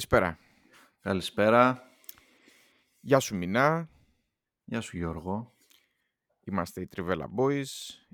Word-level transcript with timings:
Καλησπέρα. 0.00 0.38
Καλησπέρα. 1.00 1.82
Γεια 3.00 3.18
σου 3.18 3.36
Μινά. 3.36 3.90
Γεια 4.64 4.80
σου 4.80 4.96
Γιώργο. 4.96 5.54
Είμαστε 6.40 6.80
οι 6.80 6.88
Trivella 6.96 7.26
Boys. 7.36 7.64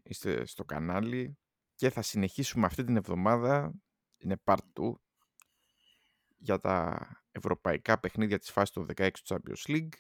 Είστε 0.03 0.47
στο 0.47 0.65
κανάλι. 0.65 1.39
Και 1.75 1.91
θα 1.91 2.03
συνεχίσουμε 2.03 2.67
αυτή 2.67 2.85
την 2.85 2.97
εβδομάδα. 2.97 3.75
Είναι 4.19 4.37
part 4.45 4.59
2 4.81 4.93
για 6.37 6.59
τα 6.59 7.07
ευρωπαϊκά 7.31 8.01
παιχνίδια 8.01 8.39
της 8.39 8.51
φάσης 8.51 8.71
του 8.71 8.87
16 8.97 9.11
του 9.11 9.35
Champions 9.35 9.71
League 9.71 9.95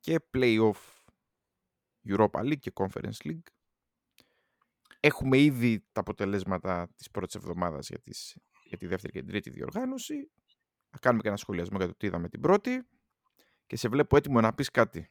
και 0.00 0.20
Playoff 0.34 0.80
Europa 2.08 2.40
League 2.40 2.58
και 2.58 2.72
Conference 2.74 3.24
League. 3.24 3.48
Έχουμε 5.00 5.38
ήδη 5.38 5.86
τα 5.92 6.00
αποτελέσματα 6.00 6.88
της 6.96 7.10
πρώτης 7.10 7.34
εβδομάδας 7.34 7.88
για, 7.88 7.98
τις, 7.98 8.36
για 8.68 8.76
τη 8.78 8.86
δεύτερη 8.86 9.12
και 9.12 9.18
την 9.18 9.28
τρίτη 9.28 9.50
διοργάνωση. 9.50 10.30
Θα 10.90 10.98
κάνουμε 10.98 11.22
και 11.22 11.28
ένα 11.28 11.36
σχολιασμό 11.36 11.78
για 11.78 11.86
το 11.86 11.94
τι 11.96 12.06
είδαμε 12.06 12.28
την 12.28 12.40
πρώτη. 12.40 12.86
Και 13.66 13.76
σε 13.76 13.88
βλέπω 13.88 14.16
έτοιμο 14.16 14.40
να 14.40 14.54
πεις 14.54 14.70
κάτι. 14.70 15.10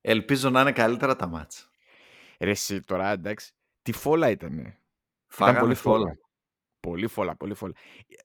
Ελπίζω 0.00 0.50
να 0.50 0.60
είναι 0.60 0.72
καλύτερα 0.72 1.16
τα 1.16 1.26
μάτς. 1.26 1.70
Ρε 2.40 2.50
εσύ 2.50 2.80
τώρα 2.82 3.10
εντάξει. 3.10 3.52
Τι 3.82 3.92
φόλα 3.92 4.30
ήτανε. 4.30 4.80
Φάγαμε 5.26 5.58
πολύ 5.60 5.74
φόλα. 5.74 5.98
φόλα. 5.98 6.18
Πολύ 6.80 7.06
φόλα, 7.06 7.36
πολύ 7.36 7.54
φόλα. 7.54 7.72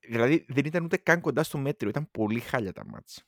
Δηλαδή 0.08 0.45
δεν 0.50 0.66
ήταν 0.66 0.83
ούτε 0.83 0.97
καν 0.97 1.22
κοντά 1.22 1.44
στο 1.44 1.58
μέτριο. 1.58 1.89
Ήταν 1.89 2.11
πολύ 2.11 2.39
χάλια 2.39 2.73
τα 2.73 2.85
μάτς. 2.85 3.25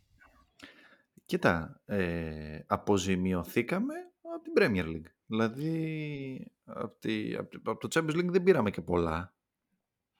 Κοίτα, 1.25 1.81
ε, 1.85 2.59
αποζημιωθήκαμε 2.67 3.93
από 4.33 4.43
την 4.43 4.53
Premier 4.55 4.85
League. 4.95 5.11
Δηλαδή, 5.25 6.51
από, 6.63 6.95
τη, 6.99 7.35
από, 7.35 7.49
το- 7.59 7.71
από 7.71 7.87
το 7.87 7.99
Champions 7.99 8.15
League 8.19 8.29
δεν 8.31 8.43
πήραμε 8.43 8.71
και 8.71 8.81
πολλά, 8.81 9.32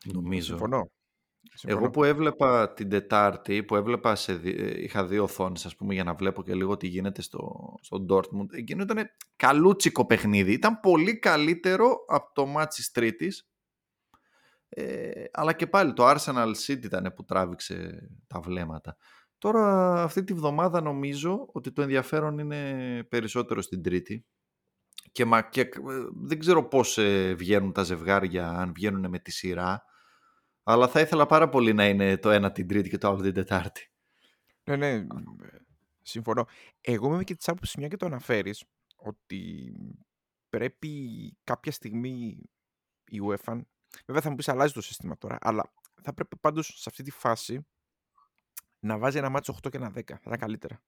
νομίζω. 0.04 0.46
Συμφωνώ. 0.46 0.92
Συμφωνώ. 1.54 1.82
Εγώ 1.82 1.90
που 1.90 2.04
έβλεπα 2.04 2.74
την 2.74 2.90
Τετάρτη, 2.90 3.64
που 3.64 3.76
έβλεπα 3.76 4.16
σε, 4.16 4.34
δι- 4.34 4.60
ε, 4.60 4.82
είχα 4.84 5.06
δύο 5.06 5.24
οθόνες 5.24 5.66
ας 5.66 5.76
πούμε 5.76 5.94
για 5.94 6.04
να 6.04 6.14
βλέπω 6.14 6.44
και 6.44 6.56
λίγο 6.56 6.78
τι 6.78 6.88
γίνεται 6.88 7.22
στο, 7.22 7.74
στο 7.82 8.06
Dortmund. 8.10 8.48
Εκείνο 8.52 8.84
ήταν 8.84 9.06
καλούτσικο 9.36 10.06
παιχνίδι. 10.06 10.52
Ήταν 10.52 10.80
πολύ 10.80 11.20
καλύτερο 11.20 11.96
από 12.08 12.34
το 12.34 12.46
μάτς 12.46 12.76
της 12.76 12.92
Τρίτης. 12.92 13.48
Ε, 14.70 15.24
αλλά 15.32 15.54
και 15.54 15.68
πάλι 15.68 15.94
το 15.94 16.10
Arsenal 16.10 16.52
City 16.66 16.84
ήταν 16.84 17.14
που 17.16 17.24
τράβηξε 17.24 18.08
τα 18.28 18.40
βλέμματα. 18.40 18.98
Τώρα 19.38 19.94
αυτή 20.04 20.24
τη 20.24 20.34
βδομάδα 20.34 20.82
νομίζω 20.82 21.50
ότι 21.52 21.72
το 21.72 21.82
ενδιαφέρον 21.82 22.38
είναι 22.40 23.04
περισσότερο 23.10 23.62
στην 23.62 23.82
Τρίτη. 23.82 24.26
Και, 25.12 25.26
μα, 25.26 25.42
και 25.42 25.62
ε, 25.62 25.70
δεν 26.24 26.40
ξέρω 26.40 26.68
πώς 26.68 26.98
ε, 26.98 27.34
βγαίνουν 27.34 27.72
τα 27.72 27.84
ζευγάρια, 27.84 28.50
αν 28.50 28.72
βγαίνουν 28.74 29.10
με 29.10 29.20
τη 29.20 29.32
σειρά. 29.32 29.84
Αλλά 30.64 30.88
θα 30.88 31.00
ήθελα 31.00 31.26
πάρα 31.26 31.50
πολύ 31.50 31.74
να 31.74 31.88
είναι 31.88 32.18
το 32.18 32.30
ένα 32.30 32.52
την 32.52 32.68
Τρίτη 32.68 32.90
και 32.90 32.98
το 32.98 33.08
άλλο 33.08 33.22
την 33.22 33.34
Τετάρτη. 33.34 33.92
Ναι, 34.64 34.76
ναι, 34.76 34.90
ε, 34.90 35.06
συμφωνώ. 36.02 36.46
Εγώ 36.82 37.14
είμαι 37.14 37.24
και 37.24 37.36
της 37.36 37.48
άποψης, 37.48 37.76
μια 37.76 37.88
και 37.88 37.98
το 37.98 38.06
αναφέρεις, 38.06 38.64
ότι 38.96 39.74
πρέπει 40.50 40.92
κάποια 41.44 41.72
στιγμή 41.72 42.42
η 43.06 43.20
UEFA, 43.30 43.62
βέβαια 44.06 44.22
θα 44.22 44.30
μου 44.30 44.36
πεις 44.36 44.48
αλλάζει 44.48 44.74
το 44.74 44.82
σύστημα 44.82 45.18
τώρα, 45.18 45.38
αλλά 45.42 45.74
θα 46.02 46.14
πρέπει 46.14 46.38
πάντως 46.38 46.74
σε 46.76 46.90
αυτή 46.90 47.04
τη 47.04 47.12
φάση 47.12 47.68
να 48.80 48.98
βάζει 48.98 49.18
ένα 49.18 49.30
μάτσο 49.30 49.56
8 49.64 49.70
και 49.70 49.78
ένα 49.78 49.90
10. 49.90 50.02
Θα 50.06 50.20
ήταν 50.26 50.38
καλύτερα. 50.38 50.82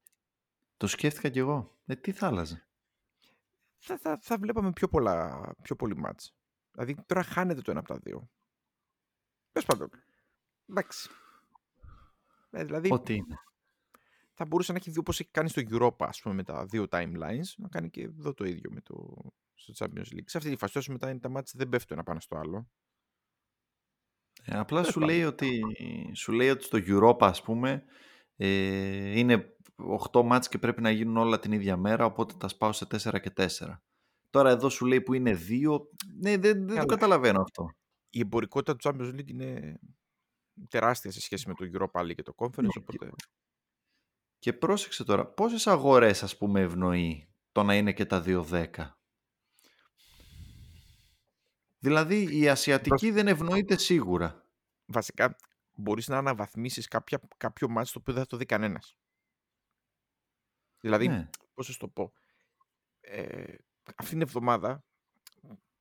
Το 0.77 0.87
σκέφτηκα 0.87 1.29
κι 1.29 1.39
εγώ. 1.39 1.77
Ε, 1.85 1.95
τι 1.95 2.11
θα 2.11 2.27
άλλαζε; 2.27 2.67
Θα, 3.77 3.97
θα, 3.97 4.19
θα 4.21 4.37
βλέπαμε 4.37 4.71
πιο, 4.71 4.87
πολλά, 4.87 5.51
πιο 5.61 5.75
πολύ 5.75 5.95
μάτς. 5.97 6.35
Δηλαδή 6.71 6.95
τώρα 7.05 7.23
χάνεται 7.23 7.61
το 7.61 7.71
ένα 7.71 7.79
από 7.79 7.87
τα 7.93 7.99
δύο. 8.03 8.29
Πες 9.55 9.65
πάντων. 9.65 9.89
Εντάξει. 10.69 11.09
Ε, 12.51 12.63
δηλαδή 12.63 12.93
Ό,τι 12.93 13.13
είναι. 13.15 13.35
θα 14.33 14.45
μπορούσε 14.45 14.71
να 14.71 14.77
έχει 14.77 14.91
δει 14.91 14.99
όπως 14.99 15.19
έχει 15.19 15.29
κάνει 15.31 15.49
στο 15.49 15.61
Europa, 15.69 15.95
ας 16.07 16.21
πούμε, 16.21 16.35
με 16.35 16.43
τα 16.43 16.65
δύο 16.65 16.85
timelines, 16.89 17.47
να 17.57 17.67
κάνει 17.69 17.89
και 17.89 18.01
εδώ 18.01 18.33
το 18.33 18.45
ίδιο 18.45 18.71
με 18.71 18.81
το, 18.81 19.15
στο 19.55 19.73
Champions 19.77 20.13
League. 20.13 20.23
Σε 20.25 20.37
αυτή 20.37 20.49
τη 20.49 20.55
φάση, 20.55 20.77
όσο 20.77 20.91
μετά 20.91 21.09
είναι 21.09 21.19
τα 21.19 21.29
μάτς, 21.29 21.53
δεν 21.55 21.69
πέφτουν 21.69 21.97
ένα 21.97 22.05
πάνω 22.05 22.19
στο 22.19 22.37
άλλο. 22.37 22.69
Ε, 24.43 24.57
απλά 24.57 24.79
Τέλος 24.79 24.93
σου 24.93 24.99
πάντων. 24.99 25.15
λέει, 25.15 25.23
ότι, 25.23 25.61
σου 26.13 26.31
λέει 26.31 26.49
ότι 26.49 26.63
στο 26.63 26.77
Europa, 26.81 27.17
ας 27.27 27.41
πούμε, 27.41 27.83
ε, 28.35 29.19
είναι 29.19 29.55
8 30.11 30.23
μάτς 30.23 30.47
και 30.47 30.57
πρέπει 30.57 30.81
να 30.81 30.89
γίνουν 30.91 31.17
όλα 31.17 31.39
την 31.39 31.51
ίδια 31.51 31.77
μέρα, 31.77 32.05
οπότε 32.05 32.33
τα 32.37 32.47
σπάω 32.47 32.71
σε 32.71 32.85
4 32.85 33.19
και 33.19 33.31
4. 33.31 33.81
Τώρα 34.29 34.49
εδώ 34.49 34.69
σου 34.69 34.85
λέει 34.85 35.01
που 35.01 35.13
είναι 35.13 35.31
2, 35.49 35.79
ναι, 36.19 36.37
δεν, 36.37 36.39
δεν 36.39 36.67
το 36.67 36.73
Καλά. 36.73 36.85
καταλαβαίνω 36.85 37.41
αυτό. 37.41 37.69
Η 38.15 38.19
εμπορικότητα 38.19 38.75
του 38.75 38.89
Champions 38.89 39.13
League 39.15 39.27
είναι 39.27 39.79
τεράστια 40.69 41.11
σε 41.11 41.21
σχέση 41.21 41.47
με 41.47 41.53
το 41.53 41.65
Europa 41.73 42.01
League 42.01 42.15
και 42.15 42.21
το 42.23 42.33
Conference, 42.37 42.61
Ναι, 42.61 42.67
οπότε... 42.79 43.09
Και 44.39 44.53
πρόσεξε 44.53 45.03
τώρα, 45.03 45.25
πόσες 45.25 45.67
αγορές 45.67 46.23
ας 46.23 46.37
πούμε 46.37 46.61
ευνοεί 46.61 47.27
το 47.51 47.63
να 47.63 47.75
είναι 47.75 47.93
και 47.93 48.05
τα 48.05 48.23
2-10. 48.25 48.67
Δηλαδή 51.79 52.39
η 52.39 52.49
Ασιατική 52.49 53.11
δεν 53.11 53.27
ευνοείται 53.27 53.77
σίγουρα. 53.77 54.45
Βασικά, 54.85 55.35
μπορείς 55.73 56.07
να 56.07 56.17
αναβαθμίσεις 56.17 56.87
κάποια, 56.87 57.19
κάποιο 57.37 57.69
μάτς 57.69 57.91
το 57.91 57.99
οποίο 57.99 58.13
δεν 58.13 58.21
θα 58.21 58.27
το 58.27 58.37
δει 58.37 58.45
κανένας. 58.45 58.97
Δηλαδή, 60.79 61.07
Ναι. 61.07 61.29
πώς 61.53 61.65
θα 61.65 61.71
σου 61.71 61.79
το 61.79 61.87
πω, 61.87 62.13
ε, 63.01 63.55
αυτήν 63.95 64.17
την 64.17 64.21
εβδομάδα, 64.21 64.83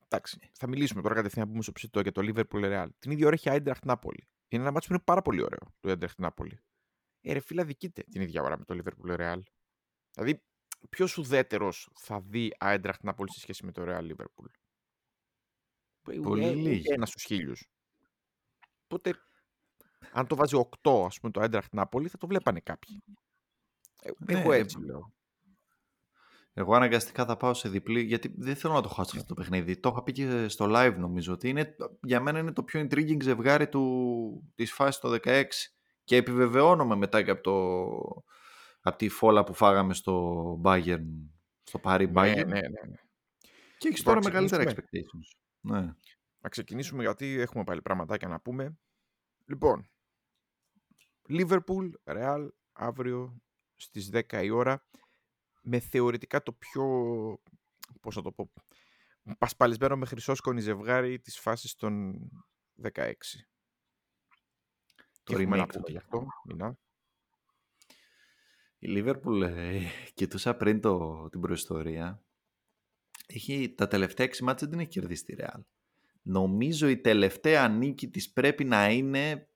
εντάξει, 0.09 0.51
θα 0.53 0.67
μιλήσουμε 0.67 1.03
τώρα 1.03 1.15
κατευθείαν 1.15 1.45
να 1.45 1.51
πούμε 1.51 1.63
στο 1.63 1.73
ψητό 1.73 2.01
για 2.01 2.13
το 2.13 2.21
Liverpool 2.25 2.65
Real. 2.65 2.89
Την 2.99 3.11
ίδια 3.11 3.27
ώρα 3.27 3.35
έχει 3.35 3.49
Eintracht 3.51 3.93
Napoli. 3.93 4.23
Είναι 4.49 4.63
ένα 4.63 4.71
μάτσο 4.71 4.89
που 4.89 4.95
είναι 4.95 5.03
πάρα 5.05 5.23
πολύ 5.23 5.43
ωραίο, 5.43 5.75
το 5.81 5.91
Eintracht 5.91 6.27
Napoli. 6.27 6.55
Ε, 7.21 7.33
ρε 7.33 7.41
φίλα, 7.41 7.65
δικείται 7.65 8.03
την 8.03 8.21
ίδια 8.21 8.43
ώρα 8.43 8.59
με 8.59 8.65
το 8.65 8.81
Liverpool 8.83 9.17
Real. 9.21 9.41
Δηλαδή, 10.11 10.43
ποιος 10.89 11.19
ουδέτερος 11.19 11.91
θα 11.95 12.21
δει 12.21 12.57
Eintracht 12.61 13.01
Napoli 13.03 13.27
σε 13.27 13.41
σχέση 13.41 13.65
με 13.65 13.73
το 13.73 13.83
Real 13.87 14.11
Liverpool. 14.13 14.49
Πολύ 16.23 16.55
λίγοι. 16.55 16.93
Ένας 16.93 17.09
στους 17.09 17.23
χίλιους. 17.23 17.67
Οπότε, 18.85 19.15
αν 20.13 20.27
το 20.27 20.37
βάζει 20.37 20.57
8, 20.83 21.05
ας 21.07 21.21
πούμε, 21.21 21.33
το 21.33 21.41
Eintracht 21.43 21.83
Napoli, 21.83 22.07
θα 22.07 22.19
το 22.19 22.27
βλέπανε 22.27 22.61
κάποιοι. 22.61 23.03
Ε, 24.03 24.11
Ναι, 24.19 24.41
Εγώ 24.41 24.53
ε, 24.53 24.59
έτσι 24.59 24.81
λέω. 24.81 25.13
Εγώ 26.57 26.75
αναγκαστικά 26.75 27.25
θα 27.25 27.37
πάω 27.37 27.55
σε 27.55 27.69
διπλή 27.69 28.01
γιατί 28.03 28.35
δεν 28.37 28.57
θέλω 28.57 28.73
να 28.75 28.83
το 28.83 28.89
χάσω 28.89 29.17
αυτό 29.17 29.35
το 29.35 29.35
παιχνίδι. 29.35 29.81
Το 29.81 29.89
είχα 29.93 30.03
πει 30.03 30.13
και 30.13 30.49
στο 30.49 30.67
live 30.69 30.95
νομίζω 30.99 31.33
ότι 31.33 31.49
είναι, 31.49 31.77
για 32.03 32.21
μένα 32.21 32.39
είναι 32.39 32.53
το 32.53 32.63
πιο 32.63 32.81
intriguing 32.81 33.23
ζευγάρι 33.23 33.69
του, 33.69 34.53
της 34.55 34.73
φάσης 34.73 35.01
το 35.01 35.19
16 35.25 35.45
και 36.05 36.17
επιβεβαιώνομαι 36.17 36.97
μετά 36.97 37.23
και 37.23 37.31
από, 37.31 37.43
το, 37.43 37.55
από 38.81 38.97
τη 38.97 39.09
φόλα 39.09 39.45
που 39.45 39.55
φάγαμε 39.55 39.95
στο 39.95 40.61
Bayern, 40.65 41.05
στο 41.63 41.81
Paris 41.83 42.09
Ναι, 42.11 42.21
Bayern 42.23 42.35
ναι, 42.35 42.43
ναι, 42.45 42.61
ναι. 42.61 42.97
και 43.79 43.89
έχεις 43.89 43.99
Λοιπόν, 43.99 44.05
τώρα 44.05 44.21
να 44.21 44.29
μεγαλύτερα 44.29 44.65
ξεκινήσουμε. 44.65 45.01
expectations. 45.03 45.39
Ναι. 45.61 45.95
Να 46.39 46.49
ξεκινήσουμε 46.49 47.03
γιατί 47.03 47.27
έχουμε 47.41 47.65
πάλι 47.65 47.83
πραγματάκια 47.83 48.29
να 48.29 48.41
πούμε. 48.41 48.79
Λοιπόν, 49.47 49.91
Liverpool, 51.29 51.91
Real, 52.05 52.49
αύριο 52.73 53.43
στις 53.77 54.11
10 54.13 54.43
η 54.43 54.51
ώρα, 54.51 54.87
με 55.65 55.79
θεωρητικά 55.79 56.43
το 56.43 56.53
πιο, 56.53 56.85
πώς 58.01 58.15
θα 58.15 58.23
το 58.23 58.33
πω, 58.33 58.53
πασπαλισμένο 59.39 59.97
με 59.97 60.07
χρυσόσκονη 60.07 60.61
ζευγάρι 60.61 61.21
της 61.21 61.39
φάσης 61.39 61.75
των 61.75 62.15
16. 62.83 62.91
Το 65.23 65.35
Τι 65.35 65.43
έχουμε 65.43 65.57
να 65.57 65.63
remake 65.63 65.69
του 65.69 65.79
πούμε 65.79 65.91
γι' 65.91 65.97
αυτό, 65.97 66.27
Μινά. 66.45 66.79
Η 68.79 68.87
Liverpool, 68.89 69.43
ε, 69.43 69.81
κοιτούσα 70.15 70.57
πριν 70.57 70.81
το, 70.81 71.29
την 71.29 71.41
προϊστορία, 71.41 72.25
έχει, 73.27 73.75
τα 73.75 73.89
τελευταία 73.89 74.27
6 74.27 74.39
μάτια 74.39 74.69
δεν 74.69 74.79
έχει 74.79 74.89
κερδίσει 74.89 75.25
τη 75.25 75.35
Real. 75.39 75.61
Νομίζω 76.23 76.89
η 76.89 76.97
τελευταία 76.97 77.69
νίκη 77.69 78.09
της 78.09 78.33
πρέπει 78.33 78.65
να 78.65 78.91
είναι 78.91 79.49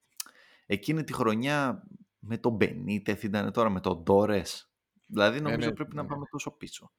εκείνη 0.65 1.03
τη 1.03 1.13
χρονιά 1.13 1.87
με 2.19 2.37
τον 2.37 2.53
Μπενίτεθ, 2.53 3.23
ήταν 3.23 3.51
τώρα 3.51 3.69
με 3.69 3.79
τον 3.79 4.03
Ντόρες. 4.03 4.68
Δηλαδή 5.09 5.41
νομίζω 5.41 5.67
ναι, 5.67 5.73
πρέπει 5.75 5.95
ναι. 5.95 6.01
να 6.01 6.07
πάμε 6.07 6.25
τόσο 6.31 6.51
πίσω. 6.51 6.91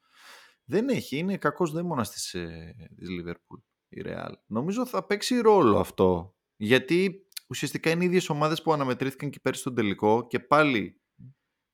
Δεν 0.64 0.88
έχει, 0.88 1.16
είναι 1.16 1.36
κακός 1.36 1.72
δαίμονας 1.72 2.10
της, 2.10 2.34
ε, 2.34 2.74
της 2.96 3.08
Liverpool. 3.10 3.60
η 3.88 4.02
Real. 4.04 4.32
Νομίζω 4.46 4.86
θα 4.86 5.06
παίξει 5.06 5.40
ρόλο 5.40 5.78
αυτό. 5.78 6.34
Γιατί 6.56 7.26
ουσιαστικά 7.48 7.90
είναι 7.90 8.02
οι 8.02 8.06
ίδιες 8.06 8.28
ομάδες 8.28 8.62
που 8.62 8.72
αναμετρήθηκαν 8.72 9.30
και 9.30 9.40
πέρσι 9.40 9.60
στον 9.60 9.74
τελικό 9.74 10.26
και 10.26 10.40
πάλι 10.40 11.00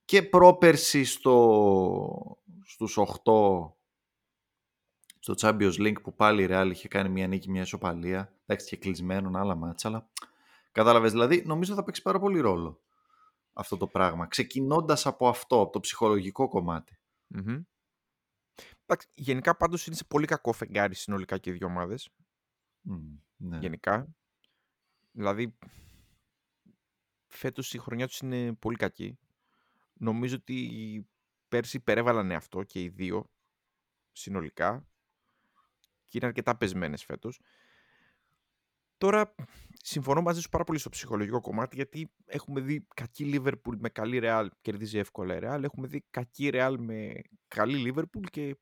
και 0.04 0.22
πρόπερση 0.22 1.04
στο, 1.04 2.38
στους 2.64 2.98
8 2.98 3.70
στο 5.18 5.34
Champions 5.36 5.74
League 5.78 6.02
που 6.02 6.14
πάλι 6.14 6.42
η 6.42 6.48
Real 6.50 6.68
είχε 6.70 6.88
κάνει 6.88 7.08
μια 7.08 7.26
νίκη, 7.26 7.50
μια 7.50 7.62
ισοπαλία. 7.62 8.32
Εντάξει 8.46 8.68
και 8.68 8.76
κλεισμένο 8.76 9.30
άλλα 9.34 9.54
μάτσα, 9.54 9.88
αλλά 9.88 10.08
κατάλαβες. 10.72 11.12
Δηλαδή 11.12 11.42
νομίζω 11.46 11.74
θα 11.74 11.84
παίξει 11.84 12.02
πάρα 12.02 12.18
πολύ 12.18 12.40
ρόλο 12.40 12.80
αυτό 13.56 13.76
το 13.76 13.86
πράγμα. 13.86 14.26
Ξεκινώντας 14.26 15.06
από 15.06 15.28
αυτό, 15.28 15.60
από 15.60 15.72
το 15.72 15.80
ψυχολογικό 15.80 16.48
κομμάτι. 16.48 16.98
Mm-hmm. 17.34 17.62
Εντάξει, 18.82 19.08
γενικά 19.14 19.56
πάντως 19.56 19.86
είναι 19.86 19.96
σε 19.96 20.04
πολύ 20.04 20.26
κακό 20.26 20.52
φεγγάρι 20.52 20.94
συνολικά 20.94 21.38
και 21.38 21.50
οι 21.50 21.52
δύο 21.52 21.66
ομάδες. 21.66 22.08
Mm, 22.90 23.18
ναι. 23.36 23.58
Γενικά. 23.58 24.08
Δηλαδή, 25.12 25.58
φέτος 27.26 27.74
η 27.74 27.78
χρονιά 27.78 28.06
τους 28.06 28.18
είναι 28.18 28.54
πολύ 28.54 28.76
κακή. 28.76 29.18
Νομίζω 29.92 30.36
ότι 30.36 31.08
πέρσι 31.48 31.76
υπερέβαλαν 31.76 32.32
αυτό 32.32 32.62
και 32.62 32.82
οι 32.82 32.88
δύο 32.88 33.30
συνολικά 34.12 34.86
και 36.04 36.18
είναι 36.18 36.26
αρκετά 36.26 36.56
πεσμένες 36.56 37.04
φέτος. 37.04 37.40
Τώρα, 38.98 39.34
συμφωνώ 39.82 40.22
μαζί 40.22 40.40
σου 40.40 40.48
πάρα 40.48 40.64
πολύ 40.64 40.78
στο 40.78 40.88
ψυχολογικό 40.88 41.40
κομμάτι, 41.40 41.76
γιατί 41.76 42.10
έχουμε 42.26 42.60
δει 42.60 42.86
κακή 42.94 43.24
Λίβερπουλ 43.24 43.76
με 43.78 43.88
καλή 43.88 44.18
Ρεάλ, 44.18 44.50
κερδίζει 44.60 44.98
εύκολα 44.98 45.34
η 45.34 45.38
Ρεάλ. 45.38 45.64
Έχουμε 45.64 45.86
δει 45.86 46.04
κακή 46.10 46.48
Ρεάλ 46.48 46.80
με 46.80 47.12
καλή 47.48 47.76
Λίβερπουλ 47.76 48.24
και 48.24 48.56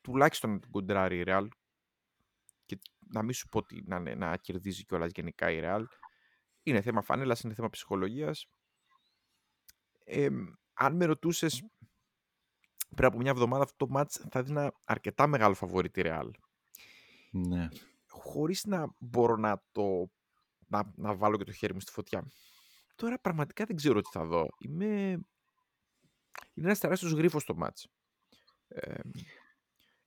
τουλάχιστον 0.00 0.50
να 0.50 0.58
την 0.58 0.70
κοντράρει 0.70 1.18
η 1.18 1.22
Ρεάλ. 1.22 1.48
Και 2.66 2.78
να 2.98 3.22
μην 3.22 3.32
σου 3.32 3.48
πω 3.48 3.58
ότι 3.58 3.82
να, 3.86 4.14
να 4.14 4.36
κερδίζει 4.36 4.84
κιόλας 4.84 5.10
γενικά 5.14 5.50
η 5.50 5.60
Ρεάλ. 5.60 5.86
Είναι 6.62 6.80
θέμα 6.80 7.02
φανέλα, 7.02 7.36
είναι 7.44 7.54
θέμα 7.54 7.70
ψυχολογίας. 7.70 8.46
Ε, 10.04 10.28
αν 10.72 10.96
με 10.96 11.04
ρωτούσες 11.04 11.64
πριν 12.94 13.08
από 13.08 13.18
μια 13.18 13.30
εβδομάδα 13.30 13.62
αυτό 13.62 13.86
το 13.86 13.92
μάτς 13.92 14.26
θα 14.30 14.42
δίνα 14.42 14.72
αρκετά 14.84 15.26
μεγάλο 15.26 15.54
φαβορή 15.54 15.90
τη 15.90 16.02
Ρεάλ. 16.02 16.30
Ναι. 17.30 17.68
Χωρίς 18.18 18.64
να 18.64 18.94
μπορώ 18.98 19.36
να 19.36 19.62
το 19.72 20.10
να, 20.68 20.92
να 20.96 21.14
βάλω 21.14 21.36
και 21.36 21.44
το 21.44 21.52
χέρι 21.52 21.74
μου 21.74 21.80
στη 21.80 21.90
φωτιά. 21.92 22.26
Τώρα 22.94 23.18
πραγματικά 23.18 23.64
δεν 23.64 23.76
ξέρω 23.76 24.00
τι 24.00 24.10
θα 24.10 24.24
δω. 24.24 24.48
Είμαι... 24.58 24.86
Είναι 26.54 26.66
ένας 26.66 26.78
τεράστιος 26.78 27.12
γρίφος 27.12 27.44
το 27.44 27.54
μάτς. 27.54 27.88
Ε, 28.68 29.00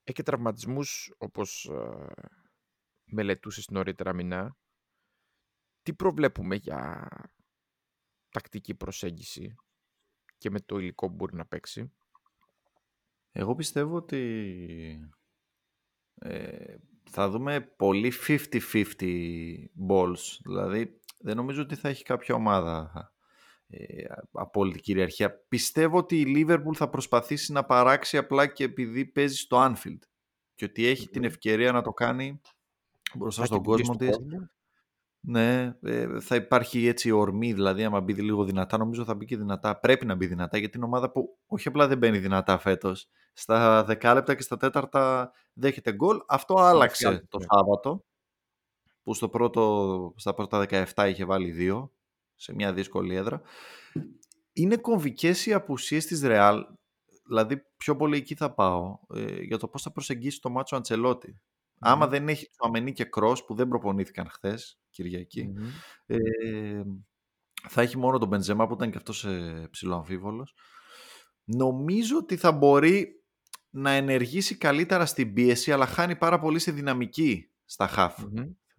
έχει 0.04 0.12
και 0.12 0.22
τραυματισμούς 0.22 1.14
όπως 1.18 1.64
ε, 1.64 2.12
μελετούσες 3.04 3.68
νωρίτερα 3.68 4.12
μηνά. 4.12 4.56
Τι 5.82 5.94
προβλέπουμε 5.94 6.56
για 6.56 7.08
τακτική 8.30 8.74
προσέγγιση 8.74 9.54
και 10.38 10.50
με 10.50 10.60
το 10.60 10.78
υλικό 10.78 11.08
που 11.08 11.14
μπορεί 11.14 11.36
να 11.36 11.46
παίξει; 11.46 11.92
Εγώ 13.32 13.54
πιστεύω 13.54 13.96
ότι 13.96 15.12
ε, 16.14 16.76
θα 17.10 17.28
δούμε 17.28 17.60
πολύ 17.60 18.12
50-50 18.26 18.36
balls. 19.88 20.38
Δηλαδή 20.44 21.00
δεν 21.18 21.36
νομίζω 21.36 21.62
ότι 21.62 21.74
θα 21.74 21.88
έχει 21.88 22.04
κάποια 22.04 22.34
ομάδα 22.34 23.12
ε, 23.68 24.04
απόλυτη 24.32 24.80
κυριαρχία. 24.80 25.44
Πιστεύω 25.48 25.98
ότι 25.98 26.20
η 26.20 26.24
Liverpool 26.36 26.74
θα 26.74 26.88
προσπαθήσει 26.88 27.52
να 27.52 27.64
παράξει 27.64 28.16
απλά 28.16 28.46
και 28.46 28.64
επειδή 28.64 29.04
παίζει 29.04 29.36
στο 29.36 29.58
Anfield 29.60 29.98
και 30.54 30.64
ότι 30.64 30.86
έχει 30.86 31.08
την 31.08 31.24
ευκαιρία 31.24 31.72
να 31.72 31.82
το 31.82 31.92
κάνει 31.92 32.40
μπροστά 33.14 33.44
στον 33.44 33.62
κόσμο 33.62 33.96
της. 33.96 34.18
Ναι, 35.24 35.74
ε, 35.82 36.20
θα 36.20 36.34
υπάρχει 36.36 36.86
έτσι 36.86 37.10
ορμή, 37.10 37.52
δηλαδή 37.52 37.84
άμα 37.84 38.00
μπει 38.00 38.14
λίγο 38.14 38.44
δυνατά, 38.44 38.78
νομίζω 38.78 39.04
θα 39.04 39.14
μπει 39.14 39.24
και 39.24 39.36
δυνατά. 39.36 39.78
Πρέπει 39.78 40.06
να 40.06 40.14
μπει 40.14 40.26
δυνατά, 40.26 40.58
γιατί 40.58 40.76
είναι 40.76 40.86
ομάδα 40.86 41.10
που 41.10 41.38
όχι 41.46 41.68
απλά 41.68 41.86
δεν 41.86 41.98
μπαίνει 41.98 42.18
δυνατά 42.18 42.58
φέτος. 42.58 43.08
Στα 43.32 43.84
δεκάλεπτα 43.84 44.34
και 44.34 44.42
στα 44.42 44.56
τέταρτα 44.56 45.32
δέχεται 45.52 45.92
γκολ. 45.92 46.18
Αυτό 46.28 46.54
άλλαξε 46.54 47.26
το 47.28 47.38
Σάββατο, 47.40 48.04
που 49.02 49.14
στο 49.14 49.28
πρώτο, 49.28 50.14
στα 50.16 50.34
πρώτα 50.34 50.66
17 50.94 51.06
είχε 51.08 51.24
βάλει 51.24 51.50
δύο, 51.50 51.92
σε 52.34 52.54
μια 52.54 52.72
δύσκολη 52.72 53.14
έδρα. 53.14 53.40
Είναι 54.52 54.76
κομβικές 54.76 55.46
οι 55.46 55.52
απουσίες 55.52 56.06
της 56.06 56.22
Ρεάλ, 56.22 56.66
δηλαδή 57.26 57.62
πιο 57.76 57.96
πολύ 57.96 58.16
εκεί 58.16 58.34
θα 58.34 58.54
πάω, 58.54 58.98
ε, 59.14 59.42
για 59.42 59.58
το 59.58 59.68
πώς 59.68 59.82
θα 59.82 59.92
προσεγγίσει 59.92 60.40
το 60.40 60.50
μάτσο 60.50 60.76
Αντσελότη. 60.76 61.40
Άμα 61.78 62.06
δεν 62.06 62.28
έχει 62.28 62.46
του 62.46 62.66
Αμενή 62.66 62.92
και 62.92 63.04
Κρός 63.04 63.44
που 63.44 63.54
δεν 63.54 63.68
προπονήθηκαν 63.68 64.28
χθες, 64.28 64.81
κυριακη 64.92 65.52
ε, 66.06 66.18
θα 67.68 67.82
έχει 67.82 67.98
μόνο 67.98 68.18
τον 68.18 68.28
Μπεντζεμά 68.28 68.66
που 68.66 68.74
ήταν 68.74 68.90
και 68.90 68.96
αυτός 68.96 69.24
ε, 69.24 69.68
ψηλό 69.70 70.06
Νομίζω 71.44 72.16
ότι 72.16 72.36
θα 72.36 72.52
μπορεί 72.52 73.24
να 73.70 73.90
ενεργήσει 73.90 74.56
καλύτερα 74.56 75.06
στην 75.06 75.32
πίεση, 75.32 75.72
αλλά 75.72 75.86
χάνει 75.86 76.16
πάρα 76.16 76.38
πολύ 76.38 76.58
σε 76.58 76.72
δυναμική 76.72 77.50
στα 77.64 77.86
χαφ. 77.86 78.18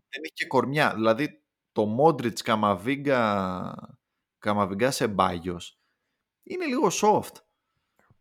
Δεν 0.09 0.21
έχει 0.23 0.33
και 0.33 0.45
κορμιά. 0.47 0.93
Δηλαδή 0.93 1.43
το 1.71 1.85
Μόντριτς 1.85 2.41
Καμαβίγκα, 2.41 3.73
Καμαβίγκα 4.37 4.91
σε 4.91 5.07
μπάγιος 5.07 5.83
είναι 6.43 6.65
λίγο 6.65 6.87
soft. 6.91 7.35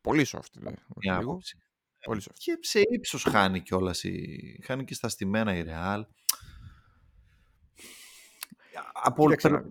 Πολύ 0.01 0.27
soft, 0.29 0.51
δηλαδή. 0.53 0.77
Μια 0.97 1.17
άποψη. 1.17 1.57
Πολύ 2.05 2.23
Και 2.37 2.59
σε 2.61 2.81
ύψος 2.81 3.23
χάνει 3.23 3.61
κιόλας. 3.61 4.05
Η... 4.05 4.61
Χάνει 4.65 4.85
και 4.85 4.95
στα 4.95 5.09
στημένα 5.09 5.57
η 5.57 5.63
Ρεάλ. 5.63 6.07
Από, 8.93 9.27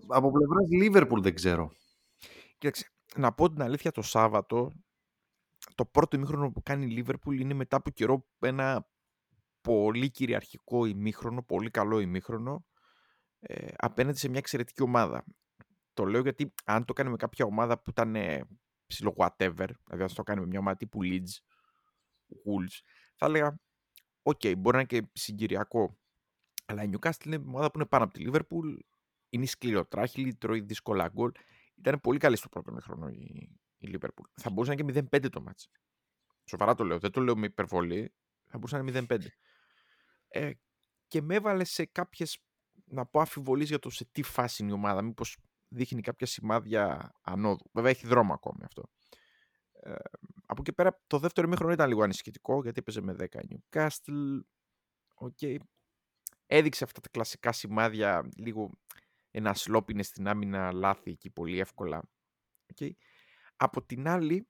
από 0.06 0.30
πλευράς 0.30 0.68
Λίβερπουλ 0.70 1.20
δεν 1.20 1.34
ξέρω. 1.34 1.72
Κοίταξε, 2.58 2.90
να 3.16 3.32
πω 3.32 3.50
την 3.50 3.62
αλήθεια 3.62 3.90
το 3.90 4.02
Σάββατο, 4.02 4.72
το 5.74 5.86
πρώτο 5.86 6.16
ημίχρονο 6.16 6.50
που 6.50 6.62
κάνει 6.62 6.84
η 6.84 6.90
Λίβερπουλ 6.90 7.40
είναι 7.40 7.54
μετά 7.54 7.76
από 7.76 7.90
καιρό 7.90 8.26
ένα 8.38 8.88
πολύ 9.60 10.10
κυριαρχικό 10.10 10.84
ημίχρονο, 10.84 11.42
πολύ 11.42 11.70
καλό 11.70 12.00
ημίχρονο, 12.00 12.66
ε, 13.40 13.66
απέναντι 13.76 14.18
σε 14.18 14.28
μια 14.28 14.38
εξαιρετική 14.38 14.82
ομάδα. 14.82 15.24
Το 15.92 16.04
λέω 16.04 16.20
γιατί 16.20 16.54
αν 16.64 16.84
το 16.84 16.92
κάνει 16.92 17.10
με 17.10 17.16
κάποια 17.16 17.44
ομάδα 17.44 17.82
που 17.82 17.90
ήταν 17.90 18.16
ε, 18.16 18.40
ψιλό 18.86 19.14
whatever, 19.16 19.68
δηλαδή 19.84 20.02
αν 20.02 20.14
το 20.14 20.22
κάνει 20.22 20.40
με 20.40 20.46
μια 20.46 20.58
ομάδα 20.58 20.76
τύπου 20.76 20.98
Leeds, 21.02 21.32
Wolves, 22.28 22.80
θα 23.14 23.26
έλεγα, 23.26 23.60
OK, 24.22 24.40
okay, 24.42 24.54
μπορεί 24.58 24.76
να 24.76 24.82
είναι 24.82 25.00
και 25.00 25.10
συγκυριακό. 25.12 25.96
Αλλά 26.64 26.82
η 26.82 26.90
Newcastle 26.92 27.24
είναι 27.26 27.38
μια 27.38 27.48
ομάδα 27.48 27.70
που 27.70 27.78
είναι 27.78 27.88
πάνω 27.88 28.04
από 28.04 28.12
τη 28.12 28.24
Liverpool, 28.26 28.76
είναι 29.32 29.46
σκληροτράχυλη, 29.46 30.34
τρώει 30.34 30.60
δύσκολα 30.60 31.08
γκολ. 31.08 31.32
Ήταν 31.74 32.00
πολύ 32.00 32.18
καλή 32.18 32.36
στο 32.36 32.48
πρώτο 32.48 32.76
χρόνο 32.80 33.08
η, 33.08 33.50
η 33.78 33.90
Liverpool. 33.92 34.24
Θα 34.40 34.50
μπορούσε 34.50 34.74
να 34.74 34.82
είναι 34.82 35.00
και 35.00 35.16
0-5 35.16 35.30
το 35.30 35.40
ματς. 35.40 35.68
Σοβαρά 36.44 36.74
το 36.74 36.84
λέω, 36.84 36.98
δεν 36.98 37.10
το 37.10 37.20
λέω 37.20 37.36
με 37.36 37.46
υπερβολή. 37.46 38.14
Θα 38.46 38.58
μπορούσε 38.58 38.78
να 38.78 38.90
είναι 38.90 39.06
0-5. 39.08 39.26
Ε, 40.28 40.50
και 41.06 41.22
με 41.22 41.34
έβαλε 41.34 41.64
σε 41.64 41.84
κάποιες 41.86 42.38
να 42.84 43.06
πω 43.06 43.20
αφιβολίες 43.20 43.68
για 43.68 43.78
το 43.78 43.90
σε 43.90 44.08
τι 44.12 44.22
φάση 44.22 44.62
είναι 44.62 44.72
η 44.72 44.74
ομάδα. 44.74 45.02
Μήπως 45.02 45.36
δείχνει 45.68 46.00
κάποια 46.00 46.26
σημάδια 46.26 47.12
ανόδου. 47.20 47.70
Βέβαια 47.72 47.90
έχει 47.90 48.06
δρόμο 48.06 48.32
ακόμη 48.32 48.64
αυτό. 48.64 48.82
Ε, 49.72 49.94
από 50.46 50.60
εκεί 50.60 50.72
πέρα 50.72 51.02
το 51.06 51.18
δεύτερο 51.18 51.46
ημίχρονο 51.46 51.72
ήταν 51.72 51.88
λίγο 51.88 52.02
ανησυχητικό 52.02 52.62
γιατί 52.62 52.78
έπαιζε 52.78 53.00
με 53.00 53.16
10 53.18 53.24
Newcastle. 53.26 54.40
Okay. 55.14 55.56
Έδειξε 56.46 56.84
αυτά 56.84 57.00
τα 57.00 57.08
κλασικά 57.08 57.52
σημάδια, 57.52 58.28
λίγο 58.36 58.70
ένα 59.32 59.54
σλόπινε 59.54 60.02
στην 60.02 60.28
άμυνα, 60.28 60.72
λάθη 60.72 61.10
εκεί 61.10 61.30
πολύ 61.30 61.58
εύκολα. 61.58 62.10
Okay. 62.74 62.90
Από 63.56 63.82
την 63.82 64.08
άλλη, 64.08 64.46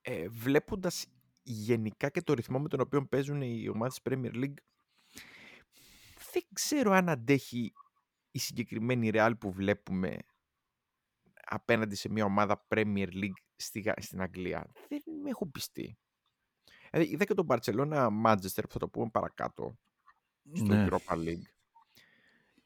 ε, 0.00 0.28
βλέποντας 0.28 1.06
γενικά 1.42 2.08
και 2.08 2.22
το 2.22 2.32
ρυθμό 2.32 2.60
με 2.60 2.68
τον 2.68 2.80
οποίο 2.80 3.06
παίζουν 3.06 3.42
οι 3.42 3.68
ομάδες 3.68 4.00
Premier 4.02 4.34
League, 4.34 4.56
δεν 6.32 6.42
ξέρω 6.52 6.92
αν 6.92 7.08
αντέχει 7.08 7.72
η 8.30 8.38
συγκεκριμένη 8.38 9.10
Real 9.12 9.32
που 9.40 9.52
βλέπουμε 9.52 10.18
απέναντι 11.44 11.94
σε 11.94 12.08
μια 12.08 12.24
ομάδα 12.24 12.66
Premier 12.68 13.08
League 13.12 13.42
στη, 13.56 13.92
στην 13.96 14.20
Αγγλία. 14.20 14.72
Δεν 14.88 15.02
με 15.22 15.30
έχω 15.30 15.46
πιστεί. 15.46 15.98
Δηλαδή, 16.90 17.10
είδα 17.10 17.24
και 17.24 17.34
τον 17.34 17.46
Barcelona 17.48 18.08
Manchester 18.24 18.62
που 18.62 18.72
θα 18.72 18.78
το 18.78 18.88
πούμε 18.88 19.10
παρακάτω 19.10 19.78
στο 20.52 20.74
ναι. 20.74 20.86
Europa 20.90 21.14
League. 21.14 21.42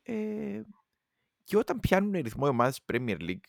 Ε, 0.06 0.62
και 1.44 1.56
όταν 1.56 1.80
πιάνουν 1.80 2.12
ρυθμό 2.12 2.42
οι 2.46 2.50
ομάδες 2.50 2.80
Premier 2.92 3.20
League 3.20 3.48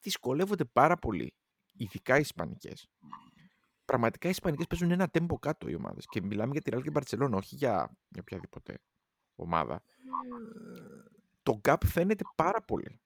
δυσκολεύονται 0.00 0.64
πάρα 0.64 0.96
πολύ. 0.96 1.34
Ειδικά 1.72 2.16
οι 2.16 2.20
Ισπανικές. 2.20 2.90
Πραγματικά 3.84 4.26
οι 4.26 4.30
Ισπανικές 4.30 4.66
παίζουν 4.66 4.90
ένα 4.90 5.08
τέμπο 5.08 5.38
κάτω 5.38 5.68
οι 5.68 5.74
ομάδες. 5.74 6.06
Και 6.06 6.22
μιλάμε 6.22 6.52
για 6.52 6.60
τη 6.60 6.70
Real 6.74 6.82
και 6.82 6.90
Barcelona, 6.94 7.32
όχι 7.32 7.54
για, 7.54 7.96
για 8.08 8.20
οποιαδήποτε 8.20 8.78
ομάδα. 9.34 9.74
Ε. 9.74 9.80
Το 11.42 11.60
gap 11.64 11.76
φαίνεται 11.84 12.24
πάρα 12.34 12.62
πολύ. 12.62 13.00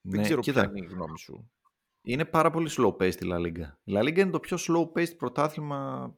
Δεν 0.00 0.20
ναι, 0.20 0.22
ξέρω 0.22 0.40
κοίτα, 0.40 0.60
ποια 0.60 0.70
είναι 0.76 0.86
η 0.86 0.94
γνώμη 0.94 1.18
σου. 1.18 1.50
Είναι 2.02 2.24
πάρα 2.24 2.50
πολύ 2.50 2.70
slow 2.76 2.96
paced 2.96 3.20
η 3.20 3.28
La 3.30 3.36
Liga. 3.36 3.72
Η 3.84 3.92
La 3.96 4.02
Liga 4.02 4.18
είναι 4.18 4.30
το 4.30 4.40
πιο 4.40 4.56
slow 4.60 4.92
paced 4.92 5.16
πρωτάθλημα 5.16 6.12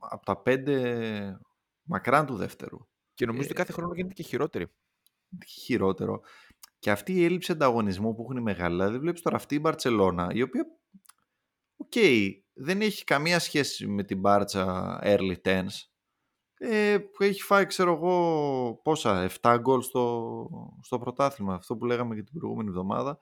από 0.00 0.24
τα 0.24 0.42
πέντε 0.42 1.40
μακράν 1.82 2.26
του 2.26 2.36
δεύτερου. 2.36 2.78
Και 3.16 3.26
νομίζω 3.26 3.44
ότι 3.44 3.54
κάθε 3.54 3.72
χρόνο 3.72 3.94
γίνεται 3.94 4.14
και 4.14 4.22
χειρότερη. 4.22 4.66
Χειρότερο. 5.46 6.20
Και 6.78 6.90
αυτή 6.90 7.12
η 7.12 7.24
έλλειψη 7.24 7.52
ανταγωνισμού 7.52 8.14
που 8.14 8.22
έχουν 8.22 8.36
οι 8.36 8.40
μεγάλοι, 8.40 8.74
δηλαδή 8.74 8.98
βλέπεις 8.98 9.22
τώρα 9.22 9.36
αυτή 9.36 9.54
η 9.54 9.58
Μπαρτσελώνα, 9.62 10.28
η 10.32 10.42
οποία, 10.42 10.66
οκ, 11.76 11.92
δεν 12.52 12.80
έχει 12.80 13.04
καμία 13.04 13.38
σχέση 13.38 13.86
με 13.86 14.04
την 14.04 14.18
Μπάρτσα 14.20 14.98
early 15.04 15.34
tens, 15.44 15.70
ε, 16.58 16.98
που 16.98 17.22
έχει 17.22 17.42
φάει, 17.42 17.66
ξέρω 17.66 17.92
εγώ, 17.92 18.80
πόσα, 18.82 19.28
7 19.40 19.56
γκολ 19.60 19.80
στο, 19.80 20.48
στο 20.82 20.98
πρωτάθλημα, 20.98 21.54
αυτό 21.54 21.76
που 21.76 21.84
λέγαμε 21.84 22.14
και 22.14 22.22
την 22.22 22.38
προηγούμενη 22.38 22.68
εβδομάδα. 22.68 23.20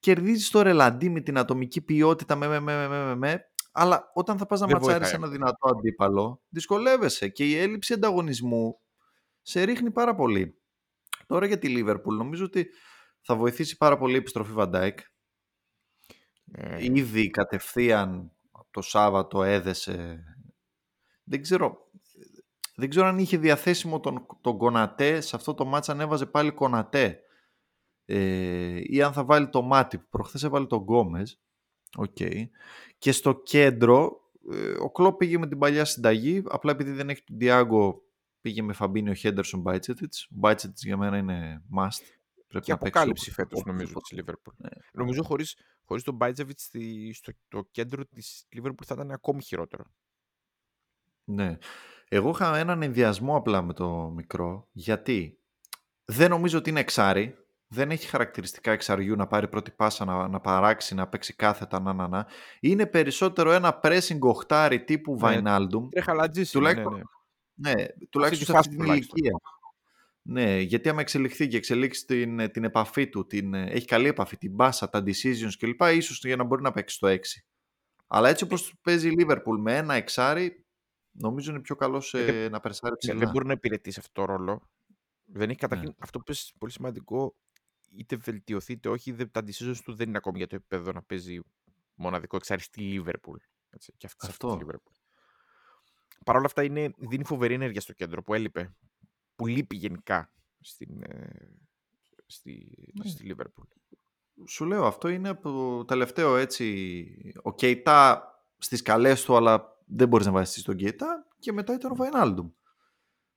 Κερδίζεις 0.00 0.50
το 0.50 0.62
ρελαντί 0.62 1.10
με 1.10 1.20
την 1.20 1.38
ατομική 1.38 1.80
ποιότητα, 1.80 2.36
με, 2.36 2.48
με, 2.48 2.60
με, 2.60 2.88
με, 2.88 3.04
με, 3.04 3.14
με 3.14 3.50
αλλά 3.78 4.10
όταν 4.14 4.38
θα 4.38 4.46
πας 4.46 4.60
να 4.60 4.66
ματσάρεις 4.66 5.12
ένα 5.12 5.28
δυνατό 5.28 5.68
αντίπαλο, 5.68 6.42
δυσκολεύεσαι 6.48 7.28
και 7.28 7.44
η 7.44 7.56
έλλειψη 7.56 7.92
ανταγωνισμού 7.92 8.80
σε 9.46 9.62
ρίχνει 9.62 9.90
πάρα 9.90 10.14
πολύ. 10.14 10.60
Τώρα 11.26 11.46
για 11.46 11.58
τη 11.58 11.68
Λίβερπουλ, 11.68 12.16
νομίζω 12.16 12.44
ότι 12.44 12.68
θα 13.20 13.36
βοηθήσει 13.36 13.76
πάρα 13.76 13.98
πολύ 13.98 14.14
η 14.14 14.18
επιστροφή 14.18 14.52
Βαντάικ. 14.52 14.98
Ε... 16.52 16.84
Ήδη 16.84 17.30
κατευθείαν 17.30 18.32
το 18.70 18.82
Σάββατο 18.82 19.42
έδεσε. 19.42 20.24
Δεν 21.24 21.42
ξέρω, 21.42 21.90
δεν 22.74 22.88
ξέρω 22.88 23.06
αν 23.06 23.18
είχε 23.18 23.36
διαθέσιμο 23.36 24.00
τον, 24.00 24.26
τον 24.40 24.58
Κονατέ, 24.58 25.20
σε 25.20 25.36
αυτό 25.36 25.54
το 25.54 25.64
ματς 25.64 25.92
αν 25.92 26.00
έβαζε 26.00 26.26
πάλι 26.26 26.50
Κονατέ 26.50 27.20
ε, 28.04 28.80
ή 28.82 29.02
αν 29.02 29.12
θα 29.12 29.24
βάλει 29.24 29.48
τον 29.48 29.62
Ματίπ 29.62 29.98
που 29.98 30.08
προχθές 30.10 30.42
έβαλε 30.42 30.66
τον 30.66 30.78
Γκόμες. 30.78 31.40
Okay. 31.98 32.44
Και 32.98 33.12
στο 33.12 33.42
κέντρο 33.42 34.20
ε, 34.52 34.70
ο 34.70 34.90
Κλόπ 34.90 35.16
πήγε 35.16 35.38
με 35.38 35.48
την 35.48 35.58
παλιά 35.58 35.84
συνταγή, 35.84 36.42
απλά 36.46 36.72
επειδή 36.72 36.90
δεν 36.90 37.08
έχει 37.08 37.24
τον 37.24 37.38
Διάγκο 37.38 38.05
πήγε 38.46 38.62
με 38.62 38.72
Φαμπίνιο 38.72 39.14
Χέντερσον 39.14 39.60
Μπάιτσετιτς. 39.60 40.24
Ο 40.24 40.28
Μπάιτσετιτς 40.30 40.84
για 40.84 40.96
μένα 40.96 41.16
είναι 41.16 41.62
must. 41.76 42.02
Πρέπει 42.48 42.64
και 42.64 42.70
να 42.70 42.78
αποκάλυψη 42.78 43.30
φέτος 43.30 43.64
νομίζω 43.64 43.92
της 43.92 44.12
Λίβερπουλ. 44.12 44.54
Ναι. 44.56 44.68
Νομίζω 44.92 45.22
χωρίς, 45.22 45.56
χωρίς 45.84 46.02
τον 46.02 46.14
Μπάιτσεβιτς 46.14 46.70
στο 47.12 47.32
το 47.48 47.68
κέντρο 47.70 48.04
της 48.04 48.46
Λίβερπουλ 48.48 48.86
θα 48.88 48.94
ήταν 48.94 49.10
ακόμη 49.10 49.42
χειρότερο. 49.42 49.84
Ναι. 51.24 51.58
Εγώ 52.08 52.30
είχα 52.30 52.56
έναν 52.56 52.82
ενδιασμό 52.82 53.36
απλά 53.36 53.62
με 53.62 53.72
το 53.72 54.10
μικρό, 54.14 54.68
γιατί 54.72 55.38
δεν 56.04 56.30
νομίζω 56.30 56.58
ότι 56.58 56.70
είναι 56.70 56.80
εξάρι, 56.80 57.36
δεν 57.68 57.90
έχει 57.90 58.06
χαρακτηριστικά 58.06 58.70
εξαριού 58.70 59.16
να 59.16 59.26
πάρει 59.26 59.48
πρώτη 59.48 59.70
πάσα, 59.70 60.04
να, 60.04 60.28
να 60.28 60.40
παράξει, 60.40 60.94
να 60.94 61.08
παίξει 61.08 61.34
κάθετα, 61.34 61.80
να, 61.80 61.92
να, 61.92 62.08
να. 62.08 62.26
Είναι 62.60 62.86
περισσότερο 62.86 63.52
ένα 63.52 63.80
pressing 63.82 64.18
οχτάρι 64.20 64.84
τύπου 64.84 65.12
ναι, 65.12 65.18
Βαϊνάλντουμ. 65.18 65.88
Τουλάχιστον, 66.50 66.92
ναι, 66.92 66.98
ναι. 66.98 67.04
Ναι, 67.56 67.74
τουλάχιστον 68.10 68.46
σε 68.46 68.58
αυτή 68.58 68.76
την 68.76 68.84
ηλικία. 68.84 69.40
Ναι, 70.22 70.60
γιατί 70.60 70.88
άμα 70.88 71.00
εξελιχθεί 71.00 71.48
και 71.48 71.56
εξελίξει 71.56 72.04
την, 72.04 72.50
την 72.50 72.64
επαφή 72.64 73.08
του, 73.08 73.26
την, 73.26 73.54
έχει 73.54 73.86
καλή 73.86 74.08
επαφή, 74.08 74.36
την 74.36 74.54
μπάσα, 74.54 74.88
τα 74.88 75.02
decisions 75.06 75.52
κλπ. 75.58 75.80
ίσως 75.80 76.24
για 76.24 76.36
να 76.36 76.44
μπορεί 76.44 76.62
να 76.62 76.72
παίξει 76.72 76.98
το 76.98 77.08
6. 77.08 77.18
Αλλά 78.06 78.28
έτσι 78.28 78.44
όπως 78.44 78.74
παίζει 78.82 79.08
η 79.08 79.14
Liverpool 79.18 79.58
με 79.58 79.76
ένα 79.76 79.94
εξάρι, 79.94 80.64
νομίζω 81.10 81.50
είναι 81.50 81.60
πιο 81.60 81.76
καλό 81.76 82.00
σε 82.00 82.48
να 82.48 82.60
περσάρει 82.60 82.96
ψηλά. 82.96 83.18
Δεν 83.18 83.30
μπορεί 83.30 83.46
να 83.46 83.52
υπηρετήσει 83.52 83.98
αυτό 83.98 84.12
το 84.12 84.32
ρόλο. 84.32 84.68
Δεν 85.24 85.48
έχει 85.50 85.58
καταρχήν, 85.58 85.88
ναι. 85.88 85.94
αυτό 85.98 86.18
που 86.18 86.24
είναι 86.28 86.38
πολύ 86.58 86.72
σημαντικό, 86.72 87.34
είτε 87.96 88.16
βελτιωθεί 88.16 88.72
είτε 88.72 88.88
όχι, 88.88 89.14
τα 89.14 89.42
decisions 89.46 89.78
του 89.84 89.94
δεν 89.94 90.08
είναι 90.08 90.16
ακόμη 90.16 90.38
για 90.38 90.46
το 90.46 90.54
επίπεδο 90.54 90.92
να 90.92 91.02
παίζει 91.02 91.40
μοναδικό 91.94 92.36
εξάρι 92.36 92.60
στη 92.60 92.80
Λίβερπουλ. 92.80 93.38
Και 93.96 94.06
αυτή 94.06 94.26
αυτό. 94.26 94.48
Αυτή 94.48 94.66
Liverpool. 94.66 94.95
Παρ' 96.26 96.36
όλα 96.36 96.46
αυτά 96.46 96.62
είναι, 96.62 96.90
δίνει 96.96 97.24
φοβερή 97.24 97.54
ενέργεια 97.54 97.80
στο 97.80 97.92
κέντρο 97.92 98.22
που 98.22 98.34
έλειπε. 98.34 98.74
Που 99.36 99.46
λείπει 99.46 99.76
γενικά 99.76 100.32
στην, 100.60 101.02
ε, 101.02 101.28
στη, 102.26 102.76
ναι. 102.94 103.10
στη 103.10 103.34
Liverpool. 103.34 103.66
Σου 104.48 104.64
λέω, 104.64 104.84
αυτό 104.84 105.08
είναι 105.08 105.34
το 105.34 105.84
τελευταίο 105.84 106.36
έτσι. 106.36 107.16
Ο 107.42 107.54
Κέιτα 107.54 108.24
στις 108.58 108.82
καλές 108.82 109.24
του, 109.24 109.36
αλλά 109.36 109.80
δεν 109.86 110.08
μπορείς 110.08 110.26
να 110.26 110.32
βάζεις 110.32 110.62
τον 110.62 110.76
Κέιτα 110.76 111.26
και 111.38 111.52
μετά 111.52 111.74
ήταν 111.74 111.90
ο 111.90 111.94
Βαϊνάλντουμ. 111.94 112.50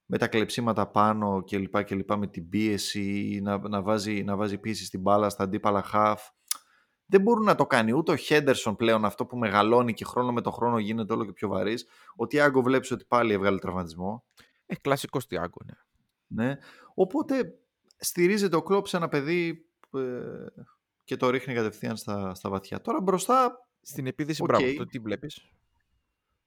Με 0.05 0.17
τα 0.17 0.27
κλεψίματα 0.27 0.88
πάνω 0.88 1.43
και 1.43 1.58
λοιπά 1.58 1.84
και 1.84 1.96
λοιπά 1.96 2.17
με 2.17 2.27
την 2.27 2.50
πίεση, 2.50 3.39
να, 3.43 3.58
να, 3.69 3.81
βάζει, 3.81 4.24
να 4.24 4.36
βάζει 4.36 4.58
πίεση 4.58 4.86
στην 4.86 5.01
μπάλα, 5.01 5.29
στα 5.29 5.43
αντίπαλα 5.43 5.81
χαφ. 5.81 6.29
Δεν 7.12 7.22
μπορούν 7.22 7.44
να 7.44 7.56
το 7.56 7.66
κάνει 7.66 7.92
ούτε 7.94 8.12
ο 8.12 8.16
Χέντερσον 8.16 8.75
πλέον 8.75 9.06
αυτό 9.06 9.25
που 9.25 9.38
μεγαλώνει 9.38 9.94
και 9.94 10.06
χρόνο 10.06 10.32
με 10.32 10.42
το 10.42 10.51
χρόνο 10.51 10.80
γίνεται 10.80 11.13
όλο 11.13 11.25
και 11.25 11.32
πιο 11.32 11.48
βαρύς. 11.48 11.86
Ο 12.16 12.28
Τιάγκο 12.28 12.62
βλέπεις 12.62 12.92
ότι 12.92 13.06
πάλι 13.06 13.34
έβγαλε 13.34 13.58
τραυματισμό. 13.58 14.24
Ε, 14.66 14.75
κλασικός 14.75 15.28
Τιάγκο, 15.28 15.58
ναι. 15.66 15.74
ναι. 16.44 16.58
Οπότε 16.94 17.60
στηρίζεται 17.98 18.56
ο 18.56 18.62
Κλόπ 18.62 18.88
σε 18.88 18.98
ένα 18.98 19.08
παιδί 19.08 19.66
ε, 19.94 20.00
και 21.04 21.18
το 21.18 21.30
ρίχνει 21.30 21.54
κατευθείαν 21.54 21.98
στα, 21.98 22.34
στα 22.34 22.50
βαθιά. 22.50 22.82
Τώρα 22.82 23.01
μπροστά... 23.01 23.63
Στην 23.82 24.08
επίδεση, 24.08 24.42
okay. 24.44 24.48
μπράβο, 24.48 24.74
το 24.74 24.86
τι 24.86 25.00
βλέπεις. 25.00 25.51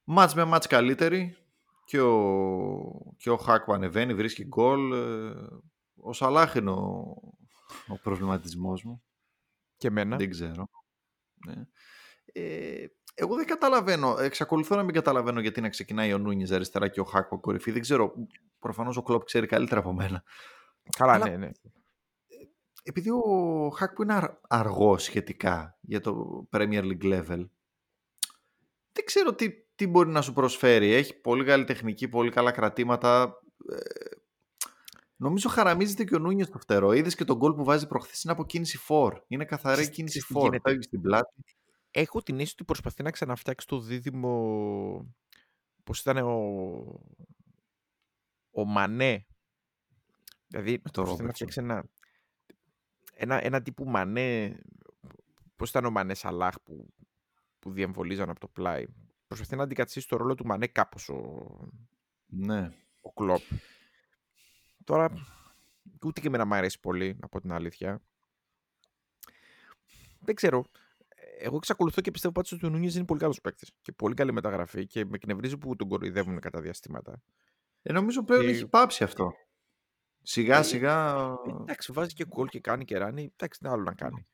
Μάτς 0.04 0.35
με 0.35 0.45
μάτς 0.45 0.66
καλύτερη 0.66 1.37
και 1.85 2.00
ο, 2.00 3.14
και 3.16 3.31
ο 3.31 3.37
Χάκ 3.37 3.71
ανεβαίνει, 3.71 4.14
βρίσκει 4.14 4.45
γκολ. 4.45 4.92
Ε, 4.92 5.35
ο 6.00 6.12
Σαλάχ 6.12 6.54
είναι 6.54 6.71
ο, 6.71 7.16
ο 7.88 7.99
προβληματισμός 8.02 8.85
μου. 8.85 9.02
Και 9.82 9.88
εμένα. 9.88 10.16
Δεν 10.16 10.30
ξέρω. 10.30 10.68
Ναι. 11.46 11.54
Ε, 12.32 12.86
εγώ 13.14 13.34
δεν 13.36 13.46
καταλαβαίνω, 13.46 14.16
εξακολουθώ 14.18 14.76
να 14.76 14.82
μην 14.82 14.94
καταλαβαίνω 14.94 15.40
γιατί 15.40 15.60
να 15.60 15.68
ξεκινάει 15.68 16.12
ο 16.12 16.18
Νούνιες 16.18 16.50
αριστερά 16.50 16.88
και 16.88 17.00
ο 17.00 17.04
Χάκ 17.04 17.28
κορυφή. 17.40 17.70
Δεν 17.70 17.80
ξέρω, 17.80 18.14
προφανώς 18.58 18.96
ο 18.96 19.02
Κλόπ 19.02 19.24
ξέρει 19.24 19.46
καλύτερα 19.46 19.80
από 19.80 19.92
μένα. 19.92 20.22
Καλά, 20.98 21.12
Αλλά, 21.12 21.28
ναι, 21.28 21.36
ναι. 21.36 21.50
Επειδή 22.82 23.10
ο 23.10 23.68
Χάκ 23.68 23.92
που 23.92 24.02
είναι 24.02 24.38
αργό 24.48 24.98
σχετικά 24.98 25.78
για 25.80 26.00
το 26.00 26.42
Premier 26.52 26.82
League 26.82 27.04
level, 27.04 27.48
δεν 28.92 29.04
ξέρω 29.04 29.34
τι, 29.34 29.50
τι 29.74 29.86
μπορεί 29.86 30.08
να 30.08 30.22
σου 30.22 30.32
προσφέρει. 30.32 30.92
Έχει 30.92 31.20
πολύ 31.20 31.44
καλή 31.44 31.64
τεχνική, 31.64 32.08
πολύ 32.08 32.30
καλά 32.30 32.50
κρατήματα. 32.50 33.38
Ε, 35.23 35.25
νομίζω 35.25 35.49
χαραμίζεται 35.49 36.05
και 36.05 36.14
ο 36.14 36.19
Νούνιες 36.19 36.47
στο 36.47 36.59
φτερό. 36.59 36.93
Είδες 36.93 37.14
και 37.14 37.25
τον 37.25 37.37
γκολ 37.37 37.55
που 37.55 37.64
βάζει 37.64 37.87
προχθές 37.87 38.23
είναι 38.23 38.33
από 38.33 38.45
κίνηση 38.45 38.79
4. 38.88 39.12
Είναι 39.26 39.45
καθαρή 39.45 39.91
κίνηση 39.91 40.25
4. 40.35 40.57
Φεύγει 40.62 40.83
στην 40.83 41.00
πλάτη. 41.00 41.45
Έχω 41.91 42.23
την 42.23 42.35
αίσθηση 42.35 42.55
ότι 42.55 42.64
προσπαθεί 42.64 43.02
να 43.02 43.11
ξαναφτιάξει 43.11 43.67
το 43.67 43.81
δίδυμο. 43.81 45.14
Πώς 45.85 46.00
ήταν 46.00 46.17
ο. 46.17 46.33
Ο 48.50 48.64
Μανέ. 48.64 49.26
Δηλαδή, 50.47 50.79
προσπαθεί 50.79 51.23
να 51.23 51.33
φτιάξει 51.33 51.61
ένα, 51.61 51.85
ένα, 53.14 53.45
ένα 53.45 53.62
τύπου 53.62 53.85
Μανέ. 53.85 54.61
Πώς 55.57 55.71
ήταν 55.71 55.85
ο 55.85 55.91
Μανέ 55.91 56.14
Σαλάχ 56.14 56.61
που 56.61 56.93
που 57.62 57.71
διεμβολίζαν 57.71 58.31
από 58.31 58.41
το 58.41 58.49
πλάι. 58.49 58.85
Προσπαθεί 59.26 59.57
να 59.57 59.62
αντικαταστήσει 59.62 60.09
το 60.09 60.17
ρόλο 60.17 60.35
του 60.35 60.47
Μανέ 60.47 60.67
κάπως 60.67 61.09
ο, 61.09 61.47
ναι. 62.26 62.73
ο 63.00 63.12
Κλόπ. 63.12 63.43
Τώρα, 64.84 65.10
ούτε 66.04 66.20
και 66.20 66.26
εμένα 66.26 66.44
μου 66.44 66.54
αρέσει 66.54 66.80
πολύ, 66.80 67.16
να 67.20 67.28
πω 67.28 67.40
την 67.40 67.52
αλήθεια. 67.52 68.02
Δεν 70.20 70.34
ξέρω. 70.34 70.64
Εγώ 71.38 71.56
εξακολουθώ 71.56 72.00
και 72.00 72.10
πιστεύω 72.10 72.34
πάντως 72.34 72.52
ότι 72.52 72.66
ο 72.66 72.68
Νούνιες 72.68 72.94
είναι 72.94 73.04
πολύ 73.04 73.20
καλός 73.20 73.40
παίκτης. 73.40 73.70
Και 73.80 73.92
πολύ 73.92 74.14
καλή 74.14 74.32
μεταγραφή 74.32 74.86
και 74.86 75.04
με 75.04 75.10
εκνευρίζει 75.14 75.58
που 75.58 75.76
τον 75.76 75.88
κοροϊδεύουν 75.88 76.40
κατά 76.40 76.60
διαστήματα. 76.60 77.22
Ε, 77.82 77.92
νομίζω 77.92 78.24
πλέον 78.24 78.48
έχει 78.48 78.66
πάψει 78.66 79.04
αυτό. 79.04 79.32
Σιγά 80.22 80.58
ε, 80.58 80.62
σιγά. 80.62 81.26
εντάξει, 81.60 81.92
βάζει 81.92 82.14
και 82.14 82.26
γκολ 82.26 82.48
και 82.48 82.60
κάνει 82.60 82.84
και 82.84 82.98
ράνει. 82.98 83.32
Εντάξει, 83.36 83.60
είναι 83.62 83.72
άλλο 83.72 83.82
να 83.82 83.94
κάνει. 83.94 84.26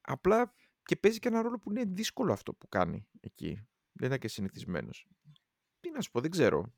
Απλά 0.00 0.54
και 0.84 0.96
παίζει 0.96 1.18
και 1.18 1.28
ένα 1.28 1.42
ρόλο 1.42 1.58
που 1.58 1.70
είναι 1.70 1.84
δύσκολο 1.84 2.32
αυτό 2.32 2.54
που 2.54 2.68
κάνει 2.68 3.06
εκεί. 3.20 3.66
Δεν 3.92 4.08
είναι 4.08 4.18
και 4.18 4.28
συνηθισμένος. 4.28 5.06
Τι 5.80 5.90
να 5.90 6.00
σου 6.00 6.10
πω, 6.10 6.20
δεν 6.20 6.30
ξέρω. 6.30 6.72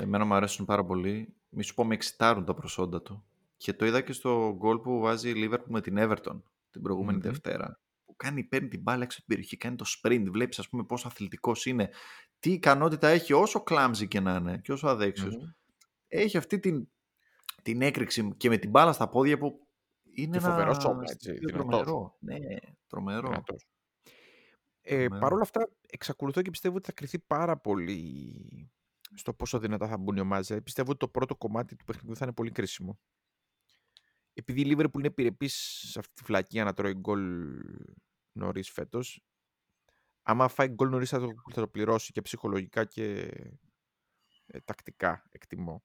Εμένα 0.00 0.24
μου 0.24 0.34
αρέσουν 0.34 0.64
πάρα 0.64 0.84
πολύ. 0.84 1.34
Μη 1.48 1.62
σου 1.62 1.74
πω, 1.74 1.84
με 1.84 1.94
εξητάρουν 1.94 2.44
τα 2.44 2.54
προσόντα 2.54 3.02
του. 3.02 3.24
Και 3.56 3.72
το 3.72 3.86
είδα 3.86 4.00
και 4.00 4.12
στο 4.12 4.54
γκολ 4.56 4.78
που 4.78 4.98
βάζει 4.98 5.30
η 5.30 5.34
Liverpool 5.36 5.66
με 5.66 5.80
την 5.80 5.96
Everton 5.98 6.42
την 6.70 6.82
προηγουμενη 6.82 7.20
Δευτέρα. 7.20 7.80
Που 8.04 8.16
κάνει, 8.16 8.44
παίρνει 8.44 8.68
την 8.68 8.80
μπάλα 8.80 9.02
έξω 9.02 9.18
από 9.20 9.26
την 9.26 9.36
περιοχή, 9.36 9.56
κάνει 9.56 9.76
το 9.76 9.84
sprint. 9.88 10.24
Βλέπεις, 10.30 10.58
ας 10.58 10.68
πούμε, 10.68 10.84
πόσο 10.84 11.08
αθλητικός 11.08 11.66
είναι. 11.66 11.90
Τι 12.38 12.52
ικανότητα 12.52 13.08
έχει, 13.08 13.32
όσο 13.32 13.62
κλάμζι 13.62 14.08
και 14.08 14.20
να 14.20 14.34
είναι 14.34 14.58
και 14.58 14.72
όσο 14.72 14.88
αδεξιο 14.88 15.54
Έχει 16.08 16.36
αυτή 16.36 16.58
την, 16.58 16.88
την 17.62 17.82
έκρηξη 17.82 18.34
και 18.36 18.48
με 18.48 18.56
την 18.56 18.70
μπάλα 18.70 18.92
στα 18.92 19.08
πόδια 19.08 19.38
που 19.38 19.66
είναι 20.10 20.38
φοβερό 20.38 20.80
σώμα, 20.80 21.02
έτσι. 21.06 21.34
Τρομερό. 21.34 22.16
Ναι, 22.18 22.38
τρομερό. 22.86 23.42
Ε, 24.80 25.06
Παρ' 25.20 25.32
όλα 25.32 25.42
αυτά, 25.42 25.70
εξακολουθώ 25.86 26.42
και 26.42 26.50
πιστεύω 26.50 26.76
ότι 26.76 26.86
θα 26.86 26.92
κρυθεί 26.92 27.18
πάρα 27.18 27.56
πολύ 27.56 28.70
στο 29.14 29.34
πόσο 29.34 29.58
δυνατά 29.58 29.88
θα 29.88 29.98
μπουν 29.98 30.16
οι 30.16 30.20
ομάδες. 30.20 30.46
Δηλαδή, 30.46 30.64
πιστεύω 30.64 30.90
ότι 30.90 30.98
το 30.98 31.08
πρώτο 31.08 31.36
κομμάτι 31.36 31.76
του 31.76 31.84
παιχνιδιού 31.84 32.16
θα 32.16 32.24
είναι 32.24 32.34
πολύ 32.34 32.50
κρίσιμο. 32.50 32.98
Επειδή 34.32 34.60
η 34.60 34.64
Λίβερπουλ 34.64 35.00
είναι 35.00 35.08
επιρρεπή 35.08 35.48
σε 35.48 35.98
αυτή 35.98 36.14
τη 36.14 36.22
φλακία 36.24 36.64
να 36.64 36.72
τρώει 36.72 36.94
γκολ 36.94 37.54
νωρίς 38.32 38.70
φέτος, 38.70 39.24
άμα 40.22 40.48
φάει 40.48 40.68
γκολ 40.68 40.88
νωρίς 40.88 41.08
θα 41.08 41.18
το, 41.20 41.28
θα 41.52 41.60
το 41.60 41.68
πληρώσει 41.68 42.12
και 42.12 42.22
ψυχολογικά 42.22 42.84
και 42.84 43.30
ε, 44.46 44.60
τακτικά, 44.64 45.26
εκτιμώ. 45.30 45.82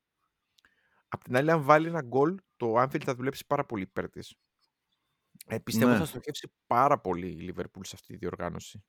Απ' 1.07 1.23
την 1.23 1.35
άλλη, 1.35 1.51
αν 1.51 1.63
βάλει 1.63 1.87
ένα 1.87 2.01
γκολ, 2.01 2.37
το 2.57 2.81
Anfield 2.81 3.03
θα 3.03 3.15
δουλέψει 3.15 3.45
πάρα 3.45 3.65
πολύ 3.65 3.83
υπέρ 3.83 4.09
της. 4.09 4.35
Ε, 5.47 5.59
πιστεύω 5.59 5.91
Ναι. 5.91 5.97
θα 5.97 6.05
στοχεύσει 6.05 6.53
πάρα 6.67 6.99
πολύ 6.99 7.27
η 7.27 7.53
Liverpool 7.55 7.81
σε 7.81 7.91
αυτή 7.95 8.07
τη 8.07 8.15
διοργάνωση. 8.17 8.83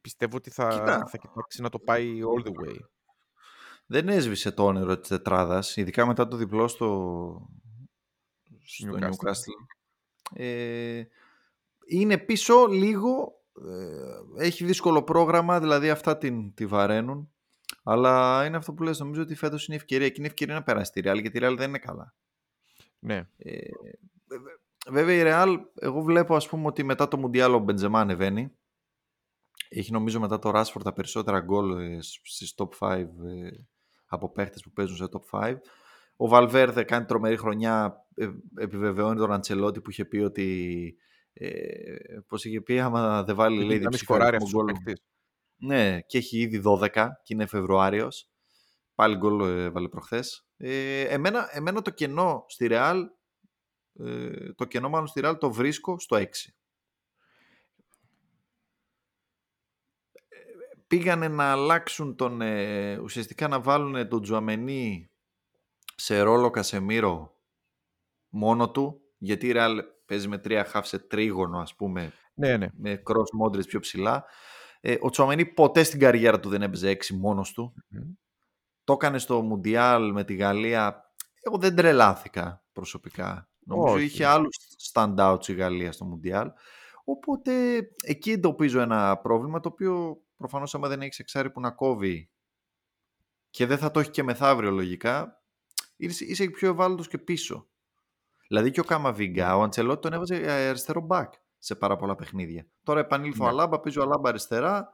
Πιστεύω 0.00 0.36
ότι 0.36 0.50
θα, 0.50 0.68
Κοίτα. 0.68 1.06
θα 1.06 1.16
κοιτάξει 1.18 1.62
να 1.62 1.68
το 1.68 1.78
πάει 1.78 2.20
all 2.22 2.46
the 2.46 2.50
way. 2.50 2.76
Δεν 3.86 4.08
έσβησε 4.08 4.50
το 4.52 4.64
όνειρο 4.64 4.98
της 4.98 5.08
τετράδας, 5.08 5.76
ειδικά 5.76 6.06
μετά 6.06 6.28
το 6.28 6.36
διπλό 6.36 6.68
στο, 6.68 7.48
στο 8.64 8.88
Newcastle. 8.92 9.04
Newcastle. 9.04 9.66
Ε, 10.34 11.02
είναι 11.86 12.18
πίσω 12.18 12.66
λίγο, 12.66 13.42
ε, 14.38 14.44
έχει 14.44 14.64
δύσκολο 14.64 15.02
πρόγραμμα, 15.02 15.60
δηλαδή 15.60 15.90
αυτά 15.90 16.18
την, 16.18 16.54
τη 16.54 16.66
βαραίνουν. 16.66 17.30
Αλλά 17.82 18.44
είναι 18.46 18.56
αυτό 18.56 18.72
που 18.72 18.82
λες, 18.82 18.98
νομίζω 18.98 19.22
ότι 19.22 19.34
φέτος 19.34 19.66
είναι 19.66 19.76
ευκαιρία 19.76 20.08
και 20.08 20.14
είναι 20.18 20.26
ευκαιρία 20.26 20.54
να 20.54 20.62
περάσει 20.62 20.92
τη 20.92 21.00
Real, 21.04 21.20
γιατί 21.20 21.38
η 21.38 21.40
Real 21.44 21.54
δεν 21.56 21.68
είναι 21.68 21.78
καλά. 21.78 22.14
Ναι, 22.98 23.28
Ε, 23.36 23.58
βε- 24.26 24.58
βέβαια 24.90 25.14
η 25.14 25.22
Real, 25.24 25.56
εγώ 25.74 26.00
βλέπω 26.02 26.36
ας 26.36 26.48
πούμε 26.48 26.66
ότι 26.66 26.82
μετά 26.82 27.08
το 27.08 27.16
Μουντιάλ 27.16 27.54
ο 27.54 27.58
Μπεντζεμά 27.58 28.00
ανεβαίνει. 28.00 28.52
Έχει 29.68 29.92
νομίζω 29.92 30.20
μετά 30.20 30.38
το 30.38 30.50
Rashford 30.54 30.82
τα 30.82 30.92
περισσότερα 30.92 31.40
γκολ 31.40 31.78
ε, 31.78 32.02
σ- 32.02 32.20
στις 32.22 32.54
top 32.56 32.68
5 32.78 32.98
ε, 33.00 33.06
από 34.06 34.30
παίχτες 34.32 34.62
που 34.62 34.70
παίζουν 34.72 34.96
σε 34.96 35.04
top 35.10 35.40
5. 35.40 35.56
Ο 36.16 36.28
Βαλβέρδε 36.28 36.84
κάνει 36.84 37.04
τρομερή 37.04 37.36
χρονιά, 37.36 38.06
ε, 38.14 38.28
επιβεβαιώνει 38.58 39.18
τον 39.18 39.32
Αντσελότη 39.32 39.80
που 39.80 39.90
είχε 39.90 40.04
πει 40.04 40.16
ότι 40.18 40.96
ε, 41.32 41.50
πώς 42.26 42.44
είχε 42.44 42.60
πει 42.60 42.80
άμα 42.80 43.24
δεν 43.24 43.34
βάλει 43.34 43.56
λέει 43.56 43.64
να 43.66 43.72
μην 43.72 43.80
διψήφιο 43.80 44.14
σκοράρει 44.14 44.36
αριθμό 44.36 44.46
αυτός 44.46 44.60
ο 44.60 44.64
γκολ. 44.64 44.82
παίκτης. 44.84 45.04
Ναι, 45.58 46.00
και 46.00 46.18
έχει 46.18 46.38
ήδη 46.38 46.62
12 46.64 46.88
και 47.22 47.34
είναι 47.34 47.46
Φεβρουάριος. 47.46 48.30
Πάλι 48.94 49.16
γκολ 49.16 49.40
ε, 49.40 49.64
έβαλε 49.64 49.88
προχθές. 49.88 50.46
Ε, 50.56 51.00
εμένα, 51.00 51.48
εμένα 51.52 51.82
το 51.82 51.90
κενό 51.90 52.44
στη 52.48 52.66
Real, 52.70 53.02
ε, 53.98 54.52
το 54.52 54.64
κενό 54.64 54.88
μάλλον 54.88 55.06
στη 55.06 55.20
Real 55.24 55.36
το 55.40 55.52
βρίσκω 55.52 55.98
στο 55.98 56.16
6. 56.16 56.24
Πήγανε 60.86 61.28
να 61.28 61.50
αλλάξουν 61.52 62.16
τον, 62.16 62.40
ε, 62.40 62.98
ουσιαστικά 62.98 63.48
να 63.48 63.60
βάλουν 63.60 64.08
τον 64.08 64.22
Τζουαμενί 64.22 65.10
σε 65.96 66.20
ρόλο 66.20 66.50
Κασεμίρο 66.50 67.36
μόνο 68.28 68.70
του, 68.70 69.00
γιατί 69.18 69.46
η 69.48 69.52
Real 69.54 69.78
παίζει 70.06 70.28
με 70.28 70.38
τρία 70.38 70.64
χαφ 70.64 70.86
σε 70.86 70.98
τρίγωνο 70.98 71.58
ας 71.58 71.74
πούμε 71.74 72.12
Ναι, 72.34 72.56
ναι. 72.56 72.66
με 72.76 73.02
cross 73.06 73.46
Modric 73.46 73.66
πιο 73.66 73.80
ψηλά. 73.80 74.24
Ε, 74.80 74.96
ο 75.00 75.10
Τσουαμενί 75.10 75.46
ποτέ 75.46 75.82
στην 75.82 76.00
καριέρα 76.00 76.40
του 76.40 76.48
δεν 76.48 76.62
έπαιζε 76.62 76.90
6 76.90 77.14
μόνος 77.14 77.52
του. 77.52 77.74
Μμμ. 77.88 78.12
Το 78.84 78.92
έκανε 78.92 79.18
στο 79.18 79.42
Μουντιάλ 79.42 80.12
με 80.12 80.24
τη 80.24 80.34
Γαλλία. 80.34 81.12
Εγώ 81.42 81.58
δεν 81.58 81.76
τρελάθηκα 81.76 82.64
προσωπικά. 82.72 83.48
Νομίζω 83.58 83.94
Όχι. 83.94 84.04
είχε 84.04 84.24
άλλους 84.24 84.56
stand-outs 84.92 85.46
η 85.48 85.52
Γαλλία 85.54 85.92
στο 85.92 86.04
Μουντιάλ. 86.04 86.50
Οπότε 87.04 87.78
εκεί 88.06 88.30
εντοπίζω 88.30 88.80
ένα 88.80 89.16
πρόβλημα 89.16 89.60
το 89.60 89.68
οποίο 89.72 90.22
προφανώς 90.36 90.74
άμα 90.74 90.88
δεν 90.88 91.02
έχεις 91.02 91.18
εξάρι 91.18 91.50
που 91.50 91.60
να 91.60 91.70
κόβει 91.70 92.30
και 93.50 93.66
δεν 93.66 93.78
θα 93.78 93.90
το 93.90 94.00
έχει 94.00 94.10
και 94.10 94.22
μεθαύριο 94.22 94.70
λογικά, 94.70 95.42
είσαι, 95.96 96.24
είσαι 96.24 96.48
πιο 96.50 96.70
ευάλωτος 96.70 97.08
και 97.08 97.18
πίσω. 97.18 97.68
Δηλαδή 98.48 98.70
και 98.70 98.80
ο 98.80 98.84
Καμαβίγκα, 98.84 99.56
ο 99.56 99.62
Αντσελότη 99.62 100.00
τον 100.00 100.12
έβαζε 100.12 100.34
ε, 100.36 100.68
αριστερό 100.68 101.00
μπακ 101.00 101.34
σε 101.58 101.74
πάρα 101.74 101.96
πολλά 101.96 102.14
παιχνίδια. 102.14 102.66
Τώρα 102.82 103.00
επανήλθε 103.00 103.42
ο 103.42 103.44
Ναι. 103.44 103.50
Αλάμπα, 103.50 103.80
παίζει 103.80 103.98
ο 103.98 104.02
Αλάμπα 104.02 104.28
αριστερά 104.28 104.92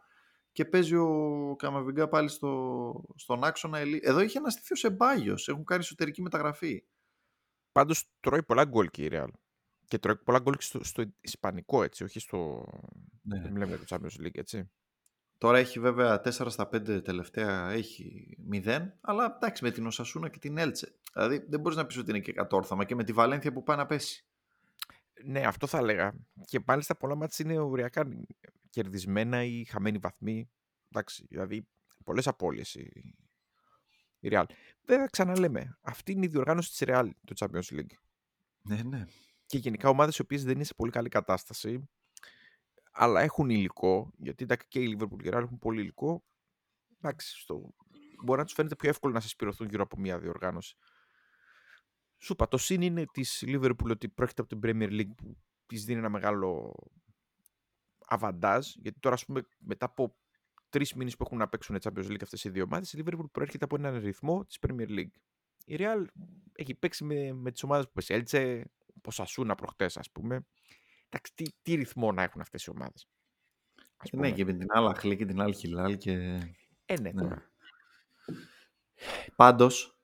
και 0.53 0.65
παίζει 0.65 0.95
ο 0.97 1.55
Καμαβίγκα 1.59 2.09
πάλι 2.09 2.29
στο, 2.29 3.05
στον 3.17 3.45
άξονα. 3.45 3.79
Ελί- 3.79 4.07
Εδώ 4.07 4.21
είχε 4.21 4.39
αναστηθεί 4.39 4.73
ο 4.73 4.77
Σεμπάγιος, 4.77 5.49
έχουν 5.49 5.65
κάνει 5.65 5.83
εσωτερική 5.83 6.23
μεταγραφή. 6.23 6.85
Πάντως 7.73 8.11
τρώει 8.21 8.43
πολλά 8.43 8.65
γκολ 8.65 8.91
και 8.91 9.05
η 9.05 9.09
Real. 9.13 9.29
Και 9.87 9.99
τρώει 9.99 10.17
πολλά 10.17 10.39
γκολ 10.39 10.55
και 10.55 10.63
στο, 10.63 10.85
στο 10.85 11.05
Ισπανικό, 11.21 11.83
έτσι, 11.83 12.05
όχι 12.05 12.21
στο... 12.21 12.65
Ναι. 13.23 13.41
Δεν 13.41 13.53
μιλάμε 13.53 13.77
για 13.77 13.79
το 13.79 13.85
Champions 13.89 14.27
League, 14.27 14.39
έτσι. 14.39 14.71
Τώρα 15.43 15.59
έχει 15.59 15.81
βέβαια 15.81 16.21
4 16.25 16.31
στα 16.49 16.69
5 16.73 17.05
τελευταία, 17.05 17.71
έχει 17.71 18.37
0, 18.53 18.89
αλλά 19.01 19.37
εντάξει 19.37 19.65
με 19.65 19.71
την 19.71 19.87
Οσασούνα 19.87 20.29
και 20.29 20.39
την 20.39 20.59
Έλτσε. 20.59 20.95
Δηλαδή 21.13 21.45
δεν 21.49 21.61
μπορείς 21.61 21.79
να 21.79 21.87
πεις 21.87 21.97
ότι 21.97 22.11
είναι 22.11 22.21
και 22.21 22.33
κατόρθωμα 22.33 22.85
και 22.85 22.95
με 22.95 23.05
τη 23.05 23.13
Βαλένθια 23.13 23.53
που 23.53 23.63
πάει 23.63 23.77
να 23.77 23.87
πέσει. 23.87 24.27
Ναι, 25.25 25.41
αυτό 25.41 25.67
θα 25.67 25.79
έλεγα. 25.79 26.15
Και 26.45 26.61
μάλιστα 26.67 26.97
πολλά 26.97 27.15
μάτια 27.15 27.45
είναι 27.45 27.59
οριακά 27.59 28.09
κερδισμένα 28.71 29.45
ή 29.45 29.65
χαμένοι 29.65 29.99
βαθμοί. 29.99 30.51
Εντάξει, 30.89 31.27
δηλαδή 31.29 31.69
πολλές 32.05 32.27
απώλειες 32.27 32.75
η, 32.75 33.15
η 34.19 34.29
Real. 34.33 34.45
Βέβαια, 34.87 35.07
ξαναλέμε, 35.07 35.79
αυτή 35.81 36.13
είναι 36.13 36.25
η 36.25 36.29
διοργάνωση 36.29 36.71
της 36.71 36.83
Real, 36.87 37.09
το 37.25 37.35
Champions 37.39 37.79
League. 37.79 37.95
Ναι, 38.63 38.83
ναι. 38.83 39.05
Και 39.47 39.59
γενικά 39.59 39.89
ομάδες 39.89 40.17
οι 40.17 40.23
οποίες 40.23 40.45
δεν 40.45 40.55
είναι 40.55 40.65
σε 40.65 40.75
πολύ 40.75 40.91
καλή 40.91 41.09
κατάσταση, 41.09 41.89
αλλά 42.93 43.21
έχουν 43.21 43.51
υλικό, 43.51 44.13
γιατί 44.17 44.45
εντάξει, 44.45 44.69
και 44.69 44.81
η 44.81 44.97
Liverpool 44.97 45.17
και 45.23 45.29
η 45.29 45.31
Real 45.33 45.43
έχουν 45.43 45.59
πολύ 45.59 45.81
υλικό, 45.81 46.25
εντάξει, 46.99 47.41
στο... 47.41 47.75
μπορεί 48.25 48.39
να 48.39 48.45
τους 48.45 48.55
φαίνεται 48.55 48.77
πιο 48.77 48.89
εύκολο 48.89 49.13
να 49.13 49.21
συσπηρωθούν 49.21 49.69
γύρω 49.69 49.83
από 49.83 49.99
μια 49.99 50.19
διοργάνωση. 50.19 50.77
Σου 52.19 52.33
είπα, 52.33 52.49
το 52.49 52.57
συν 52.57 52.83
είναι 52.83 53.05
της 53.13 53.45
Liverpool 53.47 53.91
ότι 53.91 54.09
πρόκειται 54.09 54.43
από 54.43 54.57
την 54.57 54.61
Premier 54.63 54.91
League 54.91 55.15
που 55.17 55.37
της 55.67 55.85
δίνει 55.85 55.99
ένα 55.99 56.09
μεγάλο 56.09 56.75
αβαντάζ, 58.07 58.73
γιατί 58.77 59.01
τώρα 59.01 59.15
ας 59.15 59.25
πούμε 59.25 59.43
μετά 59.59 59.87
από 59.87 60.17
τρεις 60.69 60.95
μήνες 60.95 61.17
που 61.17 61.23
έχουν 61.27 61.39
να 61.39 61.49
παίξουν 61.49 61.79
Champions 61.83 62.07
League 62.07 62.23
αυτές 62.23 62.45
οι 62.45 62.51
δύο 62.51 62.63
ομάδες, 62.63 62.93
η 62.93 63.03
Liverpool 63.05 63.31
προέρχεται 63.33 63.65
από 63.65 63.77
έναν 63.77 63.99
ρυθμό 63.99 64.45
της 64.45 64.59
Premier 64.67 64.89
League. 64.89 65.15
Η 65.65 65.77
Real 65.79 66.05
έχει 66.53 66.75
παίξει 66.75 67.05
με, 67.05 67.33
με 67.33 67.51
τις 67.51 67.63
ομάδες 67.63 67.87
που 67.87 67.93
πέσει. 67.93 68.15
Έλτσε, 68.15 68.71
Ποσασούνα 69.01 69.55
προχτές, 69.55 69.97
ας 69.97 70.11
πούμε. 70.11 70.47
Εντάξει, 71.15 71.33
τι, 71.35 71.45
τι 71.63 71.75
ρυθμό 71.75 72.13
να 72.13 72.23
έχουν 72.23 72.41
αυτές 72.41 72.65
οι 72.65 72.71
ομάδες. 72.71 73.09
Ναι, 74.13 74.31
και 74.31 74.45
με 74.45 74.53
την 74.53 74.67
άλλη 74.71 74.89
Αχλή 74.89 75.17
και 75.17 75.27
την 75.27 75.41
άλλη 75.41 75.55
Χιλάλ 75.55 75.97
και... 75.97 76.13
Ε, 76.87 77.01
ναι, 77.01 77.11
Ναι. 77.13 77.23
τώρα. 77.23 77.51
Πάντως, 79.37 79.99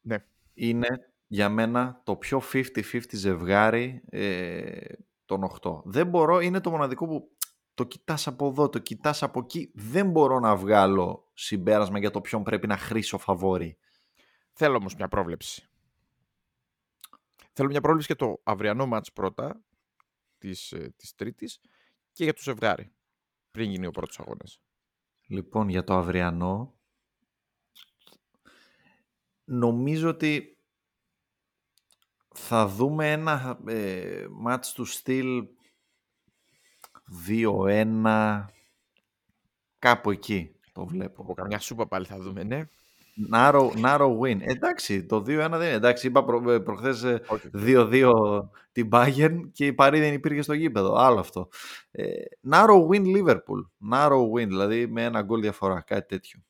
Ναι. 0.00 0.16
είναι 0.54 1.12
για 1.26 1.48
μένα 1.48 2.00
το 2.04 2.16
πιο 2.16 2.42
50-50 2.52 3.00
ζευγάρι 3.12 4.02
ε, 4.10 4.78
των 5.24 5.50
8. 5.62 5.82
Δεν 5.84 6.06
μπορώ, 6.06 6.40
είναι 6.40 6.60
το 6.60 6.70
μοναδικό 6.70 7.06
που 7.06 7.36
το 7.74 7.84
κοιτάς 7.84 8.26
από 8.26 8.46
εδώ, 8.48 8.68
το 8.68 8.78
κοιτάς 8.78 9.22
από 9.22 9.38
εκεί. 9.38 9.70
Δεν 9.74 10.10
μπορώ 10.10 10.38
να 10.40 10.56
βγάλω 10.56 11.30
συμπέρασμα 11.34 11.98
για 11.98 12.10
το 12.10 12.20
ποιον 12.20 12.42
πρέπει 12.42 12.66
να 12.66 12.76
χρήσω 12.76 13.18
φαβόρι. 13.18 13.78
Θέλω 14.52 14.76
όμως 14.76 14.94
μια 14.94 15.08
πρόβλεψη. 15.08 15.68
Θέλω 17.52 17.68
μια 17.68 17.80
πρόβλεψη 17.80 18.12
για 18.16 18.26
το 18.26 18.40
αυριανό 18.42 18.86
μάτς 18.86 19.12
πρώτα 19.12 19.62
της, 20.44 20.72
ε, 20.72 20.94
της 20.96 21.14
Τρίτης 21.14 21.60
και 22.12 22.24
για 22.24 22.32
το 22.32 22.40
ζευγάρι 22.42 22.92
πριν 23.50 23.70
γίνει 23.70 23.86
ο 23.86 23.90
πρώτος 23.90 24.20
αγώνας. 24.20 24.60
Λοιπόν, 25.26 25.68
για 25.68 25.84
το 25.84 25.94
αυριανό, 25.94 26.78
νομίζω 29.44 30.08
ότι 30.08 30.58
θα 32.34 32.66
δούμε 32.66 33.12
ένα 33.12 33.60
ε, 33.66 34.26
μάτς 34.30 34.72
του 34.72 34.84
στυλ 34.84 35.48
2-1, 37.26 38.46
κάπου 39.78 40.10
εκεί 40.10 40.60
το 40.72 40.86
βλέπω. 40.86 41.22
Από 41.22 41.34
καμιά 41.34 41.58
σούπα 41.58 41.86
πάλι 41.86 42.06
θα 42.06 42.18
δούμε, 42.18 42.42
ναι. 42.42 42.68
Narrow, 43.32 43.70
narrow 43.84 44.18
win. 44.20 44.38
Εντάξει, 44.40 45.04
το 45.06 45.16
2-1 45.16 45.22
δεν 45.24 45.52
είναι. 45.52 45.70
Εντάξει, 45.70 46.06
είπα 46.06 46.24
προ, 46.24 46.50
ε, 46.50 46.60
προχθές 46.60 47.02
ε, 47.02 47.22
Όχι. 47.28 47.50
2-2 47.54 48.48
την 48.72 48.88
Bayern 48.92 49.40
και 49.52 49.66
η 49.66 49.72
Παρή 49.72 50.00
δεν 50.00 50.12
υπήρχε 50.12 50.42
στο 50.42 50.52
γήπεδο. 50.52 50.94
Άλλο 50.94 51.18
αυτό. 51.20 51.48
Ε, 51.90 52.12
narrow 52.50 52.88
win 52.90 53.16
Liverpool. 53.16 53.66
Narrow 53.92 54.30
win, 54.36 54.46
δηλαδή 54.46 54.86
με 54.86 55.04
ένα 55.04 55.22
γκολ 55.22 55.40
διαφορά, 55.40 55.80
κάτι 55.80 56.06
τέτοιο. 56.08 56.40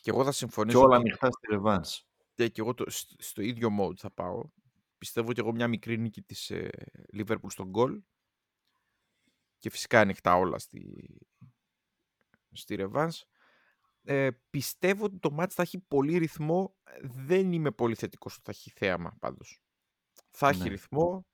Και 0.00 0.10
εγώ 0.10 0.22
θα 0.24 0.30
Και 0.30 0.36
συμφωνήσω 0.36 0.78
όλα 0.80 0.96
ότι- 0.96 1.08
ανοιχτά 1.08 1.30
στη 1.30 1.46
Revenge. 1.50 2.04
και, 2.34 2.48
και 2.48 2.60
εγώ 2.60 2.74
το, 2.74 2.84
στο, 2.90 3.14
στο 3.18 3.42
ίδιο 3.42 3.68
mode 3.80 3.96
θα 3.96 4.10
πάω. 4.10 4.44
Πιστεύω 4.98 5.32
και 5.32 5.40
εγώ 5.40 5.52
μια 5.52 5.68
μικρή 5.68 5.98
νίκη 5.98 6.22
της 6.22 6.50
ε, 6.50 6.70
Liverpool 7.16 7.46
στον 7.48 7.68
γκολ 7.68 8.00
και 9.58 9.70
φυσικά 9.70 10.00
ανοιχτά 10.00 10.36
όλα 10.36 10.58
στη, 10.58 11.04
στη 12.52 12.76
Revanche. 12.78 13.22
Ε, 14.06 14.30
πιστεύω 14.50 15.04
ότι 15.04 15.18
το 15.18 15.30
μάτς 15.30 15.54
θα 15.54 15.62
έχει 15.62 15.78
πολύ 15.78 16.18
ρυθμό. 16.18 16.76
Δεν 17.02 17.52
είμαι 17.52 17.70
πολύ 17.70 17.94
θετικός 17.94 18.32
ότι 18.34 18.42
θα 18.44 18.50
έχει 18.50 18.70
θέαμα 18.70 19.16
πάντως. 19.20 19.62
Θα 20.30 20.48
έχει 20.48 20.62
Ναι. 20.62 20.68
ρυθμό. 20.68 21.26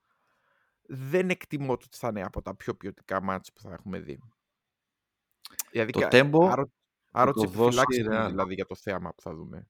Δεν 0.82 1.30
εκτιμώ 1.30 1.72
ότι 1.72 1.86
θα 1.90 2.08
είναι 2.08 2.22
από 2.22 2.42
τα 2.42 2.56
πιο 2.56 2.74
ποιοτικά 2.74 3.22
μάτς 3.22 3.52
που 3.52 3.60
θα 3.60 3.72
έχουμε 3.72 3.98
δει. 4.00 4.18
Δηλαδή, 5.70 5.92
Το 5.92 6.00
κα- 6.00 6.08
tempo 6.12 6.48
άρω- 6.50 6.70
άρω 7.12 7.32
το 7.32 7.40
τις 7.42 7.50
δώσει 7.50 7.78
η 7.78 7.80
επιφυλάξεις 7.80 8.06
μου, 8.06 8.24
Real. 8.24 8.28
δηλαδή 8.28 8.54
για 8.54 8.66
το 8.66 8.74
θέαμα 8.74 9.10
που 9.14 9.20
θα 9.22 9.34
δούμε. 9.34 9.68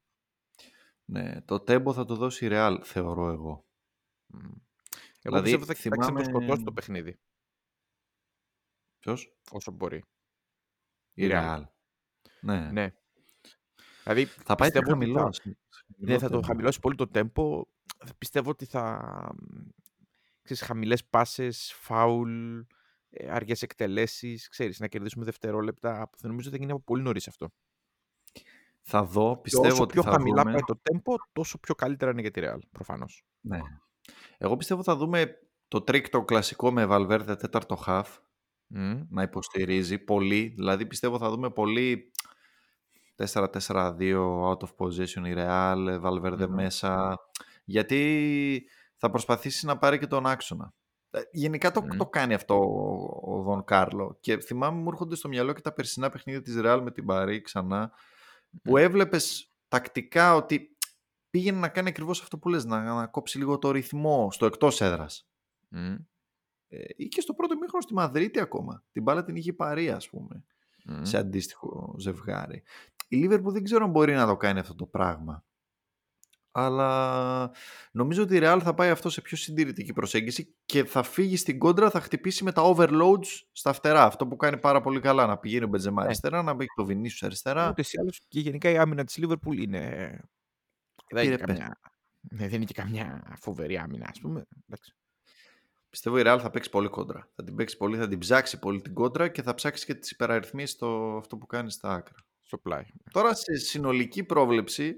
Ναι, 1.05 1.43
το 1.43 1.61
τέμπο 1.61 1.93
θα 1.93 2.05
το 2.05 2.15
δώσει 2.17 2.47
η 2.47 2.49
Real, 2.53 2.79
θεωρώ 2.85 3.29
εγώ. 3.29 3.67
Μμ. 4.27 4.39
Εγώ 4.43 4.61
Δηλαδή, 5.23 5.43
πιστεύω 5.43 5.65
θα 5.65 5.75
κοιτάξει 5.75 5.99
να 6.13 6.19
το 6.19 6.25
θυμάμαι- 6.25 6.43
σκοτώσει 6.45 6.63
το 6.65 6.73
παιχνίδι. 6.73 7.21
Ποιος; 8.99 9.37
όσο 9.51 9.71
μπορεί. 9.73 10.05
Η 11.13 11.29
Real. 11.31 11.33
Real. 11.33 11.65
Ναι. 12.40 12.70
Ναι. 12.72 12.92
Δηλαδή, 14.03 14.24
Θα 14.24 14.55
πάει 14.55 14.70
πιο 14.70 14.81
πιστεύω 14.81 14.90
ότι 14.90 14.90
χαμηλό. 14.90 15.20
θα, 15.20 15.33
σε- 15.33 15.42
σε 15.42 15.85
ναι, 15.96 16.12
θα 16.12 16.18
το 16.18 16.20
χαμηλότερο. 16.20 16.46
χαμηλώσει 16.46 16.81
πολύ 16.81 16.94
το 16.96 17.11
tempo. 17.14 17.62
Πιστεύω 18.18 18.50
ότι 18.50 18.64
θα... 18.64 19.00
Ξέρεις, 20.42 20.62
χαμηλές 20.62 21.05
πάσες, 21.05 21.72
φάουλ, 21.76 22.59
ε, 23.11 23.31
αργές 23.31 23.62
εκτελέσεις, 23.62 24.48
ξέρεις, 24.48 24.81
να 24.81 24.87
κερδίσουμε 24.88 25.24
δευτερόλεπτα. 25.24 26.09
που 26.11 26.18
Θα 26.18 26.29
νομίζω 26.29 26.48
ότι 26.48 26.57
θα 26.57 26.62
γίνει 26.62 26.72
από 26.76 26.85
πολύ 26.85 27.03
νωρίς 27.03 27.29
αυτό. 27.29 27.50
Θα 28.83 29.05
δω, 29.05 29.35
Και 29.35 29.40
πιστεύω 29.40 29.72
όσο 29.72 29.83
ότι 29.83 29.92
πιο 29.92 30.03
θα 30.03 30.11
χαμηλά 30.11 30.42
δούμε... 30.42 30.53
πάει 30.53 30.62
το 30.66 30.81
τέμπο, 30.92 31.14
τόσο 31.33 31.59
πιο 31.59 31.74
καλύτερα 31.74 32.11
είναι 32.11 32.20
για 32.20 32.31
τη 32.31 32.40
Real, 32.44 32.59
προφανώς. 32.72 33.24
Ναι. 33.40 33.59
Εγώ 34.38 34.57
πιστεύω 34.57 34.83
θα 34.83 34.96
δούμε 34.96 35.38
το 35.68 35.83
τρικ 35.83 36.09
το 36.09 36.24
κλασικό 36.24 36.72
με 36.72 36.87
Valverde 36.88 37.37
τέταρτο 37.38 37.83
χαφ 37.87 38.05
Μμ. 38.66 39.00
να 39.09 39.22
υποστηρίζει 39.22 39.98
πολύ. 39.98 40.53
Δηλαδή 40.57 40.87
πιστεύω 40.87 41.18
θα 41.18 41.31
δούμε 41.31 41.50
πολύ 41.50 42.11
4-4-2 43.26 43.98
out 44.50 44.59
of 44.59 44.74
position 44.76 45.26
η 45.26 45.35
Real, 45.37 46.00
Valverde 46.02 46.46
Μμμ. 46.48 46.54
μέσα. 46.54 47.18
Γιατί 47.64 48.64
θα 48.96 49.11
προσπαθήσει 49.11 49.66
να 49.66 49.78
πάρει 49.78 49.98
και 49.98 50.06
τον 50.06 50.26
άξονα. 50.26 50.74
Ε, 51.11 51.20
Γενικά 51.33 51.70
το, 51.70 51.83
Μμ. 51.83 51.96
το 51.96 52.06
κάνει 52.06 52.35
αυτό 52.35 52.54
ο- 52.54 53.33
ο 53.38 53.42
Δον 53.42 53.64
Κάρλο. 53.64 54.16
Και 54.20 54.38
θυμάμαι 54.38 54.80
μου 54.80 54.88
έρχονται 54.88 55.14
στο 55.14 55.28
μυαλό 55.28 55.52
και 55.52 55.61
τα 55.61 55.72
περσινά 55.72 56.09
παιχνίδια 56.11 56.42
της 56.42 56.54
Real 56.59 56.80
με 56.83 56.90
την 56.90 57.04
Παρή 57.04 57.40
ξανά 57.40 57.92
που 58.62 58.76
έβλεπες 58.76 59.52
τακτικά 59.68 60.35
ότι 60.35 60.76
πήγαινε 61.30 61.59
να 61.59 61.68
κάνει 61.68 61.88
ακριβώς 61.88 62.20
αυτό 62.22 62.38
που 62.38 62.48
λες, 62.48 62.64
να, 62.64 62.83
να 62.94 63.06
κόψει 63.06 63.38
λίγο 63.38 63.59
το 63.59 63.70
ρυθμό 63.70 64.28
στο 64.33 64.46
εκτός 64.46 64.80
έδρας. 64.80 65.28
Μμ. 65.68 65.94
Ε, 66.68 66.78
ή 66.96 67.09
και 67.09 67.20
στο 67.20 67.35
πρώτο 67.35 67.56
μήχρονο 67.56 67.83
στη 67.83 67.94
Μαδρίτη 67.94 68.40
ακόμα. 68.40 68.85
Την 68.92 69.02
μπάλα 69.02 69.24
την 69.24 69.37
είχε 69.37 69.50
η 69.50 69.52
Παρή, 69.52 69.90
ας 69.90 70.09
πούμε, 70.09 70.44
Μμ. 70.85 71.02
σε 71.04 71.16
αντίστοιχο 71.18 71.94
ζευγάρι. 71.98 72.62
Η 73.12 73.16
Λίβερπουλ 73.16 73.53
δεν 73.53 73.64
ξέρω 73.64 73.85
αν 73.85 73.90
μπορεί 73.90 74.12
να 74.14 74.27
το 74.27 74.37
κάνει 74.37 74.59
αυτό 74.59 74.75
το 74.75 74.87
πράγμα. 74.87 75.44
Αλλά 76.53 77.51
νομίζω 77.92 78.23
ότι 78.23 78.37
η 78.37 78.40
Real 78.42 78.59
θα 78.62 78.75
πάει 78.75 78.90
αυτό 78.90 79.11
σε 79.11 79.20
πιο 79.20 79.37
συντηρητική 79.37 79.92
προσέγγιση 79.92 80.55
και 80.64 80.85
θα 80.85 81.03
φύγει 81.03 81.37
στην 81.37 81.59
κόντρα, 81.59 81.90
θα 81.90 82.01
χτυπήσει 82.01 82.44
με 82.44 82.53
τα 82.53 82.62
overloads 82.77 83.27
στα 83.53 83.73
φτερά. 83.73 84.05
Αυτό 84.05 84.27
που 84.27 84.37
κάνει 84.37 84.59
πάρα 84.59 84.81
πολύ 84.81 85.01
καλά. 85.01 85.27
Να 85.27 85.38
πηγαίνει 85.38 85.64
ο 85.64 85.68
Μπεντζεμά 85.68 86.01
Ναι. 86.01 86.07
αριστερά, 86.07 86.42
να 86.42 86.55
μπει 86.55 86.66
το 86.77 86.85
Βινίσιους 86.85 87.23
αριστερά. 87.23 87.68
Ούτως 87.68 87.92
ή 87.92 87.99
άλλως 88.01 88.20
και 88.29 88.40
γενικά 88.40 88.70
η 88.70 88.79
άμυνα 88.79 89.05
της 89.05 89.18
Liverpool 89.23 89.57
είναι... 89.59 89.81
Δεν 91.11 91.25
είναι, 91.25 91.35
Πήρε 91.35 91.44
πες. 91.46 91.59
καμιά... 91.59 91.81
ναι, 92.20 92.49
δεν 92.49 92.55
είναι 92.55 92.64
και 92.64 92.75
καμιά 92.75 93.37
φοβερή 93.40 93.79
άμυνα, 93.79 94.07
ας 94.11 94.20
πούμε. 94.20 94.44
Εντάξει. 94.68 94.94
Πιστεύω 95.90 96.18
η 96.18 96.23
Real 96.27 96.38
θα 96.42 96.51
παίξει 96.51 96.70
πολύ 96.70 96.88
κόντρα. 96.88 97.29
Θα 97.35 97.44
την 97.44 97.55
παίξει 97.55 97.77
πολύ, 97.77 97.96
θα 97.96 98.09
την 98.09 98.18
ψάξει 98.18 98.59
πολύ 98.59 98.81
την 98.81 98.94
κόντρα 98.94 99.29
και 99.29 99.42
θα 99.42 99.55
ψάξει 99.55 99.87
και 99.87 99.94
τις 99.94 100.11
υπεραριθμίες 100.11 100.70
στο 100.70 101.16
αυτό 101.18 101.37
που 101.37 101.46
κάνει 101.46 101.70
στα 101.70 101.92
άκρα. 101.94 102.16
Στο 102.51 102.59
πλάι. 102.59 102.85
Τώρα 103.11 103.35
σε 103.35 103.55
συνολική 103.57 104.25
πρόβλεψη, 104.25 104.97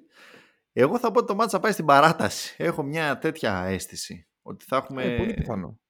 εγώ 0.73 0.99
θα 0.99 1.11
πω 1.11 1.19
ότι 1.19 1.27
το 1.27 1.35
μάτς 1.35 1.53
θα 1.53 1.61
πάει 1.61 1.73
στην 1.73 1.85
παράταση. 1.85 2.55
Έχω 2.59 2.83
μια 2.83 3.19
τέτοια 3.19 3.65
αίσθηση. 3.65 4.29
Ότι 4.43 4.65
θα 4.65 4.77
έχουμε 4.77 5.05
Ε, 5.05 5.17
πολύ 5.17 5.35
πιθανό. 5.35 5.81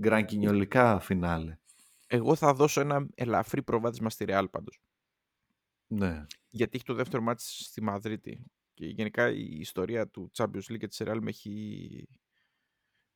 γκρανκινιολικά 0.00 1.00
φινάλε. 1.00 1.58
Εγώ 2.06 2.34
θα 2.34 2.54
δώσω 2.54 2.80
ένα 2.80 3.06
ελαφρύ 3.14 3.62
προβάδισμα 3.62 4.10
στη 4.10 4.24
Real 4.28 4.44
πάντως. 4.50 4.80
Ναι. 5.86 6.26
Γιατί 6.48 6.76
έχει 6.76 6.84
το 6.84 6.94
δεύτερο 6.94 7.22
μάτς 7.22 7.58
στη 7.64 7.82
Μαδρίτη. 7.82 8.44
Και 8.74 8.86
γενικά 8.86 9.30
η 9.30 9.56
ιστορία 9.58 10.08
του 10.08 10.30
Champions 10.34 10.72
League 10.72 10.78
και 10.78 10.88
της 10.88 11.00
Real 11.04 11.18
με 11.20 11.28
έχει, 11.30 12.08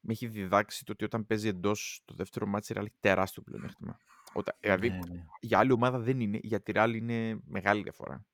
με 0.01 0.13
έχει 0.13 0.27
διδάξει 0.27 0.85
το 0.85 0.93
ότι 0.93 1.05
όταν 1.05 1.27
παίζει 1.27 1.49
εντός 1.49 2.03
το 2.05 2.15
δεύτερο 2.15 2.47
μάτς 2.47 2.69
η 2.71 2.75
Real 2.77 2.81
έχει 2.85 2.97
τεράστιο 3.01 3.43
πλεονέκτημα. 3.43 3.97
Όταν, 4.37 4.55
δηλαδή 4.61 4.89
ναι, 4.91 4.99
ναι. 5.09 5.25
για 5.41 5.59
άλλη 5.59 5.73
ομάδα 5.73 5.99
δεν 5.99 6.21
είναι, 6.21 6.39
για 6.43 6.61
τη 6.61 6.73
Real 6.75 6.93
είναι 6.95 7.41
μεγάλη 7.45 7.83
διαφορά. 7.83 8.25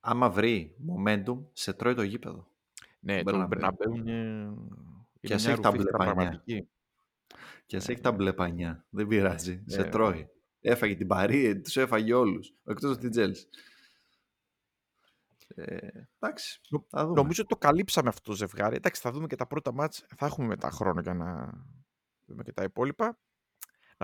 Άμα 0.00 0.30
βρει 0.30 0.76
momentum, 0.88 1.44
σε 1.52 1.72
τρώει 1.72 1.94
το 1.94 2.02
γήπεδο. 2.02 2.46
Ναι, 3.00 3.22
Τον 3.22 3.32
το 3.32 3.48
Bernabeu. 3.50 3.68
Bernabeu 3.68 3.94
είναι, 3.96 4.48
Και 5.12 5.20
είναι 5.20 5.34
ας 5.34 5.42
μια 5.44 5.52
έχει 5.52 5.60
τα 5.62 5.70
μπλε 5.70 5.78
ρουφήχτρα 5.78 5.98
πανιά. 5.98 6.14
πραγματική. 6.14 6.68
Και 7.66 7.76
ας 7.76 7.88
έχει 7.88 8.00
τα 8.00 8.12
μπλε 8.12 8.32
πανιά. 8.32 8.84
Δεν 8.90 9.06
πειράζει. 9.06 9.54
Ναι, 9.54 9.72
σε 9.72 9.80
ναι. 9.82 9.88
τρώει. 9.88 10.28
Έφαγε 10.60 10.94
την 10.94 11.06
Παρή, 11.06 11.60
τους 11.60 11.76
έφαγε 11.76 12.14
όλους. 12.14 12.54
Εκτός 12.66 12.90
από 12.92 13.00
την 13.00 13.10
Τζέλση. 13.10 13.48
Ε, 15.48 15.88
εντάξει, 16.18 16.60
Νο- 16.68 16.86
θα 16.88 17.02
δούμε. 17.06 17.20
Νομίζω 17.20 17.42
ότι 17.42 17.54
το 17.54 17.60
καλύψαμε 17.60 18.08
αυτό 18.08 18.30
το 18.30 18.36
ζευγάρι. 18.36 18.76
Εντάξει, 18.76 19.00
θα 19.00 19.10
δούμε 19.10 19.26
και 19.26 19.36
τα 19.36 19.46
πρώτα 19.46 19.72
μάτς. 19.72 20.04
Θα 20.16 20.26
έχουμε 20.26 20.46
μετά 20.46 20.70
χρόνο 20.70 21.00
για 21.00 21.14
να 21.14 21.52
δούμε 22.26 22.42
και 22.42 22.52
τα 22.52 22.62
υπόλοιπα. 22.62 23.18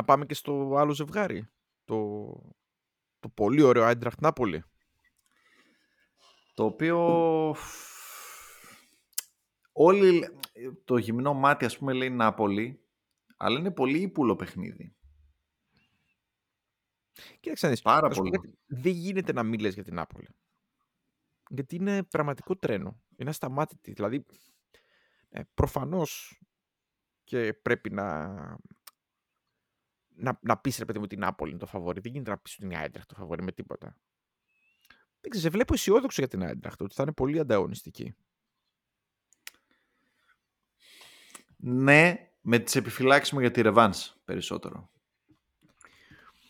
Να 0.01 0.07
πάμε 0.07 0.27
και 0.27 0.35
στο 0.35 0.75
άλλο 0.77 0.93
ζευγάρι. 0.93 1.49
Το, 1.85 2.27
το 3.19 3.29
πολύ 3.29 3.63
ωραίο 3.63 3.85
Άιντραχτ 3.85 4.21
Νάπολη. 4.21 4.65
Το 6.55 6.65
οποίο 6.65 6.99
όλοι 9.73 10.29
το 10.85 10.97
γυμνό 10.97 11.35
μάτι 11.35 11.65
ας 11.65 11.79
πούμε 11.79 11.93
λέει 11.93 12.11
Νάπολη 12.11 12.85
αλλά 13.37 13.59
είναι 13.59 13.71
πολύ 13.71 14.01
ύπουλο 14.01 14.37
παιχνίδι. 14.37 14.97
Κοίταξε 17.41 17.67
να 17.67 17.73
δεις. 17.73 17.83
Πάρα 17.83 18.09
να 18.09 18.15
σου 18.15 18.23
πω 18.23 18.29
πολύ. 18.31 18.43
κάτι. 18.43 18.59
Δεν 18.67 18.93
γίνεται 18.93 19.33
να 19.33 19.43
μην 19.43 19.61
λες 19.61 19.75
για 19.75 19.85
την 19.85 19.95
Νάπολη. 19.95 20.29
Γιατί 21.49 21.77
είναι 21.77 22.03
πραγματικό 22.03 22.57
τρένο. 22.57 23.03
Είναι 23.17 23.31
ασταμάτητη. 23.31 23.93
Δηλαδή, 23.93 24.27
ε, 25.29 25.43
προφανώς 25.55 26.41
και 27.25 27.55
πρέπει 27.55 27.91
να, 27.91 28.29
να, 30.21 30.39
να 30.43 30.59
πεις 30.59 30.79
ρε 30.79 30.85
παιδί 30.85 30.99
μου 30.99 31.07
την 31.07 31.19
Νάπολη 31.19 31.51
είναι 31.51 31.61
το 31.61 31.67
φαβορή. 31.67 32.01
Δεν 32.01 32.13
γίνεται 32.13 32.31
να 32.31 32.39
πεις 32.39 32.55
ότι 32.55 32.65
είναι 32.65 32.75
η 32.75 32.77
Άιντραχτ 32.77 33.09
το 33.09 33.15
φαβορή 33.15 33.43
με 33.43 33.53
τίποτα. 33.53 33.97
Δεν 35.21 35.31
ξέρω, 35.31 35.45
σε 35.45 35.51
βλέπω 35.51 35.75
αισιόδοξο 35.75 36.21
για 36.21 36.31
την 36.31 36.43
Άιντραχτ, 36.43 36.83
ότι 36.83 36.95
θα 36.95 37.03
είναι 37.03 37.13
πολύ 37.13 37.39
ανταγωνιστική. 37.39 38.15
Ναι, 41.57 42.31
με 42.41 42.59
τις 42.59 42.77
επιφυλάξεις 42.77 43.33
μου 43.33 43.41
για 43.41 43.51
τη 43.51 43.61
Ρεβάνς 43.61 44.15
περισσότερο. 44.25 44.91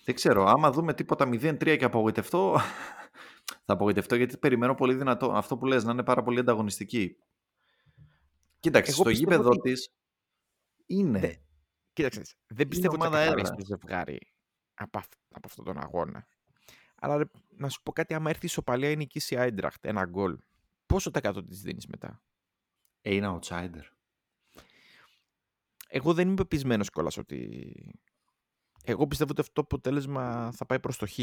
Δεν 0.04 0.14
ξέρω, 0.14 0.44
άμα 0.44 0.70
δούμε 0.70 0.94
τίποτα 0.94 1.28
0-3 1.32 1.76
και 1.78 1.84
απογοητευτώ, 1.84 2.56
θα 3.64 3.72
απογοητευτώ 3.72 4.14
γιατί 4.14 4.36
περιμένω 4.38 4.74
πολύ 4.74 4.94
δυνατό 4.94 5.32
αυτό 5.32 5.56
που 5.56 5.66
λες 5.66 5.84
να 5.84 5.92
είναι 5.92 6.02
πάρα 6.02 6.22
πολύ 6.22 6.38
ανταγωνιστική. 6.38 7.16
Κοίταξε, 8.60 8.90
Εγώ 8.90 9.00
στο 9.00 9.10
πιστεύω 9.10 9.30
γήπεδο 9.32 9.50
ότι- 9.50 9.70
της 9.70 9.92
είναι. 10.86 11.42
Ναι. 12.02 12.08
Κοίταξε, 12.08 12.36
δεν 12.46 12.68
πιστεύω 12.68 12.92
ότι 12.94 13.02
θα 13.02 13.08
ομάδα 13.08 13.24
καθαρίσει 13.24 13.52
έδρας. 13.52 13.68
το 13.68 13.74
ζευγάρι 13.74 14.18
από, 14.74 14.98
αυ- 14.98 15.14
από 15.28 15.46
αυτόν 15.48 15.64
τον 15.64 15.78
αγώνα. 15.78 16.26
Αλλά 16.94 17.16
ρε, 17.16 17.24
να 17.48 17.68
σου 17.68 17.82
πω 17.82 17.92
κάτι, 17.92 18.14
άμα 18.14 18.30
έρθει 18.30 18.44
η 18.44 18.48
ισοπαλία 18.48 18.90
ή 18.90 18.96
νικήσει 18.96 19.34
η 19.34 19.38
Άιντραχτ 19.38 19.84
ένα 19.84 20.04
γκολ, 20.04 20.38
πόσο 20.86 21.10
τα 21.10 21.20
κάτω 21.20 21.44
της 21.44 21.60
δίνεις 21.62 21.86
μετά; 21.86 22.22
Ε, 23.00 23.14
είναι 23.14 23.38
outsider. 23.40 23.82
Εγώ 25.88 26.14
δεν 26.14 26.26
είμαι 26.26 26.36
πεπισμένο 26.36 26.84
κιόλας 26.84 27.16
ότι. 27.16 27.72
Εγώ 28.84 29.06
πιστεύω 29.06 29.30
ότι 29.30 29.40
αυτό 29.40 29.52
το 29.52 29.60
αποτέλεσμα 29.60 30.52
θα 30.52 30.66
πάει 30.66 30.80
προς 30.80 30.96
το 30.96 31.06
χ. 31.06 31.18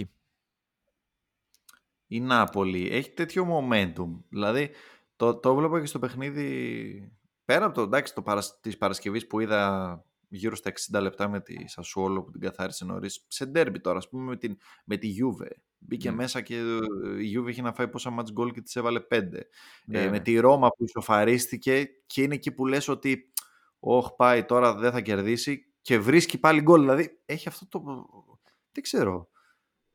Η 2.08 2.20
Νάπολη 2.20 2.90
έχει 2.90 3.12
τέτοιο 3.12 3.48
momentum. 3.50 4.22
Δηλαδή, 4.30 4.72
το, 5.16 5.36
το 5.36 5.56
βλέπω 5.56 5.80
και 5.80 5.86
στο 5.86 6.00
παιχνίδι. 6.00 7.12
Πέρα 7.46 7.66
από 7.66 7.74
το 7.74 7.82
εντάξει, 7.82 8.14
το 8.14 8.22
παρασ... 8.22 8.60
της 8.60 8.78
Παρασκευής 8.78 9.28
που 9.28 9.40
είδα 9.40 10.06
γύρω 10.28 10.56
στα 10.56 10.72
60 10.92 11.02
λεπτά 11.02 11.30
με 11.30 11.42
τη 11.42 11.68
Σασουόλο 11.68 12.24
που 12.24 12.32
την 12.32 12.42
καθάρισε 12.42 12.86
νωρίς. 12.86 13.26
Σε 13.28 13.46
ντέρμπι 13.46 13.80
τώρα, 13.80 13.98
ας 13.98 14.10
πούμε, 14.10 14.24
με, 14.24 14.38
την, 14.38 14.58
με 14.86 14.98
τη 14.98 15.08
Γιούβε. 15.08 15.62
Μπήκε 15.78 16.12
Μμ. 16.12 16.16
μέσα 16.16 16.42
και 16.42 16.56
ε, 16.56 16.78
η 17.20 17.24
Γιούβε 17.26 17.50
είχε 17.50 17.62
να 17.62 17.74
φάει 17.74 17.88
πόσα 17.88 18.16
match 18.20 18.42
goal 18.42 18.52
και 18.54 18.62
της 18.62 18.76
έβαλε 18.76 19.00
5. 19.12 19.22
Ναι, 19.86 20.00
ε, 20.00 20.04
ναι. 20.04 20.10
με 20.10 20.20
τη 20.20 20.40
Ρώμα 20.40 20.70
που 20.70 20.84
ισοφαρίστηκε 20.84 21.86
και 22.06 22.22
είναι 22.22 22.34
εκεί 22.36 22.52
που 22.52 22.66
λες 22.66 22.88
ότι 22.88 23.32
όχ 23.80 24.12
πάει 24.16 24.46
τώρα 24.46 24.76
δεν 24.76 24.92
θα 24.92 25.02
κερδίσει 25.02 25.74
και 25.82 26.00
βρίσκει 26.00 26.38
πάλι 26.40 26.62
γκολ. 26.62 26.80
Δηλαδή 26.80 27.22
έχει 27.26 27.48
αυτό 27.48 27.68
το, 27.68 27.80
δεν 28.72 28.84
ξέρω, 28.84 29.30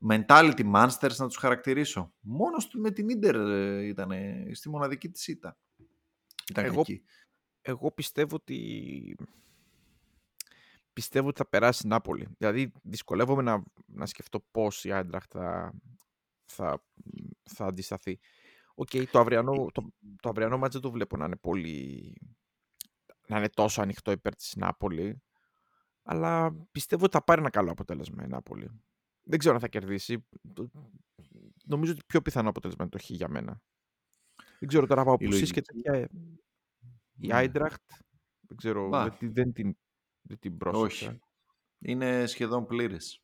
mentality 0.09 0.73
monsters 0.75 1.15
να 1.17 1.27
τους 1.27 1.37
χαρακτηρίσω. 1.37 2.13
Μόνος 2.19 2.67
του 2.67 2.79
με 2.79 2.91
την 2.91 3.09
Ίντερ 3.09 3.35
ε, 3.35 3.85
ήταν 3.85 4.11
στη 4.51 4.69
μοναδική 4.69 5.09
της 5.09 5.27
ήττα. 5.27 5.57
Ήταν 6.49 6.65
Εγώ- 6.65 6.75
κακή. 6.75 7.03
Εγώ 7.61 7.91
πιστεύω 7.91 8.35
ότι. 8.35 9.15
Πιστεύω 10.93 11.27
ότι 11.27 11.37
θα 11.37 11.47
περάσει 11.49 11.81
η 11.85 11.89
Νάπολη. 11.89 12.27
Δηλαδή, 12.37 12.71
δυσκολεύομαι 12.83 13.41
να, 13.41 13.63
να 13.85 14.05
σκεφτώ 14.05 14.39
πώς 14.51 14.85
η 14.85 14.91
Άιντραχτ 14.91 15.31
θα, 15.33 15.73
θα, 16.45 16.83
θα 17.43 17.65
αντισταθεί. 17.65 18.19
Οκ, 18.75 18.89
το 19.11 19.19
αυριανό, 19.19 19.71
το, 19.71 19.93
το 20.21 20.29
αυριανό 20.29 20.57
ματς 20.57 20.73
δεν 20.73 20.81
το 20.81 20.91
βλέπω 20.91 21.17
να 21.17 21.25
είναι 21.25 21.35
πολύ. 21.37 22.15
να 23.27 23.37
είναι 23.37 23.49
τόσο 23.49 23.81
ανοιχτό 23.81 24.11
υπέρ 24.11 24.35
της 24.35 24.55
Νάπολη. 24.55 25.21
Αλλά 26.03 26.53
πιστεύω 26.71 27.03
ότι 27.03 27.13
θα 27.17 27.23
πάρει 27.23 27.39
ένα 27.41 27.49
καλό 27.49 27.71
αποτέλεσμα 27.71 28.23
η 28.23 28.27
Νάπολη. 28.27 28.69
Δεν 29.23 29.39
ξέρω 29.39 29.55
αν 29.55 29.61
θα 29.61 29.67
κερδίσει. 29.67 30.25
Το- 30.53 30.69
Νομίζω 31.65 31.91
ότι 31.91 32.01
πιο 32.07 32.21
πιθανό 32.21 32.49
αποτέλεσμα 32.49 32.83
είναι 32.83 32.91
το 32.91 33.03
χ 33.03 33.09
για 33.09 33.27
μένα. 33.29 33.61
Δεν 34.59 34.67
ξέρω 34.69 34.87
τώρα 34.87 35.01
από 35.01 35.11
Η 35.19 35.25
απουσίες 35.25 35.51
και 35.51 35.61
λογική. 35.71 35.83
τέτοια. 35.83 36.09
Η 37.17 37.27
Ναι. 37.27 37.35
Άιντραχτ, 37.35 37.81
δεν 38.39 38.57
ξέρω, 38.57 38.87
Μπα. 38.89 39.03
δεν, 39.03 39.17
τη- 39.17 39.27
δεν 39.27 39.53
την, 39.53 39.77
δεν 40.23 40.39
την 40.39 40.57
πρόσεξα. 40.57 41.07
Όχι. 41.07 41.19
Είναι 41.79 42.25
σχεδόν 42.25 42.65
πλήρης. 42.65 43.17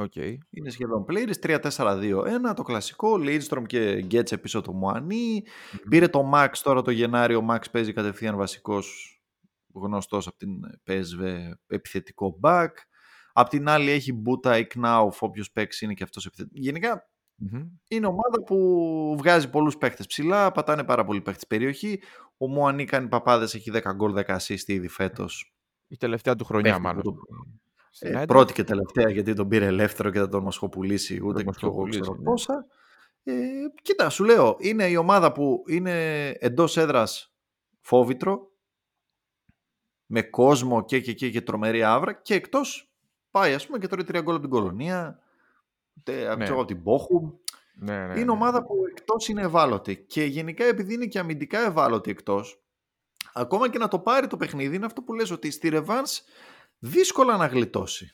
Okay. 0.00 0.36
Είναι 0.50 0.70
σχεδόν 0.70 1.04
πλήρης, 1.04 1.38
3-4-2-1, 1.42 2.54
το 2.56 2.62
κλασικό, 2.62 3.16
Λίτστρομ 3.16 3.64
και 3.64 4.00
Γκέτσε 4.02 4.38
πίσω 4.38 4.60
το 4.60 4.72
Μουανί. 4.72 5.42
Πήρε 5.88 6.08
το 6.08 6.30
Max 6.34 6.50
τώρα 6.62 6.82
το 6.82 6.90
Γενάριο, 6.90 7.38
ο 7.38 7.46
Max 7.50 7.60
παίζει 7.72 7.92
κατευθείαν 7.92 8.36
βασικός 8.36 9.12
γνωστός 9.74 10.26
από 10.26 10.36
την 10.36 10.50
PSV 10.86 11.50
επιθετικό 11.66 12.38
back. 12.42 12.68
Απ' 13.32 13.48
την 13.48 13.68
άλλη 13.68 13.90
έχει 13.90 14.12
Μπούτα, 14.12 14.58
Ικνάου, 14.58 15.12
όποιος 15.20 15.50
παίξει 15.50 15.84
είναι 15.84 15.94
και 15.94 16.02
αυτός 16.02 16.26
επιθετικός. 16.26 16.60
Γενικά 16.60 17.10
είναι 17.88 18.06
ομάδα 18.06 18.42
που 18.46 19.14
βγάζει 19.18 19.50
πολλούς 19.50 19.76
παίχτες 19.78 20.06
ψηλά, 20.06 20.52
πατάνε 20.52 20.84
πάρα 20.84 21.04
πολύ 21.04 21.20
παίχτες 21.20 21.46
περιοχή. 21.46 22.02
Ο 22.36 22.48
Μουανί 22.48 22.84
κάνει 22.84 23.08
παπάδες, 23.08 23.54
έχει 23.54 23.70
10 23.70 23.92
γκολ, 23.94 24.12
10 24.12 24.36
assist 24.36 24.66
ήδη 24.66 24.88
φέτος. 24.88 25.52
Η 25.88 25.96
τελευταία 25.96 26.36
του 26.36 26.44
χρονιά 26.44 26.78
μάλλον. 26.78 27.02
Του... 27.02 27.28
Ε, 28.00 28.24
πρώτη 28.26 28.52
και 28.52 28.64
τελευταία 28.64 29.10
γιατί 29.10 29.34
τον 29.34 29.48
πήρε 29.48 29.66
ελεύθερο 29.66 30.10
και 30.10 30.18
δεν 30.18 30.30
τον 30.30 30.42
μασχοπουλήσει 30.42 31.20
ούτε 31.24 31.42
και 31.42 31.50
εγώ 31.62 31.88
ξέρω 31.88 32.14
ναι. 32.14 32.22
πόσα. 32.22 32.66
Ε, 33.22 33.34
κοίτα, 33.82 34.10
σου 34.10 34.24
λέω, 34.24 34.56
είναι 34.58 34.88
η 34.88 34.96
ομάδα 34.96 35.32
που 35.32 35.64
είναι 35.66 36.28
εντός 36.28 36.76
έδρας 36.76 37.32
φόβητρο, 37.80 38.50
με 40.06 40.22
κόσμο 40.22 40.84
και 40.84 41.00
και 41.00 41.12
και, 41.12 41.30
και 41.30 41.40
τρομερή 41.40 41.82
άβρα 41.82 42.12
και 42.12 42.34
εκτός 42.34 42.92
πάει 43.30 43.54
ας 43.54 43.66
πούμε 43.66 43.78
και 43.78 43.86
τώρα 43.86 44.04
τρία 44.04 44.20
γκολ 44.20 44.34
από 44.34 44.42
την 44.42 44.52
κολονία, 44.52 45.18
ναι. 46.36 46.48
από 46.48 46.64
την 46.64 46.82
Πόχου. 46.82 47.38
Ναι, 47.80 48.06
ναι, 48.06 48.12
είναι 48.12 48.24
ναι. 48.24 48.30
ομάδα 48.30 48.62
που 48.62 48.74
εκτός 48.90 49.28
είναι 49.28 49.42
ευάλωτη 49.42 49.96
και 49.96 50.24
γενικά 50.24 50.64
επειδή 50.64 50.94
είναι 50.94 51.06
και 51.06 51.18
αμυντικά 51.18 51.58
ευάλωτη 51.58 52.10
εκτός, 52.10 52.62
ακόμα 53.32 53.70
και 53.70 53.78
να 53.78 53.88
το 53.88 53.98
πάρει 53.98 54.26
το 54.26 54.36
παιχνίδι 54.36 54.76
είναι 54.76 54.86
αυτό 54.86 55.02
που 55.02 55.14
λες 55.14 55.30
ότι 55.30 55.50
στη 55.50 55.68
Ρεβάνς 55.68 56.22
δύσκολα 56.78 57.36
να 57.36 57.46
γλιτώσει. 57.46 58.12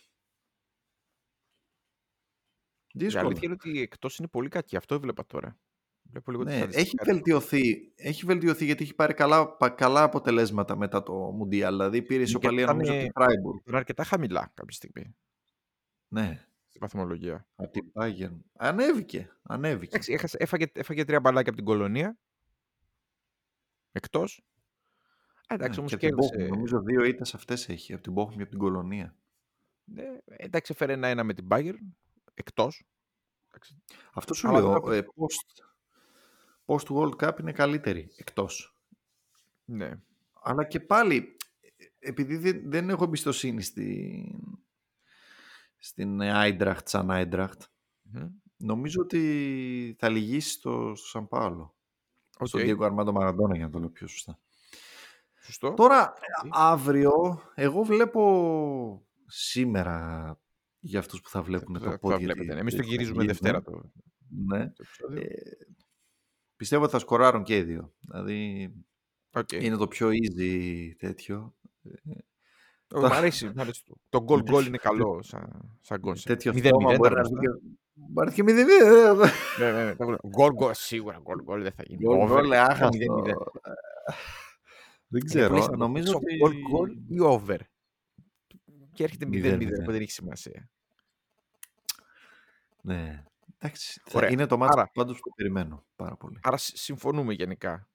Δύσκολα. 2.94 3.24
Η 3.24 3.26
αλήθεια 3.26 3.48
είναι 3.48 3.56
ότι 3.60 3.80
εκτός 3.80 4.18
είναι 4.18 4.28
πολύ 4.28 4.48
κακή. 4.48 4.76
Αυτό 4.76 4.94
έβλεπα 4.94 5.26
τώρα. 5.26 5.58
Βλέπω 6.02 6.42
ναι, 6.42 6.58
έχει 6.70 6.96
βελτιωθεί, 7.04 7.92
έχει 7.94 8.24
βελτιωθεί 8.24 8.64
γιατί 8.64 8.82
έχει 8.82 8.94
πάρει 8.94 9.14
καλά, 9.14 9.56
καλά 9.74 10.02
αποτελέσματα 10.02 10.76
μετά 10.76 11.02
το 11.02 11.12
Μουντιάλ. 11.12 11.74
Δηλαδή 11.74 12.02
πήρε 12.02 12.22
ισοπαλία 12.22 12.66
νομίζω 12.66 12.92
από 12.92 13.00
την 13.00 13.10
Φράιμπουργκ. 13.14 13.58
Είναι 13.66 13.76
αρκετά 13.76 14.04
χαμηλά 14.04 14.52
κάποια 14.54 14.76
στιγμή. 14.76 15.16
Ναι. 16.08 16.46
Στην 16.68 16.80
βαθμολογία. 16.80 17.46
Από 17.54 17.70
την 17.70 17.92
Bayern. 17.94 18.38
Ανέβηκε. 18.52 19.36
ανέβηκε. 19.42 19.96
Έξι, 19.96 20.18
έφαγε, 20.38 20.66
έφαγε 20.72 21.04
τρία 21.04 21.20
μπαλάκια 21.20 21.52
από 21.52 21.56
την 21.56 21.64
κολονία. 21.64 22.18
Εκτός. 23.92 24.44
Εντάξει, 25.46 25.80
ναι, 25.80 25.86
όμως 25.86 25.96
και 25.96 26.08
Bochum, 26.08 26.48
Νομίζω 26.48 26.80
δύο 26.80 27.04
ήττες 27.04 27.34
αυτές 27.34 27.68
έχει 27.68 27.92
από 27.92 28.02
την 28.02 28.14
Bochum 28.16 28.34
και 28.36 28.42
από 28.42 28.50
την 28.50 28.58
κολονία. 28.58 29.16
Ναι, 29.84 30.18
εντάξει, 30.26 30.72
έφερε 30.72 30.92
ένα-ένα 30.92 31.24
με 31.24 31.34
την 31.34 31.46
Bayern. 31.50 31.78
Εκτός. 32.34 32.84
Αυτό 34.12 34.34
σου 34.34 34.50
λέω. 34.50 34.92
Ε, 34.92 35.04
post, 35.16 35.64
post 36.64 36.86
World 36.86 37.16
Cup 37.16 37.40
είναι 37.40 37.52
καλύτερη 37.52 38.12
εκτός. 38.16 38.76
Ναι. 39.64 40.00
Αλλά 40.42 40.64
και 40.64 40.80
πάλι, 40.80 41.36
επειδή 41.98 42.36
δεν, 42.36 42.70
δεν 42.70 42.90
έχω 42.90 43.04
εμπιστοσύνη 43.04 43.62
στην, 43.62 44.24
στην 45.76 46.18
Eintracht 46.22 46.84
σαν 46.84 47.08
Eintracht, 47.10 47.60
νομίζω 48.56 49.02
ότι 49.02 49.96
θα 49.98 50.08
λυγίσει 50.08 50.50
στο, 50.50 50.92
στο 50.94 51.06
Σαν 51.06 51.28
Πάολο. 51.28 51.76
Okay. 52.38 52.46
Στον 52.46 52.60
Diego 52.64 52.80
Armando 52.80 53.12
Maradona 53.14 53.54
για 53.54 53.64
να 53.64 53.70
το 53.70 53.78
λέω 53.78 53.90
πιο 53.90 54.06
σωστά. 54.06 54.38
Σωστό. 55.44 55.74
Τώρα, 55.74 56.12
αύριο, 56.50 57.42
εγώ 57.54 57.82
βλέπω 57.82 59.06
σήμερα 59.26 60.38
για 60.78 60.98
αυτούς 60.98 61.20
που 61.20 61.28
θα 61.28 61.42
βλέπουν 61.42 61.80
το 61.80 61.98
πόδι. 62.00 62.26
Ναι. 62.26 62.54
Εμείς 62.54 62.74
το 62.74 62.82
γυρίζουμε 62.82 63.24
Δευτέρα. 63.24 63.62
Το... 63.62 63.90
Ναι. 64.46 64.68
Το 64.68 65.14
ε, 65.14 65.24
πιστεύω 66.56 66.82
ότι 66.82 66.92
θα 66.92 66.98
σκοράρουν 66.98 67.42
και 67.42 67.56
οι 67.56 67.62
δύο. 67.62 67.92
Δηλαδή 68.00 68.70
okay. 69.32 69.62
είναι 69.62 69.76
το 69.76 69.88
πιο 69.88 70.08
easy 70.08 70.90
τέτοιο. 70.98 71.54
Μ' 72.94 73.04
αρέσει, 73.04 73.52
μ 73.54 73.60
αρέσει. 73.60 73.82
Το 74.08 74.24
γκολ 74.28 74.50
γκολ 74.50 74.66
είναι 74.66 74.78
καλό 74.78 75.22
σαν, 75.22 75.78
σαν 75.80 76.00
concept. 76.00 76.28
Τέτοιο 76.28 76.62
θέμα 76.62 76.96
μπορεί 76.96 77.14
να 77.14 77.22
Μπορεί 77.96 78.32
και 78.32 78.42
0-0. 78.46 78.48
Ναι, 79.58 79.72
ναι, 79.72 79.84
ναι. 79.84 79.94
Γκολ 80.28 80.52
γκολ, 80.52 80.72
σίγουρα 80.72 81.18
γκολ 81.22 81.42
γκολ 81.42 81.62
δεν 81.62 81.72
θα 81.72 81.82
γίνει. 81.86 82.02
Γκολ 82.02 82.28
γκολ, 82.28 82.52
άχαστο. 82.52 82.98
Δεν 85.14 85.24
ξέρω, 85.24 85.66
νομίζω 85.76 86.14
ότι... 86.14 86.36
Γκολ 86.36 86.54
γκολ 86.68 86.96
ή 87.08 87.20
over; 87.20 87.58
Και 88.92 89.04
έρχεται 89.04 89.26
0-0, 89.26 89.84
που 89.84 89.92
δεν 89.92 90.00
έχει 90.00 90.10
σημασία. 90.10 90.70
Ναι. 92.82 93.24
Εντάξει, 93.58 94.00
θα 94.04 94.26
είναι 94.26 94.46
το 94.46 94.56
ματς 94.56 94.90
πάντως 94.92 95.20
που 95.20 95.34
περιμένω 95.34 95.86
πάρα 95.96 96.16
πολύ. 96.16 96.38
Άρα 96.42 96.56
συμφωνούμε 96.56 97.32
γενικά. 97.32 97.88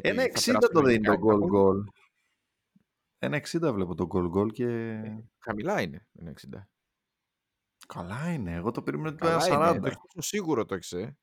Ένα 0.00 0.24
60 0.34 0.54
το 0.72 0.82
δίνει 0.82 1.04
το 1.04 1.12
goal 1.12 1.40
goal. 1.54 1.84
Ένα 3.18 3.36
60 3.36 3.72
βλέπω 3.72 3.94
το 3.94 4.08
goal 4.12 4.30
goal 4.30 4.52
και... 4.52 4.66
Ε, 4.66 5.24
χαμηλά 5.38 5.80
είναι 5.80 6.06
ένα 6.12 6.32
60. 6.52 6.60
Καλά 7.86 8.32
είναι. 8.32 8.54
Εγώ 8.54 8.70
το 8.70 8.82
περίμενα 8.82 9.16
το 9.16 9.26
40. 9.26 9.74
Είναι, 9.76 9.96
το 10.14 10.22
σίγουρο 10.22 10.64
το 10.64 10.74
έχεις, 10.74 10.92
ε. 10.92 11.18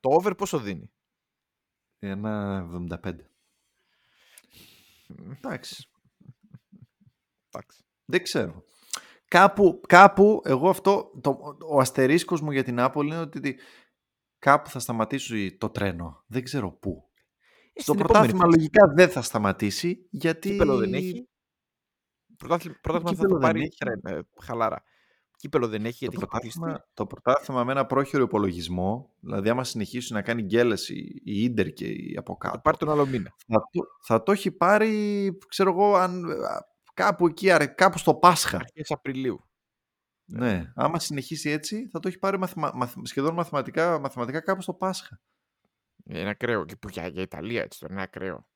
το 0.00 0.10
over 0.10 0.34
πόσο 0.36 0.58
δίνει; 0.58 0.90
Ένα 2.08 2.66
75. 3.04 3.12
Εντάξει. 5.36 5.88
Εντάξει. 7.48 7.84
Δεν 8.04 8.22
ξέρω. 8.22 8.64
Κάπου, 9.28 9.80
κάπου 9.88 10.42
εγώ 10.44 10.68
αυτό, 10.68 11.10
το, 11.20 11.56
ο 11.68 11.80
αστερίσκος 11.80 12.40
μου 12.40 12.50
για 12.50 12.62
την 12.62 12.80
Άπολη 12.80 13.08
είναι 13.08 13.20
ότι 13.20 13.58
κάπου 14.38 14.70
θα 14.70 14.78
σταματήσει 14.78 15.56
το 15.56 15.70
τρένο. 15.70 16.24
Δεν 16.26 16.42
ξέρω 16.42 16.72
πού. 16.72 17.10
Ε, 17.72 17.82
Στο 17.82 17.94
πρωτάθλημα 17.94 18.46
λογικά 18.46 18.92
δεν 18.94 19.08
θα 19.08 19.22
σταματήσει 19.22 20.06
γιατί... 20.10 20.50
Κύπελο 20.50 20.76
δεν 20.76 20.94
έχει. 20.94 21.28
Πρωτάθλημα 22.36 23.14
θα 23.14 23.26
το 23.26 23.38
πάρει 23.38 23.68
ε, 24.02 24.18
χαλάρα. 24.42 24.84
Κύπελο 25.36 25.68
δεν 25.68 25.84
έχει 25.84 25.96
γιατί 25.98 26.18
το 26.18 26.26
πρωτάθλημα, 26.26 26.86
το 26.94 27.06
πρωτάθλημα 27.06 27.64
με 27.64 27.72
ένα 27.72 27.86
πρόχειρο 27.86 28.22
υπολογισμό, 28.22 29.10
δηλαδή 29.20 29.48
άμα 29.48 29.64
συνεχίσει 29.64 30.12
να 30.12 30.22
κάνει 30.22 30.42
γκέλες 30.42 30.88
η, 30.88 31.20
η 31.24 31.42
Ίντερ 31.42 31.72
και 31.72 31.86
η 31.86 32.16
από 32.18 32.36
κάτω. 32.36 32.54
Θα 32.54 32.60
πάρει 32.60 32.76
τον 32.76 32.90
άλλο 32.90 33.06
μήνα. 33.06 33.34
Θα 33.46 33.68
το, 33.72 33.82
θα 34.02 34.22
το 34.22 34.32
έχει 34.32 34.50
πάρει, 34.50 35.38
ξέρω 35.48 35.70
εγώ, 35.70 35.94
αν, 35.94 36.24
κάπου 36.94 37.26
εκεί, 37.26 37.48
κάπου 37.74 37.98
στο 37.98 38.14
Πάσχα. 38.14 38.56
Αρχές 38.56 38.90
Απριλίου. 38.90 39.40
Ναι, 40.28 40.72
άμα 40.74 40.98
συνεχίσει 40.98 41.50
έτσι 41.50 41.88
θα 41.88 42.00
το 42.00 42.08
έχει 42.08 42.18
πάρει 42.18 42.38
μαθημα, 42.38 42.70
μαθ, 42.74 42.94
σχεδόν 43.02 43.34
μαθηματικά, 43.34 43.98
μαθηματικά 43.98 44.40
κάπου 44.40 44.62
στο 44.62 44.74
Πάσχα. 44.74 45.20
Είναι 46.04 46.28
ακραίο. 46.28 46.64
Και 46.64 46.76
που 46.76 46.88
για, 46.88 47.06
για 47.06 47.22
Ιταλία 47.22 47.62
έτσι 47.62 47.80
το 47.80 47.86
είναι 47.90 48.02
ακραίο. 48.02 48.46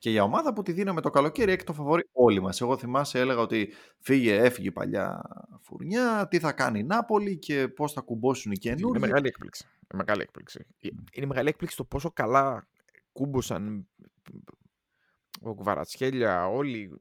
Και 0.00 0.10
για 0.10 0.22
ομάδα 0.22 0.52
που 0.52 0.62
τη 0.62 0.72
δίναμε 0.72 1.00
το 1.00 1.10
καλοκαίρι 1.10 1.52
έχει 1.52 1.64
το 1.64 1.72
φαβορή 1.72 2.08
όλοι 2.12 2.40
μας. 2.40 2.60
Εγώ 2.60 2.76
θυμάσαι 2.76 3.18
έλεγα 3.18 3.40
ότι 3.40 3.72
φύγε, 3.98 4.36
έφυγε 4.36 4.70
παλιά 4.70 5.22
φουρνιά, 5.60 6.28
τι 6.30 6.38
θα 6.38 6.52
κάνει 6.52 6.78
η 6.78 6.82
Νάπολη 6.82 7.38
και 7.38 7.68
πώς 7.68 7.92
θα 7.92 8.00
κουμπώσουν 8.00 8.52
οι 8.52 8.56
καινούργοι. 8.56 8.88
Είναι 8.88 9.06
μεγάλη 9.06 9.26
έκπληξη. 9.26 9.64
Είναι 9.64 10.02
μεγάλη 10.02 10.22
έκπληξη. 10.22 10.66
Είναι 11.12 11.26
μεγάλη 11.26 11.48
έκπληξη 11.48 11.76
το 11.76 11.84
πόσο 11.84 12.10
καλά 12.10 12.68
κούμποσαν 13.12 13.88
ο 15.40 15.54
Κουβαρατσχέλια, 15.54 16.46
όλοι 16.46 17.00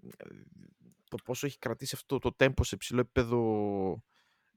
το 1.10 1.18
πόσο 1.24 1.46
έχει 1.46 1.58
κρατήσει 1.58 1.96
αυτό 1.96 2.20
το 2.20 2.34
τέμπο 2.34 2.64
σε 2.64 2.78
ψηλό 2.78 3.00
επίπεδο 3.00 3.40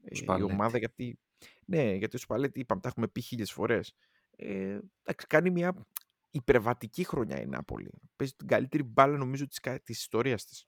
ε, 0.03 0.39
η 0.39 0.43
ομάδα. 0.43 0.79
Γιατί, 0.79 1.19
ναι, 1.65 1.95
γιατί 1.95 2.17
ο 2.17 2.19
Σπαλέτη, 2.19 2.61
είπαμε, 2.61 2.81
τα 2.81 2.89
έχουμε 2.89 3.09
πει 3.09 3.21
χίλιες 3.21 3.53
φορές. 3.53 3.95
Ε, 4.37 4.79
κάνει 5.27 5.51
μια 5.51 5.87
υπερβατική 6.33 7.05
χρονιά 7.05 7.41
η 7.41 7.47
Νάπολη. 7.47 7.91
Παίζει 8.17 8.35
την 8.35 8.47
καλύτερη 8.47 8.83
μπάλα, 8.83 9.17
νομίζω, 9.17 9.47
της, 9.47 9.61
της 9.61 9.99
ιστορίας 10.01 10.45
της. 10.45 10.67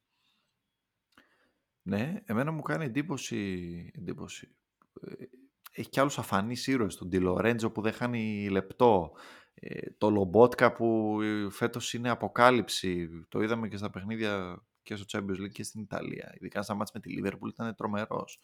Ναι, 1.82 2.22
εμένα 2.24 2.50
μου 2.50 2.62
κάνει 2.62 2.84
εντύπωση, 2.84 3.90
εντύπωση. 3.94 4.56
Ε, 5.00 5.24
έχει 5.72 5.88
κι 5.88 6.00
άλλους 6.00 6.18
αφανείς 6.18 6.66
ήρωες. 6.66 6.96
Τον 6.96 7.10
Τιλορέντζο 7.10 7.70
που 7.70 7.82
δεν 7.82 7.92
χάνει 7.92 8.48
λεπτό. 8.48 9.12
Ε, 9.54 9.90
το 9.98 10.10
Λομπότκα 10.10 10.72
που 10.72 11.18
φέτος 11.50 11.94
είναι 11.94 12.10
αποκάλυψη. 12.10 13.08
Το 13.28 13.40
είδαμε 13.40 13.68
και 13.68 13.76
στα 13.76 13.90
παιχνίδια 13.90 14.62
και 14.82 14.96
στο 14.96 15.04
Champions 15.08 15.40
League 15.42 15.52
και 15.52 15.62
στην 15.62 15.80
Ιταλία. 15.80 16.32
Ειδικά 16.34 16.62
στα 16.62 16.74
μάτς 16.74 16.92
με 16.92 17.00
τη 17.00 17.14
Liverpool 17.18 17.48
ήταν 17.48 17.74
τρομερός. 17.74 18.40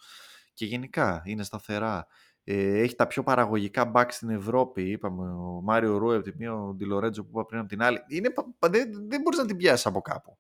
Και 0.55 0.67
γενικά 0.67 1.23
είναι 1.25 1.43
σταθερά. 1.43 2.07
Ε, 2.45 2.81
έχει 2.81 2.95
τα 2.95 3.07
πιο 3.07 3.23
παραγωγικά 3.23 3.93
back 3.95 4.07
στην 4.09 4.31
Ευρώπη. 4.31 4.91
Είπαμε 4.91 5.33
ο 5.33 5.61
Μάριο 5.63 5.97
Ρούε 5.97 6.17
από 6.17 6.25
τη 6.25 6.37
μία, 6.37 6.55
ο 6.55 6.75
Ντιλορέτζο 6.75 7.23
που 7.23 7.31
είπα 7.31 7.47
πριν 7.47 7.61
από 7.61 7.69
την 7.69 7.83
άλλη. 7.83 7.99
Είναι, 8.09 8.33
δεν, 8.59 9.09
δεν 9.09 9.21
μπορείς 9.21 9.39
να 9.39 9.47
την 9.47 9.57
πιάσεις 9.57 9.87
από 9.87 10.01
κάπου. 10.01 10.39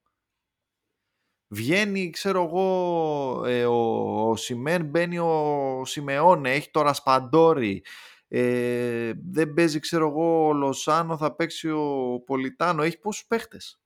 Βγαίνει, 1.52 2.10
ξέρω 2.10 2.44
εγώ, 2.44 3.44
ε, 3.46 3.64
ο, 3.66 4.30
ο 4.30 4.36
Σιμέν, 4.36 4.84
μπαίνει 4.84 5.18
ο 5.18 5.82
Σιμεώνε, 5.84 6.50
έχει 6.52 6.70
το 6.70 6.82
Ρασπαντόρι. 6.82 7.84
Ε, 8.28 9.12
δεν 9.24 9.54
παίζει, 9.54 9.78
ξέρω 9.78 10.08
εγώ, 10.08 10.46
ο 10.46 10.52
Λοσάνο, 10.52 11.16
θα 11.16 11.34
παίξει 11.34 11.70
ο 11.70 12.22
Πολιτάνο. 12.26 12.82
Έχει 12.82 12.98
πόσους 12.98 13.26
παίχτες. 13.26 13.80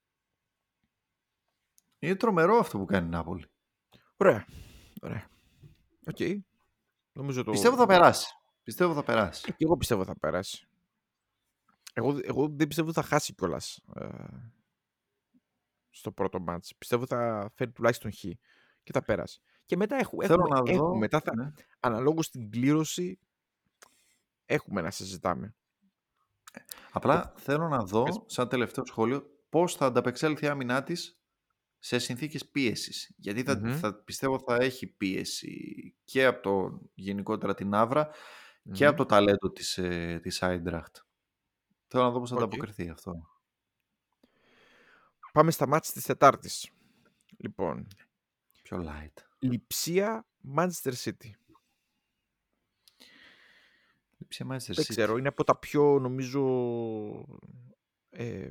Είναι 1.99 2.15
τρομερό 2.15 2.55
αυτό 2.55 2.77
που 2.77 2.85
κάνει 2.85 3.07
η 3.07 3.09
Νάπολη. 3.09 3.45
Ωραία. 4.17 4.45
Ωραία. 5.01 5.29
Οκ. 6.07 6.17
Νομίζω 7.15 7.43
το... 7.43 7.51
Πιστεύω 7.51 7.75
θα 7.75 7.85
περάσει. 7.85 8.33
Πιστεύω 8.63 8.93
θα 8.93 9.03
περάσει. 9.03 9.41
Και 9.53 9.63
εγώ 9.63 9.77
πιστεύω 9.77 10.03
θα 10.05 10.17
περάσει. 10.19 10.67
Εγώ, 11.93 12.17
εγώ 12.23 12.47
δεν 12.49 12.67
πιστεύω 12.67 12.93
θα 12.93 13.01
χάσει 13.01 13.33
κιόλας 13.33 13.79
ε, 13.95 14.07
στο 15.89 16.11
πρώτο 16.11 16.39
ματς. 16.39 16.75
Πιστεύω 16.75 17.05
θα 17.05 17.51
φέρει 17.55 17.71
τουλάχιστον 17.71 18.11
χ 18.11 18.19
και 18.83 18.91
θα 18.91 19.03
περάσει. 19.03 19.41
Και 19.65 19.77
μετά 19.77 19.95
έχουμε, 19.95 20.25
Θέλω 20.25 20.41
έχουμε, 20.41 20.59
να 20.59 20.71
έχουμε 20.71 20.89
δω. 20.89 20.95
μετά 20.97 21.21
θα, 21.21 21.35
ναι. 21.35 21.51
αναλόγως 21.79 22.25
στην 22.25 22.51
κλήρωση 22.51 23.19
έχουμε 24.45 24.81
να 24.81 24.91
συζητάμε. 24.91 25.55
Απλά 26.91 27.33
θέλω 27.37 27.67
να 27.67 27.83
δω, 27.83 28.03
Πες. 28.03 28.21
σαν 28.25 28.47
τελευταίο 28.47 28.85
σχόλιο, 28.85 29.29
πώς 29.49 29.75
θα 29.75 29.85
ανταπεξέλθει 29.85 30.45
η 30.45 30.47
άμυνά 30.47 30.83
της 30.83 31.19
σε 31.85 31.99
συνθήκες 31.99 32.45
πίεσης. 32.45 33.11
Γιατί 33.17 33.43
θα, 33.43 33.57
Μμμ. 33.57 33.77
θα 33.77 33.93
πιστεύω 33.95 34.39
θα 34.39 34.55
έχει 34.55 34.87
πίεση 34.87 35.95
και 36.03 36.25
από 36.25 36.41
το 36.41 36.81
γενικότερα 36.93 37.53
την 37.53 37.73
αύρα 37.73 38.09
και 38.71 38.83
Μμμ. 38.83 38.87
από 38.89 38.97
το 38.97 39.05
ταλέντο 39.05 39.51
της, 39.51 39.77
ε, 39.77 40.19
της 40.21 40.39
Eintracht. 40.41 40.95
Θέλω 41.87 42.03
να 42.03 42.09
δω 42.09 42.19
πώς 42.19 42.29
θα 42.29 42.35
Οκ. 42.35 42.41
ανταποκριθεί 42.41 42.89
αυτό. 42.89 43.27
Πάμε 45.31 45.51
στα 45.51 45.67
ματς 45.67 45.91
της 45.91 46.03
Τετάρτης. 46.03 46.69
Λοιπόν, 47.37 47.87
Πιο 48.61 48.85
light. 48.87 49.21
Λιψία 49.39 50.25
Manchester 50.57 50.93
City. 51.03 51.31
Λειψία 54.17 54.45
Manchester 54.49 54.73
Δεν 54.73 54.85
City. 54.85 54.89
ξέρω, 54.89 55.17
είναι 55.17 55.27
από 55.27 55.43
τα 55.43 55.57
πιο 55.57 55.99
νομίζω 55.99 56.43
ε, 58.09 58.49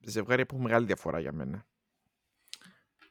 ζευγάρια 0.00 0.46
που 0.46 0.54
έχουν 0.54 0.66
μεγάλη 0.66 0.86
διαφορά 0.86 1.20
για 1.20 1.32
μένα. 1.32 1.68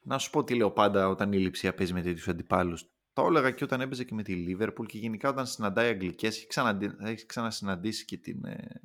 Να 0.09 0.17
σου 0.17 0.29
πω 0.29 0.43
τι 0.43 0.55
λέω 0.55 0.71
πάντα 0.71 1.07
όταν 1.07 1.33
η 1.33 1.37
Λειψία 1.37 1.73
παίζει 1.73 1.93
με 1.93 2.01
τέτοιους 2.01 2.27
αντιπάλους. 2.27 2.89
Το 3.13 3.25
έλεγα 3.25 3.51
και 3.51 3.63
όταν 3.63 3.81
έπαιζε 3.81 4.03
και 4.03 4.13
με 4.13 4.23
τη 4.23 4.35
Λίβερπουλ 4.35 4.85
και 4.85 4.97
γενικά 4.97 5.29
όταν 5.29 5.47
συναντάει 5.47 5.89
Αγγλικές. 5.89 6.37
Έχει, 6.37 6.47
ξαναντι... 6.47 6.91
έχει 6.99 7.25
ξανασυναντήσει 7.25 8.05
και, 8.05 8.17
την, 8.17 8.45
ε, 8.45 8.81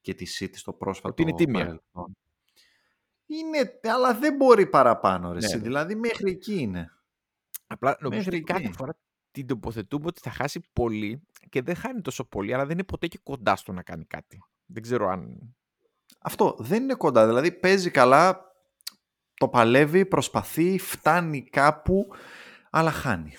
και 0.00 0.14
τη 0.14 0.26
City 0.38 0.52
στο 0.54 0.72
πρόσφατο 0.72 1.08
Ότι 1.08 1.22
είναι 1.22 1.34
τίμια. 1.34 1.58
παρελθόν. 1.64 2.16
Είναι, 3.26 3.78
αλλά 3.82 4.14
δεν 4.18 4.36
μπορεί 4.36 4.66
παραπάνω, 4.66 5.32
ρε, 5.32 5.38
Ναι, 5.38 5.44
εσύ. 5.44 5.56
ναι. 5.56 5.62
Δηλαδή 5.62 5.94
μέχρι 5.94 6.30
εκεί 6.30 6.54
είναι. 6.60 6.90
Απλά 7.66 7.96
νομίζω 8.00 8.22
Μέχρι 8.24 8.36
ότι 8.36 8.44
κάθε 8.52 8.64
εκεί. 8.64 8.72
φορά 8.72 8.96
την 9.30 9.46
τοποθετούμε 9.46 10.06
ότι 10.06 10.20
θα 10.20 10.30
χάσει 10.30 10.60
πολύ 10.72 11.22
και 11.48 11.62
δεν 11.62 11.74
χάνει 11.74 12.00
τόσο 12.00 12.24
πολύ, 12.24 12.54
αλλά 12.54 12.62
δεν 12.66 12.72
είναι 12.72 12.84
ποτέ 12.84 13.06
και 13.06 13.18
κοντά 13.22 13.56
στο 13.56 13.72
να 13.72 13.82
κάνει 13.82 14.04
κάτι. 14.04 14.38
Δεν 14.66 14.82
ξέρω 14.82 15.08
αν. 15.08 15.54
Αυτό 16.20 16.56
δεν 16.58 16.82
είναι 16.82 16.94
κοντά. 16.94 17.26
Δηλαδή 17.26 17.52
παίζει 17.52 17.90
καλά, 17.90 18.51
το 19.42 19.48
παλεύει, 19.48 20.06
προσπαθεί, 20.06 20.78
φτάνει 20.78 21.42
κάπου, 21.42 22.08
αλλά 22.70 22.90
χάνει. 22.90 23.32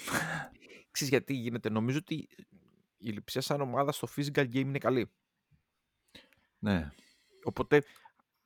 Ξέρεις 0.91 1.13
γιατί 1.13 1.33
γίνεται. 1.33 1.69
Νομίζω 1.69 1.97
ότι 1.97 2.27
η 2.97 3.09
λειψία 3.09 3.41
σαν 3.41 3.61
ομάδα 3.61 3.91
στο 3.91 4.07
physical 4.15 4.43
game 4.43 4.55
είναι 4.55 4.77
καλή. 4.77 5.11
Ναι. 6.59 6.91
Οπότε 7.43 7.83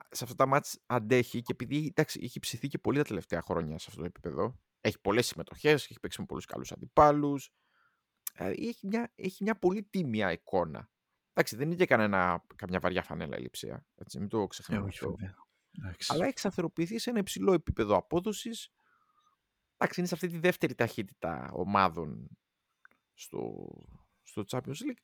σε 0.10 0.24
αυτά 0.24 0.36
τα 0.36 0.46
μάτς 0.46 0.80
αντέχει 0.86 1.42
και 1.42 1.52
επειδή 1.52 1.86
εντάξει, 1.86 2.20
έχει 2.24 2.40
ψηθεί 2.40 2.68
και 2.68 2.78
πολύ 2.78 2.98
τα 2.98 3.04
τελευταία 3.04 3.42
χρόνια 3.42 3.78
σε 3.78 3.86
αυτό 3.90 4.00
το 4.02 4.08
επίπεδο. 4.08 4.60
Έχει 4.82 5.00
πολλές 5.02 5.28
συμμετοχές, 5.28 5.84
έχει 5.84 6.00
παίξει 6.00 6.20
με 6.20 6.26
πολλούς 6.26 6.46
καλούς 6.46 6.72
αντιπάλους. 6.72 7.50
Δηλαδή 8.36 8.68
έχει 8.68 8.88
μια, 8.88 9.12
έχει 9.16 9.44
μια 9.44 9.60
πολύ 9.60 9.84
τίμια 9.84 10.32
εικόνα. 10.32 10.90
Εντάξει, 11.34 11.56
δεν 11.56 11.68
είναι 11.68 11.76
και 11.76 11.86
κανένα, 11.86 12.46
καμιά 12.56 12.80
βαριά 12.80 13.04
φανέλα 13.04 13.38
η 13.38 13.42
λειψία. 13.42 13.86
Έτσι, 13.96 14.20
μην 14.20 14.28
το 14.30 14.42
Ε, 14.42 14.48
ξεχνάμε 14.48 14.86
όχι, 14.86 14.98
αυτό. 14.98 15.16
βέβαια. 15.16 15.47
Εντάξει. 15.78 16.14
αλλά 16.14 16.26
έχει 16.26 16.40
σταθεροποιηθεί 16.40 16.98
σε 17.00 17.10
ένα 17.10 17.20
υψηλό 17.20 17.54
επίπεδο 17.54 17.96
απόδοσης. 17.96 18.70
Εντάξει, 19.78 20.00
είναι 20.00 20.10
σε 20.10 20.16
αυτή 20.16 20.28
τη 20.28 20.38
δεύτερη 20.38 20.76
ταχύτητα 20.76 21.50
ομάδων 21.54 22.38
στο, 23.14 23.68
στο 24.24 24.44
Champions 24.48 24.68
League. 24.68 25.02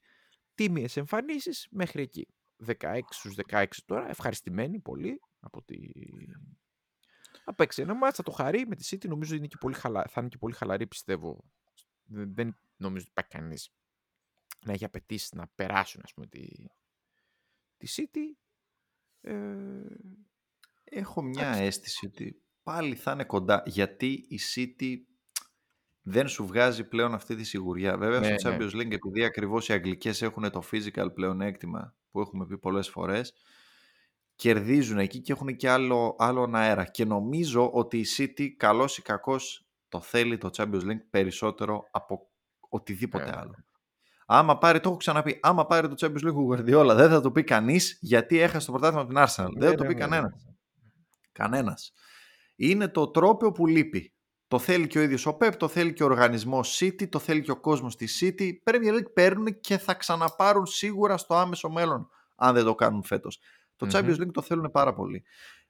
Τίμιες 0.56 0.98
εμφανίσεις 0.98 1.68
μέχρι 1.72 2.02
εκεί. 2.02 2.28
16 2.66 3.00
στους 3.10 3.36
16 3.50 3.66
τώρα, 3.86 4.10
ευχαριστημένοι 4.10 4.80
πολύ 4.80 5.20
από 5.40 5.64
τη... 5.64 5.78
Θα 7.46 7.56
παίξει 7.56 7.82
ένα 7.82 7.96
μάτς, 7.96 8.16
θα 8.16 8.24
το 8.24 8.32
χαρεί 8.32 8.68
με 8.68 8.76
τη 8.76 8.88
City, 8.90 9.08
νομίζω 9.08 9.36
είναι 9.36 9.48
και 9.48 9.58
πολύ 9.60 9.76
χαλα... 9.76 10.06
θα 10.10 10.22
είναι 10.22 10.30
και 10.30 10.38
πολύ 10.38 10.54
χαλαρή 10.54 10.88
πιστεύω. 10.88 11.44
Δεν, 12.04 12.34
δεν 12.34 12.58
νομίζω 12.76 13.02
ότι 13.02 13.10
υπάρχει 13.10 13.32
κανείς 13.32 13.70
να 14.66 14.74
έχει 14.74 14.86
απαιτήσει 14.86 15.36
να 15.36 15.48
περάσουν 15.48 16.02
ας 16.04 16.14
πούμε 16.14 16.28
τη, 16.28 16.48
τη 17.78 17.88
City. 17.96 18.46
Ε, 19.22 19.34
Έχω 20.96 21.22
μια 21.22 21.42
Εντάξει. 21.44 21.64
αίσθηση 21.64 22.06
ότι 22.06 22.42
πάλι 22.64 22.96
θα 22.96 23.12
είναι 23.12 23.24
κοντά 23.24 23.64
γιατί 23.66 24.26
η 24.28 24.40
City 24.56 24.94
δεν 26.02 26.28
σου 26.28 26.46
βγάζει 26.46 26.84
πλέον 26.88 27.14
αυτή 27.14 27.36
τη 27.36 27.44
σιγουριά. 27.44 27.98
Βέβαια 27.98 28.20
Ναι, 28.20 28.38
στο 28.38 28.50
ναι. 28.50 28.58
Champions 28.60 28.72
League 28.76 28.92
επειδή 28.92 29.24
ακριβώς 29.24 29.70
οι 29.70 29.74
Αγγλικές 29.74 30.22
έχουν 30.22 30.52
το 30.52 30.64
physical 30.72 31.08
πλεονέκτημα 31.14 31.96
που 32.12 32.20
έχουμε 32.20 32.46
πει 32.46 32.58
πολλές 32.58 32.90
φορές 32.90 33.34
κερδίζουν 34.36 34.98
εκεί 34.98 35.22
και 35.22 35.32
έχουν 35.32 35.56
και 35.56 35.70
άλλο, 35.70 36.16
άλλον 36.20 36.56
αέρα 36.56 36.86
και 36.86 37.06
νομίζω 37.06 37.70
ότι 37.72 37.98
η 37.98 38.06
City 38.18 38.48
καλός 38.58 38.98
ή 38.98 39.02
κακός 39.02 39.68
το 39.90 40.02
θέλει 40.02 40.38
το 40.38 40.50
Champions 40.58 40.82
League 40.84 41.04
περισσότερο 41.10 41.88
από 41.92 42.30
οτιδήποτε 42.70 43.30
Ε. 43.30 43.34
άλλο. 43.38 43.56
Άμα 44.26 44.58
πάρει, 44.58 44.80
το 44.80 44.90
έχω 44.90 44.98
ξαναπεί, 44.98 45.40
άμα 45.42 45.66
πάρει 45.66 45.88
το 45.88 45.96
Champions 45.98 46.28
League 46.28 46.36
ο 46.36 46.54
Guardiola 46.54 46.94
δεν 46.96 47.10
θα 47.10 47.22
το 47.22 47.32
πει 47.32 47.44
κανείς 47.44 47.98
γιατί 48.02 48.40
έχασε 48.40 48.66
το 48.66 48.72
πρωτάθλημα 48.72 49.02
από 49.02 49.14
την 49.14 49.24
Arsenal. 49.24 49.58
δεν 49.60 49.70
θα 49.70 49.76
το 49.76 49.84
ναι, 49.84 49.90
πει 49.90 49.96
ναι, 49.96 50.06
ναι. 50.06 50.10
κανένας. 50.10 50.53
Κανένας. 51.34 51.94
Είναι 52.56 52.88
το 52.88 53.08
τρόπο 53.08 53.52
που 53.52 53.68
λείπει. 53.68 54.14
Το 54.48 54.60
θέλει 54.60 54.88
και 54.88 55.00
ο 55.00 55.02
ίδιος 55.02 55.26
ο 55.26 55.38
Pep, 55.42 55.52
το 55.58 55.68
θέλει 55.68 55.94
και 55.94 56.04
ο 56.04 56.06
οργανισμός 56.06 56.80
City, 56.82 57.10
το 57.10 57.20
θέλει 57.20 57.42
και 57.42 57.52
ο 57.52 57.60
κόσμος 57.60 57.96
της 57.96 58.22
City. 58.22 58.52
Premier 58.64 58.94
League 58.94 59.14
παίρνουν 59.14 59.60
και 59.60 59.78
θα 59.78 59.94
ξαναπάρουν 59.94 60.66
σίγουρα 60.66 61.18
στο 61.18 61.36
άμεσο 61.36 61.70
μέλλον, 61.70 62.10
αν 62.36 62.54
δεν 62.54 62.64
το 62.64 62.76
κάνουν 62.76 63.04
φέτος. 63.04 63.40
Το 63.76 63.86
Μμμ. 63.86 63.92
Champions 63.94 64.22
League 64.22 64.32
το 64.34 64.42
θέλουν 64.42 64.72
πάρα 64.72 64.94
πολύ. 64.94 65.24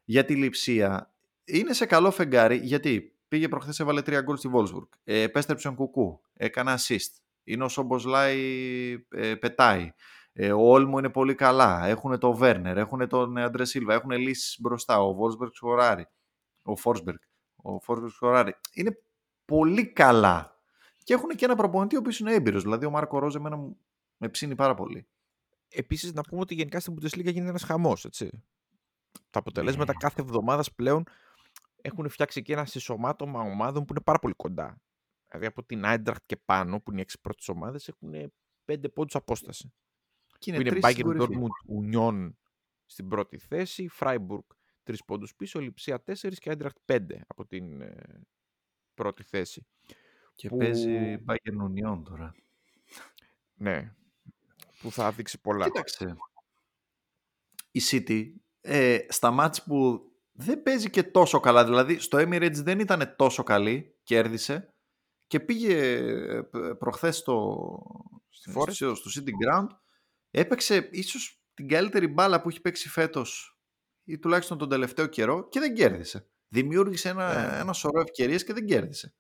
Για 0.04 0.26
τη 0.26 0.36
λειψία 0.36 1.14
είναι 1.44 1.74
σε 1.74 1.86
καλό 1.86 2.12
φεγγάρι, 2.12 2.58
γιατί 2.58 3.16
πήγε 3.28 3.48
προχθές 3.48 3.80
έβαλε 3.80 4.02
τρία 4.02 4.22
γκολ 4.22 4.38
στη 4.38 4.50
Wolfsburg. 4.54 4.88
Ε, 5.04 5.22
επέστρεψε 5.22 5.68
ο 5.68 5.74
Κουκού, 5.74 6.22
έκανε 6.34 6.74
assist. 6.78 7.22
Είναι 7.44 7.64
ο 7.64 7.68
Σομποσλάι, 7.68 9.06
ε, 9.10 9.36
πετάει. 9.36 9.92
Ε, 10.36 10.52
ο 10.52 10.60
Όλμο 10.62 10.98
είναι 10.98 11.10
πολύ 11.10 11.36
καλά. 11.36 11.86
Έχουν 11.86 12.20
τον 12.20 12.36
Βέρνερ, 12.36 12.78
έχουν 12.78 13.08
τον 13.08 13.38
Αντρέ 13.38 13.66
Σίλβα, 13.66 13.94
έχουν 13.94 14.12
λύσει 14.12 14.62
μπροστά. 14.62 15.02
Ο 15.02 15.14
Βόρσμπεργκ 15.14 15.52
σκοράρει. 15.54 16.08
Ο 16.64 16.76
Φόρσμπεργκ. 16.76 17.18
Ο 17.56 17.80
Φόρσμπεργκ 17.80 18.12
σκοράρει. 18.14 18.56
Είναι 18.74 19.02
πολύ 19.46 19.88
καλά. 19.92 20.62
Και 21.04 21.14
έχουν 21.14 21.30
και 21.30 21.46
ένα 21.46 21.56
προπονητή 21.56 21.96
ο 21.96 22.00
οποίος 22.00 22.20
είναι 22.20 22.34
έμπειρος. 22.34 22.62
Δηλαδή 22.64 22.86
ο 22.86 22.90
Μάρκο 22.90 23.20
Ρόζε 23.20 23.38
εμένα 23.38 23.56
μου 23.56 23.78
με 24.18 24.30
ψήνει 24.30 24.56
πάρα 24.56 24.74
πολύ. 24.74 25.08
Επίσης, 25.70 26.14
να 26.14 26.22
πούμε 26.22 26.42
ότι 26.42 26.54
γενικά 26.56 26.80
στην 26.80 26.94
Bundesliga 26.94 27.24
γίνεται 27.24 27.50
ένας 27.50 27.64
χαμός. 27.64 28.08
Τα 29.30 29.40
αποτελέσματα 29.40 29.92
Ναι. 29.92 29.98
κάθε 30.00 30.22
εβδομάδας 30.22 30.74
πλέον 30.74 31.04
έχουν 31.82 32.10
φτιάξει 32.10 32.42
και 32.42 32.54
ένα 32.54 32.66
συσσωμάτωμα 32.66 33.40
ομάδων 33.40 33.86
που 33.86 33.94
είναι 33.94 34.04
πάρα 34.04 34.20
πολύ 34.20 34.34
κοντά. 34.34 34.82
Δηλαδή 35.28 35.46
από 35.46 35.64
την 35.64 35.82
Eintracht 35.86 36.22
και 36.26 36.38
πάνω, 36.46 36.80
που 36.82 36.92
είναι 36.92 37.00
οι 37.00 37.04
έξι 37.04 37.20
πρώτες 37.22 37.48
ομάδες, 37.50 37.88
έχουν 37.88 38.34
πέντε 38.66 38.90
πόντους 38.90 39.16
απόσταση. 39.16 39.74
Και 40.52 40.54
Που 40.54 40.62
είναι 40.62 40.70
τρεις 40.70 40.92
στην 40.94 41.08
Bayern 41.12 41.18
κορυφή. 41.18 41.40
Dortmund 41.42 41.94
Union 41.96 42.34
στην 42.86 43.08
πρώτη 43.08 43.38
θέση, 43.38 43.90
Freiburg 44.00 44.46
τρεις 44.84 45.04
πόντους 45.06 45.36
πίσω, 45.36 45.60
Λιψία 45.60 46.04
4 46.04 46.14
και 46.40 46.52
Eintracht 46.58 46.94
5 46.94 47.00
από 47.28 47.46
την 47.46 47.82
ε, 47.82 48.22
πρώτη 48.94 49.24
θέση. 49.24 49.66
Και 50.36 50.50
που- 50.50 50.58
παίζει 50.58 51.18
Bayern 51.28 51.58
Union 51.70 52.02
τώρα. 52.04 52.36
Ναι, 53.54 53.94
που 54.82 54.92
θα 54.92 55.12
δείξει 55.12 55.42
πολλά. 55.42 55.66
Κοίταξε. 55.66 56.16
Η 57.72 57.82
City 57.92 58.32
ε, 58.62 58.98
στα 59.10 59.32
μάτς 59.32 59.64
που 59.64 60.08
δεν 60.32 60.64
παίζει 60.64 60.90
και 60.90 61.04
τόσο 61.04 61.40
καλά. 61.40 61.64
Δηλαδή 61.66 62.00
στο 62.00 62.18
Emirates 62.18 62.54
δεν 62.64 62.80
ήταν 62.80 63.14
τόσο 63.18 63.44
καλή, 63.44 63.96
κέρδισε 64.04 64.74
και 65.28 65.40
πήγε 65.40 65.78
ε, 65.96 66.42
π- 66.42 66.76
προχθές 66.78 67.18
στο, 67.18 67.68
Στη 68.30 68.52
Forest. 68.56 68.72
στο, 68.74 68.96
στο 68.96 69.22
City 69.22 69.30
Ground. 69.30 69.68
Έπαιξε 70.36 70.90
ίσως 70.92 71.42
την 71.54 71.68
καλύτερη 71.68 72.08
μπάλα 72.08 72.42
που 72.42 72.50
έχει 72.50 72.62
παίξει 72.62 72.90
φέτος 72.90 73.58
ή 74.04 74.20
τουλάχιστον 74.20 74.58
τον 74.58 74.70
τελευταίο 74.70 75.08
καιρό 75.08 75.48
και 75.50 75.60
δεν 75.60 75.74
κέρδισε. 75.74 76.28
Δημιούργησε 76.48 77.10
ένα, 77.10 77.52
Ναι. 77.52 77.60
ένα 77.60 77.74
σωρό 77.74 78.00
ευκαιρίες 78.02 78.44
και 78.44 78.54
δεν 78.54 78.66
κέρδισε. 78.66 79.14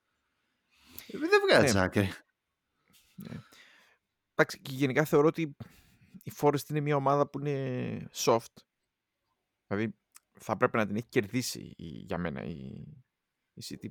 Ε, 1.08 1.18
Δεν 1.18 1.30
βγάζει 1.48 1.74
Ναι. 1.74 1.82
άκρη. 1.82 2.10
Εντάξει, 4.32 4.60
και 4.62 4.72
γενικά 4.74 5.06
θεωρώ 5.06 5.28
ότι 5.28 5.56
η 6.24 6.32
Forest 6.40 6.70
είναι 6.70 6.80
μια 6.80 6.96
ομάδα 6.96 7.28
που 7.30 7.40
είναι 7.40 8.10
soft. 8.14 8.54
Δηλαδή 9.68 9.96
θα 10.40 10.58
πρέπει 10.58 10.78
να 10.78 10.86
την 10.88 10.96
έχει 10.96 11.08
κερδίσει 11.10 11.74
η- 11.78 11.86
για 11.88 12.18
μένα 12.18 12.44
η, 12.44 12.56
η 13.54 13.62
City. 13.70 13.88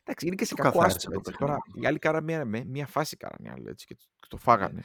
Εντάξει, 0.00 0.26
είναι 0.26 0.34
και 0.34 0.44
σε 0.44 0.54
Το 0.54 0.62
κακό 0.62 0.78
καθάρισε 0.78 0.96
άστρο. 0.96 1.12
το 1.12 1.18
έτσι. 1.26 1.38
Τώρα 1.40 1.56
παιχνίδι. 1.56 1.84
οι 1.84 1.86
άλλοι 1.88 1.98
κάναν 1.98 2.24
μια, 2.24 2.44
με- 2.44 2.64
μια 2.64 2.86
φάση 2.86 3.16
κάνανε 3.16 3.48
οι 3.48 3.50
άλλοι, 3.52 3.68
έτσι, 3.68 3.86
και 3.86 3.94
το, 3.94 4.04
και 4.20 4.26
το 4.28 4.36
φάγανε. 4.36 4.82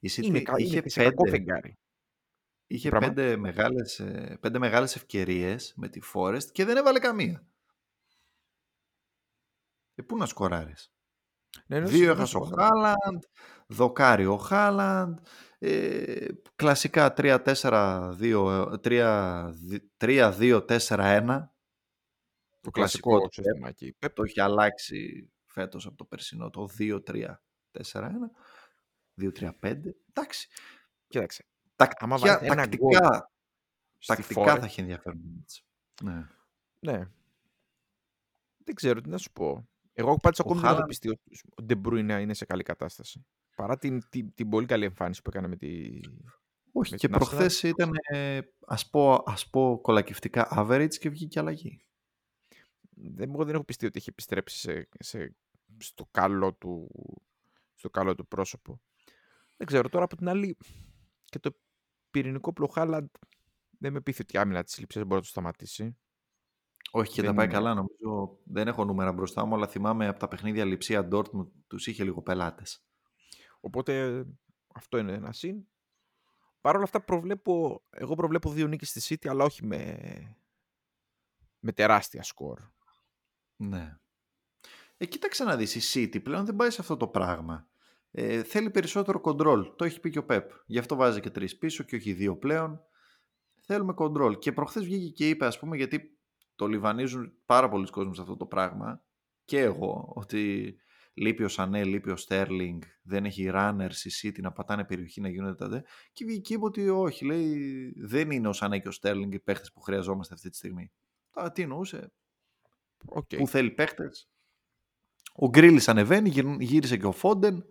Η 0.00 0.10
City 0.16 0.22
είναι, 0.22 0.40
κα- 0.40 0.58
είχε 0.58 0.72
είναι 0.72 0.80
και 0.80 0.88
σε 0.88 1.02
κακό 1.02 1.22
πέντε, 1.22 1.36
φεγγάρι. 1.36 1.78
Είχε 2.66 2.88
πράγμα; 2.88 3.08
πέντε 3.08 3.36
μεγάλες, 3.36 4.00
ε, 4.00 4.38
πέντε 4.40 4.58
μεγάλες 4.58 4.96
ευκαιρίες 4.96 5.72
με 5.76 5.88
τη 5.88 6.00
Forest 6.14 6.44
και 6.52 6.64
δεν 6.64 6.76
έβαλε 6.76 6.98
καμία. 6.98 7.46
Ε, 9.94 10.02
πού 10.02 10.16
να 10.16 10.26
σκοράρεις; 10.26 10.92
Ναι, 11.66 11.80
ναι, 11.80 11.86
Δύο 11.86 11.96
συμφωνώ, 11.96 12.12
έχασε 12.12 12.36
ο 12.36 12.44
συμφωνώ. 12.44 12.62
Χάλαντ, 12.62 13.22
δοκάρι 13.68 14.26
ο 14.26 14.36
Χάλαντ, 14.36 15.18
ε, 15.58 16.26
κλασικά 16.56 17.12
3-4-2, 17.16 18.78
3-2-4-1. 19.96 21.48
Το 22.60 22.70
κλασικό 22.70 23.10
κλασικό 23.10 23.20
του 23.20 23.32
σύστημα 23.32 23.68
εκεί. 23.68 23.96
Pep. 24.00 24.08
Το 24.14 24.22
έχει 24.22 24.40
αλλάξει 24.40 25.30
φέτος 25.46 25.86
από 25.86 25.96
το 25.96 26.04
περσινό, 26.04 26.50
το 26.50 26.68
2-3-4-1, 26.78 28.30
2-3-5. 29.20 29.50
Εντάξει. 30.08 30.48
Κοίταξε. 31.08 31.44
Τακτικά, 31.76 32.04
Άμα 32.04 32.18
βάλεις 32.18 32.36
ένα 32.50 32.54
τακτικά, 32.54 33.30
στη 33.98 34.14
τακτικά 34.16 34.40
Forest, 34.54 34.58
θα 34.58 34.64
έχει 34.64 34.80
ενδιαφέρον. 34.80 35.20
έτσι. 35.40 35.64
Ναι. 36.02 36.26
Ναι. 36.80 37.08
Δεν 38.64 38.74
ξέρω 38.74 39.00
τι 39.00 39.08
να 39.08 39.18
σου 39.18 39.32
πω. 39.32 39.68
Εγώ 39.92 40.16
πάντως 40.16 40.40
ακόμη 40.40 40.60
δεν 40.60 40.70
έχω 40.70 40.78
Haaland- 40.82 40.86
πιστεί 40.88 41.08
ότι 41.08 41.40
ο 41.62 41.64
De 41.68 41.80
Bruyne 41.88 42.18
είναι 42.20 42.34
σε 42.34 42.44
καλή 42.44 42.62
κατάσταση. 42.62 43.26
Παρά 43.56 43.78
την, 43.78 44.08
την, 44.08 44.34
την 44.34 44.48
πολύ 44.48 44.66
καλή 44.66 44.84
εμφάνιση 44.84 45.22
που 45.22 45.30
έκανε 45.30 45.48
με 45.48 45.56
τη... 45.56 46.00
Όχι, 46.72 46.90
Με 46.92 46.96
και 46.96 47.06
την 47.06 47.16
Arsenal. 47.16 47.18
προχθές 47.18 47.62
ήταν, 47.62 47.90
ε, 48.02 48.40
ας, 48.66 48.90
πω, 48.90 49.22
ας 49.26 49.48
πω, 49.50 49.78
κολακευτικά 49.82 50.48
average 50.56 50.94
και 50.98 51.08
βγήκε 51.08 51.38
αλλαγή. 51.38 51.84
Δεν, 52.90 53.30
εγώ 53.32 53.44
δεν 53.44 53.54
έχω 53.54 53.64
πιστεί 53.64 53.86
ότι 53.86 53.98
έχει 53.98 54.08
επιστρέψει 54.10 54.58
σε, 54.58 54.88
σε, 54.98 55.34
στο, 55.78 56.08
καλό 56.10 56.54
του, 56.54 56.90
στο 57.74 57.90
καλό 57.90 58.14
του 58.14 58.26
πρόσωπο. 58.28 58.80
Δεν 59.56 59.66
ξέρω 59.66 59.88
τώρα 59.88 60.04
από 60.04 60.16
την 60.16 60.28
άλλη 60.28 60.56
και 61.24 61.38
το 61.38 61.58
πυρηνικό 62.10 62.52
πλοχάλαντ 62.52 63.08
δεν 63.78 63.92
με 63.92 64.00
πείθει 64.00 64.22
ότι 64.22 64.36
η 64.36 64.38
άμυνα 64.38 64.62
της 64.64 64.78
λήψης 64.78 64.98
δεν 64.98 65.06
μπορεί 65.06 65.20
να 65.20 65.26
το 65.26 65.32
σταματήσει. 65.32 65.96
Όχι 66.90 67.12
και 67.12 67.20
Δεν 67.20 67.30
τα 67.30 67.36
πάει 67.36 67.44
είναι. 67.44 67.54
καλά 67.54 67.74
νομίζω. 67.74 68.38
Δεν 68.44 68.68
έχω 68.68 68.84
νούμερα 68.84 69.12
μπροστά 69.12 69.44
μου, 69.44 69.54
αλλά 69.54 69.66
θυμάμαι 69.66 70.06
από 70.08 70.18
τα 70.18 70.28
παιχνίδια 70.28 70.64
Λιψία 70.64 71.08
Dortmund 71.12 71.48
τους 71.66 71.86
είχε 71.86 72.04
λίγο 72.04 72.22
πελάτες. 72.22 72.84
Οπότε 73.60 74.24
αυτό 74.74 74.98
είναι 74.98 75.12
ένα 75.12 75.32
συν. 75.32 75.66
Παρ' 76.60 76.74
όλα 76.74 76.84
αυτά 76.84 77.00
προβλέπω, 77.04 77.82
εγώ 77.90 78.14
προβλέπω 78.14 78.50
δύο 78.50 78.66
νίκες 78.66 78.88
στη 78.88 79.16
City, 79.20 79.28
αλλά 79.28 79.44
όχι 79.44 79.64
με, 79.66 79.98
με 81.58 81.72
τεράστια 81.72 82.22
σκορ. 82.22 82.60
Ναι. 83.56 83.98
Ε, 84.96 85.06
κοίταξε 85.06 85.44
να 85.44 85.56
δεις, 85.56 85.94
η 85.94 86.08
City 86.12 86.22
πλέον 86.22 86.44
δεν 86.44 86.56
πάει 86.56 86.70
σε 86.70 86.80
αυτό 86.80 86.96
το 86.96 87.08
πράγμα. 87.08 87.68
Ε, 88.16 88.42
θέλει 88.42 88.70
περισσότερο 88.70 89.20
control. 89.24 89.72
Το 89.76 89.84
έχει 89.84 90.00
πει 90.00 90.10
και 90.10 90.18
ο 90.18 90.24
Πεπ. 90.24 90.50
Γι' 90.66 90.78
αυτό 90.78 90.96
βάζει 90.96 91.20
και 91.20 91.30
τρεις 91.30 91.58
πίσω 91.58 91.84
και 91.84 91.96
όχι 91.96 92.12
δύο 92.12 92.36
πλέον. 92.36 92.80
Θέλουμε 93.60 93.94
control. 93.96 94.38
Και 94.38 94.52
προχθές 94.52 94.84
βγήκε 94.84 95.08
και 95.10 95.28
είπε, 95.28 95.46
ας 95.46 95.58
πούμε, 95.58 95.76
γιατί 95.76 96.18
το 96.56 96.66
λιβανίζουν 96.66 97.32
πάρα 97.46 97.68
πολλοί 97.68 97.90
κόσμοι 97.90 98.14
σε 98.14 98.20
αυτό 98.20 98.36
το 98.36 98.46
πράγμα. 98.46 99.04
Και 99.44 99.60
εγώ, 99.60 100.12
ότι 100.14 100.74
λείπει 101.14 101.44
ο 101.44 101.48
Σανέ, 101.48 101.84
λείπει 101.84 102.10
ο 102.10 102.16
Στέρλινγκ, 102.16 102.82
δεν 103.02 103.24
έχει 103.24 103.50
runners 103.54 103.96
η 104.04 104.10
City 104.22 104.40
να 104.40 104.52
πατάνε 104.52 104.84
περιοχή 104.84 105.20
να 105.20 105.28
γίνονται 105.28 105.54
τα 105.54 105.68
δε. 105.68 105.80
Και 106.12 106.24
βγήκε 106.24 106.40
και 106.40 106.54
είπε 106.54 106.64
ότι 106.64 106.88
όχι, 106.88 107.24
λέει, 107.24 107.92
δεν 107.96 108.30
είναι 108.30 108.48
ο 108.48 108.52
Σανέ 108.52 108.78
και 108.78 108.88
ο 108.88 108.92
Στέρλινγκ 108.92 109.32
οι 109.32 109.40
παίχτες 109.40 109.72
που 109.72 109.80
χρειαζόμαστε 109.80 110.34
αυτή 110.34 110.50
τη 110.50 110.56
στιγμή. 110.56 110.92
Α, 111.32 111.50
τι 111.52 111.62
εννοούσε, 111.62 112.12
Οκ. 113.06 113.36
που 113.36 113.48
θέλει 113.48 113.70
παίχτες. 113.70 114.28
Ο 115.34 115.48
Γκρίλις 115.48 115.88
ανεβαίνει, 115.88 116.28
γυρ- 116.28 116.60
γύρισε 116.60 116.96
και 116.96 117.06
ο 117.06 117.12
Φόντεν. 117.12 117.64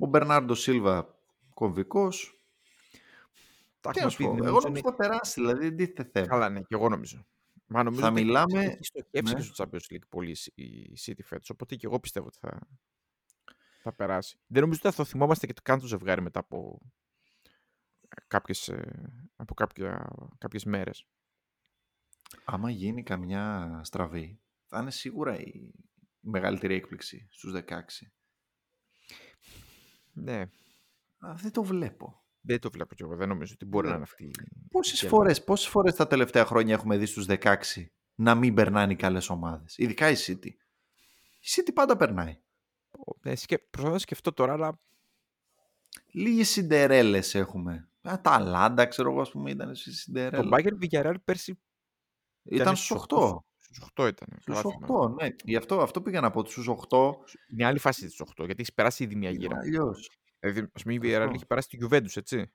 Ο 0.00 0.06
Μπερνάρντο 0.06 0.54
Σίλβα 0.54 1.18
κομβικός. 1.54 2.34
Τα 3.80 3.90
Τι 3.90 3.98
έχουμε 4.00 4.04
να 4.04 4.10
σου 4.10 4.16
πει, 4.16 4.24
πω, 4.24 4.28
νομίζω 4.30 4.48
εγώ 4.48 4.58
είναι- 4.58 4.66
νομίζω 4.68 4.90
θα 4.90 4.94
περάσει, 4.94 5.40
δηλαδή 5.40 5.68
δεν 5.68 5.76
τίθεται 5.76 6.08
θέμα. 6.12 6.26
Καλά, 6.26 6.48
ναι, 6.48 6.60
και 6.60 6.74
εγώ 6.74 6.88
νομίζω. 6.88 7.26
Μα 7.66 7.82
νομίζω 7.82 8.00
Θα 8.02 8.08
ότι 8.08 8.16
έχει- 8.16 8.26
μιλάμε- 8.26 8.64
Έχει 8.64 8.84
στοχεύσει 8.84 9.34
ναι. 9.34 9.40
και 9.40 9.46
στο 9.46 9.64
Champions 9.64 9.94
League 9.94 10.08
πολύ 10.08 10.36
η 10.54 10.92
City 11.06 11.20
φέτος, 11.24 11.50
οπότε 11.50 11.74
και 11.76 11.86
εγώ 11.86 12.00
πιστεύω 12.00 12.26
ότι 12.26 12.38
θα, 12.40 12.68
θα 13.82 13.92
περάσει. 13.92 14.38
Δεν 14.46 14.62
νομίζω 14.62 14.80
ότι 14.84 14.90
θα 14.94 15.02
το 15.02 15.08
θυμόμαστε 15.08 15.46
και 15.46 15.52
το 15.52 15.60
καν 15.64 15.80
το 15.80 15.86
ζευγάρι 15.86 16.22
μετά 16.22 16.40
από 16.40 16.80
κάποιες, 18.26 18.68
ε, 18.68 19.12
από 19.36 19.54
κάποια, 19.54 20.10
κάποιες 20.38 20.64
μέρες. 20.64 21.06
Άμα 22.44 22.70
γίνει 22.70 23.02
καμιά 23.02 23.80
στραβή, 23.84 24.40
θα 24.66 24.80
είναι 24.80 24.90
σίγουρα 24.90 25.38
η 25.40 25.70
η 26.22 26.28
μεγαλύτερη 26.28 26.74
έκπληξη 26.74 27.26
στους 27.30 27.52
16. 27.52 28.12
Ναι, 30.12 30.40
Α, 31.18 31.34
δεν 31.34 31.52
το 31.52 31.62
βλέπω. 31.62 32.22
δεν 32.40 32.60
το 32.60 32.70
βλέπω 32.70 32.94
κι 32.94 33.02
εγώ. 33.02 33.16
Δεν 33.16 33.28
νομίζω 33.28 33.52
ότι 33.54 33.64
μπορεί 33.64 33.84
Ναι. 33.86 33.90
να 33.90 33.96
είναι 33.98 34.06
αυτή. 34.10 34.24
η 34.24 34.32
Πόσες 34.70 35.00
γέλα. 35.00 35.10
φορές, 35.12 35.44
πόσες 35.44 35.68
φορές 35.68 35.94
τα 35.94 36.06
τελευταία 36.06 36.44
χρόνια 36.44 36.74
έχουμε 36.74 36.96
δει 36.96 37.06
στους 37.06 37.26
16 37.28 37.90
να 38.14 38.34
μην 38.34 38.54
περνάνε 38.54 38.92
οι 38.92 38.96
καλές 38.96 39.28
ομάδες. 39.30 39.78
Ειδικά 39.78 40.10
η 40.10 40.14
City. 40.26 40.46
Η 41.40 41.46
City 41.56 41.70
πάντα 41.74 41.96
περνάει. 41.96 42.40
Ναι, 43.22 43.34
σκε... 43.36 43.58
Προσπαθώ 43.58 43.92
να 43.94 43.98
σκεφτώ 44.00 44.32
τώρα, 44.32 44.52
αλλά 44.52 44.80
Λίγες 46.12 46.48
συντερέλες 46.48 47.34
έχουμε. 47.34 47.88
Α, 48.02 48.20
τα 48.20 48.38
Λάντα, 48.38 48.86
ξέρω 48.86 49.10
εγώ, 49.10 49.20
ας 49.20 49.30
πούμε, 49.30 49.50
ήταν 49.50 49.74
στη 49.74 49.90
το 49.90 49.96
Σιντερέλα. 49.96 50.48
Bayern 50.58 50.84
Villarreal 50.84 51.14
πέρσι 51.24 51.60
Ήταν 52.42 52.76
στους 52.76 52.96
8. 53.08 53.36
Στους 53.70 53.88
8 53.96 54.08
ήταν. 54.08 54.28
Στους 54.40 54.62
καλά 54.62 54.74
θυμάμαι. 54.76 55.14
8, 55.16 55.22
ναι. 55.22 55.28
Γι' 55.44 55.56
αυτό, 55.56 55.80
αυτό 55.80 56.02
πήγα 56.02 56.20
να 56.20 56.30
πω. 56.30 56.44
Στους 56.46 56.68
8 56.68 57.14
Είναι 57.52 57.64
άλλη 57.66 57.78
φάση 57.78 58.06
της 58.06 58.20
8, 58.20 58.44
γιατί 58.44 58.60
έχει 58.62 58.74
περάσει 58.74 59.02
ήδη 59.04 59.14
μια 59.16 59.30
είναι 59.30 59.38
γύρα. 59.38 59.58
αλλιώς. 59.58 60.10
Δηλαδή, 60.40 60.70
ας 60.72 60.82
πούμε, 60.82 60.94
η 60.94 60.96
Αυτό. 60.96 61.08
Villarreal 61.08 61.34
έχει 61.34 61.46
περάσει 61.46 61.68
τη 61.68 61.78
Juventus, 61.86 62.16
έτσι. 62.16 62.50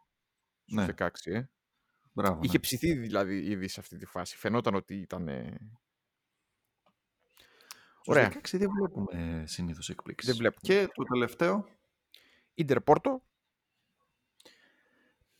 Στους 0.65 0.85
Ναι. 0.85 0.85
16, 0.97 1.31
ε. 1.31 1.49
Μπράβο. 2.13 2.39
Είχε 2.43 2.53
ναι. 2.53 2.59
ψηθεί 2.59 2.93
δηλαδή 2.93 3.37
ήδη 3.37 3.67
σε 3.67 3.79
αυτή 3.79 3.97
τη 3.97 4.05
φάση. 4.05 4.37
Φαινόταν 4.37 4.75
ότι 4.75 4.95
ήταν. 4.95 5.27
ε, 5.27 5.57
Στους 8.01 8.15
Ωραία. 8.15 8.31
16 8.33 8.57
δεν 8.57 8.69
βλέπουμε 8.69 9.43
συνήθως 9.47 9.89
εκπλήξεις. 9.89 10.29
Δεν 10.29 10.37
βλέπουμε. 10.37 10.61
Και 10.61 10.91
το 10.93 11.03
τελευταίο, 11.03 11.65
Ίντερ 12.53 12.81
Πόρτο. 12.81 13.21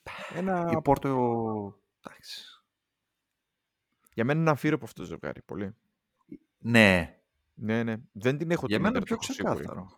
η 0.03 0.38
Ένα... 0.38 0.82
Πόρτο... 0.82 1.80
Εντάξει. 2.03 2.55
Για 4.16 4.26
μένα 4.26 4.39
είναι 4.39 4.49
αμφίροπο 4.49 4.86
αυτό 4.86 5.01
το 5.01 5.07
ζευγάρι. 5.07 5.41
Πολύ. 5.41 5.76
Ναι, 6.57 7.20
Ναι, 7.53 7.84
ναι. 7.84 7.95
Δεν 8.11 8.38
την 8.38 8.51
έχω 8.51 8.66
για 8.66 8.76
την 8.76 8.86
μένα 8.86 8.97
Ίντερ, 8.99 9.03
πιο 9.03 9.16
το 9.16 9.22
έχω 9.24 9.34
σίγουρη. 9.34 9.55
ξεκάθαρο. 9.55 9.89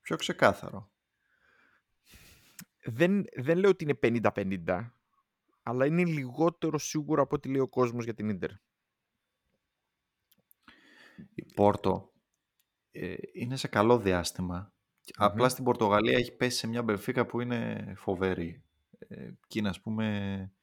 Πιο 0.00 0.16
ξεκάθαρο. 0.16 0.90
Δεν, 2.84 3.24
δεν 3.36 3.58
λέω 3.58 3.70
ότι 3.70 3.84
είναι 3.84 4.20
50-50, 4.66 4.90
αλλά 5.62 5.86
είναι 5.86 6.04
λιγότερο 6.04 6.78
σίγουρο 6.78 7.22
από 7.22 7.36
ό,τι 7.36 7.48
λέει 7.48 7.60
ο 7.60 7.68
κόσμος 7.68 8.04
για 8.04 8.14
την 8.14 8.28
Ίντερ. 8.28 8.50
Η 11.34 11.44
Πόρτο 11.54 12.12
ε, 12.90 13.14
είναι 13.32 13.56
σε 13.56 13.68
καλό 13.68 13.98
διάστημα. 13.98 14.72
Απλά 15.14 15.48
στην 15.48 15.64
Πορτογαλία 15.64 16.16
έχει 16.18 16.32
πέσει 16.36 16.58
σε 16.58 16.66
μια 16.66 16.82
Μπενφίκα 16.82 17.26
που 17.26 17.40
είναι 17.40 17.92
φοβερή. 17.96 18.62
Ε, 18.98 19.30
και 19.46 19.58
είναι 19.58 19.68
ας 19.68 19.80
πούμε 19.80 20.32
ε, 20.34 20.55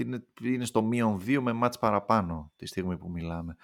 είναι, 0.00 0.26
είναι 0.42 0.64
στο 0.64 0.82
μείον 0.82 1.20
2 1.26 1.38
με 1.40 1.52
μάτς 1.52 1.78
παραπάνω 1.78 2.52
τη 2.56 2.66
στιγμή 2.66 2.96
που 2.96 3.10
μιλάμε. 3.10 3.56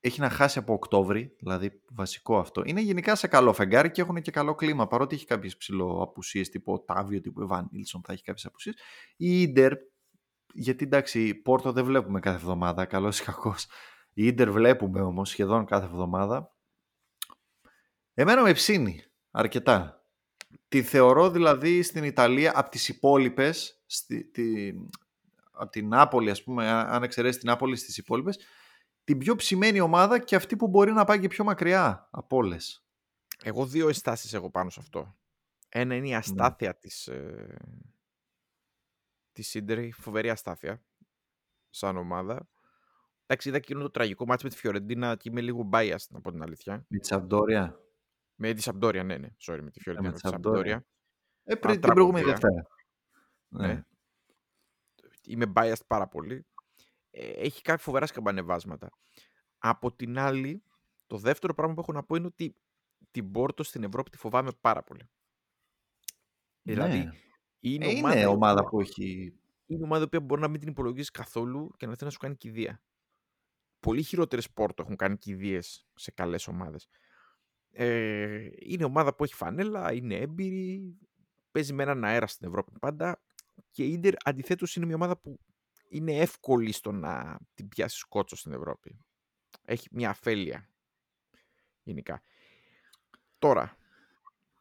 Έχει 0.00 0.20
να 0.20 0.30
χάσει 0.30 0.58
από 0.58 0.72
Οκτώβρη, 0.72 1.36
δηλαδή 1.38 1.82
βασικό 1.90 2.38
αυτό. 2.38 2.62
Είναι 2.64 2.80
γενικά 2.80 3.14
σε 3.14 3.26
καλό 3.26 3.52
φεγγάρι 3.52 3.90
και 3.90 4.00
έχουν 4.00 4.22
και 4.22 4.30
καλό 4.30 4.54
κλίμα. 4.54 4.86
Παρότι 4.86 5.14
έχει 5.14 5.26
κάποιες 5.26 5.56
ψηλό 5.56 6.02
απουσίες 6.02 6.48
τύπου 6.48 6.72
ο 6.72 6.80
Τάβιο, 6.80 7.20
τύπου 7.20 7.42
Εβάν 7.42 7.68
Νίλσον, 7.70 8.02
θα 8.04 8.12
έχει 8.12 8.22
κάποιες 8.22 8.46
απουσίες. 8.46 8.76
Η 9.16 9.42
Ίντερ, 9.42 9.72
γιατί 10.54 10.84
εντάξει, 10.84 11.34
Πόρτο 11.34 11.72
δεν 11.72 11.84
βλέπουμε 11.84 12.20
κάθε 12.20 12.36
εβδομάδα, 12.36 12.84
καλό 12.84 13.08
ή 13.08 13.24
κακό. 13.24 13.54
Η 14.12 14.26
Ίντερ 14.26 14.50
βλέπουμε 14.50 15.00
όμως 15.00 15.28
σχεδόν 15.28 15.64
κάθε 15.64 15.86
εβδομάδα. 15.86 16.54
Εμένα 18.14 18.42
με 18.42 18.52
ψήνει 18.52 19.02
αρκετά. 19.30 19.95
Τη 20.76 20.82
θεωρώ 20.82 21.30
δηλαδή 21.30 21.82
στην 21.82 22.04
Ιταλία 22.04 22.52
από 22.54 22.70
τις 22.70 22.88
υπόλοιπες, 22.88 23.82
τη, 24.32 24.72
από 25.50 25.70
την 25.70 25.88
Νάπολη 25.88 26.30
ας 26.30 26.42
πούμε, 26.42 26.70
αν 26.70 27.02
εξαιρέσεις 27.02 27.40
την 27.40 27.48
Νάπολη 27.48 27.76
στις 27.76 27.98
υπόλοιπες, 27.98 28.38
την 29.04 29.18
πιο 29.18 29.34
ψημένη 29.34 29.80
ομάδα 29.80 30.18
και 30.18 30.36
αυτή 30.36 30.56
που 30.56 30.68
μπορεί 30.68 30.92
να 30.92 31.04
πάει 31.04 31.20
και 31.20 31.28
πιο 31.28 31.44
μακριά 31.44 32.08
από 32.10 32.36
όλες. 32.36 32.86
Εγώ 33.42 33.66
δύο 33.66 33.86
ενστάσεις 33.86 34.34
έχω 34.34 34.50
πάνω 34.50 34.70
σε 34.70 34.80
αυτό. 34.80 35.16
Ένα 35.68 35.94
είναι 35.94 36.08
η 36.08 36.14
αστάθεια 36.14 36.76
της, 36.76 37.06
ε, 37.06 37.56
της 39.32 39.54
Ίντερ, 39.54 39.78
η 39.78 39.92
φοβερή 39.92 40.30
αστάθεια 40.30 40.82
σαν 41.70 41.96
ομάδα. 41.96 42.48
Εντάξει, 43.26 43.48
είδα 43.48 43.56
εκείνο 43.56 43.80
το 43.80 43.90
τραγικό 43.90 44.26
μάτι 44.26 44.44
με 44.44 44.50
τη 44.50 44.56
Φιωρεντίνα 44.56 45.16
και 45.16 45.28
είμαι 45.28 45.40
λίγο 45.40 45.68
biased, 45.72 46.06
να 46.08 46.20
πω 46.20 46.30
την 46.30 46.42
αλήθεια. 46.42 46.86
Με 46.88 46.98
τη 46.98 47.06
Σαμπτόρια. 47.06 47.80
Με 48.36 48.52
τη 48.52 48.62
Σαμπτόρια, 48.62 49.04
ναι, 49.04 49.18
ναι. 49.18 49.28
Sorry, 49.46 49.58
με 49.62 49.70
τη 49.70 49.80
Φιωρεντίνα, 49.80 50.12
με 50.12 50.18
τη 50.20 50.28
Σαμπτόρια. 50.28 50.84
Ε, 51.44 51.54
πριν 51.54 51.80
την 51.80 51.90
προηγούμενη 51.92 52.24
Δευτέρα. 52.26 52.66
Ναι. 53.48 53.66
ναι. 53.66 53.82
Είμαι 55.22 55.52
biased 55.56 55.86
πάρα 55.86 56.08
πολύ. 56.08 56.46
Ε, 57.10 57.30
έχει 57.30 57.62
κάποια 57.62 57.84
φοβερά 57.84 58.06
σκαμπανεβάσματα. 58.06 58.88
Από 59.58 59.92
την 59.92 60.18
άλλη, 60.18 60.62
το 61.06 61.16
δεύτερο 61.18 61.54
πράγμα 61.54 61.74
που 61.74 61.80
έχω 61.80 61.92
να 61.92 62.02
πω 62.02 62.14
είναι 62.16 62.26
ότι 62.26 62.54
την 63.10 63.30
Πόρτο 63.30 63.62
στην 63.62 63.82
Ευρώπη 63.84 64.10
τη 64.10 64.16
φοβάμαι 64.18 64.50
πάρα 64.60 64.82
πολύ. 64.82 65.10
Δηλαδή, 66.62 66.98
Ναι. 66.98 67.10
είναι, 67.60 67.86
Ε, 67.86 67.96
ομάδα, 67.98 68.14
είναι 68.14 68.22
η 68.22 68.26
ομάδα 68.26 68.52
οποία- 68.60 68.68
που 68.68 68.80
έχει... 68.80 69.38
είναι 69.66 69.84
ομάδα 69.84 70.08
που 70.08 70.20
μπορεί 70.20 70.40
να 70.40 70.48
μην 70.48 70.60
την 70.60 70.68
υπολογίσει 70.68 71.10
καθόλου 71.10 71.70
και 71.76 71.86
να 71.86 71.92
θέλει 71.92 72.04
να 72.04 72.10
σου 72.10 72.18
κάνει 72.18 72.36
κηδεία. 72.36 72.82
Πολύ 73.80 74.02
χειρότερες 74.02 74.50
πόρτο 74.50 74.82
έχουν 74.82 74.96
κάνει 74.96 75.16
κηδείες 75.16 75.86
σε 75.94 76.10
καλές 76.10 76.46
ομάδες. 76.48 76.88
Ε, 77.78 78.48
είναι 78.58 78.84
ομάδα 78.84 79.14
που 79.14 79.24
έχει 79.24 79.34
φανέλα, 79.34 79.92
είναι 79.92 80.14
έμπειρη, 80.14 80.98
παίζει 81.50 81.72
με 81.72 81.82
έναν 81.82 82.04
αέρα 82.04 82.26
στην 82.26 82.48
Ευρώπη 82.48 82.78
πάντα. 82.78 83.22
Και 83.70 83.84
η 83.84 83.92
Ίντερ 83.92 84.14
αντιθέτως 84.24 84.76
είναι 84.76 84.86
μια 84.86 84.94
ομάδα 84.94 85.18
που 85.18 85.40
είναι 85.88 86.12
εύκολη 86.12 86.72
στο 86.72 86.92
να 86.92 87.38
την 87.54 87.68
πιάσεις 87.68 87.98
σκότσο 87.98 88.36
στην 88.36 88.52
Ευρώπη. 88.52 88.98
Έχει 89.64 89.88
μια 89.90 90.10
αφέλεια 90.10 90.70
γενικά. 91.82 92.22
Τώρα, 93.38 93.76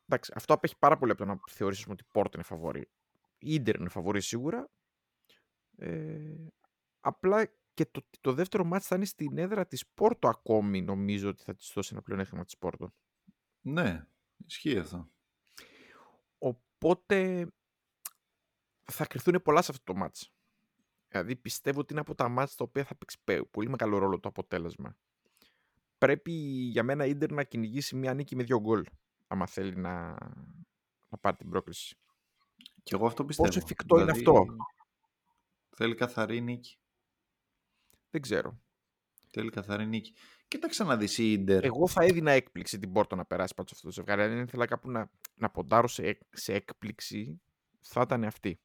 εντάξει, 0.05 0.31
αυτό 0.35 0.53
απέχει 0.53 0.77
πάρα 0.79 0.97
πολύ 0.97 1.11
από 1.11 1.25
το 1.25 1.31
να 1.31 1.39
θεωρήσεις 1.49 1.87
ότι 1.87 2.03
η 2.07 2.09
Πόρτο 2.11 2.31
είναι 2.33 2.43
φαβορή. 2.43 2.89
Η 3.37 3.53
Ίντερ 3.53 3.75
είναι 3.75 3.89
φαβορή 3.89 4.21
σίγουρα. 4.21 4.69
Ε, 5.77 6.47
απλά 6.99 7.51
και 7.73 7.85
το, 7.85 8.01
το 8.21 8.33
δεύτερο 8.33 8.63
μάτς 8.63 8.87
θα 8.87 8.95
είναι 8.95 9.05
στην 9.05 9.37
έδρα 9.37 9.65
της 9.65 9.87
Πόρτο 9.93 10.27
ακόμη 10.27 10.81
νομίζω 10.81 11.29
ότι 11.29 11.43
θα 11.43 11.55
της 11.55 11.71
δώσει 11.73 11.89
ένα 11.93 12.01
πλεονέκτημα 12.01 12.43
της 12.43 12.57
Πόρτο. 12.57 12.93
Ναι, 13.65 14.07
ισχύει 14.45 14.77
αυτό. 14.77 15.09
Οπότε 16.37 17.47
θα 18.83 19.05
κρυθούν 19.05 19.41
πολλά 19.41 19.61
σε 19.61 19.71
αυτό 19.71 19.83
το 19.93 19.99
μάτς. 19.99 20.33
Δηλαδή 21.07 21.35
πιστεύω 21.35 21.79
ότι 21.79 21.91
είναι 21.91 22.01
από 22.01 22.15
τα 22.15 22.29
μάτς 22.29 22.55
τα 22.55 22.63
οποία 22.63 22.83
θα 22.83 22.95
παίξει 22.95 23.17
πέ- 23.23 23.43
πολύ 23.43 23.69
μεγάλο 23.69 23.97
ρόλο 23.97 24.19
το 24.19 24.29
αποτέλεσμα. 24.29 24.97
Πρέπει 25.97 26.31
για 26.71 26.83
μένα 26.83 27.05
η 27.05 27.09
Ίντερ 27.09 27.31
να 27.31 27.43
κυνηγήσει 27.43 27.95
μια 27.95 28.13
νίκη 28.13 28.35
με 28.35 28.43
δύο 28.43 28.59
γκολ 28.59 28.85
άμα 29.27 29.47
θέλει 29.47 29.75
να, 29.75 30.09
να 31.09 31.17
πάρει 31.21 31.35
την 31.37 31.49
πρόκριση. 31.49 31.97
Και 32.83 32.95
εγώ 32.95 33.05
αυτό 33.05 33.25
πιστεύω. 33.25 33.47
Πόσο 33.47 33.59
εφικτό 33.63 33.99
είναι 33.99 34.11
αυτό; 34.11 34.45
Θέλει 35.75 35.95
καθαρή 35.95 36.41
νίκη. 36.41 36.77
Δεν 38.09 38.21
ξέρω. 38.21 38.59
Θέλει 39.27 39.49
καθαρή 39.49 39.85
νίκη. 39.85 40.13
Κοίταξε 40.55 40.83
να 40.83 40.97
δεις 40.97 41.17
η 41.17 41.31
Ίντερ. 41.31 41.63
Εγώ 41.65 41.87
θα 41.87 42.03
έδινα 42.03 42.31
έκπληξη 42.31 42.79
την 42.79 42.91
Πόρτο 42.91 43.15
να 43.15 43.25
περάσει 43.25 43.53
πάνω 43.53 43.67
σε 43.67 43.73
αυτό 43.75 43.87
το 43.87 43.93
ζευγάρι. 43.93 44.21
Αν 44.21 44.39
ήθελα 44.43 44.65
κάπου 44.65 44.91
να, 44.91 45.11
να 45.35 45.49
ποντάρω 45.49 45.87
σε, 45.87 46.03
έκ- 46.03 46.21
σε 46.37 46.53
έκπληξη, 46.53 47.41
θα 47.81 48.01
ήταν 48.01 48.23
αυτή. 48.23 48.59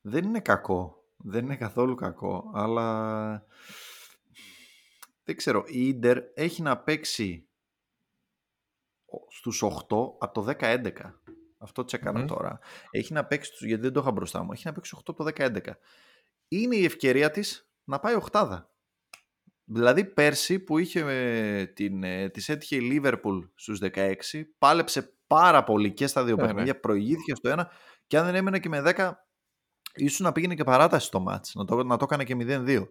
Δεν 0.00 0.24
είναι 0.24 0.40
κακό. 0.40 1.04
Δεν 1.16 1.44
είναι 1.44 1.56
καθόλου 1.56 1.94
κακό. 1.94 2.50
Αλλά 2.54 3.46
δεν 5.24 5.36
ξέρω. 5.36 5.64
Η 5.66 5.86
Ίντερ 5.88 6.18
έχει 6.34 6.62
να 6.62 6.78
παίξει 6.78 7.48
ο- 9.04 9.30
στους 9.30 9.62
8 9.62 10.16
από 10.18 10.32
το 10.34 10.42
10-11. 10.42 11.20
Αυτό 11.58 11.84
τσεκανα 11.84 12.18
Μμμ. 12.18 12.26
τώρα. 12.26 12.58
Έχει 12.90 13.12
να 13.12 13.24
παίξει, 13.24 13.50
στους- 13.50 13.66
γιατί 13.66 13.82
δεν 13.82 13.92
το 13.92 14.00
είχα 14.00 14.10
μπροστά 14.10 14.42
μου, 14.42 14.52
έχει 14.52 14.66
να 14.66 14.72
παίξει 14.72 14.94
8 14.96 15.10
από 15.12 15.24
το 15.24 15.24
10-11. 15.24 15.78
Είναι 16.48 16.76
η 16.76 16.84
ευκαιρία 16.84 17.30
της 17.30 17.70
να 17.84 18.00
πάει 18.00 18.14
οχτάδα. 18.14 18.69
Δηλαδή 19.72 20.04
πέρσι 20.04 20.58
που 20.58 20.78
είχε 20.78 21.00
ε, 21.00 21.66
την, 21.66 22.02
ε, 22.02 22.28
της 22.28 22.48
έτυχε 22.48 22.76
η 22.76 22.80
Λίβερπουλ 22.80 23.44
στους 23.54 23.80
16, 23.94 24.14
πάλεψε 24.58 25.14
πάρα 25.26 25.64
πολύ 25.64 25.92
και 25.92 26.06
στα 26.06 26.24
δύο 26.24 26.36
Ναι, 26.36 26.42
ναι. 26.42 26.48
παιχνίδια, 26.48 26.80
προηγήθηκε 26.80 27.34
στο 27.34 27.48
ένα 27.48 27.70
και 28.06 28.18
αν 28.18 28.24
δεν 28.24 28.34
έμενε 28.34 28.58
και 28.58 28.68
με 28.68 28.82
10 28.96 29.10
ίσως 29.94 30.20
να 30.20 30.32
πήγαινε 30.32 30.54
και 30.54 30.64
παράταση 30.64 31.06
στο 31.06 31.20
μάτς, 31.20 31.54
να 31.54 31.64
το, 31.64 31.84
να 31.84 31.96
το 31.96 32.04
έκανε 32.04 32.24
και 32.24 32.36
0-2. 32.38 32.88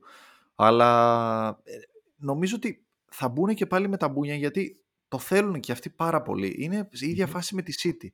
Αλλά 0.56 1.62
ε, 1.64 1.74
νομίζω 2.18 2.56
ότι 2.56 2.86
θα 3.12 3.30
μπουν 3.30 3.54
και 3.54 3.66
πάλι 3.66 3.88
με 3.88 3.98
τα 3.98 4.10
μπούνια 4.10 4.36
γιατί 4.36 4.84
το 5.08 5.18
θέλουν 5.18 5.60
και 5.60 5.72
αυτοί 5.72 5.90
πάρα 5.90 6.22
πολύ. 6.22 6.56
Είναι 6.58 6.90
η 6.92 7.08
ίδια 7.08 7.26
Μμμ. 7.26 7.32
φάση 7.32 7.56
με 7.56 7.62
τη 7.62 7.74
City. 7.84 8.08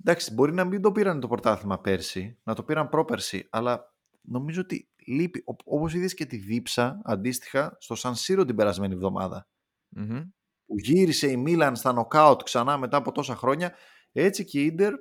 Εντάξει, 0.00 0.34
μπορεί 0.34 0.52
να 0.52 0.64
μην 0.64 0.82
το 0.82 0.92
πήραν 0.92 1.20
το 1.20 1.28
πρωτάθλημα 1.28 1.80
πέρσι, 1.80 2.38
να 2.42 2.54
το 2.54 2.62
πήραν 2.62 2.88
πρόπερσι, 2.88 3.46
αλλά 3.50 3.94
νομίζω 4.20 4.60
ότι 4.60 4.88
λείπει. 5.10 5.42
Όπως 5.64 5.94
είδες 5.94 6.14
και 6.14 6.26
τη 6.26 6.36
δίψα 6.36 7.00
αντίστοιχα 7.04 7.76
στο 7.80 7.94
Σαν 7.94 8.14
Σύρο 8.14 8.44
την 8.44 8.56
περασμένη 8.56 8.94
εβδομάδα. 8.94 9.48
Μμμ. 9.88 10.20
Που 10.66 10.78
γύρισε 10.78 11.30
η 11.30 11.36
Μίλαν 11.36 11.76
στα 11.76 11.92
νοκάουτ 11.92 12.42
ξανά 12.42 12.78
μετά 12.78 12.96
από 12.96 13.12
τόσα 13.12 13.36
χρόνια. 13.36 13.74
Έτσι 14.12 14.44
και 14.44 14.60
η 14.60 14.64
Ίντερ, 14.64 14.94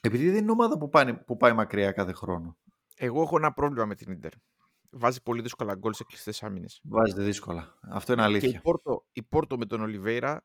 επειδή 0.00 0.30
δεν 0.30 0.42
είναι 0.42 0.50
ομάδα 0.50 0.78
που 0.78 0.88
πάει, 0.88 1.14
που 1.14 1.36
πάει 1.36 1.52
μακριά 1.52 1.92
κάθε 1.92 2.12
χρόνο. 2.12 2.58
Εγώ 2.96 3.22
έχω 3.22 3.36
ένα 3.36 3.52
πρόβλημα 3.52 3.86
με 3.86 3.94
την 3.94 4.12
Ίντερ. 4.12 4.32
Βάζει 4.90 5.22
πολύ 5.22 5.42
δύσκολα 5.42 5.74
γκολ 5.74 5.92
σε 5.92 6.04
κλειστές 6.04 6.42
άμυνες. 6.42 6.80
Βάζετε 6.84 7.22
δύσκολα. 7.22 7.78
Αυτό 7.82 8.12
είναι 8.12 8.22
Και 8.22 8.28
η 8.28 8.30
αλήθεια. 8.32 8.60
Πόρτο, 8.60 9.06
η 9.12 9.22
Πόρτο 9.22 9.58
με 9.58 9.66
τον 9.66 9.80
Ολιβέηρα. 9.80 10.44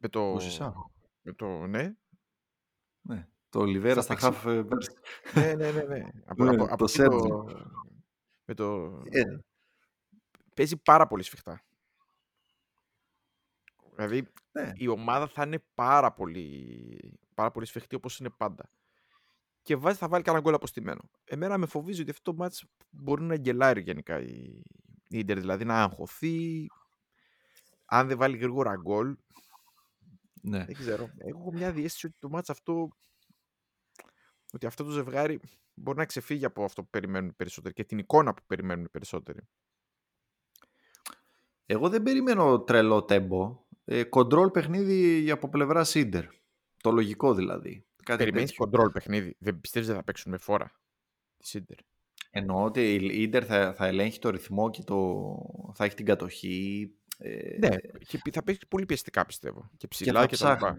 Με 0.00 0.08
το. 0.08 0.32
Ο 0.32 0.40
Σισά. 0.40 0.74
Με 1.20 1.32
το 1.32 1.66
ναι. 1.66 1.94
Ναι. 3.00 3.28
Το 3.48 3.58
Ολιβέρα 3.60 4.02
Θα 4.02 4.02
στα 4.02 4.14
παίξει- 4.14 4.32
χαφ. 4.42 4.46
ε, 4.46 4.62
πέρσι. 4.62 4.90
ναι, 5.34 5.54
ναι, 5.54 5.70
ναι, 5.72 5.82
ναι. 5.98 6.08
Από, 6.26 6.44
Ναι, 6.44 6.50
από, 6.50 6.58
το 6.66 6.72
από 6.72 6.84
εκεί 6.84 6.92
Σέρτζι. 6.92 7.28
με 8.44 8.54
το. 8.54 8.84
Ε, 9.10 9.22
Παίζει 10.54 10.76
πάρα 10.76 11.06
πολύ 11.06 11.22
σφιχτά. 11.22 11.62
Δηλαδή 13.94 14.28
ναι. 14.52 14.72
η 14.74 14.88
ομάδα 14.88 15.26
θα 15.28 15.42
είναι 15.46 15.64
πάρα 15.74 16.12
πολύ, 16.12 17.18
πάρα 17.34 17.50
πολύ 17.50 17.66
σφιχτή 17.66 17.94
όπως 17.94 18.18
είναι 18.18 18.30
πάντα. 18.30 18.70
Και 19.62 19.76
βάζει, 19.76 19.98
θα 19.98 20.08
βάλει 20.08 20.22
κανένα 20.22 20.42
γκολ 20.44 20.54
αποστημένο. 20.54 21.10
Εμένα 21.24 21.58
με 21.58 21.66
φοβίζει 21.66 22.00
ότι 22.00 22.10
αυτό 22.10 22.30
το 22.30 22.36
μάτς 22.36 22.64
μπορεί 22.90 23.22
να 23.22 23.36
γκελάρει 23.36 23.80
γενικά 23.80 24.20
η, 24.20 24.62
η 25.08 25.18
Ίντερ, 25.18 25.38
δηλαδή 25.40 25.64
να 25.64 25.82
αγχωθεί. 25.82 26.66
Αν 27.84 28.08
δεν 28.08 28.18
βάλει 28.18 28.36
γρήγορα 28.36 28.76
γκολ, 28.76 29.16
ναι. 30.42 30.64
δεν 30.64 30.74
ξέρω. 30.74 31.08
Έχω 31.18 31.52
μια 31.52 31.72
διέστηση 31.72 32.06
ότι 32.06 32.16
το 32.18 32.28
μάτς 32.28 32.50
αυτό, 32.50 32.88
ότι 34.52 34.66
αυτό 34.66 34.84
το 34.84 34.90
ζευγάρι 34.90 35.40
μπορεί 35.74 35.98
να 35.98 36.04
ξεφύγει 36.04 36.44
από 36.44 36.64
αυτό 36.64 36.82
που 36.82 36.88
περιμένουν 36.90 37.28
οι 37.30 37.32
περισσότεροι 37.32 37.74
και 37.74 37.84
την 37.84 37.98
εικόνα 37.98 38.34
που 38.34 38.42
περιμένουν 38.46 38.84
οι 38.84 38.88
περισσότεροι. 38.88 39.38
Εγώ 41.66 41.88
δεν 41.88 42.02
περιμένω 42.02 42.60
τρελό 42.60 43.04
τέμπο. 43.04 43.66
Ε, 43.84 44.04
κοντρόλ 44.04 44.50
παιχνίδι 44.50 45.30
από 45.30 45.48
πλευρά 45.48 45.84
Σίντερ. 45.84 46.24
Το 46.82 46.90
λογικό 46.90 47.34
δηλαδή. 47.34 47.86
Κάτι 48.04 48.18
Περιμένεις 48.18 48.48
τέτοιο. 48.50 48.64
κοντρόλ 48.64 48.90
παιχνίδι; 48.90 49.36
Δεν 49.38 49.60
πιστεύεις 49.60 49.88
ότι 49.88 49.98
θα 49.98 50.04
παίξουν 50.04 50.30
με 50.32 50.38
φόρα 50.38 50.72
τη 51.36 51.58
Ίντερ. 51.58 51.76
Εννοώ 52.30 52.64
ότι 52.64 52.94
η 52.94 53.22
Ίντερ 53.22 53.44
θα, 53.46 53.74
θα 53.74 53.86
ελέγχει 53.86 54.18
το 54.18 54.30
ρυθμό 54.30 54.70
και 54.70 54.82
το, 54.82 55.26
θα 55.74 55.84
έχει 55.84 55.94
την 55.94 56.04
κατοχή. 56.04 56.90
Ε, 57.18 57.58
Ναι, 57.58 57.76
και 58.06 58.18
πι- 58.22 58.34
θα 58.34 58.42
παίξει 58.42 58.66
πολύ 58.68 58.86
πιεστικά 58.86 59.26
πιστεύω. 59.26 59.60
Και 59.70 59.76
και 59.76 59.88
ψηλά 59.88 60.20
θα 60.20 60.26
και, 60.26 60.36
τα 60.36 60.52
λοιπά. 60.52 60.78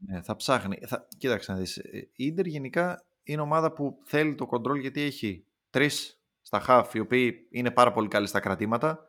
Ψάχνει. 0.00 0.14
Ναι, 0.16 0.22
θα 0.22 0.36
ψάχνει. 0.36 0.78
Θα, 0.86 1.08
κοίταξε 1.18 1.52
να 1.52 1.58
δεις. 1.58 1.76
ε, 1.76 1.98
Η 1.98 2.26
Ίντερ 2.26 2.46
γενικά 2.46 3.04
είναι 3.22 3.40
ομάδα 3.40 3.72
που 3.72 4.00
θέλει 4.04 4.34
το 4.34 4.46
κοντρόλ 4.46 4.78
γιατί 4.78 5.00
έχει 5.00 5.44
τρεις 5.70 6.22
στα 6.40 6.60
χαφ 6.60 6.94
οι 6.94 6.98
οποίοι 6.98 7.46
είναι 7.50 7.70
πάρα 7.70 7.92
πολύ 7.92 8.08
καλοί 8.08 8.26
στα 8.26 8.40
κρατήματα. 8.40 9.08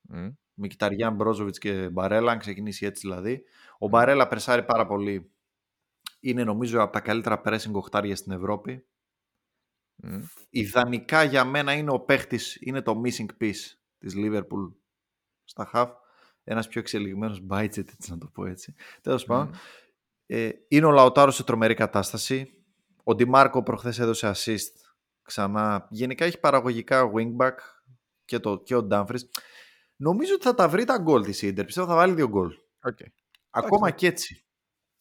Μμ. 0.00 0.28
Μικηταριάν, 0.54 1.14
Μπρόζοβιτς 1.14 1.58
και 1.58 1.88
Μπαρέλα, 1.88 2.32
αν 2.32 2.38
ξεκινήσει 2.38 2.86
έτσι 2.86 3.08
δηλαδή. 3.08 3.42
Ο 3.78 3.88
Μπαρέλα 3.88 4.28
περσάρει 4.28 4.64
πάρα 4.64 4.86
πολύ. 4.86 5.30
Είναι 6.20 6.44
νομίζω 6.44 6.82
από 6.82 6.92
τα 6.92 7.00
καλύτερα 7.00 7.40
pressing 7.44 7.72
οχτάρια 7.72 8.16
στην 8.16 8.32
Ευρώπη. 8.32 8.86
Μμ. 9.94 10.22
Ιδανικά 10.50 11.22
για 11.22 11.44
μένα 11.44 11.72
είναι 11.72 11.90
ο 11.90 12.00
παίχτης, 12.00 12.58
είναι 12.60 12.82
το 12.82 13.02
missing 13.04 13.26
piece 13.40 13.76
της 13.98 14.14
Liverpool 14.16 14.72
στα 15.44 15.70
half. 15.72 15.88
Ένας 16.44 16.68
πιο 16.68 16.80
εξελιγμένος 16.80 17.42
budget, 17.50 17.76
έτσι 17.78 18.10
να 18.10 18.18
το 18.18 18.26
πω 18.26 18.46
έτσι. 18.46 18.74
Τέλος 19.02 19.24
πάντων, 19.24 19.46
Μμ. 19.46 19.52
Ε, 20.26 20.50
είναι 20.68 20.86
ο 20.86 20.90
Λαοτάρος 20.90 21.34
σε 21.34 21.44
τρομερή 21.44 21.74
κατάσταση. 21.74 22.64
Ο 23.04 23.14
Ντιμάρκο 23.14 23.62
προχθές 23.62 23.98
έδωσε 23.98 24.32
assist 24.34 24.72
ξανά. 25.22 25.86
Γενικά 25.90 26.24
έχει 26.24 26.38
παραγωγικά 26.40 27.10
wingback 27.14 27.54
και, 28.24 28.38
το, 28.38 28.58
και 28.58 28.74
ο 28.74 28.82
Ντάμφρις. 28.82 29.30
Νομίζω 29.96 30.34
ότι 30.34 30.44
θα 30.44 30.54
τα 30.54 30.68
βρει 30.68 30.84
τα 30.84 30.98
γκολ 30.98 31.24
της 31.24 31.42
Ίντερ. 31.42 31.64
Πιστεύω 31.64 31.86
θα 31.86 31.94
βάλει 31.94 32.14
δύο 32.14 32.28
γκολ. 32.28 32.50
Οκ. 32.82 32.98
Ακόμα 33.50 33.86
ναι. 33.86 33.94
και 33.94 34.06
έτσι. 34.06 34.44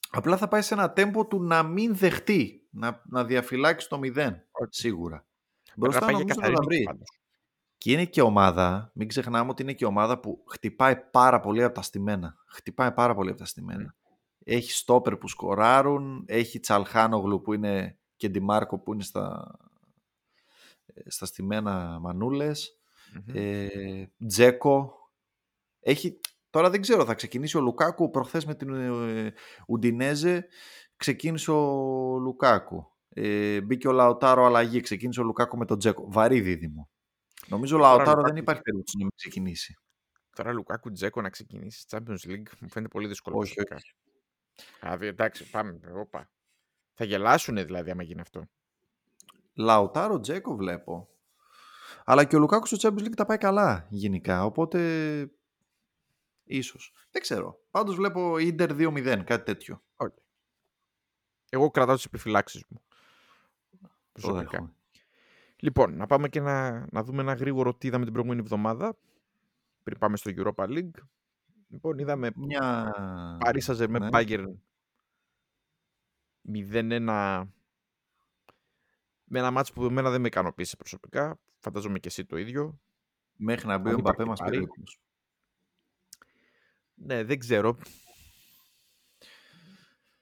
Απλά 0.10 0.38
θα 0.38 0.48
πάει 0.48 0.62
σε 0.62 0.74
ένα 0.74 0.92
τέμπο 0.92 1.26
του 1.28 1.44
να 1.44 1.64
μην 1.64 1.96
δεχτεί. 1.96 2.68
Να, 2.72 3.02
να 3.06 3.24
διαφυλάξει 3.26 3.90
το 3.90 3.98
μηδέν. 3.98 4.44
Οκ. 4.52 4.68
Σίγουρα. 4.74 5.26
Πρέπει 5.64 5.80
Μπροστά 5.80 6.00
να 6.00 6.06
πάει 6.06 6.16
για 6.16 6.24
νομίζω 6.24 6.42
θα 6.42 6.42
καθαρή 6.42 6.56
τα 6.56 6.62
νίκη 6.62 6.76
βρει. 6.76 6.84
πάντως. 6.84 7.20
Και 7.78 7.92
είναι 7.92 8.06
και 8.06 8.22
ομάδα, 8.22 8.92
μην 8.94 9.08
ξεχνάμε 9.08 9.50
ότι 9.50 9.62
είναι 9.62 9.74
και 9.74 9.86
ομάδα 9.86 10.20
που 10.20 10.44
χτυπάει 10.48 10.96
πάρα 10.96 11.40
πολύ 11.40 11.64
από 11.64 11.76
τα 11.76 11.82
στημένα. 11.82 12.36
Χτυπάει 12.48 12.92
πάρα 12.92 13.16
πολύ 13.16 13.30
από 13.30 13.40
τα 13.40 13.46
στημένα. 13.46 13.96
Έχει 14.48 14.72
στόπερ 14.72 15.18
που 15.18 15.28
σκοράρουν, 15.28 16.24
έχει 16.28 16.60
Τσαλχάνογλου 16.60 17.42
που 17.42 17.54
είναι 17.54 17.98
και 18.16 18.30
Ντιμάρκο 18.30 18.80
που 18.80 18.94
είναι 18.94 19.04
στα, 19.04 19.56
ε, 20.86 21.10
στα 21.10 21.26
στημένα 21.26 22.00
μανούλες. 22.02 22.80
Μμμ. 23.14 23.36
Ε, 23.36 24.12
Τζέκο. 24.28 24.94
Έχει, 25.80 26.20
τώρα 26.50 26.70
δεν 26.70 26.82
ξέρω, 26.82 27.06
θα 27.06 27.14
ξεκινήσει 27.14 27.58
ο 27.58 27.62
Λουκάκου. 27.62 28.10
Προχθές 28.10 28.46
με 28.46 28.56
την 28.56 28.74
ε, 28.74 29.34
Ουντινέζε 29.68 30.48
ξεκίνησε 30.96 31.52
ο 31.52 32.18
Λουκάκου. 32.18 32.92
Ε, 33.10 33.62
μπήκε 33.62 33.88
ο 33.88 33.92
Λαοτάρο 33.92 34.46
αλλαγή, 34.46 34.80
ξεκίνησε 34.82 35.20
ο 35.20 35.24
Λουκάκου 35.24 35.58
με 35.58 35.66
τον 35.66 35.80
Τζέκο. 35.80 36.06
Βαρύ 36.12 36.42
δίδυμο. 36.42 36.90
Νομίζω 37.48 37.76
ο 37.76 37.80
Τώρα 37.80 37.96
Λαοτάρο 37.96 38.16
δεν 38.16 38.22
Λουκάκου- 38.22 38.42
υπάρχει 38.42 38.62
περίπτωση 38.62 38.98
να 38.98 39.04
μην 39.04 39.14
ξεκινήσει. 39.16 39.78
Τώρα 40.36 40.52
Λουκάκου 40.52 40.92
Τζέκο 40.92 41.22
να 41.22 41.30
ξεκινήσει 41.30 41.86
Champions 41.90 42.28
League 42.30 42.48
μου 42.60 42.70
φαίνεται 42.70 42.88
πολύ 42.92 43.08
δύσκολο. 43.08 43.38
Όχι, 43.38 43.54
προσωπικά. 43.54 43.76
όχι. 43.76 43.94
Δηλαδή, 44.80 45.08
εντάξει, 45.08 45.50
πάμε. 45.50 45.80
Οπα. 45.94 46.30
Θα 46.94 47.06
γελάσουν 47.06 47.56
δηλαδή 47.56 47.92
άμα 47.92 48.04
γίνει 48.04 48.22
αυτό. 48.22 48.50
Λαουτάρο 49.54 50.20
Τζέκο 50.20 50.56
βλέπω. 50.56 51.10
Αλλά 52.06 52.24
και 52.24 52.36
ο 52.36 52.40
Λουκάκου 52.40 52.66
στο 52.66 52.78
Champions 52.82 53.04
League 53.04 53.16
τα 53.16 53.26
πάει 53.26 53.38
καλά 53.38 53.88
γενικά. 53.90 54.46
Οπότε 54.46 54.80
ίσως. 56.44 56.94
Δεν 57.12 57.22
ξέρω. 57.22 57.60
Πάντως 57.72 57.96
βλέπω 57.96 58.38
Ίντερ 58.38 58.72
2-0, 58.74 59.24
κάτι 59.26 59.44
τέτοιο. 59.44 59.84
Okay. 59.96 60.22
Εγώ 61.50 61.72
κρατάω 61.72 61.96
τις 61.96 62.06
επιφυλάξεις 62.06 62.64
μου. 62.70 62.82
Το 63.82 63.90
Προσωπικά. 64.12 64.42
δέχομαι. 64.42 64.74
Λοιπόν, 65.56 65.96
να 65.98 66.06
πάμε 66.06 66.30
και 66.30 66.40
να, 66.40 66.88
να 66.92 67.04
δούμε 67.04 67.22
ένα 67.22 67.34
γρήγορο 67.34 67.76
τι 67.76 67.88
είδαμε 67.88 68.04
την 68.04 68.14
προηγούμενη 68.14 68.42
εβδομάδα. 68.44 68.98
Πριν 69.84 69.98
πάμε 69.98 70.18
στο 70.18 70.32
Europa 70.36 70.68
League. 70.68 71.00
Λοιπόν, 71.76 72.00
είδαμε 72.00 72.32
Μια... 72.36 72.92
Paris 73.46 73.62
Saint-Germain 73.66 74.00
ναι. 74.00 74.10
Bayern 74.12 74.46
0-1 76.54 77.46
με 79.24 79.40
ένα 79.40 79.52
ματς 79.52 79.74
που 79.74 79.86
εμένα 79.86 80.10
δεν 80.10 80.22
με 80.22 80.28
ικανοποίησε 80.28 80.76
προσωπικά. 80.76 81.40
Φαντάζομαι 81.60 82.00
και 82.00 82.08
εσύ 82.08 82.26
το 82.26 82.38
ίδιο. 82.38 82.80
Μέχρι 83.36 83.68
να 83.68 83.78
μπει 83.78 83.90
Αν 83.90 83.96
ο 83.96 83.98
Μπαπέ 83.98 84.10
υπάρχει 84.10 84.30
μας 84.30 84.40
Πάρη. 84.40 84.52
περίπτωση. 84.52 85.00
Ναι, 86.94 87.24
δεν 87.24 87.40
ξέρω. 87.40 87.78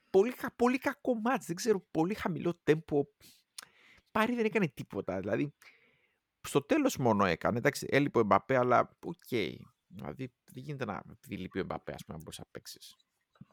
Πολύ, 0.09 0.33
κα- 0.33 0.53
πολύ 0.55 0.77
κακό 0.77 1.15
ματς, 1.15 1.45
δεν 1.45 1.55
ξέρω, 1.55 1.79
πολύ 1.91 2.13
χαμηλό 2.13 2.59
τέμπο. 2.63 3.03
Πάρη 4.11 4.35
δεν 4.35 4.45
έκανε 4.45 4.67
τίποτα, 4.67 5.19
δηλαδή 5.19 5.53
στο 6.41 6.61
τέλος 6.61 6.97
μόνο 6.97 7.25
έκανε, 7.25 7.57
εντάξει, 7.57 7.87
έλειπε 7.89 8.17
ο 8.17 8.21
Εμπαπέ, 8.21 8.57
αλλά 8.57 8.97
οκ. 9.05 9.61
Δηλαδή 9.95 10.31
δεν 10.51 10.63
γίνεται 10.63 10.85
να 10.85 11.03
επειδή 11.11 11.37
λείπει 11.37 11.57
ο 11.57 11.61
Εμπαπέ, 11.61 11.93
ας 11.93 12.05
πούμε, 12.05 12.17
να 12.17 12.23
μπορείς 12.23 12.39
να 12.39 12.45
παίξεις. 12.51 12.95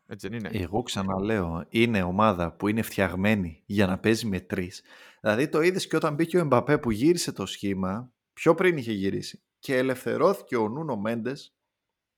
Έτσι 0.07 0.28
δεν 0.28 0.38
είναι. 0.38 0.51
Εγώ 0.53 0.82
ξαναλέω, 0.82 1.66
είναι 1.68 2.03
ομάδα 2.03 2.53
που 2.53 2.68
είναι 2.68 2.82
φτιαγμένη 2.82 3.62
για 3.66 3.86
να 3.86 3.99
παίζει 3.99 4.26
με 4.26 4.41
τρεις. 4.41 4.82
Δηλαδή 5.20 5.49
το 5.49 5.61
είδες 5.61 5.86
και 5.86 5.97
όταν 5.97 6.14
μπήκε 6.14 6.36
ο 6.36 6.41
Εμπαπέ 6.41 6.78
που 6.78 6.91
γύρισε 6.91 7.32
το 7.32 7.47
σχήμα, 7.47 8.12
πιο 8.32 8.55
πριν 8.55 8.76
είχε 8.76 8.93
γυρίσει, 8.93 9.43
και 9.59 9.76
ελευθερώθηκε 9.76 10.57
ο 10.57 10.68
Νούνο 10.68 10.97
Μέντες, 10.97 11.55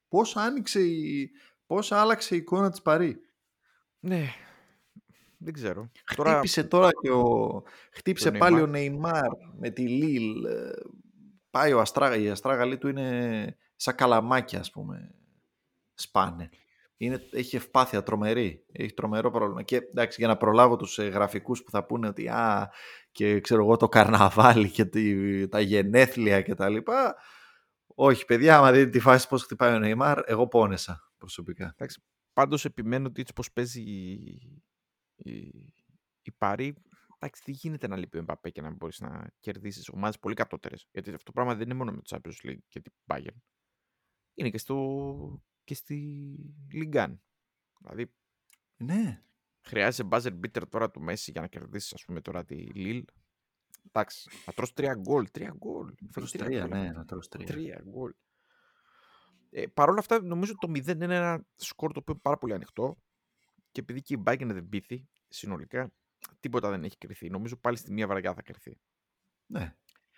πώς 0.09 0.37
άνοιξε 0.37 0.81
η. 0.81 1.31
Πώς 1.67 1.93
άλλαξε 1.93 2.35
η 2.35 2.39
εικόνα 2.39 2.71
της 2.71 2.83
Παρή. 2.83 3.17
Ναι, 4.01 4.29
δεν 5.39 5.53
ξέρω. 5.53 5.91
Χτύπησε 6.05 6.65
τώρα 6.65 6.89
και 7.03 7.11
ο... 7.11 7.63
Χτύπησε 7.93 8.31
τον 8.31 8.39
πάλι 8.39 8.57
Neymar. 8.57 8.63
ο 8.63 8.67
Νεϊμάρ 8.67 9.29
με 9.59 9.71
τη 9.71 9.89
Λίλ. 9.89 10.45
Ε, 10.45 10.71
Πάει 11.51 11.73
ο 11.73 11.81
Αστράγα. 11.81 12.17
Η 12.17 12.29
Αστράγαλη 12.29 12.79
του 12.79 12.89
είναι 12.89 13.57
σαν 13.83 13.95
καλαμάκια, 13.95 14.61
ας 14.61 14.71
πούμε. 14.71 15.15
Σπάνε. 15.95 16.49
Είναι, 16.97 17.29
έχει 17.33 17.57
ευπάθεια 17.57 18.03
τρομερή. 18.03 18.65
Έχει 18.73 18.93
τρομερό 18.93 19.31
πρόβλημα. 19.31 19.63
Και 19.63 19.77
εντάξει, 19.77 20.17
για 20.21 20.29
να 20.29 20.37
προλάβω 20.37 20.77
τους 20.77 20.99
ε, 20.99 21.09
γραφικούς 21.09 21.63
που 21.63 21.71
θα 21.71 21.87
πούνε 21.87 22.09
ότι 22.09 22.29
α, 22.29 22.73
και 23.13 23.41
ξέρω 23.41 23.63
εγώ 23.63 23.77
το 23.77 23.89
καρναβάλι 23.89 24.71
και 24.71 24.85
τη, 24.85 25.49
τα 25.49 25.61
γενέθλια 25.61 26.43
και 26.43 26.55
τα 26.55 26.69
λοιπά. 26.69 27.17
Όχι, 27.87 28.25
παιδιά, 28.25 28.59
άμα 28.59 28.73
δείτε 28.73 28.91
τη 28.91 29.01
φάση 29.01 29.29
πώς 29.29 29.43
χτυπάει 29.43 29.75
ο 29.75 29.79
Νεϊμάρ, 29.79 30.19
εγώ 30.25 30.49
πόνεσα 30.49 31.13
προσωπικά. 31.19 31.75
Εντάξει, 31.77 32.03
πάντως 32.33 32.65
επιμένω 32.65 33.07
ότι 33.07 33.21
έτσι 33.21 33.33
πως 33.33 33.53
παίζει 33.53 33.81
η, 33.81 34.23
η, 35.17 35.35
η 36.23 36.33
Πάρη, 36.39 36.75
εντάξει, 37.19 37.43
δεν 37.45 37.55
γίνεται 37.59 37.87
να 37.89 37.97
λείπει 37.97 38.17
ο 38.17 38.21
Εμπαπέ 38.21 38.51
και 38.51 38.61
να 38.61 38.69
μην 38.69 38.77
μπορείς 38.77 39.01
να 39.01 39.31
κερδίσεις 39.41 39.89
ομάδες 39.89 40.19
πολύ 40.19 40.35
κατώτερες. 40.35 40.87
Γιατί 40.91 41.11
αυτό 41.11 41.25
το 41.25 41.33
πράγμα 41.33 41.55
δεν 41.55 41.65
είναι 41.65 41.75
μόνο 41.75 41.93
με 41.93 42.01
το 42.03 42.17
Champions 42.17 42.49
League 42.49 42.63
και 42.69 42.81
την 42.81 42.93
Bayern. 43.07 43.52
Είναι 44.35 44.51
και, 44.51 44.59
στο, 44.59 45.43
και 45.65 45.75
στη 45.75 46.37
Ligue 46.73 46.95
1. 46.95 47.17
Δηλαδή, 47.81 48.15
Ναι, 48.77 49.23
χρειάζεται 49.61 50.09
buzzer 50.13 50.41
beater 50.41 50.69
τώρα 50.69 50.91
του 50.91 51.01
Μέση 51.01 51.31
για 51.31 51.41
να 51.41 51.47
κερδίσεις, 51.47 51.93
ας 51.93 52.05
πούμε, 52.05 52.21
τώρα 52.21 52.45
τη 52.45 52.67
Lille. 52.75 53.05
Εντάξει, 53.87 54.31
να 54.47 54.53
τρως 54.53 54.73
τρία 54.73 54.95
γκολ, 54.95 55.31
τρία 55.31 55.55
γκολ. 55.57 55.95
τρως 56.13 56.31
Φέρεις 56.31 56.31
τρία, 56.31 56.67
γκολ 56.67 56.79
ναι, 56.79 56.87
αυτό. 56.87 56.99
να 56.99 57.05
τρως 57.05 57.29
τρία. 57.29 57.47
Τρία 57.47 57.83
γκολ. 57.85 58.13
Ε, 59.51 59.67
Παρ' 59.67 59.89
όλα 59.89 59.99
αυτά, 59.99 60.23
νομίζω 60.23 60.55
το 60.55 60.69
0 60.71 60.87
είναι 60.87 61.17
ένα 61.17 61.47
σκορ 61.57 61.93
το 61.93 61.99
οποίο 61.99 62.13
είναι 62.13 62.23
πάρα 62.23 62.39
πολύ 62.39 62.55
ανοιχτό 62.55 63.03
και 63.71 63.81
επειδή 63.81 64.03
και 64.03 64.15
η 64.15 64.23
Bayern 64.27 64.47
δεν 64.47 64.69
πείθει 64.69 65.09
συνολικά, 65.29 65.93
τίποτα 66.41 66.71
δεν 66.71 66.85
έχει 66.85 66.99
κρυθεί. 66.99 67.31
Νομίζω 67.31 67.57
πάλι 67.57 67.77
στη 67.77 67.93
μία 67.93 68.07
βαριά 68.07 68.35
θα 68.35 68.43
κρυθεί. 68.43 68.81
Ναι. 69.47 69.77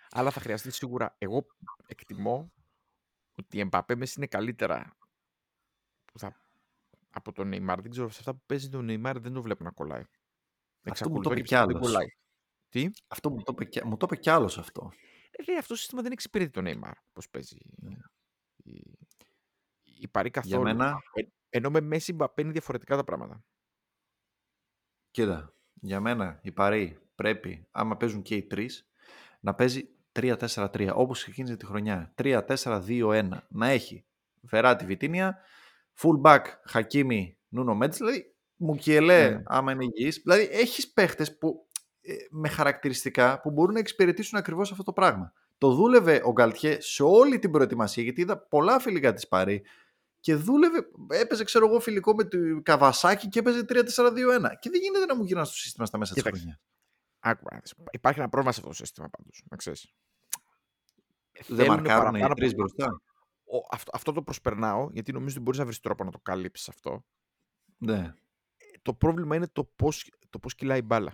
Αλλά 0.09 0.31
θα 0.31 0.39
χρειαστεί 0.39 0.71
σίγουρα. 0.71 1.15
Εγώ 1.17 1.45
εκτιμώ 1.87 2.53
ότι 3.37 3.57
η 3.57 3.59
Εμπαπέ 3.59 3.95
Μέση 3.95 4.13
είναι 4.17 4.27
καλύτερα 4.27 4.97
που 6.05 6.19
θα, 6.19 6.35
από 7.09 7.31
τον 7.31 7.49
Neymar. 7.53 7.77
Δεν 7.81 7.89
ξέρω, 7.91 8.09
σε 8.09 8.19
αυτά 8.19 8.33
που 8.33 8.41
παίζει 8.45 8.69
τον 8.69 8.87
Neymar 8.89 9.15
δεν 9.19 9.33
το 9.33 9.41
βλέπω 9.41 9.63
να 9.63 9.71
κολλάει. 9.71 10.01
Αυτό 10.01 11.09
μου 11.09 11.19
Εξακολουθώ 11.19 11.29
το 11.29 11.31
είπε 11.31 11.41
και 11.41 11.45
κι 11.47 11.53
πιστεύω 11.53 11.67
δεν 11.67 11.75
άλλος. 11.77 11.87
κολλάει. 11.91 12.07
Τι; 12.69 12.89
Αυτό 13.07 13.29
μου 13.29 13.41
το 13.43 13.51
είπε, 13.51 13.65
κι- 13.65 13.83
μου 13.83 13.97
το 13.97 14.05
είπε 14.09 14.15
κι 14.21 14.29
άλλος 14.29 14.57
αυτό. 14.57 14.91
Ε, 15.31 15.43
λέει, 15.43 15.57
αυτό 15.57 15.73
το 15.73 15.79
σύστημα 15.79 16.01
δεν 16.01 16.11
εξυπηρετεί 16.11 16.51
τον 16.51 16.65
Neymar. 16.67 16.93
Πώς 17.13 17.29
παίζει 17.29 17.57
Ναι. 17.77 17.95
η, 18.55 18.97
η 19.83 20.07
Παρή 20.07 20.29
Για 20.33 20.41
καθόλου. 20.41 20.63
μένα, 20.63 20.97
Ε, 21.13 21.21
ενώ 21.49 21.69
με 21.69 21.81
Μέση 21.81 22.13
Μπαπέ 22.13 22.41
είναι 22.41 22.51
διαφορετικά 22.51 22.95
τα 22.95 23.03
πράγματα. 23.03 23.43
κοίτα, 25.11 25.53
για 25.73 25.99
μένα 25.99 26.39
η 26.43 26.51
Παρή 26.51 26.99
πρέπει, 27.15 27.67
άμα 27.71 27.97
παίζουν 27.97 28.21
και 28.21 28.35
οι 28.35 28.43
τρεις, 28.43 28.87
να 29.39 29.55
παίζει 29.55 29.94
3-4-3, 30.19 30.89
όπως 30.93 31.21
ξεκίνησε 31.23 31.55
τη 31.55 31.65
χρονιά. 31.65 32.13
3-4-2-1. 32.15 33.29
Να 33.49 33.67
έχει 33.67 34.05
Βεράτη 34.41 34.85
Βιτίνια, 34.85 35.37
full 36.01 36.21
back 36.21 36.41
Χακίμι 36.65 37.37
Νούνο 37.47 37.75
Μέντς, 37.75 37.97
δηλαδή 37.97 38.35
Μουκιελέ 38.55 39.29
Ναι. 39.29 39.41
άμα 39.45 39.71
είναι 39.71 39.83
υγιής. 39.83 40.21
Δηλαδή 40.23 40.47
έχεις 40.51 40.91
παίχτες 40.91 41.37
που, 41.37 41.67
ε, 42.01 42.13
με 42.29 42.49
χαρακτηριστικά 42.49 43.41
που 43.41 43.51
μπορούν 43.51 43.73
να 43.73 43.79
εξυπηρετήσουν 43.79 44.37
ακριβώς 44.39 44.71
αυτό 44.71 44.83
το 44.83 44.93
πράγμα. 44.93 45.33
Το 45.57 45.73
δούλευε 45.73 46.21
ο 46.23 46.31
Γκαλτιέ 46.31 46.77
σε 46.81 47.03
όλη 47.03 47.39
την 47.39 47.51
προετοιμασία, 47.51 48.03
γιατί 48.03 48.21
είδα 48.21 48.37
πολλά 48.39 48.79
φιλικά 48.79 49.13
της 49.13 49.27
Παρή 49.27 49.63
και 50.19 50.35
δούλευε, 50.35 50.85
έπαιζε 51.09 51.43
ξέρω 51.43 51.67
εγώ 51.67 51.79
φιλικό 51.79 52.15
με 52.15 52.23
το 52.23 52.37
Καβασάκι 52.63 53.27
και 53.29 53.39
έπαιζε 53.39 53.63
3-4-2-1. 53.69 54.55
Και 54.59 54.69
δεν 54.69 54.81
γίνεται 54.81 55.05
να 55.05 55.15
μου 55.15 55.23
γυρνάς 55.23 55.47
στο 55.47 55.57
σύστημα 55.57 55.85
στα 55.85 55.97
μέσα 55.97 56.13
της 56.13 56.23
Κοίταξε. 56.23 56.41
χρονιάς. 56.41 56.61
Άκουα. 57.19 57.61
Υπάρχει 57.91 58.19
ένα 58.19 58.29
πρόβλημα 58.29 58.53
σε 58.53 58.59
αυτό 58.59 58.71
το 58.71 58.77
σύστημα 58.77 59.09
πάντως. 59.09 59.43
Να 59.49 59.57
ξέρεις. 59.57 59.93
Δεν 61.47 61.67
μαρκάρουν 61.67 62.15
οι 62.15 62.33
τρεις 62.33 62.55
μπροστά. 62.55 63.01
αυτό, 63.71 63.91
αυτό 63.93 64.11
το 64.11 64.21
προσπερνάω 64.21 64.89
γιατί 64.91 65.11
νομίζω 65.11 65.33
ότι 65.35 65.43
μπορείς 65.43 65.59
να 65.59 65.65
βρεις 65.65 65.79
τρόπο 65.79 66.03
να 66.03 66.11
το 66.11 66.19
καλύψεις 66.19 66.69
αυτό. 66.69 67.05
Ναι. 67.77 68.13
Το 68.81 68.93
πρόβλημα 68.93 69.35
είναι 69.35 69.47
το 69.47 69.63
πώς 69.63 70.09
το 70.29 70.39
πώς 70.39 70.55
κυλάει 70.55 70.79
η 70.79 70.85
μπάλα. 70.85 71.13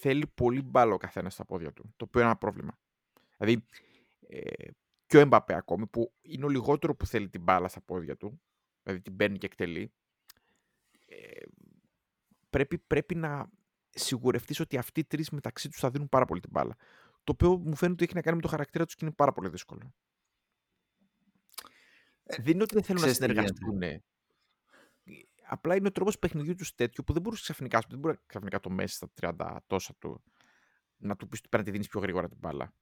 Θέλει 0.00 0.26
πολύ 0.26 0.62
μπάλα 0.62 0.94
ο 0.94 0.96
καθένας 0.96 1.32
στα 1.32 1.44
πόδια 1.44 1.72
του. 1.72 1.92
Το 1.96 2.04
οποίο 2.04 2.20
είναι 2.20 2.30
ένα 2.30 2.38
πρόβλημα. 2.38 2.78
Δηλαδή, 3.36 3.64
ε, 4.20 4.70
και 5.06 5.16
ο 5.16 5.20
Εμπαπέ 5.20 5.54
ακόμη, 5.54 5.86
που 5.86 6.12
είναι 6.20 6.44
ο 6.44 6.48
λιγότερο 6.48 6.94
που 6.94 7.06
θέλει 7.06 7.28
την 7.28 7.42
μπάλα 7.42 7.68
στα 7.68 7.80
πόδια 7.80 8.16
του, 8.16 8.40
δηλαδή 8.82 9.02
την 9.02 9.16
παίρνει 9.16 9.38
και 9.38 9.46
εκτελεί, 9.46 9.92
ε, 11.06 11.42
πρέπει, 12.50 12.78
πρέπει 12.78 13.14
να 13.14 13.50
σιγουρευτείς 13.90 14.60
ότι 14.60 14.76
αυτοί 14.76 15.00
οι 15.00 15.04
τρεις 15.04 15.30
μεταξύ 15.30 15.68
τους 15.68 15.80
θα 15.80 15.90
δίνουν 15.90 16.08
πάρα 16.08 16.24
πολύ 16.24 16.40
την 16.40 16.50
μπάλα. 16.52 16.76
Το 17.24 17.32
οποίο 17.32 17.58
μου 17.58 17.76
φαίνεται 17.76 17.92
ότι 17.92 18.04
έχει 18.04 18.14
να 18.14 18.20
κάνει 18.20 18.36
με 18.36 18.42
το 18.42 18.48
χαρακτήρα 18.48 18.84
τους 18.84 18.94
και 18.94 19.04
είναι 19.04 19.14
πάρα 19.14 19.32
πολύ 19.32 19.48
δύσκολο. 19.48 19.94
δεν 22.24 22.46
είναι 22.46 22.62
ότι 22.62 22.74
δεν 22.74 22.82
θέλουν 22.82 23.02
να 23.02 23.08
ξέρεις 23.08 23.18
τι 23.18 23.40
γίνεται. 23.40 23.54
συνεργαστούν. 23.54 24.02
Απλά 25.48 25.76
είναι 25.76 25.88
ο 25.88 25.92
τρόπος 25.92 26.18
παιχνιδιού 26.18 26.54
τους 26.54 26.74
τέτοιο 26.74 27.04
που 27.04 27.12
δεν 27.12 27.22
μπορείς 27.22 27.40
ξαφνικά, 27.40 27.82
δεν 27.88 27.98
μπορεί 27.98 28.18
ξαφνικά 28.26 28.60
το 28.60 28.70
Μέση 28.70 28.94
στα 28.94 29.10
30 29.20 29.56
τόσα 29.66 29.94
του 29.98 30.22
να 30.96 31.16
του 31.16 31.28
πεις 31.28 31.38
ότι 31.38 31.48
πρέπει 31.48 31.64
να 31.64 31.64
τη 31.64 31.70
δίνεις 31.70 31.88
πιο 31.88 32.00
γρήγορα 32.00 32.28
την 32.28 32.38
μπάλα. 32.40 32.74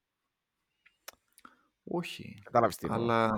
Όχι. 1.85 2.41
Κατάλαβες 2.45 2.77
τι 2.77 2.87
εννοώ. 2.87 3.03
Αλλά 3.03 3.33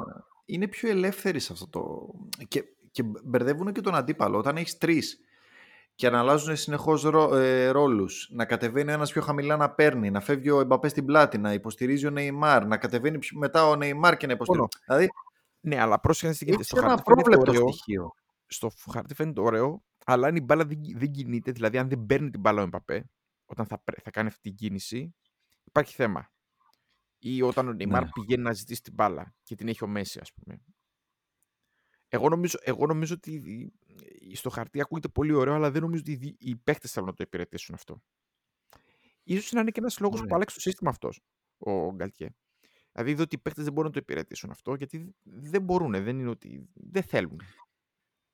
είναι 0.45 0.69
πιο 0.69 0.89
ελεύθεροι 0.89 1.41
σε 1.41 1.53
αυτό 1.53 1.69
το. 1.69 2.13
Και, 2.49 2.65
και 2.91 3.03
μπερδεύουν 3.25 3.73
και 3.73 3.81
τον 3.81 3.95
αντίπαλο. 3.95 4.39
Όταν 4.39 4.57
έχεις 4.57 4.79
τρεις 4.79 5.21
και 6.03 6.11
να 6.11 6.19
αλλάζουν 6.19 6.57
συνεχώς 6.57 7.03
ρο, 7.03 7.35
ε, 7.37 7.69
ρόλους, 7.69 8.29
να 8.33 8.45
κατεβαίνει 8.45 8.93
ένας 8.93 9.13
πιο 9.13 9.23
χαμηλά 9.23 9.57
να 9.57 9.71
παίρνει, 9.71 10.11
να 10.11 10.21
φεύγει 10.21 10.51
ο 10.51 10.61
Εμπαπέ 10.61 10.89
στην 10.89 11.05
πλάτη, 11.05 11.39
να 11.39 11.53
υποστηρίζει 11.53 12.07
ο 12.07 12.11
Νεϊμάρ, 12.11 12.67
να 12.67 12.77
κατεβαίνει 12.77 13.19
πιο- 13.19 13.39
μετά 13.39 13.69
ο 13.69 13.77
Νεϊμάρ 13.77 14.17
και 14.17 14.27
να 14.27 14.33
υποστηρίζει. 14.33 14.67
Δηλαδή 14.87 15.09
Ναι, 15.61 15.81
αλλά 15.81 16.01
πρόσεχε 16.01 16.33
τι 16.33 16.45
γίνεται. 16.45 16.61
έχει 16.63 16.71
Στο 16.71 16.79
ένα 16.79 16.89
χαρτί 16.89 17.03
φαίνεται 17.07 17.23
πρόβλεπτο 17.31 17.51
ωραίο. 17.63 17.73
στοιχείο. 17.73 18.15
στο 18.47 18.71
χαρτί 18.93 19.15
φαίνεται 19.15 19.41
ωραίο, 19.41 19.83
αλλά 20.07 20.27
αν 20.27 20.37
η 20.37 20.41
μπάλα 20.41 20.65
δεν, 20.65 20.79
δεν 20.95 21.11
κινείται, 21.11 21.51
δηλαδή 21.53 21.79
αν 21.79 21.89
δεν 21.89 22.07
παίρνει 22.07 22.31
την 22.31 22.41
μπάλα 22.41 22.61
ο 22.61 22.65
Εμπαπέ, 22.65 23.11
όταν 23.45 23.67
θα, 23.67 23.79
πρέ- 23.79 24.03
θα 24.03 24.11
κάνει 24.11 24.29
αυτή 24.29 24.41
την 24.41 24.55
κίνηση, 24.55 25.15
υπάρχει 25.65 25.95
θέμα. 25.95 26.31
Ή 27.19 27.43
όταν 27.43 27.69
ο 27.69 27.73
Νεϊμάρ 27.73 28.03
Ναι. 28.03 28.09
πηγαίνει 28.13 28.43
να 28.43 28.53
ζητήσει 28.53 28.83
την 28.83 28.93
μπάλα 28.95 29.35
και 29.43 29.55
την 29.55 29.69
έχει 29.69 29.85
ο 29.85 29.87
Μέση, 29.87 30.19
ας 30.23 30.33
πούμε. 30.33 30.61
Εγώ 32.09 32.29
νομίζω, 32.29 32.59
εγώ 32.63 32.87
νομίζω 32.87 33.15
ότι 33.15 33.31
η- 33.33 33.73
στο 34.35 34.51
χαρτί 34.51 34.81
ακούγεται 34.81 35.09
πολύ 35.09 35.33
ωραίο, 35.33 35.55
αλλά 35.55 35.71
δεν 35.71 35.83
νομίζω 35.83 36.01
ότι 36.01 36.13
οι 36.13 36.17
δι- 36.17 36.37
οι 36.43 36.57
παίχτες 36.57 36.93
θέλουν 36.93 37.09
να 37.09 37.15
το 37.15 37.23
υπηρετήσουν 37.27 37.75
αυτό. 37.75 38.03
Ίσως 39.23 39.53
να 39.53 39.61
είναι 39.61 39.71
και 39.71 39.81
ένας 39.81 39.99
λόγος 40.01 40.17
που 40.17 40.23
Ωραία. 40.25 40.37
άλλαξε 40.37 40.55
το 40.55 40.61
σύστημα 40.61 40.91
αυτός 40.91 41.21
ο 41.59 41.93
Γκαλτιέ. 41.95 42.29
Δηλαδή 42.93 43.11
είδε 43.11 43.23
ότι 43.23 43.35
οι 43.35 43.39
παίχτες 43.39 43.65
δεν 43.65 43.73
μπορούν 43.73 43.89
να 43.95 43.95
το 43.97 44.01
υπηρετήσουν 44.03 44.51
αυτό, 44.51 44.75
γιατί 44.75 45.15
δεν 45.23 45.63
μπορούν, 45.63 45.91
δεν 45.93 46.19
είναι 46.19 46.31
ότι. 46.31 46.69
δεν 46.75 47.03
θέλουν. 47.03 47.41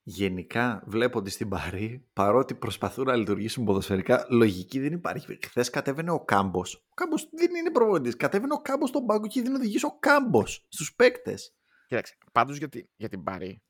γενικά 0.02 0.82
βλέπω 0.86 1.18
ότι 1.18 1.30
στην 1.30 1.48
Παρή, 1.48 2.08
παρότι 2.12 2.54
προσπαθούν 2.54 3.04
να 3.04 3.16
λειτουργήσουν 3.16 3.64
ποδοσφαιρικά, 3.64 4.26
λογική 4.30 4.78
δεν 4.80 4.92
υπάρχει. 4.92 5.38
Χθες 5.46 5.70
κατέβαινε 5.70 6.10
ο 6.10 6.24
Κάμπος. 6.24 6.74
Ο 6.74 6.94
Κάμπος 6.94 7.28
δεν 7.32 7.54
είναι 7.54 7.70
προπονητής. 7.70 8.16
Κατέβαινε 8.16 8.52
ο 8.54 8.60
Κάμπος 8.60 8.88
στον 8.88 9.06
πάγκο 9.06 9.26
και 9.26 9.42
δεν 9.42 9.54
οδηγήσει 9.54 9.86
ο 9.86 9.98
Κάμπος 9.98 10.66
στους 10.68 10.94
παίκτες. 10.94 11.56
Κοίταξε, 11.86 12.16
πάντως 12.32 12.56
για, 12.56 12.68
τη, 12.68 12.82
για 12.96 13.08
την 13.08 13.22
Παρή 13.22 13.62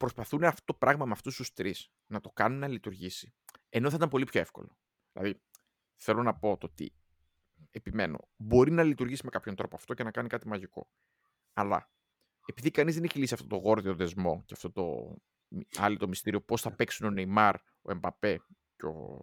προσπαθούν 0.00 0.44
αυτό 0.44 0.64
το 0.64 0.74
πράγμα 0.74 1.04
με 1.04 1.12
αυτούς 1.12 1.36
τους 1.36 1.52
τρεις 1.52 1.90
να 2.06 2.20
το 2.20 2.30
κάνουν 2.30 2.58
να 2.58 2.68
λειτουργήσει. 2.68 3.34
Ενώ 3.68 3.90
θα 3.90 3.96
ήταν 3.96 4.08
πολύ 4.08 4.24
πιο 4.24 4.40
εύκολο. 4.40 4.78
Δηλαδή, 5.12 5.40
θέλω 5.96 6.22
να 6.22 6.34
πω 6.34 6.56
το 6.56 6.66
ότι 6.66 6.92
επιμένω. 7.70 8.28
Μπορεί 8.36 8.70
να 8.70 8.82
λειτουργήσει 8.82 9.20
με 9.24 9.30
κάποιον 9.30 9.54
τρόπο 9.54 9.76
αυτό 9.76 9.94
και 9.94 10.02
να 10.02 10.10
κάνει 10.10 10.28
κάτι 10.28 10.48
μαγικό. 10.48 10.90
Αλλά 11.52 11.90
επειδή 12.46 12.70
κανείς 12.70 12.94
δεν 12.94 13.04
έχει 13.04 13.18
λύσει 13.18 13.34
αυτό 13.34 13.46
το 13.46 13.56
γόρδιο 13.56 13.94
δεσμό 13.94 14.42
και 14.46 14.54
αυτό 14.54 14.70
το 14.70 15.16
άλλο 15.76 15.96
το 15.96 16.08
μυστήριο 16.08 16.40
πώς 16.40 16.60
θα 16.60 16.74
παίξουν 16.74 17.06
ο 17.06 17.10
Νεϊμάρ, 17.10 17.54
ο 17.82 17.90
Εμπαπέ 17.90 18.40
και 18.76 18.86
ο, 18.86 19.18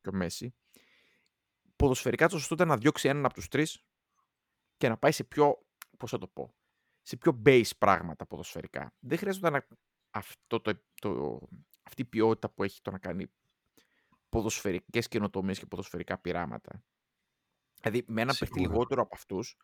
και 0.00 0.08
ο 0.08 0.12
Μέση, 0.12 0.54
ποδοσφαιρικά 1.76 2.28
το 2.28 2.38
σωστό 2.38 2.54
ήταν 2.54 2.68
να 2.68 2.76
διώξει 2.76 3.08
έναν 3.08 3.24
από 3.24 3.34
τους 3.34 3.48
τρεις 3.48 3.84
και 4.76 4.88
να 4.88 4.96
πάει 4.96 5.12
σε 5.12 5.24
πιο. 5.24 5.66
Πώς 5.98 6.10
θα 6.10 6.18
το 6.18 6.26
πω. 6.26 6.54
Σε 7.02 7.16
πιο 7.16 7.42
base 7.46 7.70
πράγματα 7.78 8.26
ποδοσφαιρικά. 8.26 8.94
Δεν 8.98 9.18
χρειάζεται 9.18 9.50
να, 9.50 9.66
αυτό 10.12 10.60
το, 10.60 10.82
το, 10.94 11.40
αυτή 11.82 12.02
η 12.02 12.04
ποιότητα 12.04 12.50
που 12.50 12.62
έχει 12.62 12.80
το 12.82 12.90
να 12.90 12.98
κάνει 12.98 13.26
ποδοσφαιρικές 14.28 15.08
καινοτομίες 15.08 15.58
και 15.58 15.66
ποδοσφαιρικά 15.66 16.18
πειράματα. 16.18 16.84
Δηλαδή, 17.80 18.04
με 18.06 18.20
ένα 18.20 18.34
παίχτη 18.38 18.60
λιγότερο 18.60 19.02
από 19.02 19.14
αυτούς, 19.14 19.56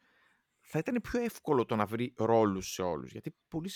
θα 0.61 0.79
ήταν 0.79 1.01
πιο 1.03 1.21
εύκολο 1.21 1.65
το 1.65 1.77
να 1.77 1.87
βρει 1.87 2.15
ρόλους 2.17 2.73
σε 2.73 2.83
όλους. 2.83 3.11
Γιατί 3.11 3.37
πολύ 3.49 3.71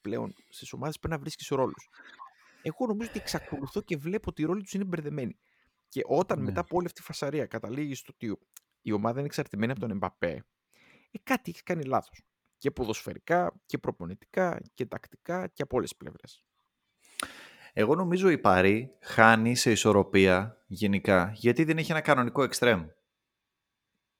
πλέον 0.00 0.34
στις 0.48 0.72
ομάδες 0.72 0.98
πρέπει 0.98 1.14
να 1.14 1.20
βρίσκεις 1.20 1.48
ρόλους. 1.48 1.88
Εγώ 2.62 2.86
νομίζω 2.86 3.10
ότι 3.10 3.18
εξακολουθώ 3.18 3.80
και 3.80 3.96
βλέπω 3.96 4.30
ότι 4.30 4.42
οι 4.42 4.44
ρόλοι 4.44 4.62
τους 4.62 4.72
είναι 4.72 4.84
μπερδεμένοι. 4.84 5.38
Και 5.88 6.00
όταν 6.04 6.38
ναι. 6.38 6.44
μετά 6.44 6.60
από 6.60 6.76
όλη 6.76 6.86
αυτή 6.86 7.00
τη 7.00 7.06
φασαρία 7.06 7.46
καταλήγεις 7.46 7.98
στο 7.98 8.12
ότι 8.14 8.38
η 8.82 8.92
ομάδα 8.92 9.18
είναι 9.18 9.26
εξαρτημένη 9.26 9.72
από 9.72 9.80
τον 9.80 9.90
Εμπαπέ, 9.90 10.44
ε, 11.10 11.18
κάτι 11.22 11.50
έχει 11.50 11.62
κάνει 11.62 11.84
λάθος. 11.84 12.22
Και 12.58 12.70
ποδοσφαιρικά 12.70 13.52
και 13.66 13.78
προπονητικά 13.78 14.60
και 14.74 14.86
τακτικά 14.86 15.46
και 15.46 15.62
από 15.62 15.76
όλες 15.76 15.88
τις 15.88 15.98
πλευρές. 15.98 16.44
Εγώ 17.72 17.94
νομίζω 17.94 18.28
η 18.28 18.38
Παρή 18.38 18.96
χάνει 19.00 19.54
σε 19.54 19.70
ισορροπία 19.70 20.64
γενικά 20.66 21.32
γιατί 21.34 21.64
δεν 21.64 21.78
έχει 21.78 21.90
ένα 21.90 22.00
κανονικό 22.00 22.42
εξτρέμ. 22.42 22.86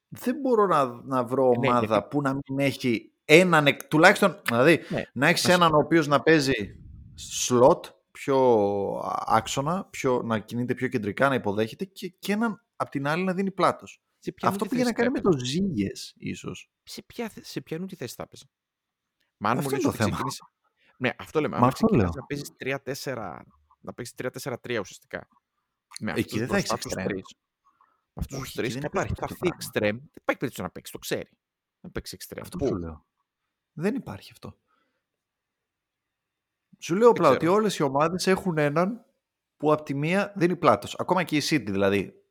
Δεν 0.09 0.37
μπορώ 0.41 0.67
να, 0.67 0.85
να 0.85 1.25
βρω 1.25 1.53
ε, 1.55 1.59
ναι, 1.59 1.69
ομάδα 1.69 2.09
που 2.09 2.21
να 2.21 2.33
μην 2.33 2.59
έχει 2.59 3.13
έναν, 3.25 3.67
τουλάχιστον, 3.89 4.41
δηλαδή, 4.49 4.81
ναι, 4.89 5.03
να 5.13 5.29
έχεις 5.29 5.49
έναν 5.49 5.75
ο 5.75 5.79
οποίος 5.79 6.07
να 6.07 6.23
παίζει 6.23 6.81
slot, 7.49 7.81
πιο 8.11 8.39
άξονα, 9.27 9.87
πιο, 9.91 10.23
να 10.23 10.39
κινείται 10.39 10.75
πιο 10.75 10.89
κεντρικά, 10.89 11.29
να 11.29 11.35
υποδέχεται 11.35 11.85
και, 11.85 12.09
και 12.19 12.33
έναν 12.33 12.63
απ' 12.77 12.89
την 12.89 13.07
άλλη 13.07 13.25
να 13.25 13.35
δίνει 13.35 13.51
πλάτος. 13.51 14.01
Αυτό 14.43 14.67
πήγε 14.67 14.85
να 14.85 14.93
κάνει 14.93 15.11
με 15.11 15.21
το 15.21 15.39
Ζήγες, 15.39 16.15
ίσως. 16.17 16.71
Σε, 16.83 17.03
ποια, 17.03 17.33
σε 17.41 17.61
ποιανού 17.61 17.87
τη 17.87 17.97
θέση 17.97 18.15
θα 18.15 18.23
έπαιζε; 18.23 18.45
Μα 19.37 19.51
αν 19.51 19.59
μου 19.63 19.71
το 19.71 19.93
θέμα. 19.93 20.11
Ξεκίνησε... 20.11 20.43
Ναι, 20.99 21.11
αυτό 21.19 21.41
λέμε. 21.41 21.57
Αν 21.57 21.73
ξεκινήσει 21.73 22.11
να 22.15 22.27
παίζεις 22.27 22.53
3-4, 23.05 23.39
να 23.81 23.93
παίζει 23.93 24.13
3-4-3 24.17 24.79
ουσιαστικά. 24.81 25.29
Με 26.01 26.13
Εκεί 26.17 26.39
δεν 26.39 26.49
θα 26.49 26.57
έχεις 26.57 26.71
εξτρέμ. 26.71 27.07
Με 27.07 27.23
αυτούς 28.15 28.39
τους 28.39 28.53
τρεις 28.53 28.75
υπάρχει. 28.75 29.15
Θα 29.15 29.27
έρθει 29.31 29.49
εξτρέμ. 29.55 29.97
Δεν 29.97 30.11
υπάρχει 30.15 30.39
περίπτωση 30.39 30.63
να 30.63 30.71
παίξει, 30.71 30.93
το 30.93 30.99
ξέρει. 30.99 31.29
Να 31.81 31.91
παίξει 31.91 32.15
εξτρέμ. 32.15 32.43
Αυτό 32.43 32.59
που 32.59 32.77
λέω. 32.77 33.07
Δεν 33.73 33.95
υπάρχει 33.95 34.33
αυτό. 34.33 34.59
Σου 36.79 36.95
λέω 36.95 37.09
απλά 37.09 37.29
ότι 37.29 37.47
όλες 37.47 37.79
οι 37.79 37.83
ομάδες 37.83 38.27
έχουν 38.27 38.59
έναν 38.59 39.05
που 39.57 39.73
από 39.73 39.83
τη 39.83 39.95
μία 39.95 40.33
δίνει 40.37 40.57
πλάτος. 40.57 40.95
Ακόμα 40.95 41.25
και 41.25 41.37
η 41.37 41.43
City 41.45 41.67
δηλαδή. 41.67 42.26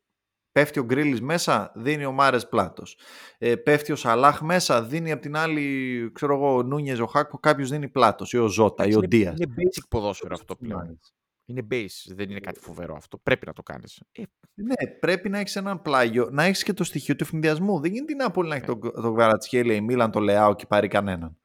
Πέφτει 0.56 0.80
ο 0.80 0.84
Γκρίλης 0.84 1.22
μέσα, 1.22 1.72
δίνει 1.76 2.06
ο 2.06 2.12
Μάρες 2.12 2.48
πλάτος. 2.48 2.98
Ε, 3.38 3.56
πέφτει 3.56 3.92
ο 3.92 3.96
Σαλάχ 3.96 4.42
μέσα, 4.42 4.84
δίνει 4.84 5.12
από 5.12 5.22
την 5.22 5.36
άλλη, 5.36 6.10
ξέρω 6.14 6.34
εγώ, 6.34 6.56
ο 6.56 6.64
Νούνιες, 6.64 7.00
ο 7.00 7.06
Χάκο, 7.06 7.40
κάποιος 7.40 7.70
δίνει 7.70 7.90
πλάτος, 7.90 8.34
ή 8.34 8.38
ο 8.38 8.48
Ζώτα, 8.48 8.86
ή 8.86 8.96
ο 8.96 9.00
Ντίας. 9.00 9.40
Είναι 9.40 9.54
basic 9.58 9.84
ποδόσφαιρο 9.90 10.36
αυτό 10.36 10.56
πλέον. 10.56 11.00
Είναι 11.46 11.68
base, 11.72 12.14
δεν 12.16 12.30
είναι 12.30 12.40
κάτι 12.40 12.60
φοβερό 12.60 12.96
αυτό. 12.96 13.18
Πρέπει 13.18 13.46
να 13.46 13.54
το 13.54 13.64
κάνεις. 13.64 14.02
Ε, 14.12 14.24
ναι, 14.54 14.88
πρέπει 15.00 15.30
να 15.30 15.40
έχεις 15.40 15.56
έναν 15.56 15.82
πλάγιο, 15.82 16.30
να 16.32 16.44
έχεις 16.44 16.64
και 16.64 16.74
το 16.74 16.84
στοιχείο 16.84 17.16
του 17.16 17.24
ευνηδιασμού. 17.24 17.80
Δεν 17.80 17.92
γίνεται 17.92 18.14
να 18.14 18.32
πολύ 18.32 18.50
να 18.50 18.56
έχει 18.56 18.66
ναι. 18.68 18.76
τον 18.92 19.38
το 19.52 19.74
η 19.74 19.82
Μίλαν, 19.82 20.12
το 20.12 20.20
Λεάο 20.20 20.56
και 20.56 20.66
πάρει 20.66 20.88
κανέναν. 20.88 21.38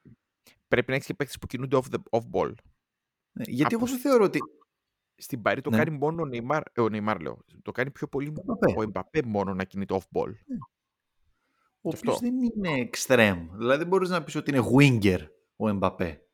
Πρέπει 0.68 0.88
να 0.88 0.94
έχεις 0.94 1.06
και 1.06 1.14
παίκτες 1.14 1.38
που 1.38 1.46
κινούνται 1.46 1.76
off, 1.76 1.94
the, 1.94 2.18
off 2.18 2.24
ball. 2.32 2.52
Ναι, 3.32 3.44
γιατί 3.46 3.74
εγώ 3.74 3.86
δεν 3.86 3.98
θεωρώ 3.98 4.24
ότι 4.24 4.38
στην 5.20 5.42
Παρή 5.42 5.60
το 5.60 5.70
ναι. 5.70 5.76
κάνει 5.76 5.98
μόνο 5.98 6.22
ο 6.22 6.26
Νεϊμάρ, 6.26 6.62
ε, 6.72 6.80
ο 6.80 6.88
Νεϊμάρ 6.88 7.20
λέω. 7.20 7.44
Το 7.62 7.72
κάνει 7.72 7.90
πιο 7.90 8.08
πολύ 8.08 8.32
ο 8.76 8.82
Εμπαπέ 8.82 9.22
μόνο 9.24 9.54
να 9.54 9.64
κινείται 9.64 9.94
off-ball. 9.94 10.32
Ναι. 10.46 10.56
Ο 11.82 11.90
οποίος 11.94 12.18
δεν 12.18 12.34
είναι 12.34 12.88
extreme. 12.92 13.48
Δηλαδή 13.52 13.84
μπορείς 13.84 14.08
να 14.08 14.24
πεις 14.24 14.34
ότι 14.34 14.50
είναι 14.50 14.68
winger 14.76 15.26
ο 15.56 15.68
Εμπαπέ. 15.68 16.24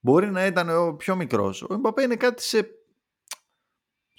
Μπορεί 0.00 0.30
να 0.30 0.46
ήταν 0.46 0.68
ο 0.68 0.94
πιο 0.96 1.16
μικρός. 1.16 1.62
Ο 1.62 1.74
Εμπαπέ 1.74 2.02
είναι 2.02 2.16
κάτι 2.16 2.42
σε 2.42 2.68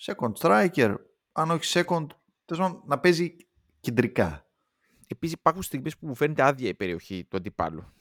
second 0.05 0.33
striker, 0.39 0.95
αν 1.31 1.51
όχι 1.51 1.83
second, 1.85 2.07
να 2.85 2.99
παίζει 2.99 3.35
κεντρικά. 3.79 4.47
Επίσης 5.07 5.35
υπάρχουν 5.35 5.61
στιγμές 5.61 5.97
που 5.97 6.07
μου 6.07 6.15
φαίνεται 6.15 6.43
άδεια 6.43 6.67
η 6.69 6.75
περιοχή 6.75 7.25
του 7.25 7.37
αντιπάλου. 7.37 7.93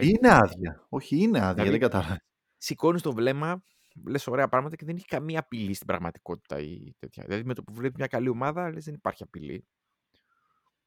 Είναι 0.00 0.28
άδεια. 0.30 0.86
Όχι, 0.88 1.16
είναι 1.16 1.38
άδεια, 1.38 1.52
δηλαδή, 1.52 1.70
δεν 1.70 1.80
κατάλαβα. 1.80 2.22
Σηκώνεις 2.56 3.02
το 3.02 3.12
βλέμμα, 3.12 3.64
λες 4.06 4.26
ωραία 4.26 4.48
πράγματα 4.48 4.76
και 4.76 4.84
δεν 4.84 4.96
έχει 4.96 5.06
καμία 5.06 5.38
απειλή 5.38 5.74
στην 5.74 5.86
πραγματικότητα 5.86 6.58
ή 6.60 6.94
τέτοια. 6.98 7.24
Δηλαδή 7.26 7.44
με 7.44 7.54
το 7.54 7.62
που 7.62 7.72
βλέπει 7.72 7.94
μια 7.96 8.06
καλή 8.06 8.28
ομάδα, 8.28 8.70
λες 8.72 8.84
δεν 8.84 8.94
υπάρχει 8.94 9.22
απειλή. 9.22 9.66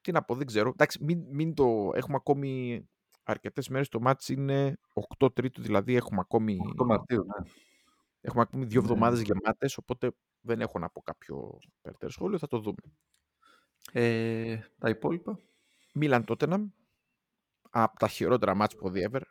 Τι 0.01 0.11
να 0.11 0.23
πω, 0.23 0.35
δεν 0.35 0.45
ξέρω. 0.45 0.69
Εντάξει, 0.69 1.03
μην, 1.03 1.23
μην 1.29 1.53
το 1.53 1.91
έχουμε 1.93 2.15
ακόμη 2.15 2.83
αρκετές 3.23 3.69
μέρες. 3.69 3.89
Το 3.89 3.99
μάτι 3.99 4.33
είναι 4.33 4.77
8 5.19 5.35
Τρίτου, 5.35 5.61
δηλαδή 5.61 5.95
έχουμε 5.95 6.19
ακόμη. 6.19 6.57
8 6.81 6.85
Μαρτίου, 6.85 7.23
ναι. 7.23 7.49
Έχουμε 8.21 8.41
ακόμη 8.41 8.65
δύο 8.65 8.79
εβδομάδες 8.79 9.19
ναι. 9.19 9.25
γεμάτες, 9.25 9.77
οπότε 9.77 10.11
δεν 10.41 10.61
έχω 10.61 10.79
να 10.79 10.89
πω 10.89 11.01
κάποιο 11.01 11.59
περαιτέρω 11.81 12.11
σχόλιο. 12.11 12.37
Θα 12.37 12.47
το 12.47 12.59
δούμε. 12.59 12.81
Ε, 13.91 14.59
τα 14.79 14.89
υπόλοιπα. 14.89 15.39
Μίλαν 15.93 16.25
Τότεναμ. 16.25 16.69
Από 17.69 17.99
τα 17.99 18.07
χειρότερα 18.07 18.55
μάτς 18.55 18.75
που 18.75 18.91
ever 18.93 19.21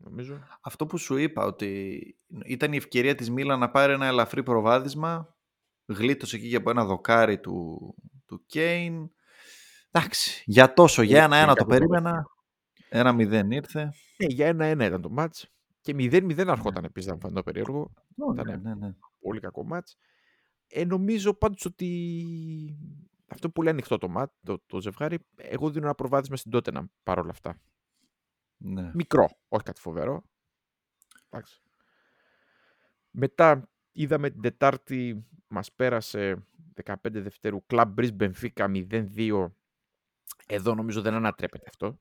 νομίζω. 0.00 0.40
Αυτό 0.60 0.86
που 0.86 0.98
σου 0.98 1.16
είπα, 1.16 1.44
ότι 1.44 2.00
ήταν 2.44 2.72
η 2.72 2.76
ευκαιρία 2.76 3.14
της 3.14 3.30
Μίλα 3.30 3.56
να 3.56 3.70
πάρει 3.70 3.92
ένα 3.92 4.06
ελαφρύ 4.06 4.42
προβάδισμα, 4.42 5.36
γλίτωσε 5.86 6.36
εκεί 6.36 6.56
από 6.56 6.70
ένα 6.70 6.84
δοκάρι 6.84 7.40
του, 7.40 7.78
του 8.26 8.44
Κέιν. 8.46 9.10
Εντάξει, 9.90 10.42
για 10.46 10.72
τόσο, 10.72 11.02
για 11.02 11.24
ένα-ένα 11.24 11.54
το 11.54 11.64
περίμενα. 11.64 12.24
Ένα 12.88 13.12
μηδέν 13.12 13.50
ήρθε. 13.50 13.82
Ναι, 14.16 14.26
για 14.26 14.46
ένα-ένα 14.46 14.84
ήταν 14.84 15.02
το 15.02 15.10
μάτς. 15.10 15.50
Και 15.80 15.94
μηδέν-μηδέν 15.94 16.46
ναι. 16.46 16.52
αρχόταν 16.52 16.84
επίσης, 16.84 17.10
να 17.10 17.16
φανεί 17.16 17.42
περίεργο. 17.42 17.92
Ναι, 18.14 18.42
ήταν 18.42 18.60
ναι, 18.62 18.74
ναι. 18.74 18.94
πολύ 19.20 19.40
κακό 19.40 19.64
μάτς. 19.64 19.96
Ε, 20.66 20.84
νομίζω 20.84 21.34
πάντως 21.34 21.64
ότι 21.64 21.88
αυτό 23.28 23.46
που 23.46 23.52
πολύ 23.52 23.68
ανοιχτό 23.68 23.98
το 23.98 24.08
μάτ, 24.08 24.32
το, 24.42 24.62
το 24.66 24.80
ζευγάρι, 24.80 25.18
εγώ 25.36 25.70
δίνω 25.70 25.84
ένα 25.84 25.94
προβάδισμα 25.94 26.36
στην 26.36 26.50
Τότενα 26.50 26.90
παρόλα 27.02 27.30
αυτά. 27.30 27.60
Ναι. 28.62 28.90
Μικρό, 28.94 29.28
όχι 29.48 29.64
κάτι 29.64 29.80
φοβερό. 29.80 30.22
Εντάξει. 31.28 31.62
Μετά 33.10 33.68
είδαμε 33.92 34.30
την 34.30 34.40
Τετάρτη, 34.40 35.26
μας 35.48 35.72
πέρασε 35.72 36.46
15 36.84 36.94
Δευτέρου, 37.02 37.64
Club 37.66 37.94
Breeze 37.94 38.16
Benfica 38.16 38.84
0-2. 39.16 39.50
Εδώ 40.46 40.74
νομίζω 40.74 41.00
δεν 41.00 41.14
ανατρέπεται 41.14 41.64
αυτό. 41.68 42.00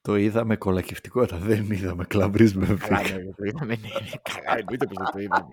Το 0.00 0.16
είδαμε 0.16 0.56
κολακευτικότητα, 0.56 1.38
δεν 1.38 1.70
είδαμε 1.70 2.06
Club 2.08 2.32
Breeze 2.32 2.52
Benfica. 2.52 2.76
Καλά, 2.78 3.00
ναι, 3.00 3.32
το 3.36 3.44
είδαμε, 3.44 3.74
ναι, 3.74 3.88
ναι, 3.88 4.10
καλά, 4.22 4.58
εννοείται 4.58 4.86
πως 4.86 4.96
δεν 4.96 5.12
το 5.12 5.18
είδαμε. 5.18 5.50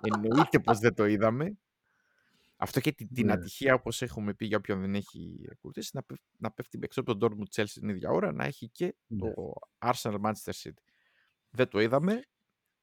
εννοείται 0.12 0.58
πως 0.58 0.78
δεν 0.78 0.94
το 0.94 1.06
είδαμε. 1.06 1.58
Αυτό 2.60 2.80
και 2.80 2.92
την, 2.92 3.26
ναι. 3.26 3.32
ατυχία, 3.32 3.74
όπως 3.74 4.02
έχουμε 4.02 4.34
πει 4.34 4.46
για 4.46 4.56
όποιον 4.56 4.80
δεν 4.80 4.94
έχει 4.94 5.46
ακολουθήσει, 5.52 5.90
να, 5.92 6.02
να 6.38 6.50
πέφτει 6.50 6.78
έξω 6.82 7.00
από 7.00 7.16
τον 7.16 7.30
Dortmund 7.30 7.60
Chelsea 7.60 7.70
την 7.72 7.88
ίδια 7.88 8.10
ώρα, 8.10 8.32
να 8.32 8.44
έχει 8.44 8.68
και 8.68 8.96
ναι. 9.06 9.18
το 9.18 9.52
Arsenal 9.78 10.20
Manchester 10.20 10.52
City. 10.62 10.82
Δεν 11.50 11.68
το 11.68 11.80
είδαμε. 11.80 12.22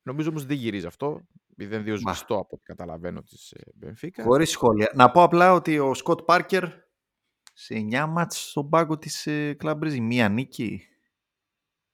Νομίζω 0.01 0.29
όμως 0.29 0.45
δεν 0.45 0.57
γυρίζει 0.57 0.85
αυτό. 0.85 1.21
0-2 1.59 1.95
σβηστό 1.97 2.35
από 2.35 2.49
ό,τι 2.49 2.63
καταλαβαίνω 2.63 3.21
της 3.21 3.53
Benfica. 3.85 4.21
Χωρίς 4.23 4.49
σχόλια. 4.49 4.91
Να 4.93 5.11
πω 5.11 5.23
απλά 5.23 5.53
ότι 5.53 5.79
ο 5.79 5.93
Σκοτ 5.93 6.21
Πάρκερ 6.21 6.63
σε 7.53 7.75
9 7.91 8.05
μάτς 8.09 8.49
στον 8.49 8.69
πάγκο 8.69 8.97
της 8.97 9.23
Club 9.27 9.79
Breeze, 9.79 9.99
μία 9.99 10.29
νίκη. 10.29 10.81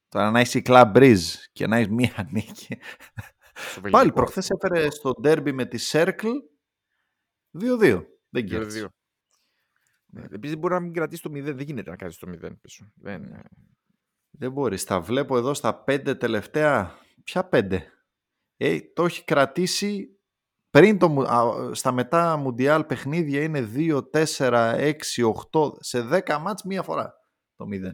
Τώρα 0.08 0.32
να 0.32 0.40
έχει 0.40 0.62
Club 0.66 0.92
Breeze 0.96 1.24
και 1.52 1.68
να 1.68 1.78
έχεις 1.78 1.90
μία 1.90 2.28
νίκη. 2.32 2.78
Πάλι 3.92 4.12
προχθές 4.12 4.50
έφερε 4.50 4.90
στο 4.90 5.14
ντέρμπι 5.22 5.52
με 5.52 5.66
τη 5.66 5.90
Circle 5.92 6.34
2-2. 7.60 8.06
Δεν 8.30 8.46
κέρδισε. 8.46 8.90
Ναι, 10.06 10.24
Επίσης 10.32 10.58
μπορεί 10.58 10.74
να 10.74 10.80
μην 10.80 10.94
κρατήσει 10.94 11.22
το 11.22 11.30
0. 11.30 11.42
Δεν 11.42 11.60
γίνεται 11.60 11.90
να 11.90 11.96
κρατήσει 11.96 12.20
το 12.20 12.32
0 12.48 12.52
πίσω. 12.62 12.92
Δεν, 12.96 13.42
δεν 14.30 14.52
μπορείς. 14.52 14.84
Τα 14.84 15.02
βλέπω 15.02 15.38
εδώ 15.38 15.54
στα 15.54 15.84
5 15.88 16.16
τελευταία. 16.20 16.98
Ποια 17.24 17.50
5. 17.52 17.80
ε, 18.58 18.80
το 18.94 19.06
έχει 19.06 19.24
κρατήσει 19.24 20.20
πριν 20.70 20.98
το, 20.98 21.10
μου- 21.10 21.28
α, 21.28 21.74
στα 21.74 21.92
μετά 21.92 22.38
μουντιάλ 22.38 22.84
παιχνίδια 22.86 23.44
είναι 23.44 23.70
2, 23.76 24.02
4, 24.14 24.24
6, 24.78 24.94
8 25.52 25.72
σε 25.80 26.08
10 26.12 26.38
μάτς 26.42 26.64
μία 26.64 26.84
φορά 26.84 27.14
το 27.56 27.66
0. 27.72 27.94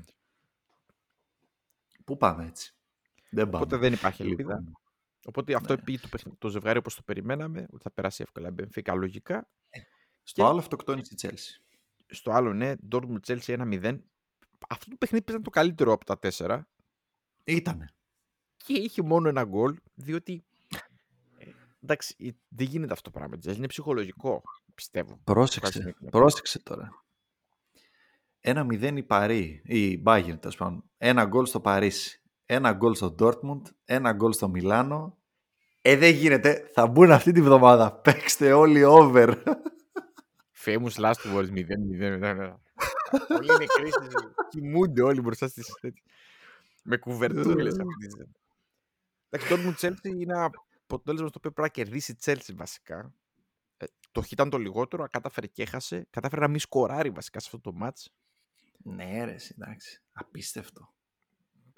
Πού 2.05 2.17
πάμε 2.17 2.45
έτσι; 2.45 2.75
Δεν 3.29 3.45
πάμε. 3.49 3.57
Οπότε 3.57 3.77
δεν 3.77 3.93
υπάρχει 3.93 4.21
ελπίδα. 4.23 4.55
Λοιπόν, 4.57 4.77
Οπότε 5.27 5.53
αυτό 5.55 5.75
ναι. 5.75 5.81
πήγε 5.81 5.97
το, 5.99 6.07
παιχνι- 6.07 6.37
το 6.37 6.49
ζευγάρι 6.49 6.77
όπως 6.77 6.95
το 6.95 7.01
περιμέναμε, 7.05 7.65
ότι 7.71 7.83
θα 7.83 7.91
περάσει 7.91 8.21
εύκολα 8.23 8.47
η 8.47 8.51
Μπενφίκα 8.51 8.93
λογικά. 8.95 9.49
στο 10.23 10.41
Και- 10.41 10.47
άλλο 10.47 10.59
αυτοκτόνησε 10.59 11.13
η 11.13 11.17
Chelsea. 11.21 11.61
Στο 12.09 12.31
άλλο, 12.31 12.53
ναι, 12.53 12.73
Dortmund 12.91 13.19
Chelsea 13.27 13.39
1-0. 13.57 13.97
Αυτό 14.69 14.89
το 14.89 14.95
παιχνίδι 14.99 15.25
ήταν 15.29 15.43
το 15.43 15.49
καλύτερο 15.49 15.91
από 15.93 16.05
τα 16.05 16.19
τέσσερα 16.19 16.67
Ήτανε. 17.43 17.93
και 18.57 18.73
είχε 18.73 19.01
μόνο 19.01 19.27
ένα 19.29 19.43
γκολ, 19.43 19.77
διότι 19.93 20.45
ε, 21.37 21.45
εντάξει, 21.83 22.15
ε, 22.19 22.29
δεν 22.47 22.67
γίνεται 22.67 22.93
αυτό 22.93 23.11
το 23.11 23.17
πράγμα. 23.19 23.37
της. 23.37 23.55
Είναι 23.57 23.67
ψυχολογικό, 23.67 24.41
πιστεύω. 24.75 25.19
Πρόσεξε, 25.23 25.59
Κάτι 25.59 25.73
συνέχεια. 25.73 26.09
πρόσεξε 26.09 26.59
τώρα. 26.63 27.05
Ένα 28.39 28.65
0 28.69 28.97
η 28.97 29.03
Παρί, 29.03 29.61
η 29.65 30.03
Bayern 30.05 30.37
τέλος 30.39 30.55
πάντων. 30.57 30.83
Ένα 30.97 31.25
γκολ 31.25 31.45
στο 31.45 31.59
Παρίσι. 31.61 32.21
Ένα 32.49 32.73
γκολ 32.73 32.93
στο 32.93 33.15
Dortmund. 33.19 33.61
Ένα 33.85 34.13
γκολ 34.13 34.33
στο 34.33 34.49
Μιλάνο. 34.49 35.17
Ε, 35.81 35.95
δεν 35.95 36.13
γίνεται. 36.13 36.69
Θα 36.73 36.87
μπουν 36.87 37.11
αυτή 37.11 37.31
τη 37.31 37.41
βδομάδα. 37.41 37.91
Παίξτε 37.93 38.53
όλοι 38.53 38.83
over. 38.83 39.33
Famous 40.65 40.93
last 40.95 41.35
words 41.35 41.49
0-0. 41.49 42.17
ναι, 42.17 42.33
ναι. 42.33 42.53
Όλοι 43.29 43.53
είναι 43.53 43.65
κρίσεις, 43.65 44.33
κοιμούνται 44.49 45.01
όλοι 45.01 45.21
μπροστά 45.21 45.47
στις 45.47 45.73
τέτοιες. 45.81 46.03
Με 46.83 46.97
κουβερτούλες 46.97 47.79
αυτή 47.79 47.95
τη 47.99 48.09
στιγμή. 48.11 48.31
Εντάξει, 49.29 49.53
Dortmund 49.53 49.85
Chelsea 49.85 50.19
είναι 50.19 50.33
ένα 50.33 50.49
αποτέλεσμα 50.83 51.27
στο 51.27 51.37
οποίο 51.37 51.51
πρέπει 51.51 51.61
να 51.61 51.83
κερδίσει 51.83 52.11
η 52.11 52.17
Chelsea 52.25 52.55
βασικά. 52.55 53.13
Ε, 53.77 53.85
το 54.11 54.21
χ 54.21 54.31
ήταν 54.31 54.49
το 54.49 54.57
λιγότερο, 54.57 55.01
αλλά 55.01 55.11
κατάφερε 55.11 55.47
και 55.47 55.61
έχασε. 55.61 56.07
Κατάφερε 56.09 56.41
να 56.41 56.47
μην 56.47 56.59
σκοράρει 56.59 57.09
βασικά 57.09 57.39
σε 57.39 57.49
αυτό 57.53 57.71
το 57.71 57.77
match. 57.83 58.05
ναι 58.77 59.23
ρε, 59.25 59.35
εντάξει. 59.57 60.01
Απίστευτο. 60.11 60.93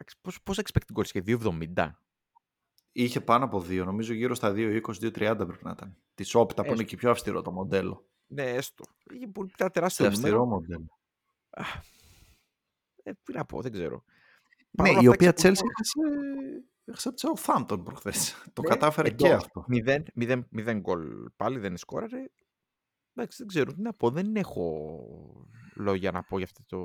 Εντάξει, 0.01 0.15
Πώς, 0.21 0.41
πώς 0.43 0.59
expected 0.63 0.99
goals 0.99 1.07
και 1.07 1.23
2,70. 1.75 1.91
Είχε 2.91 3.21
πάνω 3.21 3.45
από 3.45 3.61
δύο. 3.61 3.85
Νομίζω 3.85 4.13
γύρω 4.13 4.35
στα 4.35 4.51
2-20-2-30 4.55 5.11
πρέπει 5.47 5.63
να 5.63 5.71
ήταν. 5.71 5.97
Της 6.13 6.35
Όπτα 6.35 6.61
που 6.61 6.67
είναι 6.67 6.73
Έστω. 6.73 6.89
και 6.89 6.97
πιο 6.97 7.09
αυστηρό 7.09 7.41
το 7.41 7.51
μοντέλο. 7.51 8.05
Ναι, 8.27 8.43
έστω. 8.43 8.83
Είχε 9.13 9.27
πολύ 9.27 9.49
πια 9.55 9.65
Σε 9.65 9.71
τεράστιο 9.71 10.07
αυστηρό 10.07 10.37
νούμερο. 10.37 10.45
μοντέλο. 10.45 10.99
Ε, 13.03 13.11
τι 13.23 13.33
να 13.33 13.45
πω, 13.45 13.61
δεν 13.61 13.71
ξέρω. 13.71 14.03
Ναι, 14.71 14.83
Παρ' 14.83 14.87
όλα 14.87 14.95
η 14.95 14.97
αυτά, 14.97 15.09
οποία 15.11 15.27
εξακολουθώ- 15.29 15.63
Chelsea 15.63 15.69
έχασε, 15.69 16.63
έχασε 16.85 17.07
από 17.09 17.17
τη 17.17 17.27
Southampton 17.27 17.83
προχθές. 17.85 18.43
Το 18.53 18.61
Ναι, 18.61 18.67
κατάφερε 18.67 19.07
εντός. 19.07 19.27
και 19.27 19.33
αυτό. 19.33 19.63
Μηδέν, 19.67 20.05
μηδέν, 20.13 20.47
μηδέν 20.51 20.79
γκολ 20.79 21.29
πάλι, 21.35 21.59
δεν 21.59 21.77
σκόραρε. 21.77 22.25
Εντάξει, 23.13 23.37
δεν 23.37 23.47
ξέρω 23.47 23.73
τι 23.73 23.81
να 23.81 23.93
πω. 23.93 24.09
Δεν 24.11 24.35
έχω 24.35 24.99
λόγια 25.75 26.11
να 26.11 26.23
πω 26.23 26.37
για, 26.37 26.45
αυτή 26.45 26.63
το... 26.65 26.77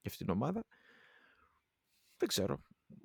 για 0.00 0.10
αυτήν 0.10 0.26
την 0.26 0.34
ομάδα. 0.34 0.64
Δεν 2.22 2.30
ξέρω. 2.30 2.62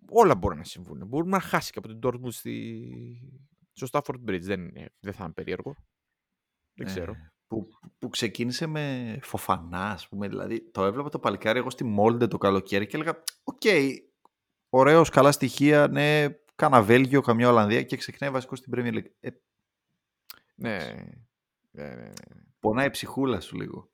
Όλα 0.09 0.36
μπορούν 0.36 0.57
να 0.57 0.63
συμβούν. 0.63 1.07
Μπορεί 1.07 1.28
να 1.28 1.39
χάσει 1.39 1.72
και 1.72 1.80
από 1.80 1.88
την 1.88 1.99
Dortmund 2.03 2.32
στη... 2.32 3.43
στο 3.74 3.88
Stamford 3.91 4.30
Bridge. 4.30 4.41
Δεν, 4.41 4.61
είναι- 4.68 4.93
δεν 4.99 5.13
θα 5.13 5.24
είναι 5.24 5.34
περίεργο. 5.34 5.76
Δεν 6.74 6.86
ξέρω. 6.86 7.11
Ε, 7.11 7.32
που, 7.47 7.68
που 7.99 8.09
ξεκίνησε 8.09 8.68
με 8.68 9.18
Φοφανά, 9.21 9.91
ας 9.91 10.07
πούμε. 10.07 10.28
Δηλαδή, 10.28 10.72
το 10.72 10.86
έβλεπα 10.86 11.09
το 11.09 11.20
παλικάρι 11.20 11.59
εγώ 11.59 11.70
στη 11.70 11.84
Μόλντε 11.84 12.28
το 12.28 12.38
καλοκαίρι 12.38 12.88
και 12.88 12.95
έλεγα: 12.97 13.24
Οκ, 13.43 13.61
ωραίος, 14.70 15.09
καλά 15.09 15.32
στοιχεία, 15.32 15.88
ναι, 15.88 16.28
κάνα 16.55 16.82
Βέλγιο, 16.84 17.22
καμιά 17.22 17.49
Ολλανδία 17.49 17.84
και 17.84 17.97
ξεκινάει 17.97 18.32
βασικός 18.32 18.59
στην 18.59 18.74
Premier 18.76 18.93
League. 18.93 19.11
Ε, 19.20 19.30
Ναι. 20.55 20.78
ναι, 21.72 21.84
ναι, 21.88 21.95
ναι. 21.95 22.11
πονάει 22.59 22.88
η 22.88 22.89
ψυχούλα 22.89 23.39
σου 23.39 23.55
λίγο. 23.55 23.89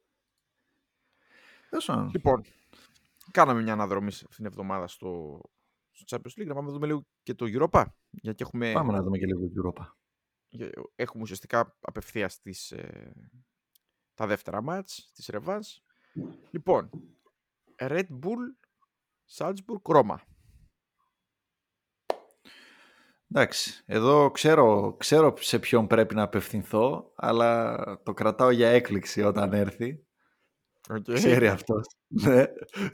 Τέλος 1.69 1.85
πάντων. 1.85 2.09
Λοιπόν, 2.13 2.43
κάναμε 3.31 3.61
μια 3.61 3.73
αναδρομή 3.73 4.11
σε 4.11 4.25
αυτήν 4.29 4.35
την 4.35 4.45
εβδομάδα 4.45 4.87
στο, 4.87 5.41
στο 5.91 6.17
Champions 6.17 6.41
League. 6.41 6.45
Να 6.47 6.53
πάμε 6.53 6.67
να 6.67 6.73
δούμε 6.73 6.85
λίγο 6.85 7.05
και 7.23 7.33
το 7.33 7.45
Europa. 7.49 7.83
Γιατί 8.09 8.43
έχουμε, 8.43 8.71
Πάμε 8.73 8.91
να 8.91 9.03
δούμε 9.03 9.17
και 9.17 9.25
λίγο 9.25 9.39
Europa. 9.57 9.85
για- 10.49 10.71
έχουμε 10.95 11.23
ουσιαστικά 11.23 11.77
απευθεία 11.81 12.31
τις, 12.41 12.71
ε, 12.71 13.13
τα 14.13 14.27
δεύτερα 14.27 14.61
μάτς, 14.61 15.11
τις 15.13 15.29
Revans. 15.33 15.61
Λοιπόν, 16.51 16.89
Red 17.75 18.07
Bull, 18.21 18.67
Salzburg, 19.37 19.81
Ρώμα. 19.83 20.21
Εντάξει, 23.35 23.83
εδώ 23.85 24.31
ξέρω, 24.31 24.95
ξέρω 24.99 25.33
σε 25.37 25.59
ποιον 25.59 25.87
πρέπει 25.87 26.15
να 26.15 26.23
απευθυνθώ, 26.23 27.11
αλλά 27.15 27.77
το 28.03 28.13
κρατάω 28.13 28.49
για 28.51 28.69
έκπληξη 28.69 29.21
όταν 29.21 29.53
έρθει. 29.53 30.05
Okay. 30.89 31.13
Ξέρει 31.13 31.47
αυτός. 31.47 31.87
Ναι, 32.25 32.45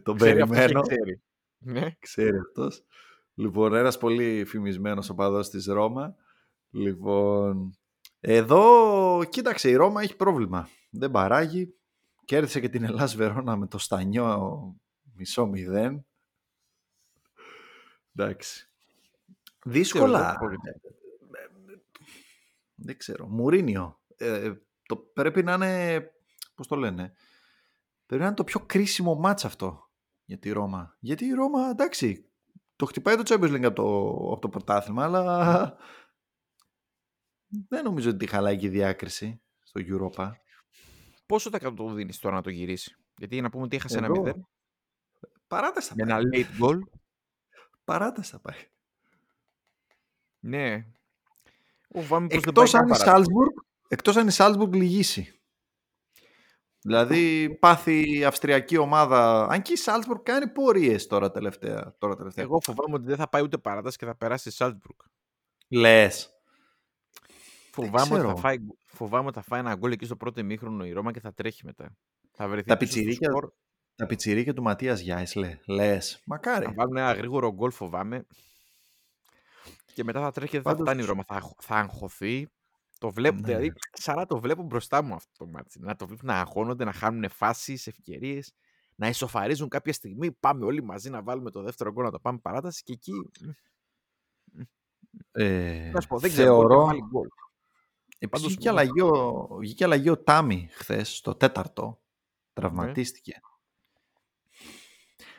τον 0.03 0.17
Ξέρει 0.17 0.41
αυτός 0.41 0.57
και 0.57 0.61
περιμένω. 0.65 0.81
ξέρει. 0.81 1.21
Ναι. 1.57 1.95
Ξέρει 1.99 2.37
αυτός. 2.37 2.83
Λοιπόν, 3.33 3.73
ένας 3.73 3.97
πολύ 3.97 4.45
φημισμένος 4.45 5.09
οπαδός 5.09 5.49
της 5.49 5.65
Ρώμα. 5.65 6.15
Λοιπόν, 6.69 7.77
εδώ, 8.19 9.23
κοίταξε, 9.29 9.69
η 9.69 9.75
Ρώμα 9.75 10.01
έχει 10.01 10.15
πρόβλημα. 10.15 10.69
Δεν 10.89 11.11
παράγει. 11.11 11.73
Κέρδισε 12.25 12.59
και 12.59 12.69
την 12.69 12.83
Ελλάς 12.83 13.15
Βερόνα 13.15 13.55
με 13.55 13.67
το 13.67 13.77
στανιό 13.77 14.75
μισό 15.13 15.45
μηδέν. 15.45 16.05
Εντάξει. 18.15 18.69
Δύσκολα. 19.65 20.27
δεν 20.27 20.35
μπορεί. 20.39 20.55
Δεν 22.75 22.97
ξέρω. 22.97 23.27
Μουρίνιο. 23.27 23.99
Ε, 24.17 24.53
το, 24.85 24.95
πρέπει 24.97 25.43
να 25.43 25.53
είναι, 25.53 26.01
πώς 26.55 26.67
το 26.67 26.75
λένε, 26.75 27.13
πρέπει 28.09 28.21
να 28.21 28.27
είναι 28.27 28.35
το 28.37 28.43
πιο 28.43 28.59
κρίσιμο 28.59 29.15
μάτς 29.15 29.45
αυτό 29.45 29.89
για 30.25 30.37
τη 30.39 30.49
Ρώμα. 30.51 30.95
Γιατί 30.99 31.25
η 31.25 31.31
Ρώμα, 31.33 31.69
εντάξει, 31.69 32.29
το 32.75 32.85
χτυπάει 32.85 33.15
το 33.15 33.23
Champions 33.25 33.55
League 33.55 33.63
από 33.63 33.75
το, 33.75 34.17
από 34.31 34.39
το 34.41 34.49
πρωτάθλημα, 34.49 35.03
αλλά 35.03 35.77
δεν 37.67 37.83
νομίζω 37.83 38.09
ότι 38.09 38.17
τη 38.17 38.27
χαλάει 38.27 38.57
και 38.57 38.65
η 38.65 38.69
διάκριση 38.69 39.41
στο 39.63 39.81
Europa. 39.83 40.31
Πόσο 41.25 41.49
τα 41.49 41.73
το 41.73 41.93
δίνεις 41.93 42.19
τώρα 42.19 42.35
να 42.35 42.41
το 42.41 42.49
γυρίσει; 42.49 42.95
Γιατί 43.17 43.41
να 43.41 43.49
πούμε 43.49 43.63
ότι 43.63 43.75
έχασε 43.75 43.97
ένα 43.97 44.05
Εδώ. 44.05 44.15
μηδέν 44.21 44.47
Παράταση 45.47 45.93
με 45.95 46.05
θα 46.05 46.15
ένα 46.17 46.29
πάει. 46.29 46.45
late 46.45 46.63
goal. 46.63 46.79
Παράταση 47.83 48.31
θα 48.31 48.39
πάει. 48.39 48.67
Ναι. 50.39 50.85
Ο 51.87 52.01
Βάμι 52.03 52.27
πως 52.27 52.39
δεν 52.39 52.47
Εκτός 52.49 52.71
πάει 52.71 52.81
αν, 52.81 52.87
η 52.87 52.91
καν 52.91 52.99
παρά- 52.99 53.17
Salzburg, 53.17 53.63
εκτός 53.87 54.15
αν 54.15 54.27
η 54.27 54.31
Salzburg 54.33 54.71
λυγίσει. 54.73 55.38
Δηλαδή 56.81 57.57
πάθει 57.59 58.17
η 58.17 58.25
αυστριακή 58.25 58.77
ομάδα. 58.77 59.47
Αν 59.49 59.61
και 59.61 59.73
η 59.73 59.77
Salzburg 59.85 60.21
κάνει 60.23 60.47
πορείες 60.47 61.07
τώρα 61.07 61.31
τελευταία. 61.31 61.95
Τώρα 61.97 62.15
τελευταία. 62.15 62.43
Εγώ 62.43 62.59
φοβάμαι 62.63 62.95
ότι 62.95 63.05
δεν 63.05 63.15
θα 63.17 63.29
πάει 63.29 63.41
ούτε 63.41 63.57
παράταση 63.57 63.97
και 63.97 64.05
θα 64.05 64.15
περάσει 64.15 64.49
η 64.49 64.51
Salzburg. 64.57 65.05
Λες. 65.67 66.29
Φοβάμαι 67.71 67.99
ότι, 68.01 68.09
θα 68.09 68.17
ξέρω. 68.17 68.37
φάει, 68.37 68.57
φοβάμαι 68.85 69.25
ότι 69.27 69.35
θα 69.35 69.41
φάει 69.43 69.59
ένα 69.59 69.75
γκολ 69.75 69.91
εκεί 69.91 70.05
στο 70.05 70.15
πρώτο 70.15 70.39
ημίχρονο 70.39 70.85
η 70.85 70.91
Ρώμα 70.91 71.11
και 71.11 71.19
θα 71.19 71.33
τρέχει 71.33 71.65
μετά. 71.65 71.97
Θα 72.31 72.47
βρεθεί 72.47 72.67
Τα 72.67 72.77
πίσω 72.77 72.91
στο 72.91 72.99
πιτσιρίκια- 73.01 73.29
σκορ. 73.29 73.51
Τα 73.95 74.05
πιτσιρίκια 74.05 74.53
του 74.53 74.61
Ματίας 74.61 74.99
Γιάης 74.99 75.35
λέ. 75.35 75.59
Λες. 75.67 76.21
Μακάρι. 76.25 76.65
Θα 76.65 76.73
βάλουν 76.75 76.97
ένα 76.97 77.13
γρήγορο 77.13 77.53
γκολ, 77.53 77.71
φοβάμαι. 77.71 78.25
Και 79.93 80.03
μετά 80.03 80.21
θα 80.21 80.31
τρέχει 80.31 80.51
και 80.51 80.57
δεν 80.57 80.65
θα 80.65 80.69
Πάντως- 80.69 80.87
φτάνει 80.87 81.03
η 81.03 81.05
Ρώμα. 81.05 81.23
Θα, 81.27 81.35
αγχ- 81.35 81.61
θα 81.61 81.75
αγχωθεί. 81.75 82.47
Το 82.99 83.11
βλέπω, 83.11 83.35
Ναι. 83.35 83.41
δηλαδή, 83.45 83.73
σαν 83.91 84.15
να 84.15 84.25
το 84.25 84.39
βλέπω 84.39 84.63
μπροστά 84.63 85.01
μου 85.01 85.13
αυτό 85.13 85.31
το 85.45 85.51
μάτι. 85.51 85.79
Να 85.79 85.95
το 85.95 86.07
βλέπω 86.07 86.25
να 86.25 86.39
αγχώνονται, 86.39 86.83
να 86.83 86.91
χάνουν 86.93 87.29
φάσεις, 87.29 87.87
ευκαιρίες, 87.87 88.53
να 88.95 89.07
ισοφαρίζουν 89.07 89.69
κάποια 89.69 89.93
στιγμή. 89.93 90.31
Πάμε 90.31 90.65
όλοι 90.65 90.83
μαζί 90.83 91.09
να 91.09 91.21
βάλουμε 91.23 91.51
το 91.51 91.61
δεύτερο 91.61 91.91
γκολ, 91.91 92.03
να 92.03 92.11
το 92.11 92.19
πάμε 92.19 92.37
παράταση 92.37 92.83
και 92.83 92.93
εκεί. 92.93 93.11
μ, 94.51 94.61
Ε, 95.31 95.91
Να 95.93 96.01
σου 96.01 96.07
πω, 96.07 96.19
δεν 96.19 96.29
ξέρω. 96.31 96.55
μπορεί 96.55 96.67
να 96.67 96.69
θεωρώ... 96.73 96.85
βάλει 96.85 97.01
γκολ. 97.11 97.27
Επίσης 98.17 98.29
Πάντως, 98.29 98.47
βγήκε 98.47 98.69
αλλαγή, 98.69 99.01
ο, 99.01 99.47
βγήκε 99.59 99.83
αλλαγή 99.83 100.09
ο 100.09 100.17
Τάμι 100.23 100.67
χθες, 100.71 101.15
στο 101.15 101.35
τέταρτο. 101.35 102.01
Τραυματίστηκε. 102.53 103.39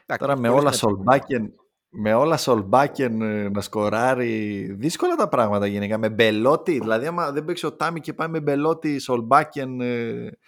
Εντάξει, 0.06 0.26
Τώρα 0.26 0.36
με 0.40 0.48
χωρίς 0.48 0.60
όλα 0.62 0.70
να- 0.70 0.76
Σολμπάκεν, 0.76 1.54
με 1.92 2.14
όλα 2.14 2.36
Σολμπάκεν 2.36 3.22
ε, 3.22 3.48
να 3.48 3.60
σκοράρει, 3.60 4.62
δύσκολα 4.72 5.14
τα 5.14 5.28
πράγματα 5.28 5.66
γενικά. 5.66 5.98
Με 5.98 6.08
μπελότη, 6.10 6.78
δηλαδή 6.78 7.06
άμα 7.06 7.32
δεν 7.32 7.44
παίξει 7.44 7.66
ο 7.66 7.72
Τάμι 7.72 8.00
και 8.00 8.14
πάει 8.14 8.28
με 8.28 8.40
μπελότη 8.40 8.98
Σολμπάκεν, 8.98 9.80
ε, 9.80 10.38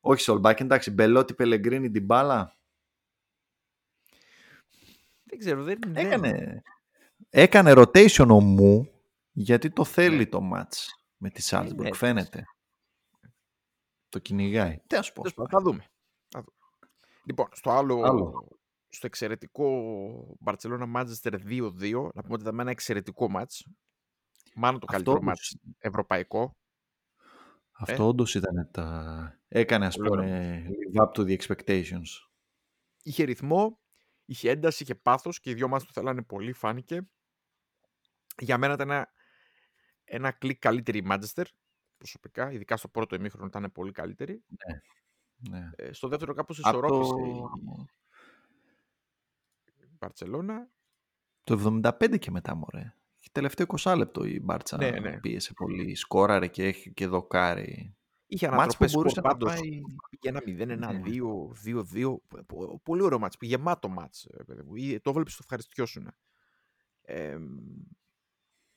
όχι 0.00 0.22
Σολμπάκεν, 0.22 0.66
εντάξει, 0.66 0.90
μπελότη 0.90 1.34
Πελεγκρίνη 1.34 1.90
την 1.90 2.04
μπάλα. 2.04 2.56
Δεν 5.24 5.38
ξέρω, 5.38 5.62
δεν 5.62 5.78
είναι. 5.86 6.00
Έκανε, 6.00 6.62
έκανε 7.30 7.72
rotation 7.76 8.28
ο 8.28 8.40
Μου, 8.40 8.90
γιατί 9.32 9.70
το 9.70 9.84
θέλει 9.84 10.26
το 10.28 10.50
match 10.54 10.86
με 11.16 11.30
τη 11.30 11.56
Ναι, 11.56 11.60
Salzburg, 11.60 11.84
έτσι. 11.84 11.98
φαίνεται. 11.98 12.44
Το 14.08 14.18
κυνηγάει. 14.18 14.80
Τι 14.86 14.96
να 14.96 15.02
σου 15.02 15.12
πω. 15.12 15.22
Τέλος 15.22 15.34
πάντων, 15.34 15.50
Θα 15.50 15.60
δούμε. 15.70 15.84
Θα 16.28 16.38
δούμε. 16.40 16.56
Λοιπόν, 17.24 17.48
στο 17.52 17.70
άλλο, 17.70 18.02
Άλλο. 18.02 18.57
Στο 18.88 19.06
εξαιρετικό 19.06 19.68
Barcelona 20.44 20.92
Manchester 20.96 21.32
2-2, 21.32 22.10
να 22.14 22.22
πούμε 22.22 22.34
ότι 22.34 22.42
ήταν 22.42 22.60
ένα 22.60 22.70
εξαιρετικό 22.70 23.28
μάτς. 23.30 23.66
Μάλλον 24.54 24.80
το 24.80 24.86
Αυτό 24.88 24.92
καλύτερο 25.02 25.16
όντως- 25.16 25.26
μάτς 25.26 25.56
ευρωπαϊκό. 25.78 26.56
Αυτό 27.72 28.06
όντως 28.06 28.34
ήταν 28.34 28.68
τα... 28.72 29.38
Έκανε, 29.48 29.86
ας 29.86 29.96
Πολύ 29.96 30.10
ωραίο 30.10 30.24
πούμε, 30.26 30.66
live 30.92 31.02
up 31.06 31.12
to 31.12 31.26
the 31.26 31.38
expectations. 31.38 32.06
Είχε 33.02 33.24
ρυθμό, 33.24 33.80
είχε 34.24 34.50
ένταση, 34.50 34.82
είχε 34.82 34.94
πάθος 34.94 35.40
και 35.40 35.50
οι 35.50 35.54
δυο 35.54 35.68
μας 35.68 35.84
το 35.84 35.90
θέλανε 35.92 36.22
πολύ, 36.22 36.52
φάνηκε. 36.52 37.08
Για 38.38 38.58
μένα 38.58 38.72
ήταν 38.72 38.90
ένα, 38.90 39.08
ένα 40.04 40.30
κλικ 40.32 40.58
καλύτερη 40.58 40.98
η 40.98 41.06
Manchester, 41.10 41.44
προσωπικά. 41.96 42.52
Ειδικά 42.52 42.76
στο 42.76 42.88
πρώτο 42.88 43.14
ημίχρονο 43.14 43.46
ήταν 43.46 43.72
πολύ 43.72 43.92
καλύτερη. 43.92 44.44
Ναι. 45.50 45.70
Ε, 45.76 45.92
στο 45.92 46.08
δεύτερο 46.08 46.34
κάπως 46.34 46.58
Από 46.62 46.68
ισορρόπησε 46.68 47.10
το... 47.10 47.50
η 49.98 50.04
Μπαρτσελώνα. 50.04 50.68
το 51.44 51.80
75 51.82 52.18
και 52.18 52.30
μετά, 52.30 52.54
μωρέ. 52.54 52.92
Τελευταίο 53.32 53.66
20 53.78 53.94
λεπτό 53.96 54.24
η 54.24 54.40
Μπάρτσα 54.42 54.76
Ναι, 54.76 54.90
ναι. 54.90 55.20
πίεσε 55.20 55.52
πολύ. 55.52 55.94
Σκόραρε 55.94 56.46
και 56.46 56.64
έχει 56.64 56.92
και 56.92 57.06
δοκάρει. 57.06 57.96
Είχε 58.26 58.48
Μάτς 58.48 58.56
που 58.56 58.84
ανατροπές 58.84 58.90
σκορ 58.90 59.02
μπορούσε 59.02 59.20
να 59.20 59.28
πάντως. 59.28 59.54
πάει... 59.54 59.80
Πήγε 60.10 60.28
ένα 60.28 60.40
0, 60.40 60.68
ένα 60.70 60.92
Ναι. 60.92 61.00
2, 61.04 61.52
2, 61.64 61.82
2. 61.94 62.16
Πο- 62.46 62.80
Πολύ 62.82 63.02
ωραίο 63.02 63.18
μάτς. 63.18 63.36
Πήγε 63.36 63.56
γεμάτο 63.56 63.88
μάτς. 63.88 64.24
ε, 64.24 64.42
παιδί 64.44 64.62
μου. 64.62 64.74
Ή 64.76 65.00
Το 65.00 65.12
βλέπεις 65.12 65.32
το 65.32 65.38
ευχαριστιώσουν. 65.42 66.10
Ε, 67.00 67.38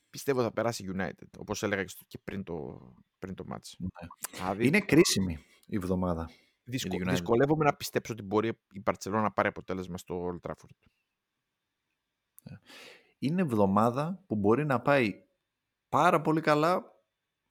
πιστεύω 0.10 0.42
θα 0.42 0.52
περάσει 0.52 0.84
η 0.84 0.90
United, 0.96 1.28
όπως 1.38 1.64
έλεγα 1.64 1.82
και, 1.84 1.90
στο- 1.90 2.06
και 2.08 2.20
πριν 2.24 2.44
το, 2.44 2.82
πριν 3.20 3.36
το 3.36 3.44
μάτς. 3.48 3.76
Ναι. 3.80 3.88
Δηλαδή, 4.38 4.68
Είναι 4.68 4.80
κρίσιμη 4.80 5.38
η 5.66 5.76
εβδομάδα. 5.76 6.30
δυσκο, 6.64 6.96
η 6.96 7.00
United. 7.04 7.10
δυσκολεύομαι 7.10 7.64
να 7.66 7.74
πιστέψω 7.76 8.14
ότι 8.14 8.22
μπορεί 8.24 8.48
η 8.72 8.82
Barcelona 8.86 9.12
να 9.12 9.32
πάρει 9.32 9.48
αποτέλεσμα 9.48 9.98
στο 9.98 10.28
Old 10.44 10.50
Trafford. 10.50 10.76
Είναι 13.20 13.42
εβδομάδα 13.42 14.24
που 14.28 14.36
μπορεί 14.36 14.66
να 14.66 14.82
πάει 14.82 15.24
πάρα 15.90 16.22
πολύ 16.22 16.42
καλά 16.42 16.86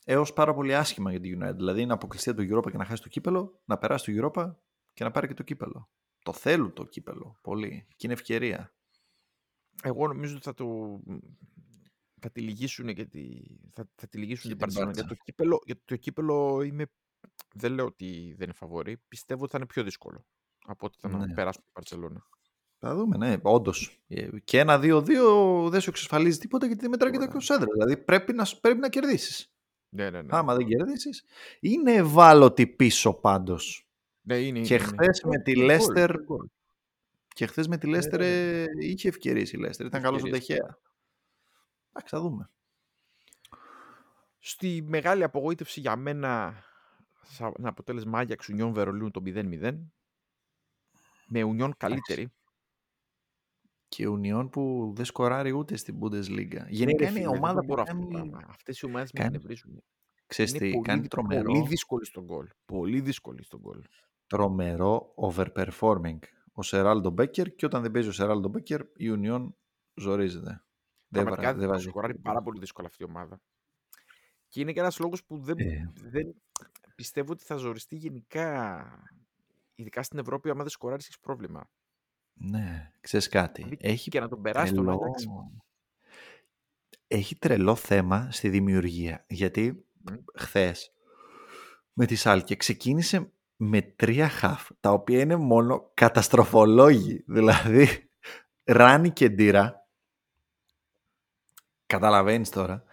έως 0.05 0.32
πάρα 0.32 0.55
πολύ 0.55 0.74
άσχημα 0.74 1.11
για 1.11 1.20
τη 1.20 1.36
United. 1.41 1.55
Δηλαδή 1.57 1.86
να 1.86 1.95
αποκλειστεί 1.95 2.30
από 2.30 2.43
το 2.45 2.57
Europa 2.59 2.70
και 2.70 2.76
να 2.76 2.84
χάσει 2.84 3.03
το 3.03 3.09
κύπελο, 3.09 3.61
να 3.64 3.78
περάσει 3.78 4.14
το 4.14 4.30
Europa 4.34 4.55
και 4.93 5.05
να 5.05 5.11
πάρει 5.11 5.26
και 5.26 5.34
το 5.34 5.43
κύπελο. 5.43 5.91
Το 6.22 6.32
θέλουν 6.32 6.72
το 6.72 6.84
κύπελο 6.84 7.38
πολύ 7.43 7.86
και 7.88 8.07
είναι 8.07 8.12
ευκαιρία. 8.12 8.74
Εγώ 9.82 10.07
νομίζω 10.09 10.34
ότι 10.34 10.45
θα 10.45 10.55
το... 10.55 11.01
Θα 12.22 12.30
τη 12.30 12.41
λυγίσουν 12.41 12.95
και 12.95 13.05
τη, 13.05 13.41
θα, 13.70 13.91
θα 13.95 14.09
τη 14.09 14.18
λυγίσουν 14.18 14.51
Και 14.51 14.57
την 14.57 14.68
την 14.68 14.82
Barcelona. 14.82 14.88
Barca. 14.88 14.95
Για 14.95 15.05
το 15.05 15.14
κύπελο, 15.14 15.62
για 15.64 15.80
το 15.84 15.97
κύπελο 15.97 16.62
είμαι... 16.62 16.86
Δεν 17.55 17.72
λέω 17.72 17.84
ότι 17.84 18.34
δεν 18.36 18.45
είναι 18.45 18.53
φαβορή. 18.53 18.97
Πιστεύω 19.09 19.43
ότι 19.43 19.51
θα 19.53 19.59
είναι 19.59 19.66
πιο 19.66 19.82
δύσκολο 19.82 20.26
από 20.66 20.86
ότι 20.86 20.97
θα 21.01 21.09
να 21.09 21.26
Ναι. 21.26 21.34
περάσουν 21.34 21.62
την 21.72 21.82
Barcelona. 21.82 22.20
Θα 22.83 22.95
δούμε, 22.95 23.16
ναι, 23.16 23.37
όντως. 23.43 24.01
Και 24.45 24.59
ένα 24.59 24.78
2-2 24.83 25.68
δεν 25.70 25.81
σου 25.81 25.91
εξασφαλίζει 25.91 26.39
τίποτα 26.39 26.66
γιατί 26.66 26.81
δεν 26.81 26.91
μετράει 26.91 27.11
και 27.11 27.18
το 27.18 27.24
Τίποτα. 27.24 27.39
εκτός 27.45 27.57
έδρα. 27.57 27.72
Δηλαδή 27.72 27.97
πρέπει 27.97 28.33
να, 28.33 28.47
πρέπει 28.61 28.78
να 28.78 28.89
κερδίσεις. 28.89 29.53
Ναι, 29.89 30.11
ναι, 30.11 30.22
ναι. 30.22 30.28
Άμα 30.31 30.55
δεν 30.55 30.66
κερδίσεις, 30.66 31.24
είναι 31.61 31.93
ευάλωτη 31.93 32.66
πίσω 32.66 33.14
πάντως. 33.14 33.89
ναι 34.20 34.37
είναι, 34.39 34.61
Και 34.61 34.74
είναι, 34.74 34.83
χθες 34.85 35.20
είναι. 35.20 35.37
με 35.37 35.43
τη 35.43 35.53
Γκολ, 35.53 35.64
Λέστερ. 35.64 36.22
γκολ. 36.22 36.47
Και 37.35 37.47
χθες 37.47 37.68
με 37.68 37.78
τη 37.78 37.87
Λέστερ 37.87 38.18
ναι, 38.20 38.26
ε, 38.62 38.64
είχε 38.78 39.09
ευκαιρίες 39.09 39.53
η 39.53 39.57
Λέστερ. 39.57 39.87
Ήταν 39.87 40.03
καλός 40.03 40.20
στον 40.20 40.35
Ευκαιρίες. 40.35 40.59
Τεχέα. 40.64 40.78
Εντάξει, 41.93 42.14
θα 42.16 42.20
δούμε. 42.20 42.51
Στη 44.39 44.85
μεγάλη 44.87 45.22
απογοήτευση 45.22 45.81
για 45.81 45.97
μένα 45.97 46.62
σαν 47.22 47.55
ένα 47.59 47.68
αποτέλεσμα 47.68 48.18
Άγιαξ 48.18 48.49
Ουνιόν 48.49 48.72
Βερολίνου 48.72 49.11
το 49.11 49.22
0-0 49.26 49.78
με 51.26 51.43
Ουνιόν 51.43 51.74
καλύτερη. 51.76 52.33
Και 53.97 54.07
Ουνιόν 54.07 54.49
που 54.49 54.93
δεν 54.97 55.05
σκοράρει 55.05 55.53
ούτε 55.53 55.76
στην 55.76 55.99
Bundesliga. 56.01 56.55
Ναι, 56.55 56.66
Γενικά 56.68 57.05
ρε 57.05 57.11
είναι 57.11 57.18
η 57.18 57.22
φίλε, 57.22 57.28
δεν 57.28 57.28
ομάδα 57.28 57.55
το 57.55 57.61
που 57.61 57.66
μπορώ 57.66 57.82
αυτό 57.82 57.95
το 57.95 58.01
κάνει, 58.01 58.12
πράγμα. 58.30 58.47
Αυτές 58.49 58.78
οι 58.80 58.86
ομάδες 58.86 59.12
με 59.12 59.20
κάνει- 59.20 59.34
εκνευρίζουν. 59.34 59.82
ξέρεις 60.26 60.51
Είναι 60.51 60.61
τι, 60.64 60.70
πολύ, 60.70 60.84
κάνει 60.84 61.01
δυ- 61.01 61.11
τρομερό, 61.11 61.43
πολύ 61.53 61.66
δύσκολη 61.68 62.05
στον 62.05 62.24
γκολ. 62.24 62.49
Πολύ 62.64 63.01
δύσκολη 63.01 63.43
στον 63.43 63.61
γκολ. 63.61 63.82
τρομερό 64.26 65.14
overperforming 65.16 66.18
ο 66.53 66.62
Σεράλντο 66.62 67.11
Μπέκερ 67.11 67.55
και 67.55 67.66
όταν 67.66 67.82
δεν 67.82 67.91
παίζει 67.91 68.09
ο 68.09 68.12
Σεράλντο 68.12 68.49
Μπέκερ 68.49 68.80
η 68.80 69.07
Union 69.16 69.49
ζορίζεται. 69.95 70.64
Δεν, 71.09 71.22
Πραγματικά 71.24 71.41
βρα- 71.43 71.51
δεν 71.53 71.61
δεν 71.61 71.68
βάζει. 71.68 71.88
σκοράρει 71.88 72.18
πάρα 72.18 72.43
πολύ 72.43 72.59
δύσκολα 72.59 72.86
αυτή 72.88 73.03
η 73.03 73.07
ομάδα. 73.09 73.41
Και 74.49 74.61
είναι 74.61 74.72
και 74.72 74.80
ένας 74.80 74.99
λόγος 74.99 75.24
που 75.24 75.38
δεν, 75.38 75.59
Ε. 75.59 75.93
δεν 75.95 76.34
πιστεύω 76.95 77.32
ότι 77.32 77.45
θα 77.45 77.57
ζοριστεί 77.57 77.97
γενικά. 77.97 78.84
Ειδικά 79.74 80.03
στην 80.03 80.18
Ευρώπη, 80.18 80.51
άμα 80.51 80.61
δεν 80.61 80.70
σκοράρεις, 80.70 81.05
έχεις 81.05 81.18
πρόβλημα. 81.20 81.70
Ναι, 82.43 82.91
ξέρεις 83.01 83.28
κάτι. 83.28 83.62
Δηλαδή, 83.62 83.78
Έχει 83.80 84.11
και 84.11 84.20
να 84.20 84.28
τον 84.28 84.43
περάσει 84.43 84.72
τον 84.74 84.84
τρελό... 84.84 85.01
Άγιαξ. 85.03 85.26
Έχει 87.07 87.36
τρελό 87.38 87.74
θέμα 87.74 88.28
στη 88.30 88.49
δημιουργία. 88.49 89.24
Γιατί 89.28 89.84
Μμ. 90.11 90.14
χθες 90.34 90.93
με 91.93 92.07
τη 92.07 92.14
Σάλκε 92.14 92.57
ξεκίνησε 92.57 93.32
με 93.57 93.82
τρία 93.82 94.28
χαφ, 94.28 94.68
τα 94.80 94.91
οποία 94.91 95.20
είναι 95.20 95.36
μόνο 95.36 95.91
καταστροφολόγοι. 95.95 97.24
Δηλαδή, 97.26 98.11
Ράνι 98.64 99.11
και 99.11 99.28
Ντύρα. 99.28 99.86
Καταλαβαίνεις 101.86 102.51
τώρα. 102.51 102.84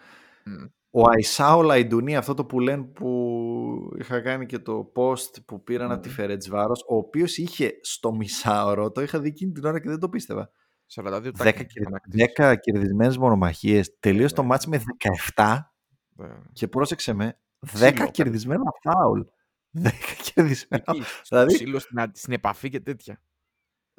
Μμ. 0.45 0.65
Ο 0.99 1.09
Αϊσάο 1.09 1.61
Λαϊντουνί, 1.61 2.15
αυτό 2.15 2.33
το 2.33 2.45
που 2.45 2.59
λένε 2.59 2.83
που 2.83 3.95
είχα 3.99 4.21
κάνει 4.21 4.45
και 4.45 4.59
το 4.59 4.91
post 4.95 5.43
που 5.45 5.63
πήραν 5.63 5.91
από 5.91 6.01
τη 6.01 6.07
Μμμ. 6.07 6.15
Φερετσβάρος, 6.15 6.83
ο 6.87 6.95
οποίος 6.95 7.37
είχε 7.37 7.71
στο 7.81 8.13
μισάωρο, 8.15 8.91
το 8.91 9.01
είχα 9.01 9.19
δει 9.19 9.27
εκείνη 9.27 9.51
την 9.51 9.65
ώρα 9.65 9.79
και 9.79 9.89
δεν 9.89 9.99
το 9.99 10.09
πίστευα, 10.09 10.51
42 10.95 11.31
10, 11.31 11.31
τάκια 11.37 11.63
κερδι- 11.63 11.85
ανακτήσεις. 11.87 12.33
10 12.37 12.55
κερδισμένες 12.55 13.17
μονομαχίες, 13.17 13.97
τελείωσε 13.99 14.35
το 14.35 14.41
Ναι. 14.41 14.47
μάτς 14.47 14.65
με 14.67 14.77
17 14.77 15.73
Ναι. 16.15 16.27
και 16.53 16.67
πρόσεξε 16.67 17.13
με, 17.13 17.39
10 17.59 17.91
Ξύλο, 17.93 18.11
κερδισμένα 18.11 18.63
φάουλ. 18.83 19.21
10 19.83 19.89
κερδισμένα 20.33 20.83
Εκεί, 20.87 21.01
στο 21.01 21.35
Δηλαδή- 21.35 21.53
ξύλο, 21.53 21.79
στην, 21.79 21.99
α- 21.99 22.11
στην 22.13 22.33
επαφή 22.33 22.69
και 22.69 22.79
τέτοια. 22.79 23.21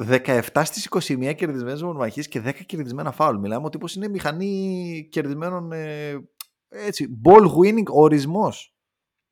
17 0.03 0.64
στις 0.64 0.84
21 0.84 1.32
κερδισμένες 1.34 1.82
μονομαχίες 1.82 2.28
και 2.28 2.40
10 2.40 2.53
κερδισμένα 2.66 3.11
φάουλ. 3.12 3.36
Μιλάμε 3.38 3.66
ο 3.66 3.68
τύπος 3.68 3.94
είναι 3.94 4.09
μηχανή 4.09 5.09
κερδισμένων 5.12 5.72
ε, 5.72 6.14
έτσι, 6.69 7.21
ball 7.25 7.47
winning 7.57 7.85
ορισμός. 7.87 8.75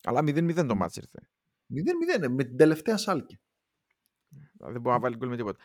Αλλά 0.05 0.21
0-0 0.21 0.67
το 0.67 0.75
μάτς 0.75 0.97
ήρθε. 0.97 1.29
0-0 2.23 2.29
με 2.29 2.45
την 2.45 2.57
τελευταία 2.57 2.97
σάλκη. 2.97 3.39
Δηλαδή, 4.29 4.73
Δεν 4.73 4.81
μπορεί 4.81 4.95
να 4.95 5.01
βάλει 5.01 5.17
γκολ 5.17 5.29
με 5.29 5.37
τίποτα. 5.37 5.59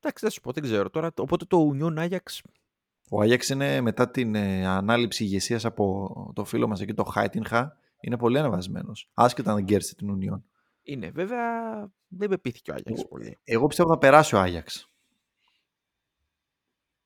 Εντάξει, 0.00 0.24
θα 0.24 0.30
σου 0.30 0.40
πω, 0.40 0.52
δεν 0.52 0.62
ξέρω 0.62 0.90
τώρα. 0.90 1.10
Οπότε 1.16 1.44
το 1.44 1.70
Union 1.74 1.98
Ajax 2.08 2.18
Ο 3.10 3.20
Άγιαξ 3.20 3.48
είναι 3.48 3.80
μετά 3.80 4.10
την 4.10 4.34
ε, 4.34 4.66
ανάληψη 4.66 5.24
ηγεσίας 5.24 5.64
από 5.64 6.32
το 6.34 6.44
φίλο 6.44 6.68
μας 6.68 6.80
εκεί, 6.80 6.94
το 6.94 7.04
Χάιτινχα, 7.04 7.78
είναι 8.00 8.16
πολύ 8.16 8.38
ανεβασμένος. 8.38 9.10
Άσχετα 9.14 9.50
αν 9.50 9.56
δεν 9.56 9.64
κέρδισε 9.64 9.94
την 9.94 10.10
Ουνιόν. 10.10 10.44
είναι. 10.82 11.10
Βέβαια, 11.10 11.42
δεν 12.08 12.30
με 12.30 12.38
πείθηκε 12.38 12.70
ο 12.70 12.74
Ajax 12.74 13.08
πολύ. 13.08 13.38
Εγώ 13.44 13.66
πιστεύω 13.66 13.88
θα 13.88 13.98
περάσει 13.98 14.34
ο 14.34 14.38
Άγιαξ. 14.38 14.90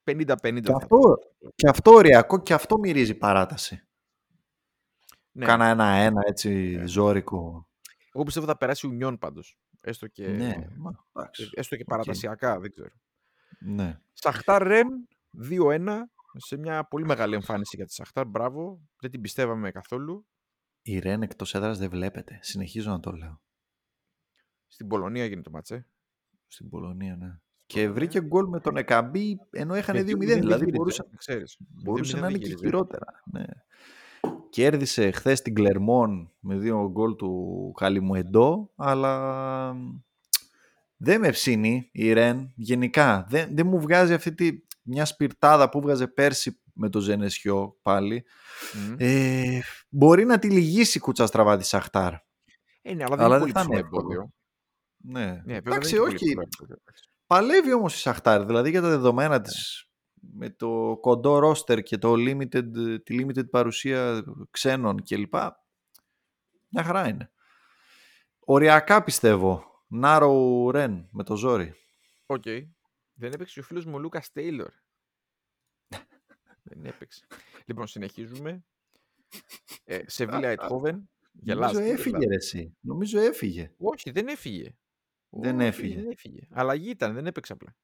50-50. 0.04 0.60
Και 0.60 0.70
θα 0.70 0.76
αυτό, 0.76 0.98
το- 0.98 1.18
και 1.54 1.68
αυτό 1.68 1.90
οριακό 1.92 2.38
και 2.42 2.54
αυτό 2.54 2.78
μυρίζει 2.78 3.14
παράταση. 3.14 3.86
Ναι. 5.32 5.44
Κάνα 5.46 5.66
ένα-ένα 5.66 6.22
έτσι 6.26 6.76
Ναι. 6.76 6.86
ζόρικο. 6.86 7.68
Εγώ 8.14 8.24
πιστεύω 8.24 8.46
θα 8.46 8.56
περάσει 8.56 8.86
η 8.86 8.98
Union 9.02 9.16
πάντως. 9.20 9.58
Έστω 9.80 10.06
και, 10.06 10.28
Ναι, 10.28 10.54
μα, 10.78 10.92
εντάξει. 11.12 11.50
έστω 11.54 11.76
και 11.76 11.82
οκ. 11.82 11.88
παρατασιακά, 11.88 12.60
δεν 12.60 12.70
ξέρω. 12.70 12.88
ναι. 13.60 14.00
Σαχτάρ 14.12 14.62
Ρεν 14.62 14.88
2-1 15.50 15.96
σε 16.36 16.56
μια 16.56 16.84
πολύ 16.84 17.04
μεγάλη 17.04 17.34
εμφάνιση 17.34 17.76
για 17.76 17.86
τη 17.86 17.92
Σαχτάρ. 17.92 18.26
Μπράβο. 18.26 18.80
Δεν 19.00 19.10
την 19.10 19.20
πιστεύαμε 19.20 19.70
καθόλου. 19.70 20.26
Η 20.82 20.98
Ρεν 20.98 21.22
εκτός 21.22 21.54
έδρας 21.54 21.78
δεν 21.78 21.90
βλέπεται. 21.90 22.38
Συνεχίζω 22.42 22.90
να 22.90 23.00
το 23.00 23.10
λέω. 23.12 23.40
Στην 24.66 24.86
Πολωνία 24.86 25.24
έγινε 25.24 25.42
το 25.42 25.50
ματς. 25.50 25.86
Στην 26.46 26.68
Πολωνία, 26.68 27.16
ναι. 27.16 27.38
Και 27.66 27.74
Πολωνία. 27.78 27.94
βρήκε 27.94 28.20
γκολ 28.26 28.48
με 28.48 28.60
τον 28.60 28.76
Εκαμπή 28.76 29.36
ενώ 29.50 29.74
έχανε 29.74 29.98
Με 30.02 30.04
2-0. 30.04 30.14
2-0 30.14 30.18
Δηλαδή 30.18 30.58
γύριζε, 30.64 30.76
μπορούσε, 30.76 31.02
ξέρεις. 31.16 31.56
μπορούσε 31.82 32.16
2-0 32.16 32.20
να 32.20 32.28
είναι 32.28 32.38
δεν 32.38 32.40
και 32.40 32.46
γύριζε. 32.46 32.64
χειρότερα. 32.64 33.06
Ναι. 33.32 33.44
Κέρδισε 34.52 35.10
χθες 35.10 35.42
την 35.42 35.54
Κλερμόν 35.54 36.32
με 36.40 36.56
δύο 36.56 36.90
γκολ 36.90 37.16
του 37.16 37.72
Καλιμουεντό, 37.76 38.70
αλλά 38.76 39.74
δεν 40.96 41.20
με 41.20 41.30
ψήνει 41.30 41.88
η 41.92 42.12
Ρεν 42.12 42.52
γενικά. 42.56 43.26
Δεν, 43.28 43.48
δεν 43.56 43.66
μου 43.66 43.80
βγάζει 43.80 44.14
αυτή 44.14 44.34
τη, 44.34 44.50
μια 44.82 45.04
σπιρτάδα 45.04 45.68
που 45.68 45.80
βγάζε 45.80 46.06
πέρσι 46.06 46.60
με 46.72 46.88
το 46.88 47.00
Ζενεσιό 47.00 47.78
πάλι. 47.82 48.24
Μμ. 48.72 48.94
Ε, 48.98 49.60
μπορεί 49.88 50.24
να 50.24 50.38
τη 50.38 50.50
λυγίσει 50.50 50.98
η 50.98 51.00
κούτσα 51.00 51.26
στραβά 51.26 51.56
της 51.56 51.68
Σαχτάρ. 51.68 52.12
Ε, 52.82 52.94
ναι, 52.94 53.04
αλλά 53.04 53.16
δεν 53.16 53.24
αλλά 53.24 53.36
είναι 53.36 53.44
δεν 53.44 53.52
πολύ 53.52 53.52
θα 53.52 53.60
ψηλό 53.60 53.72
είναι 53.76 53.80
εύκολο. 53.80 54.02
εμπόδιο. 54.02 54.32
Ναι, 54.96 55.26
Ναι, 55.26 55.60
βέβαια 55.60 55.76
εντάξει, 55.76 55.96
δεν 55.96 56.04
είναι 56.04 56.12
και 56.14 56.14
πολύ 56.14 56.14
όχι. 56.14 56.24
ψηλό 56.24 56.42
εμπόδιο. 56.42 56.76
Παλεύει 57.26 57.72
όμως 57.72 57.94
η 57.94 57.98
Σαχτάρ, 57.98 58.44
δηλαδή 58.44 58.70
για 58.70 58.80
τα 58.80 58.88
δεδομένα 58.88 59.40
της 59.40 59.86
με 60.30 60.50
το 60.50 60.98
κοντό 61.00 61.38
ρόστερ 61.38 61.82
και 61.82 61.98
το 61.98 62.12
limited, 62.12 62.98
τη 63.04 63.16
limited 63.20 63.50
παρουσία 63.50 64.24
ξένων 64.50 65.02
κλπ. 65.02 65.34
Μια 66.68 66.82
χαρά 66.84 67.08
είναι. 67.08 67.30
Οριακά 68.38 69.02
πιστεύω. 69.02 69.84
Νάρο 69.88 70.70
Ρεν 70.70 71.08
με 71.10 71.24
το 71.24 71.36
ζόρι. 71.36 71.74
Οκ. 72.26 72.44
Δεν 73.14 73.32
έπαιξε 73.32 73.60
ο 73.60 73.62
φίλος 73.62 73.84
μου 73.84 73.94
ο 73.94 73.98
Λούκας 73.98 74.32
Τέιλορ. 74.32 74.72
Δεν 76.62 76.84
έπαιξε. 76.84 77.26
Λοιπόν, 77.64 77.86
συνεχίζουμε. 77.86 78.64
Ε, 79.84 80.00
Σεβίλια 80.06 80.48
Αιτχόβεν. 80.48 81.10
Νομίζω 81.32 81.80
έφυγε 81.80 82.26
ρε, 82.26 82.34
εσύ. 82.34 82.76
Νομίζω 82.80 83.20
έφυγε. 83.20 83.72
Όχι, 83.78 84.10
δεν 84.10 84.28
έφυγε. 84.28 84.76
Δεν 85.28 85.58
Όχι, 85.58 85.66
έφυγε. 85.66 85.94
Δεν 85.94 86.10
έφυγε. 86.10 86.40
Αλλαγή 86.50 86.90
ήταν, 86.90 87.14
δεν 87.14 87.26
έπαιξε 87.26 87.52
απλά. 87.52 87.76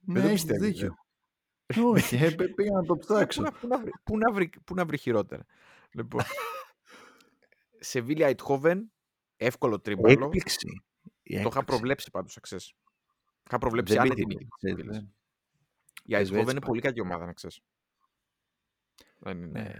Ναι, 0.00 0.20
το 0.20 0.26
έχεις 0.26 0.44
πιστεύεις, 0.44 0.66
δίκιο. 0.66 0.94
Όχι, 1.84 2.16
ε, 2.24 2.30
πέ- 2.30 2.54
πήγα 2.54 2.70
να 2.72 2.84
το 2.84 2.94
Πού 2.94 2.98
ψάξω. 3.00 3.42
να, 3.42 3.52
πού 3.52 3.66
να 3.68 3.78
βρει, 3.80 3.90
πού 4.04 4.16
να 4.18 4.32
βρει, 4.32 4.50
πού 4.64 4.74
να 4.74 4.84
βρει 4.86 4.98
χειρότερα. 4.98 5.46
Λοιπόν, 5.90 6.22
Σεβίλια 7.80 8.26
Αιτχόβεν, 8.26 8.92
εύκολο 9.36 9.80
τρίμπαλο. 9.80 10.24
Έκπληξη. 10.24 10.82
Η 11.22 11.34
Το 11.34 11.38
είχα 11.38 11.38
έκπληξη. 11.38 11.64
προβλέψει 11.64 12.10
πάντως, 12.10 12.34
να 12.34 12.40
ξέρεις. 12.40 12.72
Είχα 13.46 13.58
προβλέψει 13.58 13.92
Δεν 13.92 14.02
άνετη 14.02 14.22
πήγε 14.24 14.26
νίκη 14.38 14.44
της 14.44 14.70
έτσι, 14.70 14.76
Σεβίλης. 14.76 14.96
δεν. 14.96 15.14
Η 16.04 16.10
Πες 16.12 16.20
Αιτχόβεν 16.20 16.40
έτσι 16.40 16.50
είναι 16.50 16.60
πάλι. 16.60 16.60
πολύ 16.66 16.80
κακή 16.80 17.00
ομάδα, 17.00 17.26
να 17.26 17.32
ξέρεις. 17.32 17.60
Δεν 19.18 19.42
είναι... 19.42 19.60
Ναι. 19.60 19.72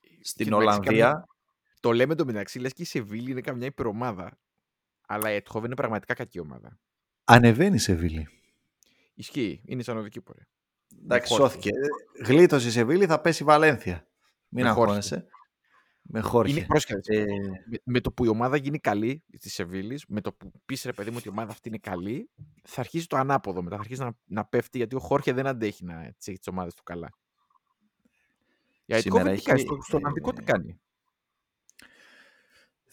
Και 0.00 0.18
Στην 0.22 0.46
εντάξει, 0.46 0.66
Ολλανδία, 0.66 0.90
καμιά- 1.10 1.26
Το 1.80 1.92
λέμε 1.92 2.14
το 2.14 2.24
μεταξύ, 2.24 2.58
λες 2.58 2.72
και 2.72 2.82
η 2.82 2.84
Σεβίλη 2.84 3.30
είναι 3.30 3.40
καμιά 3.40 3.66
υπερομάδα. 3.66 4.38
Αλλά 5.06 5.30
η 5.32 5.34
Αιτχόβεν 5.34 5.66
είναι 5.66 5.74
πραγματικά 5.74 6.14
κακή 6.14 6.38
ομάδα. 6.38 6.78
ανεβαίνει 7.24 7.74
η 7.74 7.78
Σεβίλη. 7.78 8.28
Ισχύει, 9.22 9.62
είναι 9.66 9.82
σαν 9.82 9.96
οδική 9.96 10.20
πορεία. 10.20 10.48
Εντάξει, 11.02 11.32
χόρχε. 11.34 11.46
σώθηκε. 11.46 11.68
Ε, 11.68 12.24
Γλίτωσε 12.24 12.68
η 12.68 12.70
Σεβίλη, 12.70 13.06
θα 13.06 13.20
πέσει 13.20 13.42
η 13.42 13.46
Βαλένθια. 13.46 14.08
Μην 14.48 14.64
Με 14.64 14.70
χόρχε. 14.70 14.80
αγχώνεσαι. 14.82 15.26
Με 16.02 16.20
χόρχε. 16.20 16.52
Είναι 16.52 16.66
πρόσχετη. 16.66 17.16
Ε, 17.16 17.24
με, 17.24 17.78
με 17.84 18.00
το 18.00 18.12
που 18.12 18.24
η 18.24 18.28
ομάδα 18.28 18.56
γίνει 18.56 18.78
καλή 18.78 19.24
της 19.40 19.52
Σεβίλης, 19.54 20.04
με 20.08 20.20
το 20.20 20.32
που 20.32 20.52
πεις 20.64 20.84
ρε 20.84 20.92
παιδί 20.92 21.10
μου 21.10 21.16
ότι 21.18 21.28
η 21.28 21.30
ομάδα 21.30 21.50
αυτή 21.50 21.68
είναι 21.68 21.78
καλή, 21.78 22.30
θα 22.62 22.80
αρχίσει 22.80 23.06
το 23.06 23.16
ανάποδο 23.16 23.62
μετά. 23.62 23.76
Θα 23.76 23.82
αρχίσει 23.82 24.00
να, 24.00 24.12
να 24.24 24.44
πέφτει 24.44 24.78
γιατί 24.78 24.96
ο 24.96 24.98
Χόρχε 24.98 25.32
δεν 25.32 25.46
αντέχει 25.46 25.84
να 25.84 26.04
έτσι 26.04 26.30
έχει 26.30 26.38
τις 26.38 26.48
ομάδες 26.48 26.74
του 26.74 26.82
καλά. 26.82 27.08
Η 28.84 28.94
Σήμερα 28.94 29.30
Αιτκόβεν 29.30 29.36
τι 29.36 29.42
κάνεις, 29.42 29.62
έχει, 29.62 29.72
στο, 29.72 29.82
στο 29.82 29.96
Ολλανδικό 29.96 30.32
τι 30.32 30.42
ε, 30.42 30.44
κάνει; 30.44 30.80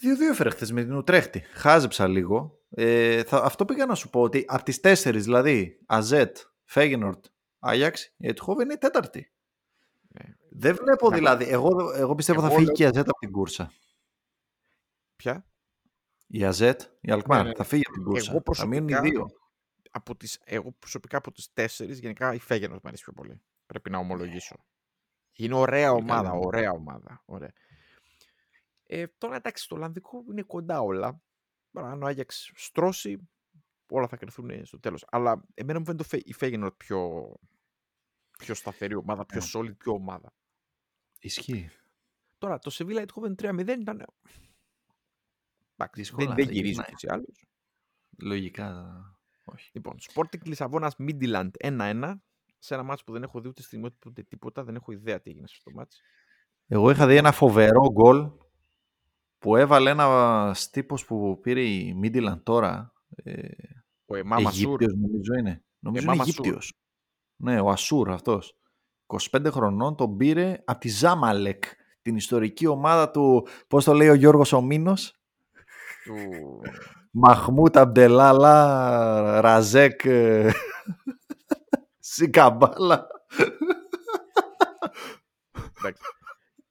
2-2 0.01 0.05
έφερε 0.31 0.49
χθες 0.49 0.71
με 0.71 0.83
την 0.83 0.93
Ουτρέχτη. 0.95 1.39
Χάζεψα 1.39 2.07
λίγο. 2.07 2.59
Ε, 2.69 3.23
θα, 3.23 3.37
αυτό 3.43 3.65
πήγα 3.65 3.85
να 3.85 3.95
σου 3.95 4.09
πω 4.09 4.21
ότι 4.21 4.45
από 4.47 4.63
τις 4.63 4.79
τέσσερις, 4.79 5.23
δηλαδή 5.23 5.79
Αζέτ, 5.85 6.37
Φέγενορτ, 6.63 7.25
Άγιαξ, 7.59 8.13
η 8.17 8.27
Ετχόβεν 8.27 8.63
είναι 8.65 8.73
η 8.73 8.77
τέταρτη. 8.77 9.31
Ναι. 10.07 10.33
Δεν 10.51 10.75
βλέπω 10.75 11.09
Να- 11.09 11.15
δηλαδή. 11.15 11.45
Εγώ, 11.49 11.91
εγώ 11.95 12.15
πιστεύω 12.15 12.39
θα 12.39 12.45
Εγώ 12.45 12.55
φύγει 12.55 12.65
λέω- 12.65 12.75
και 12.75 12.83
η 12.83 12.85
Αζέτ 12.85 13.09
από 13.09 13.19
την 13.19 13.31
κούρσα. 13.31 13.71
Πια. 15.15 15.45
Η 16.27 16.43
Αζέτ, 16.45 16.81
η 17.01 17.11
Αλκμάρ, 17.11 17.37
Ναι, 17.37 17.43
ναι, 17.43 17.49
ναι. 17.49 17.55
θα 17.55 17.63
φύγει 17.63 17.81
από 17.87 17.95
την 17.95 18.03
κούρσα. 18.05 18.31
Εγώ 18.31 18.55
θα 18.55 18.65
μείνουν 18.65 18.87
οι 18.87 18.91
προσωπικά, 18.91 19.19
δύο. 19.21 19.29
από 19.91 20.15
τις, 20.15 20.39
εγώ 20.43 20.71
προσωπικά 20.79 21.17
από 21.17 21.31
τις 21.31 21.53
τέσσερις, 21.53 21.99
γενικά 21.99 22.33
η 22.33 22.39
Φέγενο 22.39 22.73
μου 22.73 22.79
αρέσει 22.83 23.03
πιο 23.03 23.13
πολύ. 23.13 23.41
Πρέπει 23.65 23.89
να 23.89 23.97
ομολογήσω. 23.97 24.65
Είναι 25.31 25.55
ωραία 25.55 25.89
Πολύ 25.91 26.01
ομάδα, 26.03 26.29
καλή. 26.29 26.41
ωραία 26.45 26.71
ομάδα. 26.71 27.21
Ωραία. 27.25 27.51
Ε, 28.91 29.07
τώρα 29.17 29.35
εντάξει, 29.35 29.63
στο 29.63 29.75
Ολλανδικό 29.75 30.23
είναι 30.31 30.41
κοντά 30.41 30.79
όλα. 30.81 31.21
Τώρα, 31.71 31.91
αν 31.91 32.03
ο 32.03 32.05
Άγιαξ 32.05 32.51
στρώσει, 32.55 33.29
όλα 33.89 34.07
θα 34.07 34.17
κρυθούν 34.17 34.65
στο 34.65 34.79
τέλος. 34.79 35.05
Αλλά 35.09 35.45
εμένα 35.53 35.79
μου 35.79 35.85
φαίνεται 35.85 36.03
το 36.03 36.09
Φε- 36.09 36.27
η 36.27 36.33
Φέγενορτ 36.33 36.75
πιο, 36.77 37.33
πιο 38.37 38.53
σταθερή 38.53 38.95
ομάδα, 38.95 39.25
πιο 39.25 39.39
Ναι. 39.41 39.47
solid, 39.53 39.77
πιο 39.77 39.93
ομάδα. 39.93 40.33
Ισχύει. 41.19 41.69
Τώρα, 42.37 42.59
το 42.59 42.71
Sevilla 42.73 43.05
Eindhoven 43.05 43.35
3-0 43.35 43.79
ήταν... 43.79 44.05
Εντάξει, 45.75 45.99
Δύσκολα 46.01 46.25
δεν, 46.25 46.35
θα 46.35 46.43
δεν 46.43 46.53
γυρίζει 46.53 46.71
γυρνάει. 46.71 46.87
ούτως 46.89 47.03
ή 47.03 47.07
άλλως. 47.09 47.45
Λογικά. 48.17 48.95
Όχι. 49.45 49.69
Λοιπόν, 49.73 49.95
Sporting 50.13 50.45
Λισαβόνας 50.45 50.95
Midland 50.99 51.49
1-1. 51.63 52.13
Σε 52.59 52.73
ένα 52.73 52.83
μάτς 52.83 53.03
που 53.03 53.11
δεν 53.11 53.23
έχω 53.23 53.41
δει 53.41 53.47
ούτε 53.47 53.61
στιγμή 53.61 53.89
ούτε 54.05 54.23
τίποτα, 54.23 54.63
δεν 54.63 54.75
έχω 54.75 54.91
ιδέα 54.91 55.21
τι 55.21 55.29
έγινε 55.29 55.47
σε 55.47 55.53
αυτό 55.57 55.69
το 55.69 55.75
μάτς. 55.75 56.01
Εγώ 56.67 56.89
είχα 56.89 57.07
δει 57.07 57.15
ένα 57.15 57.31
φοβερό 57.31 57.91
γκολ 57.91 58.31
που 59.39 59.55
έβαλε 59.55 59.89
ένα 59.89 60.55
τύπος 60.71 61.05
που 61.05 61.39
πήρε 61.41 61.61
η 61.61 61.93
Μίντιλαν 61.93 62.43
τώρα. 62.43 62.93
Ε, 63.15 63.47
Ο 64.05 64.15
Εμάμα 64.15 64.51
Σουρ. 64.51 64.81
Αιγύπτιος 64.81 64.93
νομίζω 64.93 65.33
είναι. 65.39 65.63
Νομίζω 65.79 66.03
είναι 66.03 66.13
Εμάμα 66.13 66.29
Σουρ. 66.31 66.45
Αιγύπτιος. 66.45 66.73
Ναι, 67.35 67.59
ο 67.59 67.69
Ασούρ 67.69 68.09
αυτός. 68.11 68.57
25 69.31 69.45
χρονών 69.51 69.95
τον 69.95 70.17
πήρε 70.17 70.61
από 70.65 70.79
τη 70.79 70.89
Ζάμαλεκ. 70.89 71.63
Την 72.01 72.15
ιστορική 72.15 72.67
ομάδα 72.67 73.11
του, 73.11 73.47
πώς 73.67 73.83
το 73.83 73.93
λέει 73.93 74.09
ο 74.09 74.13
Γιώργος 74.13 74.53
ο 74.53 74.61
Μίνος, 74.61 75.15
Του... 76.03 76.15
Μαχμούτ 77.11 77.77
Αμπτελάλα 77.77 79.41
Ραζέκ 79.41 80.05
ε, 80.05 80.51
Σικαμπάλα. 81.99 83.07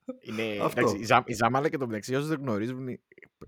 Εντάξει. 0.08 0.30
Είναι, 0.52 0.64
Αυτό. 0.64 0.80
εντάξει, 0.80 0.98
η, 1.00 1.04
Ζα, 1.04 1.22
η 1.26 1.32
Ζαμάλα 1.32 1.68
και 1.68 1.76
το 1.76 1.86
μεταξύ, 1.86 2.14
όσοι 2.14 2.28
δεν 2.28 2.40
γνωρίζουν, 2.40 2.78
είναι- 2.88 3.00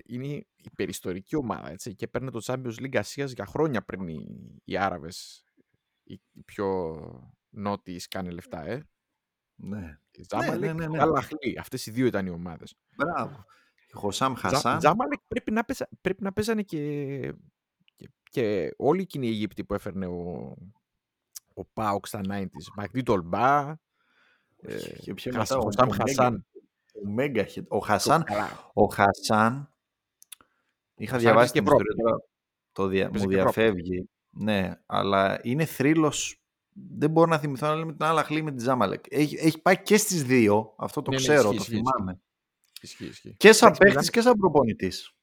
είναι 0.04 0.26
η 0.56 0.70
περιστορική 0.76 1.36
ομάδα. 1.36 1.70
Έτσι, 1.70 1.94
και 1.94 2.06
παίρνει 2.08 2.30
το 2.30 2.40
Champions 2.44 2.74
League 2.80 2.96
Ασίας 2.96 3.32
για 3.32 3.46
χρόνια 3.46 3.82
πριν 3.82 4.08
οι, 4.08 4.26
οι 4.64 4.76
Άραβες, 4.76 5.44
οι, 6.02 6.20
οι 6.32 6.42
πιο 6.42 6.96
νότιοι 7.50 7.98
σκάνε 7.98 8.30
λεφτά. 8.30 8.66
Ε. 8.66 8.86
ναι, 9.54 9.98
Η 10.10 10.24
Ζάμαλεκ 10.30 10.60
ναι, 10.60 10.72
ναι, 10.72 10.86
ναι. 10.86 10.96
και 10.96 11.02
Αλ-Αχλή. 11.02 11.58
Αυτές 11.58 11.86
οι 11.86 11.90
δύο 11.90 12.06
ήταν 12.06 12.26
οι 12.26 12.30
ομάδες. 12.30 12.74
μπράβο. 12.96 13.44
Χωσάμ 13.92 14.34
Ζα- 14.34 14.40
Χασάν. 14.48 14.78
Τζάμαλεκ 14.78 15.18
πρέπει 15.28 15.50
να, 15.50 15.64
παίζα, 15.64 15.88
πρέπει 16.00 16.22
να 16.22 16.32
παίζανε 16.32 16.62
και, 16.62 17.32
και, 17.96 18.08
και 18.30 18.74
όλοι 18.76 19.00
εκείνοι 19.00 19.26
οι 19.26 19.30
Αιγύπτιοι 19.30 19.64
που 19.64 19.74
έφερνε 19.74 20.06
ο, 20.06 20.54
ο 21.54 21.64
Πάουκ 21.64 22.06
στα 22.06 22.20
90s. 22.28 22.46
Μαγδί 22.76 23.02
Τολμπά, 23.02 23.74
ε, 24.62 24.78
Και 25.00 25.14
πιο 25.14 25.32
Χασ- 25.32 25.50
μετά 25.50 25.56
ο- 25.56 25.62
Χωσάμ 25.62 25.88
ο 25.88 25.90
Μέγκα. 25.90 26.04
Χασάν. 26.06 26.46
Ο 26.94 27.08
Μέγκα 27.10 27.46
hit. 27.54 27.66
Ο 27.68 27.78
Χασάν, 27.78 28.22
Καλά. 28.24 28.70
ο 28.74 28.84
Χασάν 28.84 29.72
είχα 30.94 31.12
Χασάν 31.12 31.18
διαβάσει 31.20 31.52
έπαιζε 31.52 31.52
και 31.52 31.60
την 31.60 31.72
ιστορία 31.72 31.94
τώρα. 32.04 32.24
Το 32.72 32.86
δια... 32.86 33.04
Έπαιζε 33.06 33.24
μου 33.24 33.30
και 33.30 33.36
Ευρώπη. 33.38 33.60
διαφεύγει. 33.60 34.08
Ναι, 34.30 34.80
αλλά 34.86 35.40
είναι 35.42 35.64
θρύλος. 35.64 36.42
Δεν 36.72 37.10
μπορώ 37.10 37.30
να 37.30 37.38
θυμηθώ 37.38 37.66
να 37.66 37.74
λέμε 37.74 37.92
την 37.92 38.04
άλλα 38.04 38.24
χλή 38.24 38.42
με 38.42 38.52
τη 38.52 38.62
Ζάμαλεκ. 38.62 39.04
Έχει, 39.08 39.36
έχει 39.38 39.60
πάει 39.60 39.82
και 39.82 39.96
στις 39.96 40.24
δύο. 40.24 40.74
Αυτό 40.78 41.02
το 41.02 41.10
Ναι, 41.10 41.16
ναι, 41.16 41.22
ξέρω, 41.22 41.38
ισχύει, 41.38 41.56
το 41.56 41.62
ισχύει, 41.62 41.76
θυμάμαι. 41.76 42.20
Ισχύει, 42.80 43.04
ισχύει. 43.06 43.34
Και 43.36 43.52
σαν 43.52 43.68
Εντάξει, 43.68 43.78
παίχτης 43.80 43.94
μιλάμε- 43.96 44.10
και 44.10 44.20
σαν 44.20 44.38
προπονητής. 44.38 45.14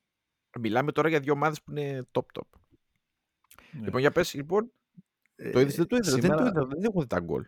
Μιλάμε 0.60 0.92
τώρα 0.92 1.10
για 1.10 1.20
δύο 1.20 1.34
ομάδες 1.34 1.62
που 1.62 1.72
είναι 1.72 2.08
top-top. 2.12 2.48
Ναι. 3.72 3.84
Λοιπόν, 3.86 4.00
για 4.00 4.12
πες, 4.12 4.34
λοιπόν, 4.34 4.72
Ε, 5.36 5.50
το 5.50 5.60
είδες, 5.60 5.76
δεν 5.76 5.88
το 5.88 5.96
είδες, 5.96 6.12
δεν 6.12 6.20
το 6.20 6.26
σήμερα- 6.26 6.48
είδα, 6.48 6.66
δεν 6.66 6.84
έχω 6.84 7.02
δει 7.02 7.08
τα 7.08 7.20
γκολ. 7.20 7.46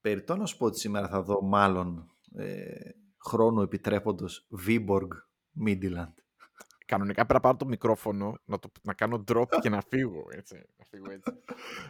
Περιττό 0.00 0.36
να 0.36 0.46
σου 0.46 0.56
πω 0.56 0.66
ότι 0.66 0.78
σήμερα 0.78 1.08
θα 1.08 1.22
δω 1.22 1.42
μάλλον 1.42 2.10
ε, 2.36 2.90
χρόνου 3.24 3.62
επιτρέποντος 3.62 4.46
Βίμποργκ 4.48 5.10
Μίντιλαντ. 5.50 6.12
Κανονικά 6.86 7.26
πρέπει 7.26 7.32
να 7.32 7.40
πάρω 7.40 7.56
το 7.56 7.66
μικρόφωνο, 7.66 8.38
να, 8.44 8.58
το, 8.58 8.70
να 8.82 8.94
κάνω 8.94 9.24
drop 9.28 9.44
και 9.60 9.68
να 9.68 9.80
φύγω, 9.88 10.24
έτσι. 10.30 10.54
Να 10.78 10.84
φύγω 10.90 11.10
έτσι. 11.10 11.32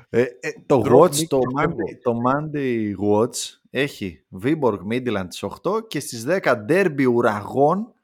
Ε, 0.09 0.23
ε, 0.23 0.53
το 0.67 0.83
Drop 0.85 1.01
Watch, 1.01 1.15
Nick 1.15 1.27
το 1.27 1.39
και 1.39 1.47
Monday, 1.57 1.65
φεύγω. 1.65 1.85
το 2.03 2.15
Monday 2.27 2.95
Watch 2.97 3.61
έχει 3.71 4.25
Viborg 4.43 4.79
Midland 4.91 5.27
στις 5.29 5.45
8 5.63 5.89
και 5.89 6.01
στις 6.01 6.25
10 6.29 6.65
Derby 6.69 7.07
Ουραγών 7.13 7.95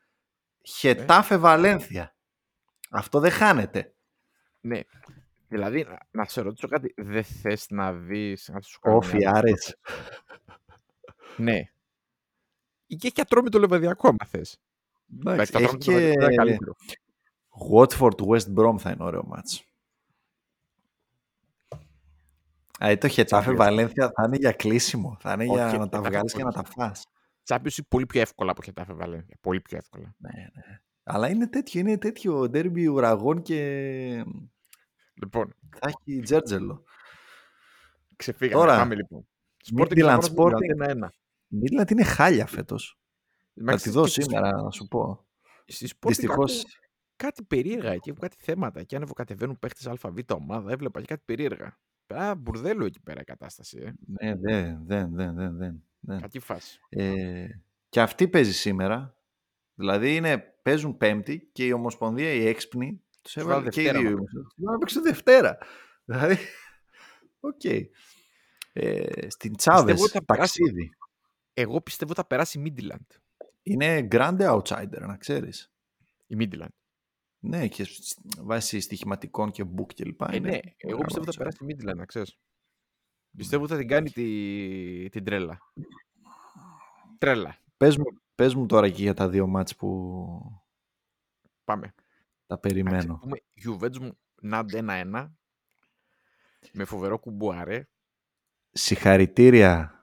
Χετάφε 0.62 1.36
Βαλένθια. 1.36 2.14
Αυτό 2.90 3.20
δεν 3.20 3.30
χάνεται. 3.30 3.92
Ναι. 4.60 4.80
Δηλαδή, 5.48 5.84
να, 5.84 5.98
να 6.10 6.24
σε 6.24 6.40
ρωτήσω 6.40 6.68
κάτι, 6.68 6.94
δεν 6.96 7.24
θες 7.24 7.66
να 7.70 7.92
δεις, 7.92 8.50
να 8.52 8.60
σου 8.60 8.80
κάνω 8.80 8.96
Όφι 8.96 9.16
μια 9.16 9.32
Άρες. 9.34 9.76
Ναι. 11.36 11.70
Ή 12.90 12.96
και 12.96 13.06
έχει 13.06 13.20
ατρόμητο 13.20 13.58
λεβαδιακό, 13.58 14.08
άμα 14.08 14.26
θες. 14.26 14.60
Εντάξει, 15.20 15.52
το 15.52 15.58
έχει 15.58 15.66
ατρόμητο 15.66 15.90
λεβαδιακό 15.90 16.22
είναι 16.22 16.28
και 16.30 16.36
καλύτερο. 16.36 16.74
Watford 17.72 18.26
West 18.26 18.54
Brom 18.56 18.78
θα 18.78 18.90
είναι 18.90 19.04
ωραίο 19.04 19.24
μάτς. 19.26 19.62
Α, 22.84 22.98
το 22.98 23.08
Χετάφε 23.08 23.50
Champions. 23.50 23.56
Βαλένθια 23.56 24.12
θα 24.14 24.22
είναι 24.26 24.36
για 24.36 24.52
κλείσιμο. 24.52 25.16
Θα 25.20 25.32
είναι 25.32 25.44
Όχι, 25.44 25.52
για 25.54 25.64
να 25.64 25.70
τα 25.70 25.78
Χετάφε 25.78 26.08
βγάλεις 26.08 26.32
και 26.32 26.42
να 26.42 26.48
όχι. 26.48 26.56
τα 26.56 26.64
φας. 26.64 27.06
Champions 27.46 27.78
πολύ 27.88 28.06
πιο 28.06 28.20
εύκολα 28.20 28.50
από 28.50 28.62
Χετάφε 28.62 28.92
Βαλένθια. 28.92 29.36
Πολύ 29.40 29.60
πιο 29.60 29.76
εύκολα. 29.76 30.14
Ναι, 30.18 30.30
ναι. 30.54 30.80
Αλλά 31.02 31.28
είναι 31.28 31.46
τέτοιο, 31.48 31.80
είναι 31.80 31.98
τέτοιο 31.98 32.40
derby 32.40 32.88
ουραγών 32.92 33.42
και 33.42 34.24
Λοιπόν, 35.14 35.54
θα 35.78 35.88
έχει 35.88 36.20
τζέρτζελο. 36.20 36.84
ξεφύγαμε. 38.16 38.60
Τώρα, 38.64 38.76
Πάμε 38.76 38.94
λοιπόν. 38.94 39.28
Midland 39.76 39.90
Λισαβόνας, 39.90 40.32
Sporting. 40.36 40.82
Midland 40.82 41.04
1-1. 41.04 41.08
Μίτλαντ 41.48 41.90
είναι 41.90 42.04
χάλια 42.04 42.46
φέτος. 42.46 42.98
Θα 43.54 43.60
Εντάξει, 43.60 43.84
τη 43.84 43.90
δω 43.90 44.02
και 44.02 44.08
στη- 44.08 44.22
σήμερα 44.22 44.62
να 44.62 44.70
σου 44.70 44.88
πω. 44.88 45.26
Στη 45.66 45.86
Sporting 45.90 46.06
Δυστυχώς 46.08 46.52
ακούω 46.52 46.70
Κάτι 47.16 47.42
περίεργα 47.42 47.90
εκεί, 47.92 48.08
έχουν 48.08 48.20
κάτι 48.20 48.36
θέματα. 48.40 48.82
Και 48.82 48.96
ανεβοκατεβαίνουν 48.96 49.58
παίχτες 49.58 49.86
ΑΒ 49.86 50.18
ομάδα, 50.34 50.72
έβλεπα 50.72 51.00
και 51.00 51.06
κάτι 51.06 51.22
περίεργα. 51.24 51.78
Α, 52.14 52.34
μπουρδέλο 52.34 52.84
εκεί 52.84 53.00
πέρα 53.00 53.20
η 53.20 53.24
κατάσταση. 53.24 53.78
Ε. 53.78 53.92
ναι, 54.06 54.34
δεν, 54.36 54.84
δεν, 54.86 55.14
δεν, 55.14 55.34
δεν, 55.34 55.56
δεν, 55.56 55.82
δεν. 56.00 56.20
Κακή 56.20 56.38
φάση. 56.38 56.80
Ε, 56.88 57.46
και 57.88 58.00
αυτή 58.00 58.28
παίζει 58.28 58.52
σήμερα. 58.52 59.16
Δηλαδή 59.74 60.16
είναι, 60.16 60.38
παίζουν 60.62 60.96
Πέμπτη 60.96 61.48
και 61.52 61.66
η 61.66 61.72
Ομοσπονδία, 61.72 62.30
η 62.32 62.46
έξυπνη, 62.46 63.02
τους 63.10 63.20
Τους 63.22 63.36
έβαλε 63.36 63.54
βάλε 63.54 63.68
και 63.68 63.80
οι 63.80 63.84
Δευτέρα 63.84 64.08
δύο. 64.08 64.16
να 64.16 64.24
Τους 64.24 64.32
έβαλε 64.56 64.72
να 64.72 64.78
παίξουν 64.78 65.02
Δευτέρα. 65.02 65.58
Δηλαδή, 66.04 66.36
οκ. 67.40 67.64
Ε, 67.64 67.90
στην 69.30 69.52
Πιστεύω 69.52 69.56
Τσάβες, 69.56 70.02
ότι 70.02 70.10
θα 70.10 70.24
περάσει. 70.24 70.58
ταξίδι. 70.58 70.90
Εγώ 71.60 71.80
πιστεύω 71.80 72.14
θα 72.14 72.24
περάσει 72.26 72.58
η 72.60 72.74
Midland. 72.76 73.16
Είναι 73.62 74.08
grande 74.10 74.58
outsider, 74.60 75.00
να 75.00 75.16
ξέρεις. 75.16 75.72
Η 76.26 76.36
Midland. 76.38 76.68
Ναι, 77.38 77.68
και 77.68 77.84
σ- 77.84 78.18
βάσει 78.40 78.80
στοιχηματικών 78.80 79.50
και 79.50 79.64
book 79.76 79.94
και 79.94 80.04
λοιπά. 80.04 80.28
Ε, 80.32 80.36
είναι 80.36 80.48
ναι, 80.48 80.58
εγώ 80.76 80.98
μεγάλο 80.98 81.04
πιστεύω 81.04 81.24
θα 81.24 81.30
outsider. 81.30 81.36
περάσει 81.36 81.64
η 81.64 81.66
Midland, 81.74 81.96
να 81.96 82.04
ξέρεις. 82.06 82.38
Πιστεύω 83.36 83.66
θα 83.66 83.76
την 83.76 83.88
κάνει 83.88 84.10
τη, 84.10 85.08
την 85.08 85.24
τρέλα. 85.24 85.58
Τρέλα. 87.18 87.56
Πες 87.76 87.96
μου, 87.96 88.04
πες 88.34 88.54
μου 88.54 88.66
τώρα 88.66 88.88
και 88.90 89.02
για 89.02 89.14
τα 89.14 89.28
δύο 89.28 89.46
ματς 89.46 89.76
που 89.76 89.88
Πάμε. 91.64 91.86
τα 91.96 92.54
Να 92.54 92.58
περιμένω. 92.58 93.18
πούμε 93.18 93.36
Juventus 93.66 93.98
μου 93.98 94.18
Ναντ 94.42 94.70
1-1 94.74 95.30
με 96.72 96.84
φοβερό 96.84 97.18
κουμπουάρε. 97.18 97.88
Συγχαρητήρια 98.70 99.97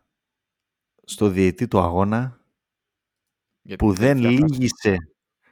στο 1.06 1.28
διαιτή 1.28 1.68
του 1.68 1.80
αγώνα 1.80 2.40
γιατί 3.62 3.86
που 3.86 3.94
δεν 3.94 4.18
φτιάχτηκε 4.18 4.46
λύγησε, 4.46 4.98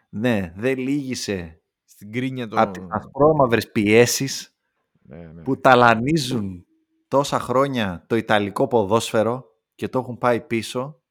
ναι, 0.10 0.54
δεν 0.56 0.78
λύγησε 0.78 1.62
Στην 1.86 2.12
κρίνια 2.12 2.48
των... 2.48 2.60
από 2.60 2.72
τις 2.72 2.84
ασπρόμαυρες 2.90 3.72
πιέσεις 3.72 4.58
Ναι, 5.02 5.18
ναι. 5.18 5.42
που 5.42 5.60
ταλανίζουν 5.60 6.66
τόσα 7.08 7.40
χρόνια 7.40 8.04
το 8.08 8.16
ιταλικό 8.16 8.68
ποδόσφαιρο 8.68 9.46
και 9.76 9.88
το 9.88 10.00
έχουν 10.00 10.18
πάει 10.18 10.42
πίσω 10.42 11.02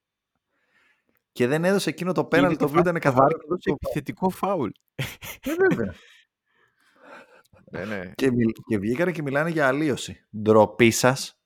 και 1.33 1.47
δεν 1.47 1.65
έδωσε 1.65 1.91
εκείνο 1.91 2.13
το 2.13 2.25
πέναλ 2.25 2.57
το 2.57 2.65
οποίο 2.65 2.81
ήταν 2.81 2.99
καθαρό. 2.99 3.39
καθαρό 3.39 3.57
επιθετικό 3.65 4.31
φάουλ. 4.31 4.71
Ε, 4.95 5.55
βέβαια. 5.69 5.95
ναι, 7.71 7.85
ναι. 7.85 8.13
και, 8.15 8.31
μιλ, 8.31 8.53
και 8.67 8.79
βγήκανε 8.79 9.13
και 9.13 9.23
μιλάνε 9.23 9.51
για 9.51 9.67
αλλίωση. 9.67 10.27
Ντροπή 10.43 10.91
σας. 10.91 11.41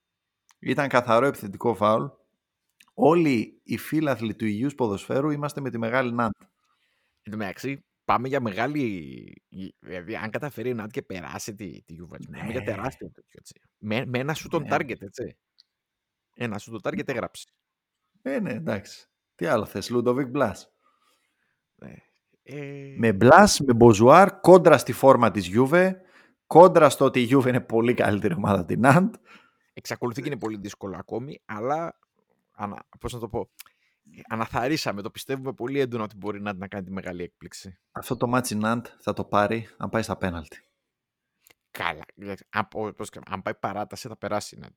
Ήταν 0.58 0.88
καθαρό 0.88 1.26
επιθετικό 1.26 1.74
φάουλ. 1.74 2.04
Όλοι 2.98 3.60
οι 3.62 3.76
φίλαθλοι 3.76 4.34
του 4.34 4.46
υγιούς 4.46 4.74
ποδοσφαίρου 4.74 5.30
είμαστε 5.30 5.60
με 5.60 5.70
τη 5.70 5.78
μεγάλη 5.78 6.12
Νάντ. 6.12 6.32
Εν 7.22 7.32
τω 7.32 7.36
μεταξύ, 7.36 7.84
πάμε 8.04 8.28
για 8.28 8.40
μεγάλη. 8.40 9.42
Δηλαδή, 9.78 10.16
αν 10.16 10.30
καταφέρει 10.30 10.74
να 10.74 10.86
και 10.88 11.02
περάσει 11.02 11.54
τη, 11.54 11.82
τη 11.82 11.96
Juventus, 12.00 12.26
μιλάμε 12.28 12.50
για 12.50 12.60
Ναι. 12.60 12.66
τεράστιο 12.66 13.10
τέτοιο 13.10 13.38
έτσι. 13.38 13.60
Με, 13.78 14.06
με 14.06 14.18
ένα 14.18 14.34
σου 14.34 14.48
τον 14.48 14.62
Ναι. 14.62 14.68
target, 14.70 15.00
έτσι. 15.02 15.36
Ένα 16.34 16.58
shot 16.58 16.70
on 16.70 16.80
target 16.82 17.08
έγραψε. 17.08 17.48
Ε, 18.22 18.40
ναι, 18.40 18.52
εντάξει. 18.52 19.06
Τι 19.34 19.46
άλλο 19.46 19.64
θες, 19.64 19.90
Λούντοβικ 19.90 20.28
Μπλάς. 20.28 20.72
Ναι. 21.74 21.94
Ε, 22.42 22.94
Με 22.98 23.12
Μπλάς, 23.12 23.60
με 23.60 23.74
Μποζουάρ, 23.74 24.40
κόντρα 24.40 24.78
στη 24.78 24.92
φόρμα 24.92 25.30
της 25.30 25.46
Γιούβε, 25.46 26.00
κόντρα 26.46 26.88
στο 26.88 27.04
ότι 27.04 27.20
η 27.20 27.22
Γιούβε 27.22 27.48
είναι 27.48 27.60
πολύ 27.60 27.94
καλύτερη 27.94 28.34
ομάδα 28.34 28.58
από 28.58 28.68
την 28.68 28.80
Νάντ. 28.80 29.14
Εξακολουθεί 29.72 30.22
και 30.22 30.28
είναι 30.28 30.38
πολύ 30.38 30.56
δύσκολο 30.58 30.96
ακόμη, 30.96 31.42
αλλά. 31.44 31.98
Ανα, 32.58 32.86
πώς 33.00 33.12
να 33.12 33.18
το 33.18 33.28
πω. 33.28 33.50
Αναθαρίσαμε, 34.28 35.02
το 35.02 35.10
πιστεύουμε 35.10 35.52
πολύ 35.52 35.78
έντονα 35.80 36.02
ότι 36.02 36.16
μπορεί 36.16 36.40
να, 36.40 36.52
να 36.52 36.68
κάνει 36.68 36.84
τη 36.84 36.92
μεγάλη 36.92 37.22
έκπληξη. 37.22 37.78
Αυτό 37.92 38.16
το 38.16 38.26
ματς 38.26 38.49
η 38.49 38.54
Νάντ 38.54 38.86
θα 39.00 39.12
το 39.12 39.24
πάρει 39.24 39.68
αν 39.76 39.88
πάει 39.88 40.02
στα 40.02 40.16
πέναλτι. 40.16 40.60
Καλά. 41.70 42.04
εντάξει, 42.14 42.46
Αν, 42.50 42.68
πω- 42.68 42.92
πώς 42.96 43.10
και- 43.10 43.20
αν 43.26 43.42
πάει 43.42 43.54
παράταση, 43.54 44.08
θα 44.08 44.16
περάσει 44.16 44.56
η 44.56 44.58
Νάντ. 44.58 44.72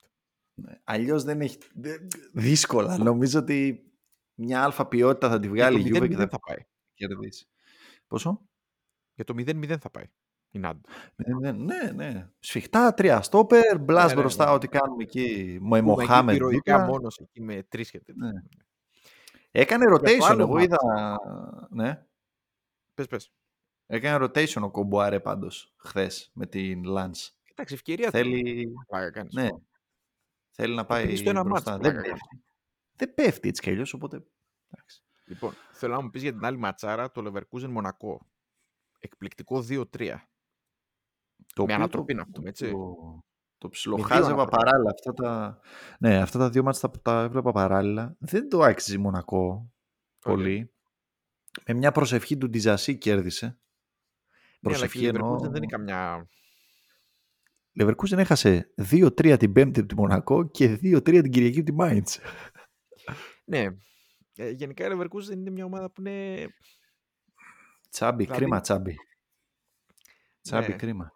Αλλιώς 0.84 1.24
δεν 1.24 1.42
έχει. 1.42 1.58
δε- 1.74 1.98
Δύσκολα. 2.34 2.98
Νομίζω 2.98 3.40
ότι 3.40 3.84
μια 4.34 4.64
αλφα 4.64 4.88
ποιότητα 4.88 5.30
θα 5.30 5.40
τη 5.40 5.50
βγάλει 5.50 5.78
η 5.78 5.82
Για 5.82 5.90
το 5.92 5.98
Γιούβε 5.98 6.08
και 6.08 6.14
0-0 6.16 6.30
θα 6.30 6.30
θα 6.30 6.40
πάει. 6.40 6.66
κερδίσει. 6.94 7.48
Πόσο; 8.08 8.48
Για 9.14 9.24
το 9.24 9.34
0-0 9.38 9.78
θα 9.80 9.90
πάει 9.90 10.06
η 10.52 10.60
Νάντ. 10.60 10.86
Ναι, 11.16 11.52
ναι, 11.52 11.92
ναι. 11.96 12.30
Σφιχτά, 12.40 12.94
τρία 12.94 13.22
στόπερ, 13.22 13.80
μπλά 13.80 14.06
Ναι, 14.06 14.14
ναι, 14.14 14.20
μπροστά, 14.20 14.46
ναι. 14.46 14.52
ό,τι 14.52 14.68
κάνουμε 14.68 15.04
εκεί. 15.04 15.58
Με 15.62 15.68
Πούμε 15.68 15.78
εκεί 15.78 15.88
Μοχάμετ 15.88 16.36
ηρωικά 16.36 16.78
δίπλα. 16.80 16.86
μόνος 16.86 17.18
εκεί 17.18 17.42
με 17.42 17.64
τρεις 17.64 17.92
και 17.92 18.00
τέτοια. 18.00 18.32
Ναι. 18.32 18.42
Έκανε 19.52 19.86
Για 19.86 19.98
το 19.98 20.04
rotation, 20.06 20.24
άλλο 20.24 20.42
εγώ 20.42 20.54
μάτς. 20.54 20.64
είδα. 20.64 20.78
Ναι. 21.70 22.06
Πες, 22.94 23.08
πες. 23.08 23.32
Έκανε 23.86 24.26
rotation 24.26 24.62
ο 24.62 24.72
Κομπουάρε 24.72 25.20
πάντως 25.20 25.74
χθες 25.78 26.32
με 26.34 26.46
την 26.46 26.84
Lance. 26.88 27.30
Εντάξει, 27.52 27.74
ευκαιρία 27.74 28.10
Θέλει, 28.10 28.74
Πλάκα 28.88 29.12
κάνεις. 29.12 29.34
ναι, 29.34 29.48
θέλει 30.50 30.76
να 30.76 30.86
πάει 30.86 31.06
πήγε 31.06 31.16
στο 31.16 31.30
ένα 31.30 31.44
μπροστά. 31.44 31.72
μάτς, 31.72 31.84
Δεν 31.84 31.92
πλάκα 31.94 32.10
πέφτει. 32.10 32.42
Δεν 32.96 33.14
πέφτει 33.14 33.48
έτσι 33.50 33.62
κι 33.62 33.70
αλλιώς, 33.70 33.94
οπότε... 33.94 34.24
εντάξει. 34.72 35.04
Λοιπόν, 35.26 35.54
θέλω 35.72 35.94
να 35.96 36.02
μου 36.02 36.10
πεις 36.10 36.22
για 36.22 36.32
την 36.34 36.46
άλλη 36.46 36.58
ματσάρα, 36.58 37.12
το 37.12 37.32
Leverkusen 37.34 37.68
Μονακό. 37.70 38.28
Εκπληκτικό 39.00 39.64
2-3. 39.70 40.16
Το 41.60 41.66
Με 41.66 41.72
οποίο 41.74 41.84
ανατροπή 41.84 42.14
το- 42.14 42.20
να 42.20 42.26
πούμε, 42.32 42.50
έτσι. 42.50 42.72
Το, 42.72 42.78
το 43.58 43.68
Με 43.68 43.70
ψιλοχάζευα 43.70 44.26
δύο 44.28 44.34
ανατροπές. 44.36 44.58
παράλληλα. 44.64 44.90
Αυτά 44.90 45.14
τα, 45.14 45.60
ναι, 46.00 46.18
αυτά 46.22 46.40
τα 46.40 46.50
δύο 46.50 46.64
μάτια 46.64 46.90
τα, 46.90 47.02
τα 47.02 47.22
έβλεπα 47.22 47.52
παράλληλα. 47.52 48.16
Δεν 48.20 48.50
το 48.50 48.60
άξιζε 48.62 48.96
η 48.96 49.00
Μονακό 49.00 49.72
πολύ. 50.20 50.74
Με 51.66 51.74
μια 51.74 51.92
προσευχή 51.92 52.38
του 52.38 52.50
Ντιζασί 52.50 52.98
κέρδισε. 52.98 53.46
Ναι, 53.46 53.52
αλλά 53.52 54.60
και 54.60 54.60
Προσευχή 54.70 55.04
η 55.04 55.08
εννοώ. 55.08 55.34
Leverkusen 55.36 55.42
δεν 55.52 55.56
είναι 55.56 55.66
καμιά... 55.66 56.28
Leverkusen 57.82 58.18
έχασε 58.18 58.74
2-3 58.92 59.36
την 59.40 59.52
Πέμπτη 59.54 59.80
από 59.80 59.90
τη 59.90 59.96
Μονακό 59.96 60.48
και 60.50 60.74
2-3 60.84 61.02
την 61.04 61.32
Κυριακή 61.32 61.58
από 61.60 61.70
τη 61.70 61.74
Μάιντς. 61.76 62.20
Ναι. 63.46 63.66
Ε, 64.36 64.50
γενικά 64.50 64.86
η 64.86 64.90
Leverkusen 64.94 65.32
είναι 65.32 65.50
μια 65.50 65.66
ομάδα 65.66 65.92
που 65.92 66.02
είναι... 66.02 66.48
Τσάμπι, 67.90 68.24
Δηλαδή- 68.24 68.42
κρίμα 68.42 68.60
τσάμπι. 68.62 68.96
Τσάμπι, 70.42 70.68
Ναι. 70.68 70.76
κρίμα. 70.76 71.12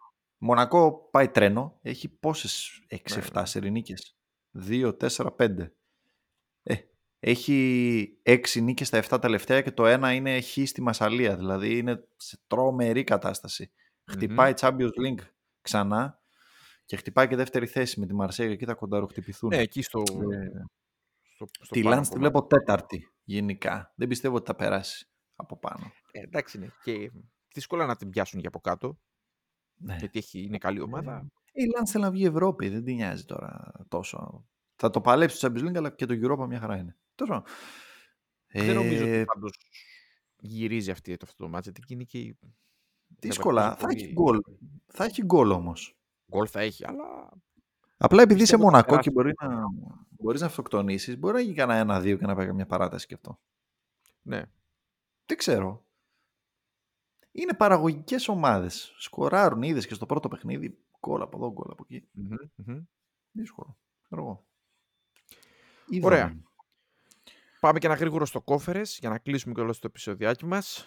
Μονακό 0.46 1.08
πάει 1.10 1.28
τρένο. 1.28 1.78
Έχει 1.82 2.08
πόσες 2.08 2.84
6-7 2.90 2.96
Ναι, 3.16 3.40
ναι. 3.40 3.46
σερινίκες. 3.46 4.16
2, 4.68 4.96
4, 4.96 5.36
5. 5.36 5.72
Ε, 6.62 6.74
έχει 7.18 8.18
6 8.22 8.62
νίκες 8.62 8.86
στα 8.86 9.02
7 9.08 9.18
τελευταία 9.20 9.60
και 9.60 9.70
το 9.70 9.86
ένα 9.86 10.12
είναι 10.12 10.40
χ 10.40 10.58
στη 10.64 10.82
Μασαλία. 10.82 11.36
Δηλαδή 11.36 11.78
είναι 11.78 12.08
σε 12.16 12.38
τρομερή 12.46 13.04
κατάσταση. 13.04 13.70
Χτυπάει 14.04 14.52
Champions 14.56 14.90
League 15.04 15.24
ξανά 15.60 16.22
και 16.84 16.96
χτυπάει 16.96 17.28
και 17.28 17.36
δεύτερη 17.36 17.66
θέση 17.66 18.00
με 18.00 18.06
τη 18.06 18.14
Μαρσέγα. 18.14 18.52
Εκεί 18.52 18.64
θα 18.64 18.74
κονταροχτυπηθούν. 18.74 19.48
Ναι, 19.48 19.58
εκεί 19.58 19.82
στο... 19.82 20.02
Ε, 20.32 20.50
στο, 21.34 21.46
στο 21.60 21.74
τη 21.74 21.82
πάνω 21.82 21.96
Lance 21.96 22.02
τη 22.02 22.08
κομμάτι. 22.08 22.18
βλέπω 22.18 22.46
τέταρτη 22.46 23.12
γενικά. 23.24 23.92
Δεν 23.96 24.08
πιστεύω 24.08 24.36
ότι 24.36 24.46
θα 24.46 24.54
περάσει 24.54 25.08
από 25.36 25.58
πάνω. 25.58 25.92
Ε, 26.12 26.20
εντάξει, 26.20 26.58
ναι. 26.58 26.66
Και 26.82 27.10
δύσκολα 27.54 27.86
να 27.86 27.96
την 27.96 28.10
πιάσουν 28.10 28.40
για 28.40 28.48
από 28.48 28.60
κάτω, 28.60 28.98
Ναι. 29.76 29.96
γιατί 29.98 30.18
έχει, 30.18 30.42
είναι 30.44 30.58
καλή 30.58 30.80
ομάδα. 30.80 31.26
Η 31.52 31.62
Lance 31.76 31.88
θέλει 31.88 32.04
να 32.04 32.10
βγει 32.10 32.24
Ευρώπη, 32.24 32.68
δεν 32.68 32.84
την 32.84 32.94
νοιάζει 32.94 33.24
τώρα 33.24 33.72
τόσο. 33.88 34.46
Θα 34.76 34.90
το 34.90 35.00
παλέψει 35.00 35.40
το 35.40 35.46
Champions 35.52 35.68
League, 35.68 35.76
αλλά 35.76 35.90
και 35.90 36.06
το 36.06 36.14
Europa 36.22 36.46
μια 36.46 36.58
χαρά 36.58 36.76
είναι. 36.76 36.96
Τόσο. 37.14 37.42
Δεν 38.52 38.74
νομίζω 38.74 39.06
Ε, 39.06 39.16
ότι 39.16 39.24
πάντως 39.24 39.58
γυρίζει 40.36 40.90
αυτή 40.90 41.16
το 41.16 41.24
αυτό 41.28 41.42
το 41.42 41.48
μάτς, 41.50 41.64
γιατί 41.66 41.92
είναι 41.94 42.04
και 42.04 42.18
η 42.18 42.38
δύσκολα. 43.18 43.72
Leverkusen 43.72 43.78
Θα 43.78 43.86
πολύ- 43.86 44.02
έχει 44.02 44.12
γκολ. 44.12 44.40
Θα 44.86 45.04
έχει 45.04 45.22
γκολ 45.24 45.50
όμως. 45.50 45.96
Γκολ 46.30 46.46
θα 46.50 46.60
έχει, 46.60 46.86
αλλά 46.86 47.04
Απλά 47.96 48.22
επειδή 48.22 48.42
είσαι 48.42 48.52
Πιστεύω 48.56 48.62
θα 48.62 48.70
μονακό 48.70 48.88
περάσει. 48.88 49.08
και 49.08 49.14
μπορεί 49.14 49.32
να, 49.40 49.60
μπορείς 50.08 50.40
να 50.40 50.46
αυτοκτονήσεις, 50.46 51.18
μπορεί 51.18 51.34
να 51.34 51.40
γίνει 51.40 51.54
κανένα 51.54 51.78
ένα-δύο 51.80 52.16
και 52.16 52.26
να 52.26 52.34
πάει 52.34 52.52
μια 52.52 52.66
παράταση 52.66 53.06
και 53.06 53.14
αυτό. 53.14 53.40
ναι. 54.22 54.42
Δεν 55.26 55.36
ξέρω. 55.36 55.83
Είναι 57.36 57.54
παραγωγικές 57.54 58.28
ομάδες. 58.28 58.94
Σκοράρουν, 58.98 59.62
είδες 59.62 59.86
και 59.86 59.94
στο 59.94 60.06
πρώτο 60.06 60.28
παιχνίδι. 60.28 60.78
Γκολ 61.00 61.22
από 61.22 61.36
εδώ, 61.36 61.52
γκολ 61.52 61.70
από 61.70 61.84
εκεί. 61.88 62.08
Μμμ, 62.12 62.36
μμμ. 62.54 62.82
Δύσκολο. 63.30 63.78
Ξέρω 64.02 64.22
εγώ. 64.22 64.46
Ωραία. 66.06 66.24
Είδαμε. 66.24 66.42
Πάμε 67.60 67.78
και 67.78 67.86
ένα 67.86 67.94
γρήγορο 67.96 68.26
στο 68.26 68.40
κόφερες 68.42 68.98
για 68.98 69.08
να 69.08 69.18
κλείσουμε 69.18 69.54
και 69.54 69.60
όλο 69.60 69.72
το 69.72 69.78
επεισοδιάκι 69.86 70.44
μας. 70.46 70.86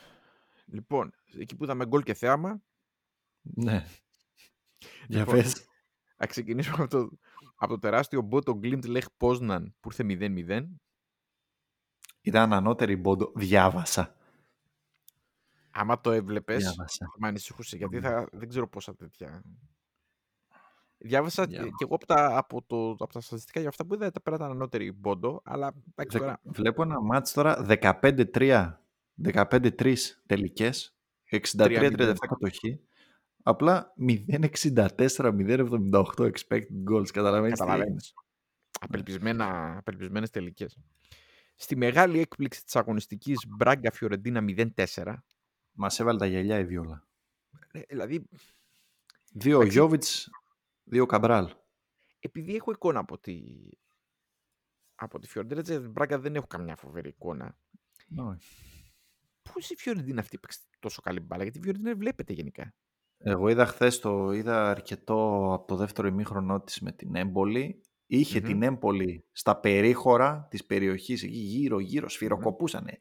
Λοιπόν, 0.65 1.13
εκεί 1.39 1.55
που 1.55 1.63
είδαμε 1.63 1.85
γκολ 1.85 2.03
και 2.03 2.13
θέαμα, 2.13 2.61
Ναι. 3.41 3.85
Για 5.07 5.19
Λοιπόν, 5.19 5.35
πες. 5.35 5.67
θα 6.17 6.27
ξεκινήσουμε 6.27 6.75
από 6.83 6.87
το, 6.87 7.09
από 7.55 7.73
το 7.73 7.79
τεράστιο 7.79 8.21
μπότο 8.21 8.59
Glint 8.63 8.85
Lech 8.85 9.05
Poznan 9.17 9.65
που 9.79 9.89
ήρθε 9.91 10.03
0-0. 10.03 10.67
Ήταν 12.21 12.53
ανώτερη 12.53 12.95
μπόντο. 12.95 13.31
Διάβασα. 13.35 14.16
Άμα 15.79 16.01
το 16.01 16.11
έβλεπες, 16.11 16.57
Διάβασα. 16.63 17.05
θα 17.05 17.11
με 17.17 17.27
ανησυχούσε, 17.27 17.77
γιατί 17.77 17.99
θα, 17.99 18.27
δεν 18.31 18.49
ξέρω 18.49 18.67
πόσα 18.69 18.95
τέτοια... 18.95 19.43
Διάβασα 20.99 21.43
και 21.45 21.49
Διάβα. 21.51 21.67
και 21.67 21.83
εγώ 21.83 21.95
από 21.95 22.05
τα, 22.05 22.37
από, 22.37 22.63
το, 22.67 22.89
από 22.91 23.13
τα 23.13 23.21
στατιστικά 23.21 23.59
για 23.59 23.69
αυτά 23.69 23.85
που 23.85 23.93
είδα, 23.93 24.11
τα 24.11 24.21
πέρα 24.21 24.35
ήταν 24.35 24.51
ανώτερη 24.51 24.91
μπόντο, 24.91 25.41
αλλά 25.43 25.73
εντάξει 25.95 26.17
Δε- 26.17 26.23
τώρα, 26.23 26.39
Βλέπω 26.43 26.81
ένα 26.83 27.01
μάτς 27.01 27.33
τώρα 27.33 27.65
15-3. 27.69 28.73
15-3 29.33 29.95
τελικές. 30.25 30.95
63-37 31.31 32.15
κατοχή. 32.27 32.79
Απλά 33.43 33.93
0-64-0-78 34.07 36.31
expected 36.31 36.91
goals. 36.91 37.09
Καταλαβαίνεις 37.11 37.59
τι 37.59 37.63
έγινε. 37.63 37.65
Καταλαβαίνεις. 37.65 38.13
Απελπισμένα, 38.79 39.77
απελπισμένες 39.77 40.29
τελικές. 40.29 40.77
Στη 41.55 41.75
μεγάλη 41.75 42.19
έκπληξη 42.19 42.63
της 42.63 42.75
αγωνιστικής 42.75 43.45
Μπράγκα 43.47 43.91
Φιωρεντίνα 43.91 44.41
0-4. 44.75 45.13
Μας 45.79 45.99
έβαλε 45.99 46.17
τα 46.17 46.25
γυαλιά 46.25 46.59
η 46.59 46.65
Βιόλα. 46.65 47.07
Ε, 47.71 47.81
Δηλαδή, 47.89 48.29
Δύο 49.33 49.55
Εντάξει. 49.55 49.77
Γιώβιτς, 49.77 50.29
δύο 50.83 51.05
Καμπράλ. 51.05 51.53
επειδή 52.19 52.55
έχω 52.55 52.71
εικόνα 52.71 52.99
από 52.99 53.17
τη, 53.17 53.41
από 54.95 55.19
τη 55.19 55.27
Φιωρεντίνα 55.27 55.61
της 55.61 55.89
Μπράγκα 55.89 56.19
δεν 56.19 56.35
έχω 56.35 56.47
καμιά 56.47 56.75
φοβερή 56.75 57.09
εικόνα. 57.09 57.57
Ναι. 58.07 58.37
Πώς 59.53 59.69
η 59.69 59.75
Φιωρεντίνα 59.75 60.21
αυτή 60.21 60.37
παίξει 60.37 60.59
τόσο 60.79 61.01
καλή 61.01 61.19
μπάλα, 61.19 61.43
γιατί 61.43 61.57
η 61.57 61.61
Φιωρεντίνα 61.61 61.95
βλέπετε 61.95 62.33
γενικά. 62.33 62.73
Εγώ 63.17 63.49
είδα 63.49 63.65
χθες 63.65 63.99
το 63.99 64.31
είδα 64.31 64.69
αρκετό 64.69 65.51
από 65.53 65.67
το 65.67 65.75
δεύτερο 65.75 66.07
ημίχρονό 66.07 66.61
της 66.61 66.79
με 66.81 66.91
την 66.91 67.15
Έμπολη. 67.15 67.81
Είχε 68.05 68.39
Μμμ. 68.39 68.45
την 68.47 68.61
Έμπολη 68.63 69.25
στα 69.31 69.59
περίχωρα 69.59 70.47
της 70.49 70.65
περιοχής 70.65 71.23
εκεί 71.23 71.37
γύρω 71.37 71.79
γύρω 71.79 72.09
σφυροκοπούσανε. 72.09 72.99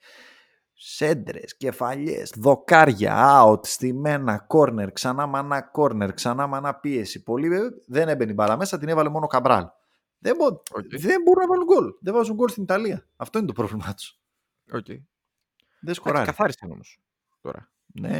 Σέντρες, 0.78 1.56
κεφαλιές, 1.56 2.32
δοκάρια, 2.36 3.42
out, 3.44 3.66
στημένα, 3.66 4.38
κόρνερ, 4.38 4.92
ξανά 4.92 5.26
μανά 5.26 5.62
κόρνερ, 5.62 6.12
ξανά 6.14 6.46
μανά 6.46 6.74
πίεση. 6.74 7.22
Πολύ 7.22 7.54
ε, 7.54 7.60
δεν 7.86 8.08
έμπαινε 8.08 8.30
η 8.30 8.34
μπάλα 8.34 8.56
μέσα, 8.56 8.78
την 8.78 8.88
έβαλε 8.88 9.08
μόνο 9.08 9.24
ο 9.24 9.28
Καμπράλ. 9.28 9.66
Δεν, 10.18 10.36
μπο... 10.36 10.46
Οκ. 10.46 10.96
δεν 10.98 11.22
μπορούν 11.22 11.42
να 11.42 11.46
βάλουν 11.46 11.64
γκολ. 11.64 11.94
Δεν 12.00 12.14
βάζουν 12.14 12.34
γκολ 12.34 12.48
στην 12.48 12.62
Ιταλία. 12.62 13.08
Αυτό 13.16 13.38
είναι 13.38 13.46
το 13.46 13.52
πρόβλημά 13.52 13.94
τους. 13.94 14.20
Οκ. 14.72 14.86
Δεν 14.86 15.04
Εντάξει, 15.80 16.00
σκοράρει. 16.00 16.26
Καθάρισαν 16.26 16.70
όμως 16.70 17.00
τώρα. 17.40 17.72
Ναι. 17.86 18.18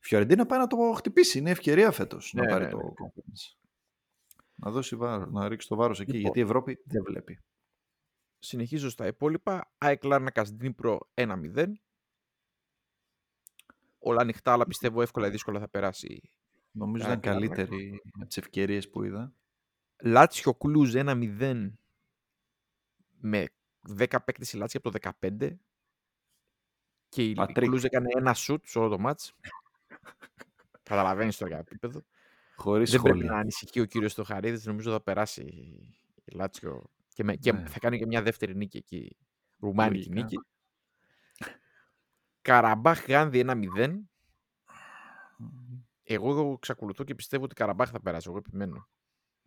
Φιωρεντίνα 0.00 0.46
πάει 0.46 0.58
να 0.58 0.66
το 0.66 0.76
χτυπήσει. 0.96 1.38
Είναι 1.38 1.50
ευκαιρία 1.50 1.90
φέτος 1.90 2.32
να 2.34 2.42
Ναι, 2.42 2.50
πάρει 2.50 2.64
ναι, 2.64 2.70
το 2.70 2.76
ναι. 2.76 2.82
conference. 2.82 3.56
Να 4.54 4.70
δώσει 4.70 4.96
βάρος, 4.96 5.30
να 5.30 5.48
ρίξει 5.48 5.68
το 5.68 5.76
βάρος 5.76 6.00
εκεί. 6.00 6.10
Λοιπόν. 6.10 6.22
Γιατί 6.22 6.38
η 6.38 6.42
Ευρώπη 6.42 6.82
δεν 6.84 7.02
βλέπει. 7.02 7.38
Συνεχίζω 8.44 8.90
στα 8.90 9.06
υπόλοιπα. 9.06 9.72
ΑΕΚ 9.78 10.04
Λάρνακας 10.04 10.50
Δνήπρο 10.50 10.98
1-0. 11.14 11.72
Όλα 13.98 14.20
ανοιχτά, 14.20 14.52
αλλά 14.52 14.66
πιστεύω 14.66 15.02
εύκολα 15.02 15.26
ή 15.26 15.30
δύσκολα 15.30 15.60
θα 15.60 15.68
περάσει. 15.68 16.30
Νομίζω 16.70 17.04
ΑΕΚ 17.04 17.18
ήταν 17.18 17.32
Λάρνακα. 17.32 17.56
καλύτερη 17.56 18.00
από 18.14 18.26
τις 18.26 18.36
ευκαιρίες 18.36 18.90
που 18.90 19.02
είδα. 19.04 19.32
Λάτσιο 20.02 20.54
Κλούζ 20.54 20.94
1-0 20.96 21.70
με 23.20 23.46
10 23.98 24.06
παίκτες 24.24 24.52
η 24.52 24.56
Λάτσιο 24.56 24.80
από 24.84 24.90
το 24.90 25.12
15 25.20 25.58
και 27.08 27.24
η 27.28 27.32
Πατρίκ. 27.32 27.68
Κλούζ 27.68 27.84
έκανε 27.84 28.08
ένα 28.16 28.34
σουτ 28.34 28.66
σε 28.66 28.78
όλο 28.78 28.88
το 28.88 28.98
μάτς. 28.98 29.34
Καταλαβαίνεις 30.82 31.36
τώρα 31.36 31.50
για 31.50 31.60
επίπεδο. 31.60 32.02
Χωρίς 32.54 32.90
Δεν 32.90 33.00
πρέπει 33.02 33.18
να 33.18 33.24
σχόλια. 33.24 33.40
ανησυχεί 33.40 33.80
ο 33.80 33.84
κύριος 33.84 34.12
Στοχαρίδης. 34.12 34.66
Νομίζω 34.66 34.90
θα 34.90 35.00
περάσει 35.00 35.42
η 36.24 36.32
Λάτσιο 36.34 36.90
και, 37.14 37.24
με, 37.24 37.36
και 37.36 37.52
Ναι. 37.52 37.66
θα 37.66 37.78
κάνει 37.78 37.98
και 37.98 38.06
μια 38.06 38.22
δεύτερη 38.22 38.56
νίκη 38.56 38.76
εκεί. 38.76 39.16
Ρουμάνικη 39.58 40.08
Λογικά. 40.08 40.14
νίκη. 40.22 40.36
Καραμπάχ 42.42 43.06
Γάνδη 43.08 43.44
1-0. 43.46 43.98
Εγώ 46.02 46.52
εξακολουθώ 46.52 47.04
και 47.04 47.14
πιστεύω 47.14 47.44
ότι 47.44 47.54
Καραμπάχ 47.54 47.90
θα 47.90 48.00
περάσει. 48.00 48.28
Εγώ 48.28 48.38
επιμένω. 48.38 48.88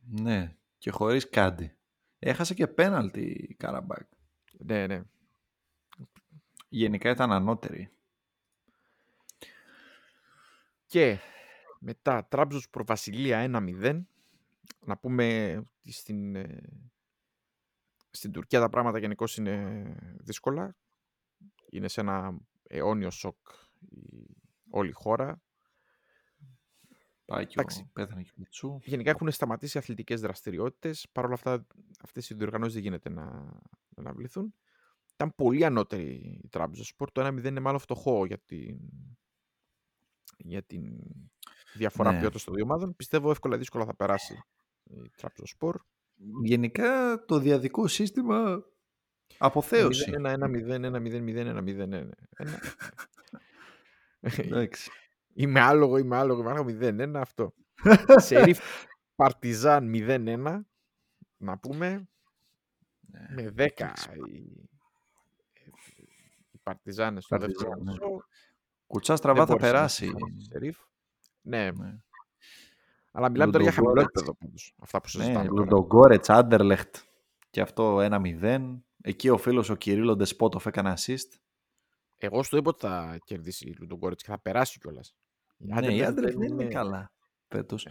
Ναι, 0.07 0.55
και 0.77 0.91
χωρίς 0.91 1.29
κάντι. 1.29 1.75
Έχασε 2.19 2.53
και 2.53 2.67
πέναλτι 2.67 3.21
η 3.49 3.53
Καραμπάκ. 3.53 4.07
Ναι, 4.57 4.87
ναι. 4.87 5.01
Γενικά 6.69 7.09
ήταν 7.09 7.31
ανώτερη. 7.31 7.89
Και 10.85 11.19
μετά 11.79 12.25
Τράμπζος 12.25 12.69
Προβασιλεία 12.69 13.49
1-0. 13.53 14.01
Να 14.85 14.97
πούμε 14.97 15.55
ότι 15.57 15.91
στην, 15.91 16.35
ε, 16.35 16.61
στην 18.15 18.31
Τουρκία 18.31 18.59
τα 18.59 18.69
πράγματα 18.69 18.99
γενικώς 18.99 19.37
είναι 19.37 19.83
δύσκολα. 20.19 20.75
Είναι 21.69 21.87
σε 21.87 22.01
ένα 22.01 22.37
αιώνιο 22.63 23.09
σοκ 23.09 23.37
η, 23.79 24.25
όλη 24.69 24.89
η 24.89 24.93
χώρα. 24.93 25.41
Πάει 27.25 27.45
και 27.45 27.53
Εντάξει. 27.57 27.81
ο 27.81 27.89
πέθανε 27.93 28.21
και 28.21 28.29
ο 28.31 28.35
Μιτσού. 28.37 28.79
Γενικά 28.83 29.09
έχουν 29.09 29.31
σταματήσει 29.31 29.77
αθλητικές 29.77 30.21
δραστηριότητες. 30.21 31.07
Παρ' 31.11 31.25
όλα 31.25 31.33
αυτά 31.33 31.65
αυτές 32.01 32.29
οι 32.29 32.33
διοργανώσεις 32.33 32.73
δεν 32.73 32.83
γίνεται 32.83 33.09
να, 33.09 33.23
να 33.89 34.01
αναβληθούν. 34.01 34.53
Ήταν 35.13 35.35
πολύ 35.35 35.65
ανώτερη 35.65 36.39
η 36.43 36.47
Τραμπζοσπορ. 36.49 37.11
Το 37.11 37.27
1-0 37.27 37.43
είναι 37.43 37.59
μάλλον 37.59 37.79
φτωχό 37.79 38.25
για 38.25 38.37
την, 38.39 38.79
για 40.37 40.63
την 40.63 40.99
διαφορά 41.73 42.11
Ναι. 42.11 42.19
ποιότητας 42.19 42.43
των 42.43 42.53
δύο 42.53 42.63
ομάδων. 42.63 42.95
Πιστεύω 42.95 43.29
εύκολα 43.31 43.55
ή 43.55 43.57
δύσκολα 43.57 43.85
θα 43.85 43.95
περάσει 43.95 44.43
η 44.83 45.09
Τραμπζοσπορ. 45.15 45.81
Γενικά 46.43 47.23
το 47.25 47.39
διαδικό 47.39 47.87
σύστημα 47.87 48.65
αποθέωση. 49.37 50.11
1-1-0, 50.17 50.23
1-0-0, 50.23 51.23
1-0. 51.25 51.87
ναι, 51.87 52.07
Εντάξει. 54.19 54.89
Είμαι 55.33 55.59
άλογο, 55.59 55.97
είμαι 55.97 56.15
άλογο, 56.15 56.41
είμαι 56.41 56.51
άλογο 56.51 56.69
0-1 56.81 57.13
αυτό. 57.15 57.53
Σερίφ 58.15 58.59
Παρτιζάν 59.15 59.91
0-1. 59.93 60.59
Να 61.37 61.57
πούμε. 61.57 62.07
Ναι. 62.99 63.43
Με 63.43 63.53
10 63.77 63.91
οι, 64.27 64.69
οι 66.51 66.57
Παρτιζάνες 66.63 67.23
στο 67.23 67.37
Παρτιζάν, 67.37 67.69
δεύτερο 67.69 67.83
ναι. 67.83 67.91
μισό. 67.91 68.25
Κουτσά 68.87 69.15
στραβά 69.15 69.45
Δεν 69.45 69.47
θα 69.47 69.53
μπόρεσε 69.53 69.71
να 69.71 69.77
περάσει. 69.77 70.07
ξεχάσει 70.07 70.35
τη 70.37 70.43
Σερίφ. 70.43 70.77
Ναι, 71.41 71.71
Ναι. 71.71 71.93
Αλλά 73.15 73.29
μιλάμε 73.29 73.51
τώρα 73.51 73.63
για 73.63 73.73
χαμηλό 73.73 73.93
Λουντογκόρετς. 73.93 74.21
επίπεδο 74.21 74.37
πάντως. 74.45 74.73
Αυτά 74.81 75.01
που 75.01 75.07
Ναι, 75.13 75.23
συζητάμε 75.23 75.47
τώρα. 75.47 75.59
Λουντογκόρετς, 75.61 76.29
Άντερλεχτ 76.29 76.95
και 77.49 77.61
αυτό 77.61 77.97
1-0. 78.01 78.81
Εκεί 79.01 79.29
ο 79.29 79.37
φίλος 79.37 79.69
ο 79.69 79.75
Κυρίλλο 79.75 80.15
Ντεσπότοφ 80.15 80.65
έκανε 80.65 80.93
assist. 80.97 81.37
Εγώ 82.17 82.43
στο 82.43 82.57
είπα 82.57 82.69
ότι 82.69 82.79
θα 82.79 83.17
κερδίσει 83.25 83.67
η 83.69 83.75
Λουντογκόρετς 83.79 84.23
και 84.23 84.29
θα 84.29 84.39
περάσει 84.39 84.79
κιόλας. 84.79 85.15
Ναι, 85.57 85.93
η 85.93 86.03
Άντερλεχτ 86.03 86.37
δεν 86.37 86.51
είναι 86.51 86.65
καλά 86.67 87.11
φέτος. 87.47 87.87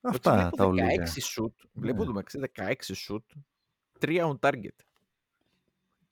Αυτά 0.00 0.32
Αυτά 0.32 0.50
τα 0.56 0.64
ολίγα. 0.64 0.86
16 0.88 1.42
shoot. 1.42 1.52
Βλέπω 1.72 1.98
Ναι. 1.98 2.04
το 2.04 2.12
μεταξύ 2.12 2.38
16 2.54 2.94
shoot. 2.94 3.22
3 4.00 4.28
on 4.30 4.38
target. 4.38 4.76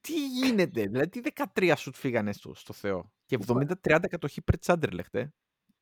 Τι 0.01 0.27
γίνεται, 0.27 0.81
δηλαδή 0.81 1.09
τι 1.09 1.19
13 1.53 1.73
shoot 1.75 1.93
φύγανε 1.93 2.33
στο, 2.33 2.55
στο 2.55 2.73
Θεό. 2.73 3.11
Και 3.25 3.37
70-30 3.47 3.99
κατοχή 4.09 4.41
πρε 4.41 4.57
Τσάντερλεχτ, 4.57 5.15
ε. 5.15 5.33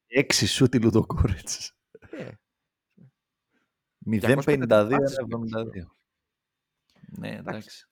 6 0.08 0.34
σούτ 0.48 0.74
η 0.76 0.80
Λουντογκόρετς. 0.82 1.74
Ε, 2.18 2.32
0-52-72. 4.06 4.90
250 4.90 5.86
Ναι, 7.18 7.30
εντάξει. 7.36 7.88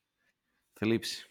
Θλίψη. 0.73 1.25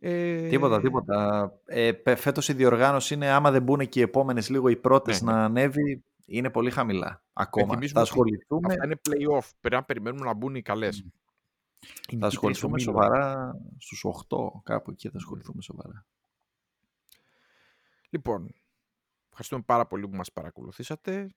Ε, 0.00 0.48
Τίποτα, 0.48 0.80
τίποτα. 0.80 1.52
Ε, 1.64 1.92
πε- 1.92 2.18
φέτος 2.18 2.48
η 2.48 2.52
διοργάνωση 2.52 3.14
είναι 3.14 3.28
άμα 3.30 3.50
δεν 3.50 3.62
μπουν 3.62 3.88
και 3.88 3.98
οι 3.98 4.02
επόμενες 4.02 4.48
λίγο 4.48 4.68
οι 4.68 4.76
πρώτες 4.76 5.22
Ναι, 5.22 5.32
ναι. 5.32 5.38
να 5.38 5.44
ανέβει, 5.44 6.04
είναι 6.24 6.50
πολύ 6.50 6.70
χαμηλά. 6.70 7.22
Ακόμα. 7.32 7.64
Υπενθυμίζουμε 7.64 8.00
Θα 8.00 8.00
ότι 8.00 8.10
ασχοληθούμε, 8.10 8.72
Αυτά 8.72 8.84
είναι 8.84 9.00
play-off. 9.08 9.48
Πρέπει 9.60 9.74
να 9.74 9.84
περιμένουμε 9.84 10.24
να 10.24 10.34
μπουν 10.34 10.54
οι 10.54 10.62
καλές. 10.62 11.04
θα 12.18 12.26
ασχοληθούμε 12.26 12.78
σοβαρά 12.78 13.54
στους 13.78 14.04
8, 14.04 14.60
κάπου 14.62 14.90
εκεί 14.90 15.08
θα 15.08 15.16
ασχοληθούμε 15.16 15.62
σοβαρά. 15.62 16.06
Λοιπόν, 18.10 18.54
ευχαριστούμε 19.28 19.62
πάρα 19.66 19.86
πολύ 19.86 20.08
που 20.08 20.16
μας 20.16 20.32
παρακολουθήσατε. 20.32 21.28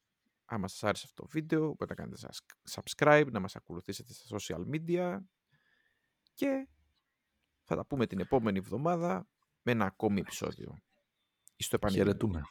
Άμα 0.53 0.68
σας 0.68 0.84
άρεσε 0.84 1.03
αυτό 1.06 1.22
το 1.22 1.28
βίντεο, 1.32 1.60
μπορείτε 1.61 1.86
να 1.88 1.95
κάνετε 1.95 2.18
σας- 2.18 2.41
subscribe, 2.69 3.28
να 3.32 3.40
μας 3.40 3.56
ακολουθήσετε 3.56 4.14
στα 4.14 4.38
social 4.40 4.64
media 4.73 5.18
και 6.34 6.68
θα 7.64 7.76
τα 7.76 7.86
πούμε 7.86 8.07
την 8.07 8.19
επόμενη 8.19 8.57
εβδομάδα 8.57 9.28
με 9.61 9.72
ένα 9.72 9.86
ακόμη 9.86 10.19
επεισόδιο. 10.19 10.78
Στο 11.57 11.76
επανειδήν. 11.76 12.03
Χαιρετούμε. 12.03 12.41